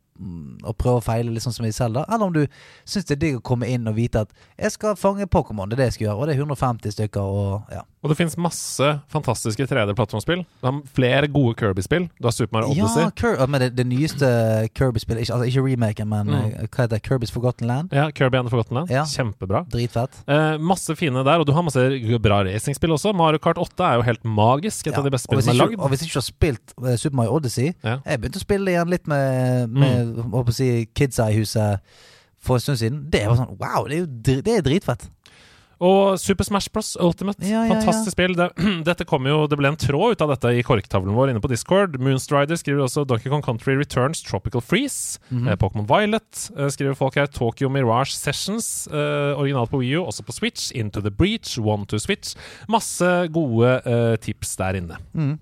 og 0.63 0.77
prøve 0.77 1.01
å 1.01 1.03
feile, 1.03 1.39
sånn 1.41 1.53
som 1.53 1.65
i 1.65 1.71
Zelda, 1.71 2.05
eller 2.07 2.25
om 2.25 2.33
du 2.33 2.45
syns 2.85 3.05
det 3.09 3.15
er 3.17 3.21
digg 3.23 3.37
å 3.39 3.41
komme 3.43 3.67
inn 3.67 3.87
og 3.87 3.95
vite 3.95 4.21
at 4.21 4.29
'jeg 4.59 4.71
skal 4.71 4.95
fange 4.95 5.25
Pokémon', 5.25 5.69
det 5.69 5.73
er 5.79 5.83
det 5.83 5.85
jeg 5.89 5.93
skal 5.93 6.07
gjøre, 6.07 6.17
og 6.19 6.27
det 6.27 6.35
er 6.35 6.39
150 6.45 6.91
stykker, 6.91 7.21
og 7.21 7.63
ja. 7.71 7.81
Og 8.03 8.09
det 8.09 8.17
finnes 8.17 8.35
masse 8.37 8.99
fantastiske 9.07 9.63
3D-plattformspill. 9.65 10.43
Du 10.61 10.67
har 10.67 10.81
flere 10.93 11.27
gode 11.31 11.55
Kirby-spill. 11.55 12.09
Du 12.19 12.27
har 12.27 12.31
Super 12.31 12.51
Mario 12.59 12.71
Odyssey. 12.75 13.01
Ja, 13.01 13.09
Cur 13.15 13.47
men 13.47 13.61
det, 13.61 13.75
det 13.77 13.85
nyeste 13.87 14.67
Kirby-spillet, 14.75 15.21
ikke, 15.23 15.33
altså, 15.33 15.47
ikke 15.47 15.63
remaken, 15.71 16.07
men 16.09 16.27
Mm. 16.27 16.33
eh, 16.33 16.67
hva 16.67 16.83
heter 16.83 16.87
det? 16.99 17.03
Kirby's 17.03 17.31
Forgotten 17.31 17.65
Land? 17.67 17.89
Ja, 17.93 18.09
Kirby 18.11 18.35
and 18.37 18.47
the 18.47 18.49
Forgotten 18.51 18.75
Land. 18.75 18.89
Ja. 18.89 19.03
Kjempebra. 19.05 19.65
Dritfett. 19.69 20.09
Eh, 20.27 20.57
masse 20.57 20.93
fine 20.97 21.23
der, 21.23 21.39
og 21.39 21.45
du 21.45 21.53
har 21.53 21.61
masse 21.63 21.79
bra 22.19 22.43
racingspill 22.43 22.91
også. 22.91 23.13
Mario 23.15 23.37
Kart 23.39 23.57
8 23.57 23.83
er 23.83 23.95
jo 23.95 24.01
helt 24.01 24.23
magisk. 24.25 24.87
Et 24.87 24.93
Ja, 24.93 24.97
av 24.99 25.05
de 25.05 25.09
beste 25.09 25.27
spillene 25.27 25.43
som 25.43 25.55
er 25.55 25.65
lagd. 25.67 25.79
Og 25.79 25.89
hvis 25.89 26.03
ikke 26.03 26.13
du 26.13 26.19
har 26.19 26.27
spilt 26.27 26.73
eh, 26.85 26.95
Super 26.97 27.15
Mario 27.15 27.31
Odyssey 27.37 27.73
Ja. 27.83 27.99
Jeg 28.05 28.19
begynte 28.19 28.35
å 28.41 28.45
spille 28.45 28.67
igjen 28.67 28.89
litt 28.89 29.07
med, 29.07 29.69
med 29.69 29.93
Mm. 29.93 30.02
Håper 30.33 30.53
å 30.53 30.59
si, 30.59 30.69
kidsa 30.95 31.29
i 31.31 31.39
huset 31.41 31.79
for 32.43 32.59
en 32.59 32.65
stund 32.65 32.79
siden. 32.81 33.03
Det 33.13 33.25
var 33.29 33.39
sånn 33.39 33.57
Wow, 33.59 33.87
det 33.87 33.97
er 33.97 34.03
jo 34.05 34.41
det 34.43 34.57
er 34.59 34.65
dritfett. 34.65 35.09
Og 35.83 36.15
Super 36.21 36.45
Smash 36.47 36.69
Bros. 36.71 36.93
Ultimate. 37.01 37.41
Ja, 37.43 37.65
ja, 37.65 37.73
Fantastisk 37.73 38.13
spill. 38.13 38.35
Det, 38.37 38.45
dette 38.87 39.03
kom 39.09 39.25
jo, 39.27 39.41
det 39.51 39.57
ble 39.59 39.67
en 39.67 39.79
tråd 39.79 40.13
ut 40.15 40.21
av 40.23 40.29
dette 40.31 40.51
i 40.55 40.61
korktavlen 40.63 41.15
vår 41.17 41.31
inne 41.33 41.41
på 41.43 41.49
Discord. 41.51 41.97
Moonstrider 41.99 42.55
skriver 42.59 42.85
også 42.85 43.03
Donkey 43.09 43.27
Kong 43.33 43.43
Country 43.43 43.75
Returns 43.75 44.21
Tropical 44.23 44.63
Freeze. 44.63 45.19
Mhm. 45.33 45.49
eh, 45.51 45.57
Pokémon 45.59 45.87
Violet 45.89 46.45
eh, 46.55 46.69
skriver 46.71 46.95
folk 46.95 47.17
her. 47.19 47.27
Tokyo 47.27 47.67
Mirage 47.73 48.15
Sessions, 48.15 48.87
eh, 48.87 49.33
originalt 49.35 49.73
på 49.73 49.81
Wii 49.81 49.97
U, 49.99 50.05
også 50.07 50.23
på 50.23 50.35
Switch. 50.37 50.69
Into 50.71 51.03
the 51.03 51.11
Breach, 51.11 51.57
One 51.59 51.83
to 51.91 51.99
Switch. 51.99 52.35
Masse 52.71 53.11
gode 53.33 53.75
eh, 53.83 54.15
tips 54.23 54.55
der 54.61 54.79
inne. 54.79 55.01
Mm. 55.11 55.35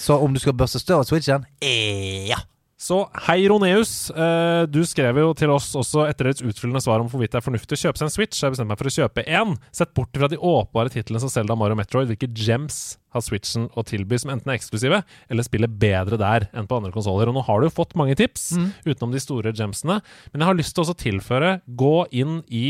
Så 0.00 0.16
om 0.24 0.32
du 0.32 0.40
skal 0.40 0.56
børste 0.56 0.80
støv 0.80 1.02
av 1.02 1.08
switchen 1.10 1.44
eh, 1.60 2.30
Ja. 2.30 2.38
Så 2.86 3.00
hei, 3.26 3.40
Roneus. 3.50 4.12
Uh, 4.14 4.62
du 4.70 4.84
skrev 4.86 5.16
jo 5.18 5.32
til 5.34 5.50
oss 5.50 5.72
også 5.78 6.04
etter 6.06 6.28
deres 6.28 6.42
utfyllende 6.44 6.82
svar 6.84 7.02
om 7.02 7.08
hvorvidt 7.10 7.32
det 7.34 7.40
er 7.40 7.46
fornuftig 7.46 7.74
å 7.74 7.80
kjøpe 7.80 7.98
seg 7.98 8.06
en 8.06 8.14
Switch. 8.14 8.38
Jeg 8.38 8.54
bestemte 8.54 8.70
meg 8.70 8.78
for 8.78 8.90
å 8.90 8.94
kjøpe 8.94 9.24
én. 9.26 9.56
Sett 9.74 9.90
bort 9.96 10.14
fra 10.14 10.28
de 10.30 10.38
åpenbare 10.38 10.92
titlene 10.94 11.22
som 11.24 11.32
Zelda, 11.32 11.56
Mario 11.58 11.78
Metroid. 11.78 12.12
Hvilke 12.12 12.30
gems 12.30 12.78
har 13.16 13.24
Switchen 13.26 13.66
å 13.74 13.82
tilby 13.88 14.20
som 14.22 14.30
enten 14.36 14.52
er 14.52 14.60
eksklusive, 14.60 15.00
eller 15.26 15.46
spiller 15.48 15.72
bedre 15.72 16.20
der 16.20 16.46
enn 16.54 16.68
på 16.70 16.78
andre 16.78 16.94
konsoller? 16.94 17.32
Og 17.32 17.34
nå 17.34 17.42
har 17.48 17.58
du 17.58 17.66
jo 17.66 17.74
fått 17.74 17.96
mange 17.98 18.14
tips, 18.20 18.52
utenom 18.86 19.16
de 19.16 19.24
store 19.24 19.54
gemsene. 19.56 19.98
Men 20.30 20.44
jeg 20.44 20.52
har 20.52 20.60
lyst 20.60 20.76
til 20.78 20.86
å 20.86 21.00
tilføre 21.00 21.56
gå 21.66 21.96
inn 22.14 22.44
i 22.46 22.66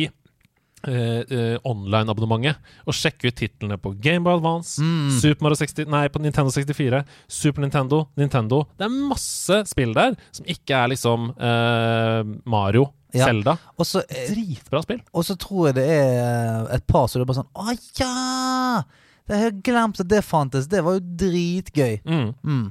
eh, 0.87 1.23
eh, 1.29 1.57
online-abonnementet 1.67 2.57
og 2.87 2.95
sjekke 2.97 3.29
ut 3.31 3.37
titlene 3.39 3.79
på 3.83 3.95
Gameboy 4.01 4.37
Advance, 4.39 4.81
Mm. 4.83 5.11
Super 5.21 5.43
Mario 5.47 5.57
60, 5.61 5.87
nei, 5.93 6.07
på 6.09 6.21
Nintendo 6.23 6.51
64, 6.51 7.05
Super 7.29 7.63
Nintendo, 7.63 8.09
Nintendo. 8.17 8.65
Det 8.79 8.87
er 8.87 8.95
masse 9.09 9.63
spill 9.71 9.93
der 9.97 10.17
som 10.33 10.47
ikke 10.47 10.77
er 10.85 10.89
liksom 10.95 11.31
eh, 11.39 12.23
Mario, 12.47 12.93
Ja. 13.15 13.25
Zelda. 13.31 13.57
Eh, 13.79 14.29
Dritbra 14.29 14.83
spill. 14.83 15.01
og 15.15 15.25
så 15.25 15.37
tror 15.41 15.69
jeg 15.69 15.75
det 15.79 15.89
er 15.89 16.67
et 16.75 16.87
par 16.87 17.07
som 17.09 17.23
er 17.23 17.25
bare 17.25 17.39
sånn 17.43 17.53
Å 17.55 17.77
ja! 18.01 18.83
Det 19.27 19.39
har 19.41 19.51
glemt 19.65 19.99
at 20.01 20.07
det 20.09 20.21
fantes. 20.23 20.69
Det 20.71 20.85
var 20.85 21.01
jo 21.01 21.01
dritgøy. 21.19 21.97
Mm. 22.07 22.29
Mm. 22.47 22.67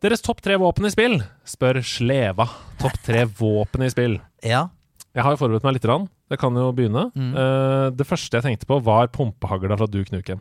Deres 0.00 0.22
topp 0.24 0.40
tre 0.40 0.54
våpen 0.56 0.86
i 0.88 0.90
spill? 0.94 1.18
spør 1.44 1.82
Sleva. 1.84 2.46
Topp 2.80 2.96
tre 3.04 3.26
våpen 3.26 3.82
i 3.84 3.90
spill. 3.92 4.14
Ja. 4.42 4.68
Jeg 5.14 5.24
har 5.26 5.34
jo 5.34 5.40
forberedt 5.40 5.64
meg 5.66 5.74
litt. 5.74 5.84
Rann. 5.90 6.08
Det 6.30 6.38
kan 6.38 6.54
jo 6.54 6.68
begynne. 6.76 7.08
Mm. 7.18 7.32
Uh, 7.34 7.88
det 7.90 8.06
første 8.06 8.38
jeg 8.38 8.44
tenkte 8.46 8.68
på, 8.70 8.78
var 8.86 9.08
pumpehagla 9.10 9.76
fra 9.80 9.88
Duke 9.90 10.12
Nukem. 10.14 10.40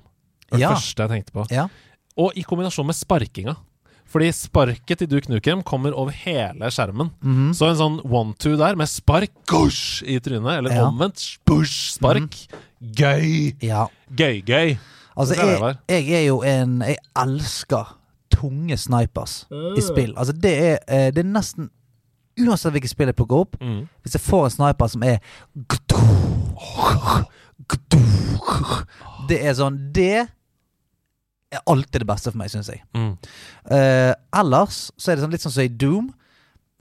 Det 0.51 0.59
Ja. 0.61 0.73
første 0.75 1.05
jeg 1.05 1.09
tenkte 1.09 1.33
på. 1.33 1.47
Ja. 1.53 1.67
Og 2.17 2.33
i 2.37 2.43
kombinasjon 2.43 2.85
med 2.85 2.95
sparkinga. 2.95 3.55
Fordi 4.09 4.31
sparket 4.33 4.97
til 4.97 5.07
Duke 5.07 5.29
Nukem 5.29 5.61
kommer 5.63 5.93
over 5.93 6.09
hele 6.11 6.69
skjermen. 6.73 7.11
Mhm. 7.21 7.51
Så 7.53 7.69
en 7.69 7.77
sånn 7.77 7.99
one-two 8.05 8.55
der 8.57 8.75
med 8.75 8.89
spark 8.89 9.29
gush, 9.45 10.01
i 10.03 10.17
trynet, 10.19 10.57
eller 10.57 10.71
Ja. 10.73 10.87
omvendt 10.89 11.37
bush, 11.45 11.93
spark. 11.93 12.33
Gøy! 12.81 13.53
ja. 13.61 13.87
Gøy-gøy. 14.15 14.77
Altså, 15.17 15.35
jeg, 15.35 15.77
jeg 15.89 16.11
er 16.15 16.25
jo 16.27 16.41
en 16.47 16.79
Jeg 16.81 16.97
elsker 17.17 17.95
tunge 18.31 18.77
snipers 18.77 19.45
i 19.51 19.81
spill. 19.81 20.13
Altså, 20.15 20.31
det 20.33 20.53
er, 20.57 20.79
eh, 20.87 21.11
det 21.11 21.25
er 21.25 21.29
nesten 21.29 21.69
Uansett 22.39 22.71
hvilket 22.75 22.91
spill 22.93 23.09
jeg 23.11 23.17
plukker 23.19 23.41
opp, 23.43 23.57
Mm. 23.61 23.81
hvis 24.03 24.15
jeg 24.15 24.21
får 24.23 24.45
en 24.47 24.55
sniper 24.55 24.87
som 24.87 25.03
er 25.03 25.19
Det 29.29 29.39
er 29.45 29.53
sånn 29.57 29.77
Det 29.93 30.11
er 31.49 31.63
alltid 31.65 32.03
det 32.03 32.07
beste 32.09 32.29
for 32.29 32.37
meg, 32.37 32.49
syns 32.53 32.67
jeg. 32.69 32.83
Mm. 32.93 33.15
Uh, 33.71 34.13
ellers 34.37 34.91
så 35.01 35.09
er 35.11 35.17
det 35.17 35.23
sånn, 35.23 35.31
litt 35.33 35.41
sånn 35.41 35.53
som 35.55 35.63
i 35.65 35.71
Doom. 35.81 36.11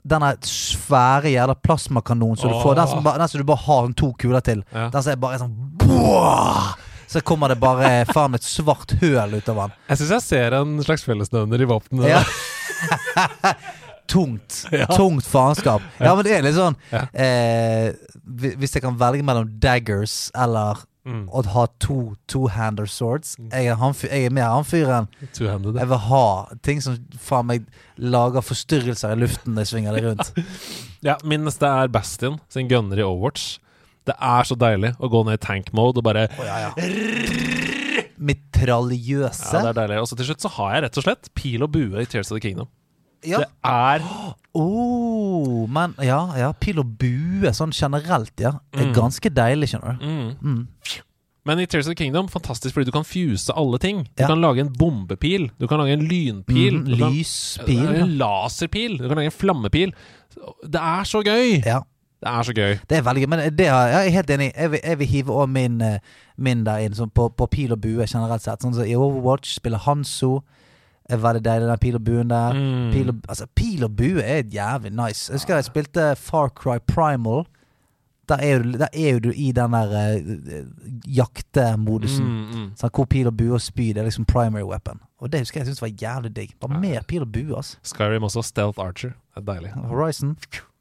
Denne 0.05 0.29
svære 0.45 1.31
jævla 1.33 1.55
plasmakanonen 1.57 2.37
som 2.37 2.53
du 2.53 2.59
får. 2.61 2.75
Den 2.77 2.87
som, 2.91 3.01
den 3.03 3.31
som 3.31 3.41
du 3.41 3.47
bare 3.49 3.63
har 3.65 3.89
to 3.97 4.11
kuler 4.21 4.45
til. 4.45 4.61
Ja. 4.71 4.85
Den 4.93 5.01
som 5.03 5.11
er 5.15 5.19
bare 5.23 5.39
sånn 5.41 5.55
boah! 5.81 6.75
Så 7.09 7.23
kommer 7.25 7.49
det 7.49 7.57
bare 7.57 8.05
faen 8.13 8.37
et 8.37 8.45
svart 8.45 8.93
høl 9.01 9.33
ut 9.39 9.49
av 9.49 9.63
den. 9.63 9.73
Jeg 9.89 9.97
syns 10.03 10.13
jeg 10.19 10.25
ser 10.27 10.53
en 10.59 10.77
slags 10.85 11.01
fellesnevner 11.07 11.65
i 11.65 11.69
våpnene. 11.73 12.13
Ja. 12.13 12.21
Tungt. 14.09 14.63
Tungt 14.97 15.25
faenskap. 15.29 15.81
Ja, 16.01 16.15
men 16.17 16.25
det 16.25 16.33
er 16.39 16.45
litt 16.47 16.57
sånn 16.57 16.75
Ja. 16.91 17.05
eh, 17.13 17.93
Hvis 18.25 18.73
jeg 18.75 18.83
kan 18.85 18.97
velge 18.99 19.23
mellom 19.25 19.49
daggers 19.63 20.29
eller 20.35 20.85
Mm. 21.09 21.29
å 21.31 21.41
ha 21.55 21.61
to 21.79 22.15
two-hander 22.27 22.85
swords 22.85 23.31
jeg 23.39 23.69
er, 23.71 23.77
han, 23.79 23.93
jeg 24.03 24.25
er 24.27 24.33
mer 24.35 24.49
han 24.51 24.65
fyren. 24.67 25.07
Jeg 25.33 25.87
vil 25.89 26.01
ha 26.05 26.25
ting 26.61 26.81
som 26.83 26.97
faen 27.17 27.47
meg 27.47 27.63
lager 27.97 28.43
forstyrrelser 28.45 29.15
i 29.15 29.17
luften 29.23 29.55
når 29.55 29.63
jeg 29.63 29.71
svinger 29.71 29.95
det 29.95 30.03
rundt. 30.05 30.33
Ja, 31.07 31.15
min 31.23 31.47
neste 31.47 31.65
er 31.65 31.87
Bastion 31.87 32.35
sin 32.51 32.67
gunner 32.69 32.99
i 32.99 33.05
Overwatch. 33.07 33.57
Det 34.05 34.13
er 34.19 34.43
så 34.51 34.57
deilig 34.59 34.91
å 34.99 35.09
gå 35.09 35.23
ned 35.25 35.39
i 35.39 35.41
tank 35.47 35.71
mode 35.73 36.03
og 36.03 36.05
bare 36.11 36.27
oh, 36.35 36.43
ja, 36.45 36.67
ja. 36.67 38.09
Mitraljøse. 38.19 39.53
Ja, 39.55 39.61
det 39.63 39.69
er 39.71 39.77
deilig. 39.85 40.01
Og 40.03 40.09
så 40.11 40.17
til 40.19 40.27
slutt 40.29 40.43
så 40.43 40.51
har 40.59 40.75
jeg 40.75 40.83
rett 40.87 40.99
og 40.99 41.05
slett 41.07 41.29
pil 41.37 41.63
og 41.65 41.71
bue 41.73 42.03
i 42.03 42.05
Tears 42.09 42.29
of 42.29 42.37
the 42.37 42.43
Kingdom. 42.43 42.67
Ja. 43.23 43.37
Det 43.43 43.47
er 43.63 44.01
Oh, 44.55 45.67
men 45.69 45.93
ja, 46.03 46.17
ja, 46.39 46.49
pil 46.59 46.79
og 46.81 46.95
bue 46.99 47.51
sånn 47.55 47.71
generelt, 47.75 48.33
ja. 48.41 48.55
Er 48.73 48.87
Mm. 48.87 48.93
ganske 48.95 49.29
deilig, 49.29 49.69
skjønner 49.69 49.99
du. 49.99 50.05
mm. 50.05 50.35
Mm. 50.41 50.67
Men 51.45 51.59
i 51.59 51.65
Tears 51.65 51.87
of 51.87 51.95
the 51.95 52.03
Kingdom, 52.03 52.27
fantastisk 52.27 52.73
fordi 52.75 52.85
du 52.85 52.91
kan 52.91 53.03
fuse 53.03 53.49
alle 53.55 53.77
ting. 53.79 54.03
Du 54.15 54.23
Ja. 54.23 54.27
kan 54.27 54.41
lage 54.41 54.59
en 54.59 54.73
bombepil, 54.73 55.49
du 55.59 55.67
kan 55.67 55.79
lage 55.79 55.93
en 55.93 56.07
lynpil, 56.07 56.73
Mm, 56.73 56.85
du 56.85 56.97
kan 56.97 57.11
lyspil. 57.13 57.87
en 58.01 58.17
laserpil, 58.17 58.97
du 58.97 59.07
kan 59.07 59.17
lage 59.17 59.25
en 59.25 59.31
flammepil. 59.31 59.93
Det 60.63 60.75
er 60.81 61.03
så 61.03 61.23
gøy! 61.23 61.63
Ja, 61.65 61.79
Det 62.21 62.27
er 62.27 62.41
så 62.43 62.53
gøy. 62.53 62.79
det 62.89 62.97
er 62.97 63.01
veldig 63.01 63.21
gøy. 63.23 63.27
Men 63.29 63.55
det 63.55 63.67
har, 63.67 63.87
jeg 63.87 64.07
er 64.07 64.11
helt 64.11 64.29
enig. 64.29 64.51
Jeg 64.57 64.71
vil, 64.71 64.79
jeg 64.83 64.97
vil 64.99 65.07
hive 65.07 65.27
òg 65.33 65.49
min, 65.49 65.81
eh, 65.81 65.99
min 66.37 66.63
der 66.65 66.77
inn, 66.79 66.91
sånn 66.93 67.11
på, 67.11 67.29
på 67.35 67.47
pil 67.49 67.71
og 67.71 67.81
bue 67.81 68.05
generelt 68.05 68.41
sett. 68.41 68.59
Sånn 68.61 68.73
som 68.73 68.83
i 68.83 68.93
Overwatch 68.95 69.55
spiller 69.55 69.77
Hanso. 69.79 70.43
Er 71.09 71.17
veldig 71.17 71.45
deilig, 71.45 71.67
den 71.67 71.81
pil 71.81 71.95
og 71.95 72.03
buen 72.05 72.29
der. 72.29 72.53
Mm. 72.53 72.91
Pil, 72.93 73.09
og, 73.09 73.15
altså, 73.29 73.47
pil 73.55 73.83
og 73.83 73.95
bue 73.97 74.21
er 74.21 74.43
jævlig 74.43 74.91
nice. 74.91 75.31
Jeg 75.31 75.39
husker 75.39 75.55
jeg 75.55 75.65
spilte 75.65 76.15
Far 76.15 76.47
Cry 76.47 76.77
Primal. 76.87 77.45
Der 78.29 78.37
er, 78.45 78.61
du, 78.61 78.71
der 78.77 78.87
er 78.93 79.19
du 79.19 79.31
i 79.33 79.51
den 79.51 79.73
der 79.73 80.17
uh, 80.17 81.17
jaktemodusen. 81.17 82.25
Mm, 82.25 82.59
mm. 82.59 82.89
Hvor 82.93 83.05
pil 83.09 83.27
og 83.27 83.37
bue 83.37 83.53
og 83.53 83.61
spyd 83.61 83.97
er 83.97 84.03
liksom 84.03 84.25
primary 84.25 84.63
weapon. 84.63 84.99
Og 85.19 85.31
det 85.31 85.41
husker 85.41 85.59
jeg 85.59 85.67
syntes 85.67 85.81
var 85.81 85.91
jævlig 86.01 86.35
digg. 86.35 86.53
Bare 86.61 86.79
mer 86.79 87.01
pil 87.07 87.21
og 87.21 87.31
bue, 87.31 87.57
ass. 87.57 87.79
Skyrim 87.83 88.23
også. 88.23 88.41
Stealth 88.41 88.79
Archer. 88.79 89.09
Det 89.35 89.47
er 89.47 89.53
deilig. 89.53 89.71
Horizon. 89.71 90.37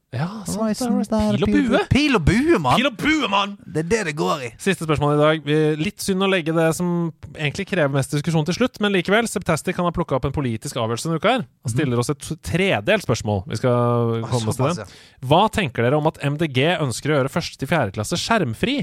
Ja, 0.09 0.26
sant, 0.48 0.62
Horizon 0.62 1.02
det 1.05 1.18
er 1.20 1.36
Pil 1.36 1.44
og 1.44 1.51
bue! 1.52 1.80
Pil 1.93 2.16
og 2.16 2.22
bue, 2.24 2.59
mann! 2.64 2.78
Pil 2.80 2.89
og 2.89 2.94
bue, 2.97 3.28
mann! 3.28 3.51
Det 3.68 3.82
er 3.82 3.89
det 3.90 3.98
det 4.09 4.14
går 4.16 4.44
i. 4.47 4.48
Siste 4.56 4.86
spørsmål 4.86 5.12
i 5.12 5.18
dag. 5.20 5.51
Litt 5.82 6.01
synd 6.01 6.24
å 6.24 6.28
legge 6.32 6.55
det 6.56 6.68
som 6.78 7.10
egentlig 7.35 7.66
krever 7.68 7.93
mest 7.93 8.14
diskusjon 8.16 8.47
til 8.48 8.56
slutt, 8.56 8.80
men 8.80 8.94
likevel. 8.97 9.28
Septastic 9.28 9.76
kan 9.76 9.85
ha 9.85 9.93
plukka 9.93 10.16
opp 10.16 10.24
en 10.30 10.32
politisk 10.32 10.80
avgjørelse 10.80 11.10
denne 11.10 11.20
uka 11.20 11.35
her. 11.35 11.44
Han 11.66 11.74
stiller 11.74 12.01
oss 12.01 12.12
et 12.14 12.30
tredelt 12.48 13.05
spørsmål. 13.05 13.43
Vi 13.52 13.60
skal 13.60 14.24
komme 14.32 14.55
oss 14.55 14.60
til 14.62 14.80
det. 14.80 14.89
Hva 15.28 15.43
tenker 15.52 15.85
dere 15.85 16.01
om 16.01 16.09
at 16.09 16.22
MDG 16.24 16.62
ønsker 16.78 17.12
å 17.12 17.20
gjøre 17.20 17.35
første 17.36 17.60
til 17.60 17.68
fjerde 17.68 17.98
klasse 18.01 18.16
skjermfri? 18.16 18.78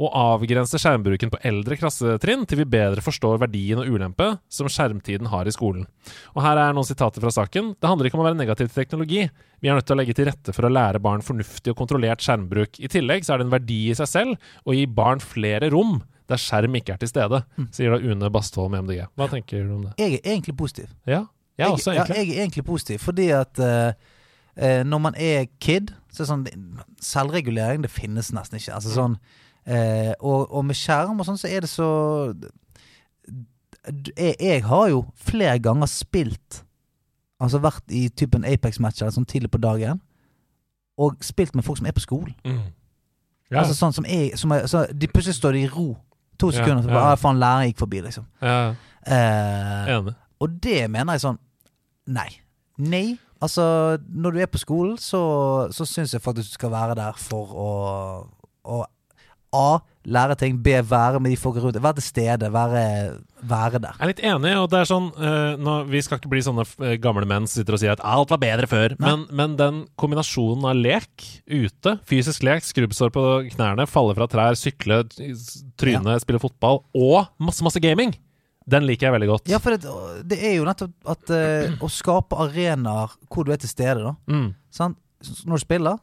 Og 0.00 0.08
avgrense 0.16 0.78
skjermbruken 0.80 1.30
på 1.32 1.40
eldre 1.46 1.76
klassetrinn 1.76 2.46
til 2.48 2.62
vi 2.62 2.68
bedre 2.72 3.04
forstår 3.04 3.40
verdien 3.42 3.82
og 3.82 3.90
ulempe 3.92 4.28
som 4.52 4.70
skjermtiden 4.72 5.28
har 5.32 5.48
i 5.48 5.54
skolen. 5.54 5.84
Og 6.32 6.40
her 6.44 6.60
er 6.60 6.76
noen 6.76 6.88
sitater 6.88 7.22
fra 7.22 7.32
saken. 7.34 7.74
Det 7.76 7.90
handler 7.90 8.08
ikke 8.08 8.18
om 8.18 8.24
å 8.24 8.28
være 8.30 8.40
negativ 8.40 8.70
til 8.70 8.78
teknologi. 8.80 9.26
Vi 9.60 9.70
er 9.70 9.76
nødt 9.78 9.86
til 9.86 9.96
å 9.96 10.00
legge 10.00 10.16
til 10.16 10.30
rette 10.30 10.54
for 10.56 10.66
å 10.66 10.72
lære 10.72 11.02
barn 11.02 11.22
fornuftig 11.24 11.74
og 11.74 11.78
kontrollert 11.82 12.24
skjermbruk. 12.24 12.80
I 12.80 12.90
tillegg 12.90 13.26
så 13.26 13.34
er 13.34 13.42
det 13.42 13.48
en 13.48 13.54
verdi 13.58 13.82
i 13.90 13.98
seg 13.98 14.10
selv 14.10 14.50
å 14.64 14.74
gi 14.76 14.88
barn 14.88 15.22
flere 15.22 15.70
rom 15.74 16.00
der 16.30 16.40
skjerm 16.40 16.76
ikke 16.78 16.94
er 16.94 17.02
til 17.02 17.10
stede, 17.10 17.42
sier 17.74 17.92
da 17.92 17.98
Une 18.00 18.30
Bastholm 18.32 18.76
i 18.76 18.80
MDG. 18.82 19.04
Hva 19.18 19.28
tenker 19.28 19.66
du 19.66 19.74
om 19.76 19.86
det? 19.88 19.94
Jeg 20.00 20.20
er 20.20 20.34
egentlig 20.34 20.56
positiv. 20.56 20.90
Ja, 21.04 21.26
jeg 21.58 21.66
er 21.66 21.76
også, 21.76 21.92
ja, 21.92 22.06
egentlig. 22.06 22.18
jeg 22.18 22.30
er 22.30 22.44
egentlig 22.46 22.64
positiv, 22.64 23.02
fordi 23.04 23.28
at 23.36 23.60
eh, 23.60 24.82
når 24.88 25.02
man 25.08 25.18
er 25.20 25.50
kid, 25.60 25.92
så 26.12 26.24
er 26.24 26.30
sånn 26.30 26.46
Selvregulering, 27.02 27.84
det 27.84 27.92
finnes 27.92 28.30
nesten 28.36 28.60
ikke. 28.60 28.76
Altså 28.78 28.94
sånn 28.94 29.18
eh, 29.66 30.12
og, 30.20 30.52
og 30.52 30.64
med 30.64 30.78
skjerm 30.78 31.20
og 31.20 31.26
sånn, 31.28 31.38
så 31.40 31.48
er 31.48 31.64
det 31.64 31.70
så 31.70 31.88
jeg, 34.16 34.36
jeg 34.40 34.62
har 34.64 34.88
jo 34.92 35.04
flere 35.18 35.58
ganger 35.58 35.90
spilt 35.90 36.62
Altså 37.42 37.58
vært 37.58 37.90
i 37.90 38.04
typen 38.14 38.44
Apex-matcher 38.46 39.10
sånn 39.10 39.26
tidlig 39.26 39.48
på 39.50 39.58
dagen, 39.58 39.98
og 40.94 41.16
spilt 41.26 41.56
med 41.58 41.64
folk 41.66 41.80
som 41.80 41.88
er 41.90 41.94
på 41.96 42.04
skolen. 42.04 42.36
Mm. 42.46 42.68
Ja, 43.50 43.64
Altså 43.64 43.74
sånn 43.74 43.96
som 43.96 44.06
jeg, 44.06 44.36
som 44.38 44.54
jeg 44.54 44.68
så 44.70 44.84
De 44.94 45.08
Plutselig 45.10 45.40
står 45.40 45.56
de 45.56 45.64
i 45.66 45.70
ro. 45.72 45.88
To 46.38 46.52
Ja, 46.52 46.60
sekunder, 46.60 46.84
så 46.86 46.92
bare 46.92 47.16
ah, 47.16 47.18
faen, 47.18 47.40
læreren 47.42 47.66
gikk 47.72 47.82
forbi, 47.82 48.00
liksom. 48.06 48.28
ja, 48.42 48.74
Eh, 49.02 50.12
og 50.38 50.52
det 50.62 50.84
mener 50.86 51.16
jeg 51.16 51.24
sånn 51.24 51.38
Nei. 52.14 52.28
Nei. 52.78 53.16
Altså, 53.42 53.98
når 54.06 54.30
du 54.30 54.38
er 54.38 54.46
på 54.46 54.60
skolen, 54.62 54.94
så, 55.02 55.22
så 55.74 55.82
syns 55.86 56.14
jeg 56.14 56.22
faktisk 56.22 56.52
du 56.52 56.54
skal 56.54 56.70
være 56.70 56.94
der 56.94 57.18
for 57.18 57.50
å, 57.58 57.72
å 58.62 58.78
A. 59.52 59.82
Lære 60.02 60.34
ting. 60.40 60.56
B. 60.58 60.80
Være 60.88 61.20
med 61.22 61.30
de 61.30 61.38
folka 61.38 61.62
rundt. 61.62 61.78
Være 61.82 62.00
til 62.00 62.06
stede. 62.08 62.48
Være, 62.52 62.82
være 63.42 63.78
der. 63.82 63.98
Jeg 63.98 64.06
er 64.06 64.10
litt 64.10 64.22
enig, 64.32 64.54
og 64.58 64.66
det 64.72 64.80
er 64.80 64.88
sånn 64.90 65.08
uh, 65.14 65.54
nå, 65.60 65.76
Vi 65.92 66.02
skal 66.02 66.18
ikke 66.18 66.32
bli 66.32 66.42
sånne 66.42 66.64
eh, 66.82 66.96
gamle 67.02 67.26
menn 67.28 67.46
som 67.46 67.60
sitter 67.60 67.76
og 67.76 67.82
sier 67.82 67.94
at 67.94 68.02
alt 68.06 68.32
var 68.34 68.40
bedre 68.42 68.68
før, 68.70 68.96
men, 69.02 69.24
men 69.34 69.54
den 69.60 69.84
kombinasjonen 70.00 70.66
av 70.72 70.78
lek 70.78 71.28
ute, 71.46 71.96
fysisk 72.08 72.46
lek, 72.46 72.66
skrubbsår 72.66 73.14
på 73.14 73.24
knærne, 73.54 73.86
falle 73.90 74.16
fra 74.18 74.28
trær, 74.30 74.58
sykle, 74.58 75.02
tryne, 75.80 76.16
ja. 76.16 76.22
spille 76.22 76.42
fotball, 76.42 76.82
og 76.98 77.32
masse, 77.42 77.64
masse 77.66 77.82
gaming, 77.82 78.14
den 78.70 78.86
liker 78.86 79.08
jeg 79.08 79.16
veldig 79.16 79.30
godt. 79.30 79.50
Ja, 79.50 79.58
for 79.62 79.74
det, 79.74 79.94
det 80.30 80.38
er 80.42 80.56
jo 80.58 80.66
nettopp 80.66 81.14
at 81.14 81.34
uh, 81.34 81.78
å 81.82 81.90
skape 81.90 82.38
arenaer 82.46 83.14
hvor 83.28 83.46
du 83.46 83.54
er 83.54 83.62
til 83.62 83.70
stede, 83.70 84.02
da. 84.02 84.14
Mm. 84.30 84.52
Sant? 84.74 84.98
Når 85.46 85.60
du 85.60 85.62
spiller, 85.62 85.98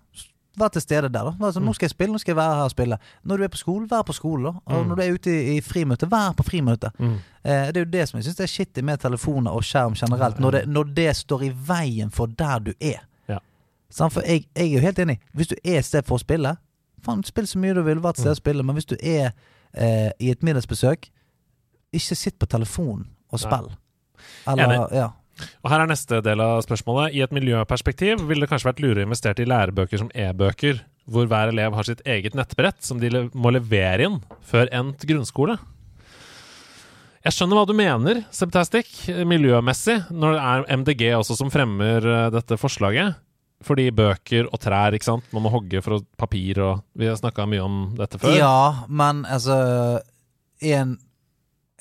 vær 0.60 0.68
til 0.76 0.82
stede 0.82 1.10
der. 1.10 1.24
da 1.24 1.32
Vær 1.40 1.52
sånn, 1.56 1.64
Nå 1.66 1.74
skal 1.74 1.86
jeg 1.88 1.92
spille, 1.96 2.12
nå 2.14 2.20
skal 2.20 2.32
jeg 2.34 2.38
være 2.38 2.56
her 2.56 2.64
og 2.70 2.72
spille. 2.72 2.98
Når 3.26 3.38
du 3.38 3.44
er 3.44 3.48
på 3.54 3.58
skolen, 3.62 3.88
vær 3.90 4.02
på 4.08 4.14
skolen. 4.14 4.44
da 4.44 4.60
Og 4.76 4.82
Mm. 4.84 4.88
når 4.90 4.96
du 4.96 5.02
er 5.02 5.14
ute 5.14 5.30
i, 5.32 5.58
i 5.58 5.62
friminuttet, 5.62 6.12
vær 6.12 6.34
på 6.38 6.44
friminuttet. 6.44 6.92
Mm. 7.00 7.14
Eh, 7.44 7.68
det 7.72 7.78
er 7.78 7.86
jo 7.86 7.92
det 7.92 8.08
som 8.10 8.18
jeg 8.18 8.26
syns 8.26 8.40
er 8.40 8.46
shitty 8.48 8.82
med 8.82 8.98
telefoner 9.00 9.52
og 9.52 9.64
skjerm 9.64 9.94
generelt. 9.96 10.40
Når 10.40 10.52
det, 10.52 10.68
når 10.68 10.84
det 10.96 11.16
står 11.16 11.42
i 11.44 11.50
veien 11.68 12.12
for 12.12 12.26
der 12.28 12.60
du 12.60 12.74
er. 12.82 13.00
Ja. 13.28 13.38
For 13.92 14.22
jeg, 14.22 14.46
jeg 14.56 14.68
er 14.70 14.74
jo 14.74 14.80
helt 14.80 15.00
enig. 15.00 15.20
Hvis 15.34 15.48
du 15.48 15.56
er 15.64 15.80
et 15.80 15.86
sted 15.86 16.04
for 16.06 16.16
å 16.16 16.20
spille, 16.20 16.58
faen, 17.02 17.24
spill 17.24 17.48
så 17.48 17.60
mye 17.60 17.74
du 17.74 17.82
vil, 17.84 18.00
vær 18.02 18.10
et 18.10 18.18
sted 18.18 18.32
å 18.32 18.36
spille. 18.36 18.64
Men 18.64 18.76
hvis 18.76 18.86
du 18.86 18.96
er 19.02 19.32
eh, 19.74 20.12
i 20.20 20.30
et 20.32 20.44
middagsbesøk, 20.44 21.10
ikke 21.94 22.16
sitt 22.16 22.40
på 22.40 22.46
telefonen 22.46 23.08
og 23.32 23.40
spill. 23.40 23.70
Eller, 24.48 24.88
ja. 24.94 25.10
Og 25.64 25.72
her 25.72 25.84
er 25.84 25.90
neste 25.92 26.22
del 26.26 26.42
av 26.44 26.62
spørsmålet. 26.66 27.16
I 27.16 27.24
et 27.26 27.34
miljøperspektiv 27.36 28.24
ville 28.30 28.46
det 28.46 28.52
kanskje 28.52 28.70
vært 28.72 28.82
lurere 28.84 29.08
investere 29.08 29.44
i 29.44 29.50
lærebøker 29.50 30.02
som 30.02 30.12
e-bøker, 30.14 30.82
hvor 31.10 31.26
hver 31.30 31.50
elev 31.54 31.74
har 31.78 31.88
sitt 31.88 32.04
eget 32.06 32.36
nettbrett 32.38 32.84
som 32.86 33.00
de 33.02 33.28
må 33.34 33.52
levere 33.56 34.06
inn 34.10 34.20
før 34.46 34.70
endt 34.76 35.06
grunnskole. 35.10 35.58
Jeg 37.26 37.36
skjønner 37.36 37.60
hva 37.60 37.66
du 37.68 37.74
mener, 37.76 38.22
Septastic, 38.32 38.92
miljømessig, 39.28 39.98
når 40.16 40.38
det 40.38 40.44
er 40.52 40.78
MDG 40.80 41.02
også 41.18 41.36
som 41.36 41.50
fremmer 41.52 42.06
eh, 42.08 42.30
dette 42.32 42.56
forslaget. 42.62 43.18
Fordi 43.68 43.90
bøker 43.92 44.48
og 44.48 44.56
trær, 44.64 44.96
ikke 44.96 45.04
sant. 45.10 45.26
Man 45.36 45.44
må 45.44 45.52
hogge 45.52 45.82
for 45.84 46.00
papir 46.16 46.62
og 46.64 46.86
Vi 46.96 47.10
har 47.10 47.18
snakka 47.20 47.44
mye 47.52 47.66
om 47.66 47.82
dette 47.98 48.22
før. 48.22 48.38
ja, 48.38 48.86
men 48.88 49.26
altså 49.28 49.58
En 50.64 50.94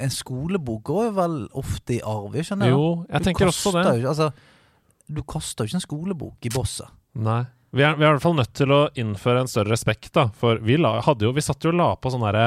en 0.00 0.10
skolebok 0.14 0.82
går 0.88 1.04
jo 1.08 1.12
vel 1.18 1.36
ofte 1.58 1.96
i 1.96 2.00
arv, 2.06 2.34
ikke 2.38 2.50
sant? 2.52 2.64
Jo, 2.68 3.04
jeg 3.08 3.20
Du 3.22 3.28
tenker 3.30 3.50
også 3.50 3.72
det. 3.76 3.84
jo 4.02 4.08
altså, 4.12 4.30
du 5.08 5.22
kaster 5.24 5.64
jo 5.64 5.72
ikke 5.72 5.80
en 5.80 5.86
skolebok 5.88 6.48
i 6.50 6.52
bosset. 6.54 6.88
Nei. 7.18 7.42
Vi 7.72 7.82
er, 7.84 7.96
vi 7.98 8.04
er 8.06 8.08
i 8.08 8.16
hvert 8.16 8.22
fall 8.24 8.36
nødt 8.38 8.52
til 8.56 8.70
å 8.72 8.80
innføre 8.96 9.42
en 9.44 9.50
større 9.50 9.74
respekt, 9.74 10.12
da. 10.16 10.28
For 10.40 10.56
vi, 10.64 10.76
la, 10.80 10.96
jo, 11.04 11.32
vi 11.36 11.44
satt 11.44 11.60
jo 11.64 11.74
og 11.74 11.76
la 11.80 11.90
på 12.00 12.12
sånn 12.14 12.24
derre 12.24 12.46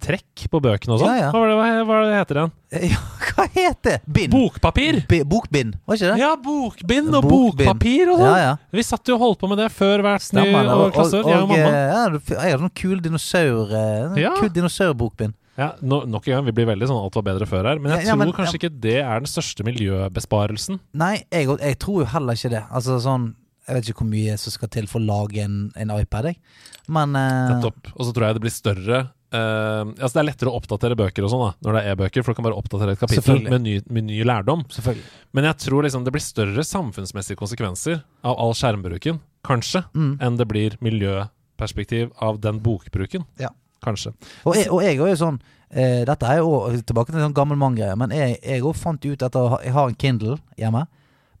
trekk 0.00 0.46
på 0.48 0.56
bøkene 0.64 0.94
og 0.94 1.02
sånn. 1.02 1.10
Ja, 1.18 1.26
ja. 1.26 1.30
Hva, 1.34 1.56
hva, 1.58 1.64
hva 1.84 1.96
heter 2.16 2.38
igjen? 2.40 2.52
Eh, 2.72 2.84
Ja, 2.94 3.00
hva 3.32 3.44
heter 3.52 3.90
det? 3.90 3.96
Bind? 4.06 4.32
Bokpapir! 4.32 5.00
B 5.10 5.18
Bokbind, 5.28 5.74
var 5.84 5.98
ikke 5.98 6.12
det? 6.14 6.20
Ja, 6.22 6.30
bokbind 6.40 7.10
og 7.18 7.26
Bokbind. 7.26 7.66
bokpapir 7.68 8.12
og 8.14 8.22
sånn. 8.22 8.30
Ja, 8.30 8.38
ja. 8.46 8.54
Vi 8.72 8.84
satt 8.86 9.10
jo 9.10 9.18
og 9.18 9.24
holdt 9.26 9.42
på 9.42 9.50
med 9.52 9.60
det 9.60 9.68
før 9.74 10.00
hvert 10.06 10.24
ny 10.24 10.30
Stemmer 10.30 10.64
det. 10.70 10.78
og 10.78 10.94
klasseår, 10.96 11.28
jeg 11.28 11.42
og 11.42 11.42
eh, 11.42 11.52
mamma. 11.52 11.74
ja, 11.76 12.06
jeg 12.46 12.54
hadde 12.54 12.62
sånn 12.64 12.74
kul 12.82 13.02
dinosaur 13.04 13.74
eh, 13.82 14.20
Ja. 14.22 14.32
Kul 14.40 14.48
dinosaurbokbind. 14.56 15.36
Ja, 15.58 15.74
no, 15.82 16.02
nok 16.08 16.26
en 16.28 16.38
gang, 16.38 16.44
vi 16.48 16.52
blir 16.56 16.66
veldig 16.70 16.86
sånn 16.88 17.02
alt 17.02 17.14
var 17.18 17.22
bedre 17.26 17.46
før 17.46 17.66
her. 17.68 17.78
Men 17.78 17.92
jeg 17.92 18.06
Ja, 18.06 18.12
ja, 18.12 18.14
tror 18.16 18.24
men- 18.24 18.32
kanskje 18.32 18.58
ikke 18.60 18.80
det 18.80 18.96
er 19.02 19.20
den 19.20 19.28
største 19.28 19.64
miljøbesparelsen. 19.68 20.80
Nei, 20.94 21.24
jeg, 21.30 21.46
jeg 21.60 21.78
tror 21.78 22.02
jo 22.02 22.06
heller 22.06 22.34
ikke 22.38 22.50
det. 22.50 22.64
Altså 22.72 22.98
sånn 23.00 23.34
Jeg 23.68 23.76
vet 23.76 23.88
ikke 23.92 24.02
hvor 24.02 24.10
mye 24.10 24.32
som 24.42 24.50
skal 24.50 24.68
til 24.74 24.86
for 24.90 24.98
å 24.98 25.06
lage 25.06 25.38
en, 25.44 25.70
en 25.78 25.90
iPad, 25.94 26.24
jeg. 26.32 26.36
Men 26.90 27.12
Nettopp. 27.14 27.86
Uh... 27.86 27.92
Og 27.94 28.06
så 28.08 28.12
tror 28.16 28.26
jeg 28.26 28.34
det 28.34 28.42
blir 28.48 28.50
større 28.60 29.02
Uh, 29.32 29.88
Altså 29.96 30.12
Det 30.12 30.20
er 30.20 30.26
lettere 30.28 30.50
å 30.52 30.58
oppdatere 30.60 30.92
bøker 30.94 31.24
og 31.24 31.30
sånn 31.32 31.40
da 31.40 31.52
når 31.64 31.72
det 31.72 31.80
er 31.86 31.94
e-bøker, 31.94 32.20
for 32.22 32.34
du 32.34 32.36
kan 32.36 32.44
bare 32.44 32.58
oppdatere 32.60 32.92
et 32.92 33.00
kapittel 33.00 33.38
med 33.48 33.62
ny, 33.64 33.78
med 33.88 34.04
ny 34.04 34.18
lærdom. 34.28 34.60
Men 35.32 35.44
jeg 35.48 35.56
tror 35.56 35.86
liksom 35.86 36.04
det 36.04 36.12
blir 36.12 36.20
større 36.20 36.60
samfunnsmessige 36.60 37.38
konsekvenser 37.40 38.02
av 38.28 38.36
all 38.36 38.52
skjermbruken, 38.52 39.20
kanskje, 39.42 39.86
Mm. 39.96 40.18
enn 40.20 40.36
det 40.36 40.46
blir 40.52 40.76
miljøperspektiv 40.84 42.12
av 42.20 42.42
den 42.44 42.60
bokbruken. 42.60 43.24
Ja. 43.40 43.48
Kanskje. 43.82 44.12
Og 44.46 44.56
jeg, 44.56 44.70
og 44.70 44.82
jeg 44.84 44.94
er 44.94 45.10
jo 45.10 45.18
sånn 45.18 45.40
eh, 45.70 46.02
Dette 46.06 46.28
er 46.28 46.38
jo 46.38 46.52
tilbake 46.86 47.10
til 47.10 47.18
en 47.18 47.26
sånn 47.28 47.36
gammel 47.36 47.58
manngreie, 47.58 47.96
men 47.98 48.14
jeg 48.14 48.38
jeg 48.38 48.62
òg 48.62 48.76
fant 48.78 49.02
ut 49.02 49.24
at 49.26 49.38
jeg 49.64 49.74
har 49.74 49.90
en 49.90 49.98
Kindle 49.98 50.38
hjemme. 50.60 50.84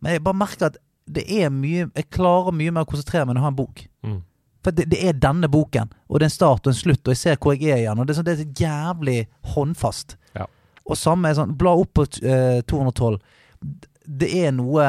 Men 0.02 0.16
jeg 0.16 0.24
bare 0.26 0.40
merker 0.40 0.72
at 0.72 0.80
det 1.12 1.24
er 1.34 1.50
mye 1.50 1.88
Jeg 1.88 2.10
klarer 2.14 2.54
mye 2.54 2.72
mer 2.74 2.86
å 2.86 2.88
konsentrere 2.88 3.26
meg 3.26 3.36
når 3.36 3.40
jeg 3.40 3.46
har 3.46 3.54
en 3.54 3.60
bok. 3.62 3.84
Mm. 4.06 4.18
For 4.62 4.74
det, 4.78 4.86
det 4.92 5.00
er 5.02 5.18
denne 5.18 5.50
boken, 5.50 5.90
og 6.06 6.20
det 6.20 6.26
er 6.26 6.30
en 6.30 6.36
start 6.36 6.66
og 6.66 6.70
en 6.70 6.78
slutt, 6.78 7.02
og 7.02 7.10
jeg 7.10 7.18
ser 7.18 7.38
hvor 7.42 7.56
jeg 7.56 7.72
er 7.74 7.80
igjen. 7.82 7.98
Og 7.98 8.06
det 8.06 8.14
er, 8.14 8.18
sånn, 8.18 8.28
det 8.28 8.34
er 8.34 8.42
så 8.44 8.62
jævlig 8.62 9.16
håndfast. 9.54 10.14
Ja. 10.38 10.46
Og 10.86 10.98
samme 10.98 11.30
er 11.30 11.38
sånn 11.38 11.56
Bla 11.58 11.74
opp 11.78 11.90
på 11.98 12.06
eh, 12.22 12.60
212. 12.70 13.18
Det 14.22 14.28
er 14.42 14.54
noe 14.54 14.86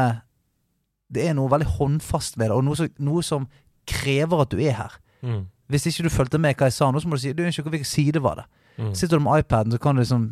Det 1.13 1.25
er 1.29 1.35
noe 1.37 1.51
veldig 1.51 1.71
håndfast 1.75 2.37
ved 2.37 2.49
det, 2.49 2.57
og 2.57 2.65
noe 2.65 2.77
som, 2.77 2.93
noe 3.05 3.25
som 3.25 3.49
krever 3.89 4.45
at 4.45 4.53
du 4.53 4.61
er 4.61 4.77
her. 4.77 4.93
Mm. 5.25 5.43
Hvis 5.73 5.87
ikke 5.89 6.05
du 6.05 6.13
fulgte 6.13 6.39
med 6.41 6.55
hva 6.59 6.69
jeg 6.69 6.77
sa 6.77 6.91
nå, 6.93 7.01
så 7.01 7.09
må 7.09 7.17
du 7.17 7.23
si 7.25 7.33
Du, 7.33 7.41
unnskyld, 7.43 7.71
hvilken 7.73 7.89
side 7.89 8.21
var 8.23 8.43
det? 8.43 8.45
Mm. 8.77 8.93
Sitter 8.97 9.17
du 9.19 9.25
med 9.25 9.43
iPaden, 9.43 9.73
så 9.75 9.81
kan 9.81 9.97
du 9.97 10.03
liksom 10.05 10.29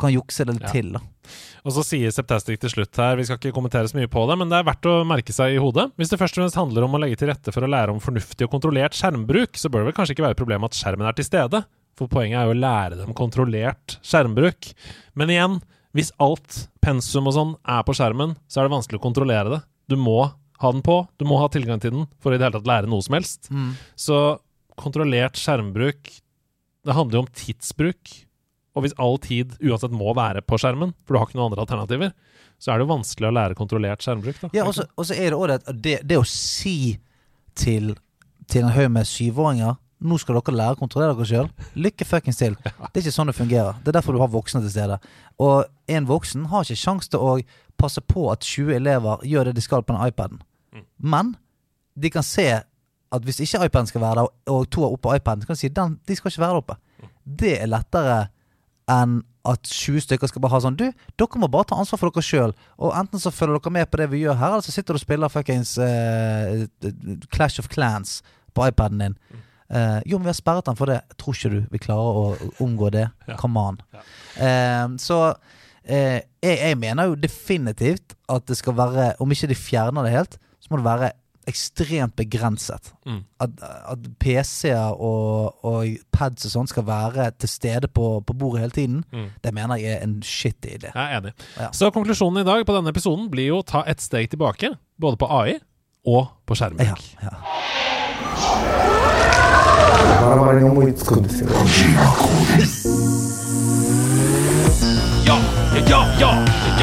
Kan 0.00 0.10
jukse 0.10 0.42
det 0.48 0.56
Ja. 0.60 0.68
til, 0.72 0.88
da. 0.92 0.98
Og 1.64 1.70
så 1.72 1.84
sier 1.86 2.10
Septastic 2.10 2.58
til 2.60 2.70
slutt 2.72 2.96
her, 2.98 3.14
vi 3.16 3.22
skal 3.24 3.38
ikke 3.38 3.52
kommentere 3.54 3.86
så 3.86 3.94
mye 3.94 4.08
på 4.10 4.24
det, 4.28 4.36
men 4.40 4.48
det 4.50 4.58
er 4.58 4.64
verdt 4.66 4.88
å 4.90 4.94
merke 5.06 5.30
seg 5.32 5.54
i 5.54 5.60
hodet. 5.62 5.92
Hvis 5.96 6.10
det 6.10 6.18
først 6.18 6.34
og 6.36 6.42
fremst 6.42 6.58
handler 6.58 6.82
om 6.84 6.96
å 6.96 7.00
legge 7.00 7.16
til 7.20 7.28
rette 7.30 7.52
for 7.54 7.62
å 7.62 7.70
lære 7.70 7.94
om 7.94 8.00
fornuftig 8.02 8.42
og 8.48 8.50
kontrollert 8.56 8.92
skjermbruk, 8.98 9.54
så 9.54 9.70
bør 9.70 9.84
det 9.84 9.92
vel 9.92 9.96
kanskje 10.00 10.16
ikke 10.16 10.24
være 10.26 10.34
et 10.34 10.42
problem 10.42 10.64
at 10.66 10.74
skjermen 10.74 11.06
er 11.06 11.14
til 11.14 11.24
stede. 11.28 11.62
For 11.94 12.10
poenget 12.10 12.40
er 12.40 12.50
jo 12.50 12.56
å 12.56 12.58
lære 12.58 12.98
dem 12.98 13.14
kontrollert 13.14 13.94
skjermbruk. 14.02 14.72
Men 15.14 15.30
igjen, 15.30 15.60
hvis 15.94 16.10
alt 16.18 16.64
pensum 16.82 17.30
og 17.30 17.36
sånn 17.38 17.54
er 17.62 17.86
på 17.86 17.94
skjermen, 17.94 18.34
så 18.50 18.60
er 18.60 18.66
det 18.68 18.74
vanskelig 18.74 18.98
å 18.98 19.04
kontrollere 19.06 19.48
det. 19.54 19.60
Du 19.88 19.94
må 19.96 20.18
ha 20.58 20.72
den 20.74 20.82
på, 20.82 21.06
du 21.22 21.24
må 21.24 21.38
ha 21.38 21.46
tilgang 21.54 21.78
til 21.80 21.94
den 21.94 22.08
for 22.18 22.34
i 22.34 22.36
det 22.38 22.48
hele 22.50 22.58
tatt 22.58 22.66
lære 22.66 22.90
noe 22.90 23.00
som 23.06 23.14
helst. 23.14 23.46
Så 23.94 24.40
kontrollert 24.80 25.38
skjermbruk 25.38 26.10
Det 26.84 26.94
handler 26.94 27.16
jo 27.16 27.22
om 27.24 27.32
tidsbruk. 27.32 28.14
Og 28.74 28.84
hvis 28.84 28.96
all 29.00 29.16
tid 29.22 29.54
uansett 29.62 29.94
må 29.94 30.12
være 30.18 30.42
på 30.44 30.58
skjermen, 30.60 30.92
for 31.06 31.14
du 31.14 31.20
har 31.20 31.28
ikke 31.28 31.38
noen 31.38 31.52
andre 31.52 31.62
alternativer, 31.62 32.10
så 32.60 32.72
er 32.72 32.80
det 32.80 32.84
jo 32.84 32.90
vanskelig 32.90 33.28
å 33.28 33.34
lære 33.34 33.56
kontrollert 33.56 34.04
skjermbruk. 34.04 34.40
Da. 34.42 34.50
Ja, 34.56 34.66
og 34.66 34.74
så 34.76 35.14
er 35.14 35.32
det 35.32 35.38
òg 35.38 35.70
det 35.80 36.00
det, 36.04 36.18
å 36.18 36.26
si 36.28 36.98
til, 37.56 37.94
til 38.50 38.66
en 38.66 38.74
haug 38.74 38.90
med 38.96 39.08
syvåringer 39.08 39.78
nå 40.04 40.18
skal 40.20 40.36
dere 40.36 40.56
lære 40.58 40.76
å 40.76 40.80
kontrollere 40.80 41.14
dere 41.16 41.28
sjøl. 41.28 41.46
Lykke 41.80 42.04
fuckings 42.04 42.40
til. 42.40 42.56
Det 42.60 42.98
er 42.98 43.00
ikke 43.00 43.14
sånn 43.14 43.30
det 43.30 43.36
fungerer. 43.38 43.78
Det 43.80 43.92
er 43.92 43.96
derfor 43.96 44.16
du 44.16 44.20
har 44.20 44.32
voksne 44.32 44.60
til 44.64 44.72
stede. 44.74 44.98
Og 45.40 45.64
en 45.96 46.08
voksen 46.08 46.48
har 46.50 46.66
ikke 46.66 46.82
sjanse 46.82 47.12
til 47.12 47.24
å 47.24 47.38
passe 47.80 48.02
på 48.04 48.26
at 48.32 48.44
20 48.44 48.76
elever 48.76 49.24
gjør 49.24 49.48
det 49.48 49.56
de 49.56 49.64
skal 49.64 49.84
på 49.86 49.94
den 49.94 50.04
iPaden. 50.04 50.42
Men 50.98 51.34
de 51.94 52.10
kan 52.12 52.26
se 52.26 52.48
at 53.14 53.26
hvis 53.26 53.40
ikke 53.44 53.64
iPaden 53.68 53.90
skal 53.90 54.02
være 54.02 54.22
der, 54.22 54.32
og 54.52 54.66
to 54.70 54.82
er 54.84 54.92
oppe 54.92 55.06
på 55.06 55.14
iPaden, 55.14 55.42
så 55.42 55.48
kan 55.48 55.58
de 55.58 55.62
si 55.62 55.70
den, 55.72 55.98
de 56.08 56.16
skal 56.16 56.32
ikke 56.32 56.42
være 56.42 56.56
der 56.56 56.62
oppe. 56.62 56.76
Det 57.24 57.54
er 57.60 57.70
lettere 57.70 58.18
enn 58.90 59.22
at 59.44 59.68
20 59.68 60.00
stykker 60.06 60.30
skal 60.30 60.40
bare 60.40 60.54
ha 60.54 60.60
sånn 60.64 60.76
Du, 60.80 60.86
dere 61.20 61.40
må 61.40 61.50
bare 61.52 61.68
ta 61.68 61.78
ansvar 61.80 62.00
for 62.00 62.12
dere 62.12 62.24
sjøl. 62.24 62.54
Og 62.80 62.94
enten 62.96 63.20
så 63.20 63.32
følger 63.34 63.60
dere 63.60 63.74
med 63.76 63.90
på 63.90 64.00
det 64.00 64.08
vi 64.12 64.22
gjør 64.22 64.38
her, 64.40 64.54
eller 64.56 64.64
så 64.64 64.72
sitter 64.72 64.96
du 64.96 65.00
og 65.00 65.04
spiller 65.04 65.32
fuckings 65.32 65.74
uh, 65.80 66.64
Clash 67.32 67.60
of 67.60 67.68
Clans 67.72 68.22
på 68.56 68.64
iPaden 68.70 69.02
din. 69.04 69.18
Uh, 69.68 70.00
jo, 70.08 70.16
men 70.16 70.28
vi 70.28 70.32
har 70.32 70.38
sperret 70.38 70.68
den 70.68 70.78
for 70.78 70.88
det. 70.88 71.02
Tror 71.20 71.36
ikke 71.36 71.52
du 71.52 71.58
vi 71.72 71.82
klarer 71.82 72.20
å 72.22 72.54
omgå 72.64 72.88
det. 72.94 73.08
Ja. 73.28 73.36
Come 73.40 73.60
on. 73.60 73.82
Uh, 74.38 74.96
så 75.02 75.20
jeg, 75.84 76.24
jeg 76.40 76.78
mener 76.80 77.10
jo 77.10 77.18
definitivt 77.20 78.14
at 78.32 78.46
det 78.48 78.54
skal 78.56 78.72
være 78.72 79.10
Om 79.20 79.34
ikke 79.34 79.50
de 79.50 79.56
fjerner 79.58 80.06
det 80.06 80.14
helt, 80.14 80.38
så 80.56 80.72
må 80.72 80.78
det 80.80 80.86
være 80.86 81.10
ekstremt 81.50 82.16
begrenset. 82.16 82.92
Mm. 83.06 83.22
At, 83.40 83.50
at 83.92 84.08
PC-er 84.22 84.94
og, 84.94 85.64
og, 85.64 85.96
pads 86.14 86.48
og 86.48 86.54
sånn 86.54 86.70
skal 86.70 86.86
være 86.88 87.30
til 87.40 87.50
stede 87.50 87.90
på, 87.90 88.20
på 88.26 88.36
bordet 88.38 88.64
hele 88.64 88.76
tiden, 88.76 89.04
mm. 89.12 89.28
det 89.44 89.54
mener 89.56 89.80
jeg 89.80 89.98
er 89.98 90.06
en 90.06 90.18
shitty 90.24 90.76
idé. 90.78 90.90
Jeg 90.94 91.04
er 91.04 91.20
enig. 91.20 91.34
Ja. 91.58 91.70
Så 91.76 91.90
konklusjonen 91.94 92.42
i 92.42 92.48
dag 92.48 92.64
på 92.66 92.76
denne 92.76 92.94
episoden 92.94 93.30
blir 93.32 93.52
jo 93.52 93.60
å 93.62 93.66
ta 93.66 93.84
et 93.90 94.02
steg 94.04 94.30
tilbake, 94.32 94.74
både 95.00 95.20
på 95.20 95.30
AI 95.30 95.58
og 96.04 96.28
på 96.46 96.58
skjermbruk. 96.58 97.04
Ja, 97.22 97.30
ja. 97.30 97.34
Ja, 105.24 105.38
ja, 105.88 106.00
ja! 106.20 106.33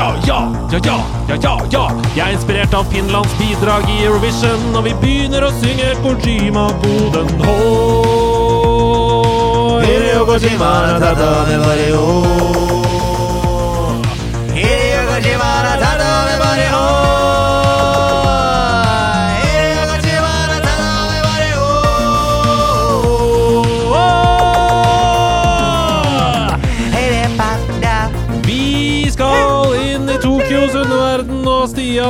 Ja, 0.02 0.16
ja, 0.28 0.40
ja, 0.72 0.80
ja, 0.86 1.04
ja, 1.28 1.36
ja, 1.44 1.58
ja. 1.72 1.84
Jeg 2.16 2.26
er 2.26 2.34
inspirert 2.34 2.74
av 2.74 2.86
Finlands 2.94 3.34
bidrag 3.38 3.86
i 3.90 4.04
Eurovision, 4.06 4.76
og 4.76 4.86
vi 4.88 4.94
begynner 5.04 5.46
å 5.46 5.52
synge 5.62 5.94
Kojima 6.02 6.70
Goden 6.82 7.30
Hår. 7.46 8.02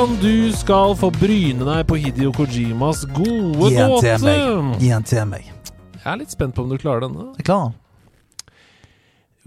Stian, 0.02 0.18
du 0.22 0.50
skal 0.58 0.96
få 0.98 1.12
bryne 1.14 1.62
deg 1.62 1.84
på 1.86 1.94
Hidio 2.02 2.32
Kojimas 2.34 3.04
gode 3.14 3.54
meg. 3.54 4.80
Gi 4.82 4.88
den 4.90 5.04
til 5.06 5.28
meg. 5.30 5.46
Jeg 5.94 6.08
er 6.10 6.18
litt 6.18 6.32
spent 6.34 6.56
på 6.58 6.64
om 6.64 6.70
du 6.72 6.78
klarer 6.82 7.02
denne. 7.06 7.38
Jeg 7.38 7.46
klarer 7.46 7.70
den. 7.70 7.78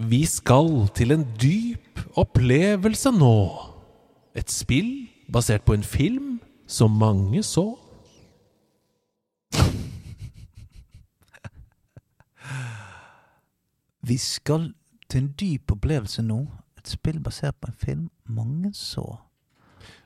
Vi 0.07 0.25
skal 0.31 0.87
til 0.95 1.11
en 1.11 1.25
dyp 1.41 1.99
opplevelse 2.15 3.11
nå. 3.11 3.51
Et 4.31 4.47
spill 4.47 5.11
basert 5.27 5.67
på 5.67 5.73
en 5.75 5.83
film 5.83 6.39
som 6.71 6.91
mange 7.03 7.43
så. 7.43 7.75
Vi 14.07 14.17
skal 14.23 14.71
til 15.09 15.21
en 15.25 15.35
dyp 15.35 15.71
opplevelse 15.75 16.23
nå. 16.23 16.47
Et 16.79 16.87
spill 16.95 17.19
basert 17.19 17.59
på 17.59 17.67
en 17.73 17.79
film 17.83 18.09
mange 18.23 18.71
så. 18.71 19.24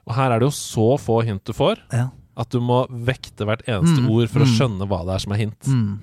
Og 0.09 0.15
her 0.17 0.33
er 0.33 0.41
det 0.41 0.49
jo 0.49 0.55
så 0.55 0.87
få 0.97 1.21
hint 1.27 1.45
du 1.45 1.53
får, 1.53 1.77
Ja. 1.93 2.09
at 2.35 2.49
du 2.49 2.59
må 2.59 2.87
vekte 2.89 3.45
hvert 3.45 3.61
eneste 3.67 4.01
Mm, 4.01 4.09
ord 4.09 4.27
for 4.27 4.41
å 4.41 4.47
mm. 4.47 4.53
skjønne 4.55 4.87
hva 4.89 5.05
det 5.05 5.13
er 5.13 5.19
som 5.19 5.33
er 5.33 5.37
hint. 5.37 5.67
Mm. 5.67 5.99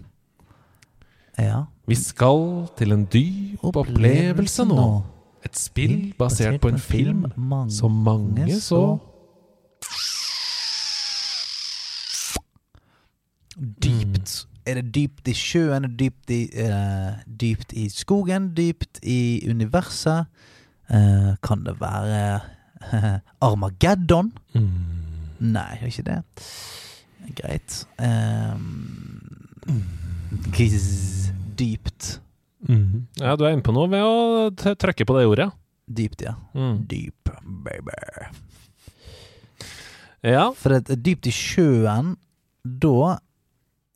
Ja. 1.39 1.65
Vi 1.87 1.95
skal 1.95 2.69
til 2.77 2.93
en 2.93 3.05
dyp 3.05 3.63
opplevelse 3.63 4.65
nå. 4.65 5.05
Et 5.45 5.57
spill 5.59 6.15
basert 6.19 6.61
på 6.61 6.69
en 6.69 6.79
film 6.79 7.27
mange 7.37 7.71
som 7.71 7.91
mange 7.91 8.47
så. 8.61 8.99
Dypt. 13.57 14.47
Er 14.67 14.81
det 14.81 14.95
dypt 14.95 15.29
i 15.29 15.35
sjøen? 15.35 15.83
Det 15.83 15.99
dypt 15.99 16.31
i, 16.31 16.43
uh, 16.59 17.15
dypt 17.27 17.73
i 17.73 17.89
skogen? 17.89 18.51
Dypt 18.57 18.99
i 19.03 19.49
universet? 19.49 20.27
Uh, 20.91 21.35
kan 21.43 21.65
det 21.65 21.81
være 21.81 22.41
Armageddon? 23.47 24.33
Mm. 24.55 24.71
Nei, 25.53 25.71
det 25.77 25.83
er 25.83 25.93
ikke 25.93 26.07
det. 26.07 26.21
Greit. 27.37 27.81
Um, 27.99 29.83
giz, 30.57 31.31
dypt. 31.59 32.21
Mm. 32.69 33.07
Ja, 33.21 33.37
du 33.37 33.45
er 33.47 33.55
inne 33.55 33.65
på 33.67 33.75
noe 33.77 33.91
ved 33.93 34.03
å 34.03 34.75
trykke 34.79 35.07
på 35.07 35.19
det 35.19 35.27
ordet. 35.29 35.51
Dypt, 35.87 36.25
ja. 36.27 36.35
Mm. 36.57 36.81
Deep, 36.91 37.31
baby. 37.45 37.95
Ja. 40.27 40.49
For 40.59 40.75
det 40.75 40.97
er 40.97 41.03
dypt 41.03 41.29
i 41.31 41.35
sjøen, 41.35 42.17
da 42.67 43.19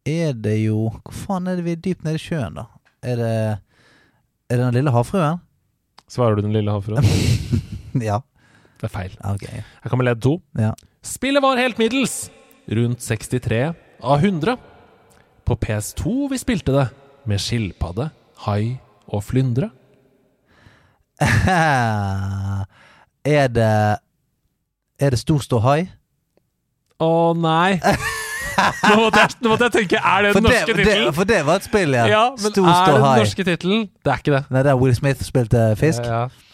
er 0.07 0.33
det 0.39 0.57
jo 0.63 0.89
Hvor 0.95 1.13
faen 1.13 1.49
er 1.51 1.59
det 1.59 1.65
vi 1.67 1.75
er 1.75 1.81
dypt 1.83 2.07
nede 2.07 2.21
i 2.21 2.23
sjøen, 2.23 2.55
da? 2.57 2.69
Er 3.03 3.19
det 3.21 3.35
Er 4.51 4.57
det 4.57 4.63
den 4.63 4.79
lille 4.79 4.95
havfruen? 4.95 5.43
Svarer 6.11 6.39
du 6.39 6.47
den 6.47 6.55
lille 6.55 6.73
havfruen? 6.73 7.05
ja. 8.11 8.21
Det 8.81 8.89
er 8.89 8.93
feil. 8.95 9.17
Okay. 9.35 9.61
Her 9.85 9.93
kommer 9.93 10.07
ledd 10.09 10.23
to. 10.25 10.39
Ja. 10.59 10.73
Spillet 11.05 11.43
var 11.45 11.61
helt 11.61 11.79
middels. 11.81 12.31
Rundt 12.71 13.03
63 13.05 13.61
av 14.01 14.23
100. 14.25 14.55
På 15.45 15.57
PS2 15.61 16.29
vi 16.31 16.39
spilte 16.41 16.73
det, 16.73 16.87
med 17.29 17.39
skilpadde, 17.43 18.07
hai 18.47 18.79
og 19.11 19.25
flyndre. 19.27 19.69
er 21.21 22.65
det 23.53 23.73
Er 25.01 25.11
det 25.13 25.19
stor 25.21 25.41
ståhai? 25.45 25.91
Å 27.01 27.33
nei! 27.37 27.81
Nå 27.81 28.97
måtte, 29.01 29.23
jeg, 29.23 29.37
nå 29.41 29.49
måtte 29.53 29.65
jeg 29.69 29.73
tenke, 29.79 30.01
er 30.05 30.27
det 30.27 30.31
den 30.35 30.37
for 30.37 30.45
norske 30.45 30.75
det, 30.75 30.85
tittelen? 30.85 31.15
for 31.17 31.29
det 31.31 31.39
var 31.49 31.61
et 31.61 31.65
spill, 31.65 31.95
ja. 31.97 32.03
Ja, 32.11 32.25
men 32.37 32.53
stor 32.53 32.67
er 32.69 32.85
det 32.85 32.95
den 32.99 33.07
norske 33.23 33.45
tittelen? 33.49 33.87
Det 34.05 34.13
er 34.13 34.21
ikke 34.21 34.35
det. 34.35 34.41
Nei, 34.53 34.63
der 34.67 34.77
Will 34.81 34.93
Smith 34.97 35.23
spilte 35.25 35.63
fisk? 35.81 36.05
Ja, 36.05 36.27
Ja. 36.27 36.50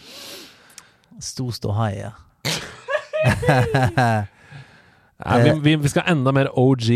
Stor 1.20 1.50
ståhei, 1.52 1.92
ja. 1.98 2.10
Nei, 5.26 5.36
vi, 5.42 5.52
vi, 5.64 5.76
vi 5.80 5.88
skal 5.88 6.02
enda 6.12 6.32
mer 6.36 6.50
OG. 6.52 6.88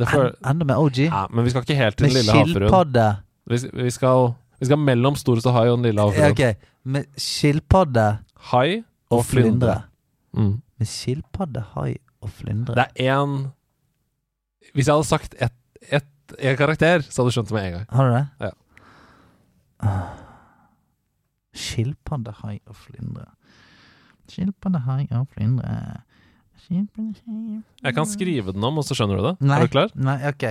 For, 0.00 0.30
En, 0.30 0.36
enda 0.54 0.64
mer 0.66 0.80
OG? 0.80 0.98
ja, 1.06 1.26
men 1.30 1.44
vi 1.44 1.50
skal 1.52 1.62
ikke 1.66 1.76
helt 1.76 1.96
til 2.00 2.06
Med 2.08 2.14
den 2.16 2.24
lille 2.24 2.46
skilpadde? 2.54 3.06
Vi, 3.50 3.58
vi, 3.84 3.90
skal, 3.92 4.78
mellom 4.80 5.16
store 5.18 5.42
ståhai 5.44 5.66
og 5.68 5.76
den 5.78 5.86
lille 5.90 6.00
Ja, 6.00 6.08
havfruen. 6.08 6.32
ok. 6.32 6.66
Med 6.84 7.04
skilpadde 7.20 8.06
Hai 8.50 8.80
og 9.10 9.18
og 9.18 9.24
flyndre. 9.28 9.50
flyndre. 9.50 9.82
Mm. 10.32 10.54
Med 10.80 10.86
skilpadde, 10.88 11.64
hai 11.74 11.96
og 12.22 12.30
flyndre. 12.30 12.74
Det 12.78 12.86
er 13.06 13.20
én 13.20 13.34
Hvis 14.74 14.86
jeg 14.88 14.94
hadde 14.94 15.08
sagt 15.08 15.34
ett 15.38 15.52
et, 15.90 16.04
et, 16.38 16.56
karakter, 16.58 17.00
så 17.02 17.22
hadde 17.22 17.30
du 17.30 17.34
skjønt 17.34 17.48
det 17.48 17.54
med 17.56 17.64
en 17.66 17.72
gang. 17.72 17.86
Har 17.90 18.04
du 18.04 18.12
det? 18.14 18.26
Ja. 18.40 18.50
Ah. 21.70 21.74
Skilpadde, 21.74 22.32
hai 22.42 22.56
og 22.66 22.76
flyndre. 22.76 23.26
Skilpaddehai 24.30 25.06
og 25.16 25.26
flyndre. 25.34 26.00
Skilpadde, 26.60 27.14
hai 27.24 27.46
og 27.46 27.84
Jeg 27.84 27.94
kan 27.96 28.06
skrive 28.06 28.52
den 28.52 28.64
om, 28.64 28.78
og 28.78 28.84
så 28.86 28.94
skjønner 28.94 29.16
du 29.20 29.22
det. 29.30 29.34
Nei. 29.40 29.56
Er 29.56 29.66
du 29.66 29.72
klar? 29.72 29.94
Nei, 29.94 30.18
ok. 30.28 30.44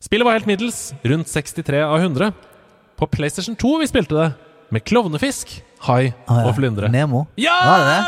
Spillet 0.00 0.24
var 0.26 0.38
helt 0.38 0.48
middels, 0.48 0.94
rundt 1.04 1.28
63 1.28 1.82
av 1.84 1.98
100. 2.00 2.30
På 2.96 3.06
PlayStation 3.10 3.56
2 3.56 3.74
vi 3.82 3.88
spilte 3.90 4.16
det, 4.16 4.30
med 4.72 4.84
klovnefisk, 4.86 5.58
hai 5.86 6.12
Ah, 6.26 6.40
ja. 6.40 6.48
og 6.48 6.54
flyndre. 6.56 6.88
Nemo. 6.92 7.26
Ja! 7.36 7.58
Var 7.66 7.78
det 7.84 7.90
det? 7.90 8.02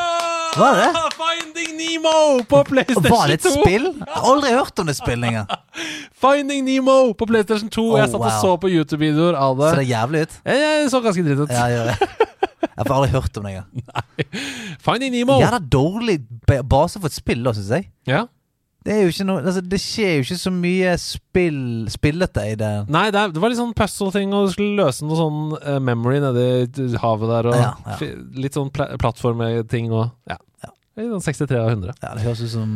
Var 0.62 0.74
det 0.78 0.82
det? 0.86 1.04
Finding 1.18 1.76
Nemo 1.78 2.42
på 2.48 2.62
PlayStation 2.68 3.04
2! 3.04 3.12
Var 3.12 3.28
det 3.28 3.38
et 3.40 3.46
spill? 3.50 3.86
Jeg 3.98 4.08
har 4.14 4.28
aldri 4.32 4.50
hørt 4.56 4.78
om 4.82 4.86
det 4.90 4.96
spillet 4.98 5.28
engang. 5.30 5.46
Finding 6.22 6.64
Nemo 6.66 6.98
på 7.18 7.26
PlayStation 7.26 7.70
2. 7.72 7.84
Oh, 7.92 7.96
jeg 7.98 8.12
satt 8.12 8.22
og 8.22 8.36
så 8.42 8.52
på 8.62 8.70
YouTube-videoer 8.70 9.38
av 9.38 9.56
det. 9.58 9.70
Ser 9.72 9.80
det 9.82 9.88
jævlig 9.90 10.26
ut? 10.26 10.36
Jeg, 10.46 10.60
jeg 10.62 10.92
så 10.92 11.00
ganske 11.02 11.24
dritt 11.26 11.42
ut. 11.42 11.54
Ja, 11.54 11.64
gjør 11.72 11.90
det. 11.90 12.28
Jeg 12.62 12.86
har 12.86 12.94
aldri 12.96 13.10
hørt 13.12 13.40
om 13.40 13.48
det 13.48 13.56
engang. 13.56 14.04
Finding 14.86 15.16
Nemo. 15.16 15.40
Jævla 15.42 15.58
dårlig 15.72 16.20
base 16.46 17.02
for 17.02 17.10
et 17.10 17.16
spill, 17.16 17.42
da, 17.44 17.54
syns 17.56 17.74
jeg. 17.74 17.90
Ja. 18.08 18.22
Det 18.82 18.94
er 18.96 19.04
jo 19.06 19.26
noe 19.28 19.42
Altså, 19.44 19.62
det 19.62 19.78
skjer 19.78 20.16
jo 20.16 20.24
ikke 20.24 20.38
så 20.40 20.50
mye 20.54 20.92
spill 20.98 21.58
spillete 21.92 22.46
i 22.50 22.54
det. 22.58 22.70
Nei, 22.92 23.04
det, 23.14 23.20
er, 23.20 23.34
det 23.34 23.42
var 23.42 23.52
litt 23.52 23.60
sånn 23.60 23.74
puzzle-ting, 23.78 24.32
og 24.34 24.48
du 24.48 24.54
skulle 24.54 24.78
løse 24.80 25.06
noe 25.06 25.18
sånn 25.18 25.42
uh, 25.58 25.76
memory 25.82 26.22
nedi 26.22 26.88
havet 27.02 27.30
der, 27.30 27.50
og 27.52 27.58
Ja, 27.60 27.68
ja. 27.92 28.10
litt 28.42 28.58
sånn 28.58 28.72
pl 28.74 28.96
plattformting 29.02 29.92
og 29.94 30.08
Ja. 30.30 30.38
Ja. 30.96 31.02
I 31.02 31.08
den 31.08 31.22
63 31.24 31.56
av 31.56 31.70
100. 31.70 31.94
Ja, 32.02 32.10
Det 32.14 32.24
høres 32.26 32.42
ut 32.44 32.50
som 32.52 32.72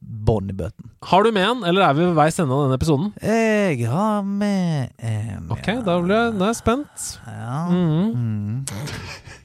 bånd 0.00 0.50
i 0.50 0.56
bøten. 0.58 0.88
Har 1.06 1.22
du 1.22 1.30
med 1.30 1.44
en, 1.46 1.62
eller 1.68 1.84
er 1.86 1.94
vi 1.94 2.02
ved 2.08 2.16
veis 2.18 2.38
ende 2.42 2.54
av 2.56 2.64
denne 2.64 2.78
episoden? 2.80 3.12
Jeg 3.22 3.86
har 3.90 4.24
med 4.26 4.90
en 4.98 5.52
Ok, 5.54 5.68
da 5.86 5.98
blir 6.02 6.16
jeg, 6.16 6.34
nå 6.34 6.48
er 6.48 6.50
jeg 6.50 6.60
spent. 6.62 7.06
Ja. 7.30 7.60
Mhm. 7.70 8.10
Mm. 8.14 8.64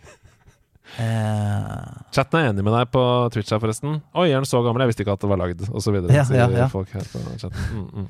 Eh, 1.00 1.84
Chatten 2.12 2.36
er 2.42 2.50
enig 2.50 2.64
med 2.66 2.74
deg 2.76 2.90
på 2.92 3.02
Twitch 3.32 3.54
her, 3.54 3.62
forresten. 3.64 4.02
Oi, 4.12 4.26
er 4.34 4.42
den 4.42 4.48
så 4.50 4.60
gammel? 4.66 4.84
Jeg 4.84 4.92
visste 4.92 5.06
ikke 5.06 5.14
at 5.16 5.22
det 5.24 5.30
var 5.32 5.40
lagd, 5.40 5.62
og 5.70 5.84
så 5.86 5.94
videre. 5.96 6.12
Ja, 6.12 6.26
ja, 6.36 6.48
ja. 6.52 6.66
folk 6.68 6.92
her 6.92 7.06
på 7.08 7.22
chatten. 7.40 7.62
Mm, 7.72 7.86
mm. 8.04 8.10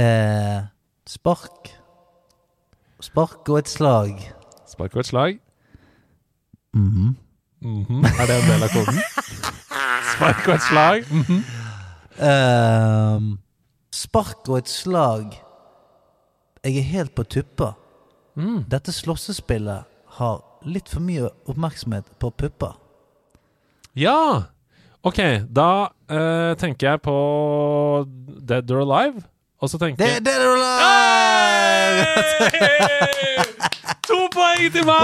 eh, 0.00 0.62
spark. 1.10 1.74
Spark 3.04 3.50
og 3.52 3.60
et 3.60 3.68
slag. 3.68 4.24
Spark 4.70 4.96
og 4.96 5.04
et 5.04 5.10
slag. 5.10 5.36
Mhm. 7.64 7.84
-hmm. 7.88 8.04
Er 8.20 8.26
det 8.26 8.42
en 8.42 8.50
del 8.50 8.62
av 8.62 8.68
koden? 8.68 9.00
Spark 10.14 10.48
og 10.48 10.54
et 10.54 10.62
slag. 10.62 11.04
Mm 11.10 11.22
-hmm. 11.22 11.42
uh, 12.28 13.36
spark 13.92 14.48
og 14.48 14.58
et 14.58 14.68
slag. 14.68 15.24
Jeg 16.64 16.76
er 16.76 16.82
helt 16.82 17.14
på 17.14 17.22
tuppa. 17.22 17.72
Mm. 18.36 18.64
Dette 18.70 18.92
slåssespillet 18.92 19.84
har 20.06 20.44
litt 20.62 20.88
for 20.88 21.00
mye 21.00 21.28
oppmerksomhet 21.46 22.04
på 22.18 22.30
pupper. 22.30 22.76
Ja! 23.96 24.42
Ok, 25.02 25.18
da 25.56 25.88
uh, 26.10 26.54
tenker 26.56 26.90
jeg 26.90 27.00
på 27.00 27.14
Dead 28.48 28.70
or 28.70 28.80
Alive. 28.80 29.22
Og 29.62 29.70
så 29.70 29.78
tenker 29.78 30.04
jeg 30.04 30.24
det 30.24 30.32
er 30.34 30.40
To 34.04 34.18
poeng 34.34 34.66
til 34.74 34.84
meg! 34.86 35.00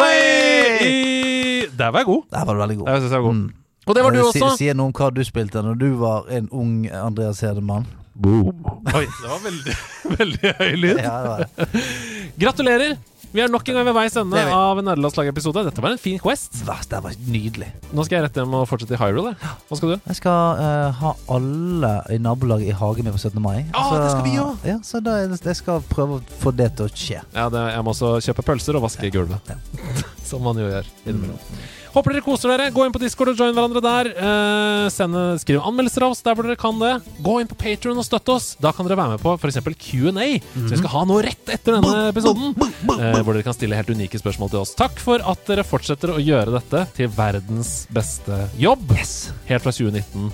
I... 0.85 1.66
Der 1.78 1.89
var 1.89 1.98
jeg 2.02 2.06
god. 2.10 2.22
Der 2.31 2.44
var 2.44 2.55
du 2.55 2.60
veldig 2.60 2.78
god. 2.78 2.89
Jeg 2.89 3.01
synes 3.01 3.12
jeg 3.12 3.20
var 3.22 3.27
god. 3.27 3.35
Mm. 3.35 3.52
Og 3.86 3.94
det 3.97 4.05
var 4.05 4.10
du 4.10 4.18
også. 4.20 4.51
Si, 4.52 4.64
sier 4.64 4.77
noe 4.77 4.90
om 4.90 4.94
hva 4.97 5.09
du 5.14 5.22
spilte 5.24 5.62
når 5.64 5.78
du 5.81 5.89
var 6.01 6.28
en 6.36 6.48
ung 6.52 6.74
Andreas 6.93 7.40
Hedemann. 7.40 7.86
Oi, 8.20 9.06
det 9.06 9.28
var 9.31 9.40
veldig, 9.47 9.77
veldig 10.20 10.52
høy 10.59 10.74
lyd. 10.82 10.98
Ja, 11.01 11.14
det 11.24 11.31
var 11.31 11.39
det. 11.47 11.85
Gratulerer! 12.43 12.98
Vi 13.31 13.39
er 13.39 13.51
nok 13.51 13.69
en 13.70 13.77
gang 13.78 13.85
ved 13.86 13.94
veis 13.94 14.16
ende 14.19 14.40
av 14.51 14.81
en 14.81 14.89
nederlandslag-episode. 14.89 15.62
Dette 15.69 15.82
var 15.85 15.94
en 15.94 16.01
fin 16.02 16.19
quest. 16.19 16.65
Det 16.90 16.98
var 17.05 17.15
nydelig. 17.31 17.69
Nå 17.94 18.02
skal 18.07 18.19
jeg 18.19 18.24
rett 18.27 18.40
hjem 18.40 18.57
og 18.59 18.65
fortsette 18.66 18.97
i 18.97 18.98
Hyrule. 18.98 19.36
Hva 19.69 19.78
skal 19.78 19.93
du? 19.93 19.97
Jeg 20.11 20.19
skal 20.19 20.59
uh, 20.59 20.98
ha 20.98 21.12
alle 21.36 21.93
i 22.11 22.19
nabolaget 22.23 22.73
i 22.73 22.74
hagen 22.81 23.07
min 23.07 23.15
på 23.15 23.23
17. 23.23 23.39
mai. 23.44 23.61
Ja, 23.70 23.85
det 23.94 24.09
skal 24.11 24.27
vi 24.27 24.35
også. 24.43 24.73
Ja, 24.73 24.78
så 24.86 25.02
da, 25.07 25.15
jeg 25.23 25.59
skal 25.61 25.85
prøve 25.93 26.19
å 26.19 26.39
få 26.43 26.51
det 26.59 26.73
til 26.81 26.90
å 26.90 26.90
skje. 26.90 27.23
Ja, 27.36 27.47
det, 27.55 27.62
Jeg 27.77 27.86
må 27.86 27.94
også 27.94 28.16
kjøpe 28.27 28.47
pølser 28.51 28.81
og 28.81 28.89
vaske 28.89 29.12
gulvet. 29.15 29.55
Som 30.31 30.43
man 30.48 30.59
jo 30.59 30.66
gjør 30.66 30.90
innimellom. 31.05 31.39
Håper 31.91 32.15
dere 32.15 32.23
koser 32.25 32.53
dere. 32.53 32.69
Gå 32.75 32.85
inn 32.87 32.95
på 32.95 33.01
Discord 33.03 33.33
og 33.33 33.41
join 33.41 33.55
hverandre 33.57 33.83
der. 33.83 34.11
Eh, 34.15 34.87
send, 34.95 35.17
skriv 35.43 35.62
anmeldelser 35.67 36.07
av 36.07 36.15
oss 36.15 36.23
der 36.27 36.37
hvor 36.39 36.47
dere 36.47 36.59
kan 36.61 36.79
det. 36.79 36.93
Gå 37.25 37.39
inn 37.43 37.51
på 37.51 37.59
Patreon 37.59 37.99
og 37.99 38.07
støtte 38.07 38.37
oss. 38.37 38.51
Da 38.62 38.73
kan 38.77 38.87
dere 38.87 38.99
være 39.01 39.17
med 39.17 39.25
på 39.25 39.35
f.eks. 39.37 39.59
Q&A. 39.81 40.29
Så 40.55 40.69
vi 40.71 40.81
skal 40.81 40.95
ha 40.95 41.05
noe 41.11 41.25
rett 41.27 41.51
etter 41.57 41.79
denne 41.79 42.07
episoden. 42.12 42.55
Eh, 42.55 43.21
hvor 43.25 43.35
dere 43.35 43.47
kan 43.47 43.57
stille 43.57 43.79
helt 43.79 43.91
unike 43.91 44.21
spørsmål 44.23 44.53
til 44.55 44.62
oss. 44.62 44.77
Takk 44.79 45.03
for 45.03 45.25
at 45.33 45.43
dere 45.51 45.67
fortsetter 45.67 46.15
å 46.15 46.21
gjøre 46.23 46.55
dette 46.61 46.87
til 47.01 47.11
verdens 47.17 47.75
beste 47.95 48.45
jobb. 48.61 48.95
Helt 49.51 49.67
fra 49.67 49.75
2019 49.75 50.31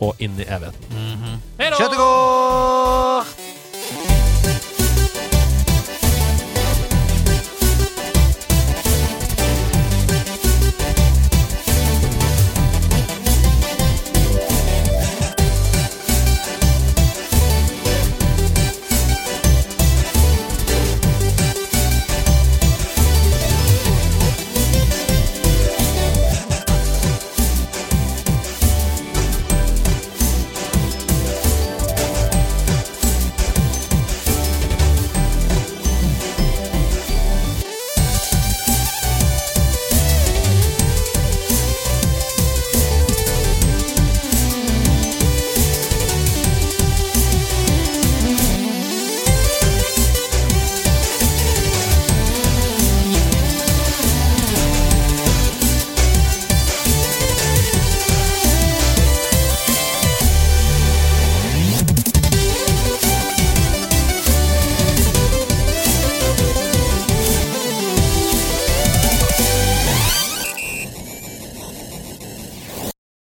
og 0.00 0.22
inn 0.22 0.38
i 0.40 0.46
evigheten. 0.46 1.40
Hei 1.60 1.72
da! 1.72 1.76
Kjøttet 1.80 1.98
går! 2.00 3.59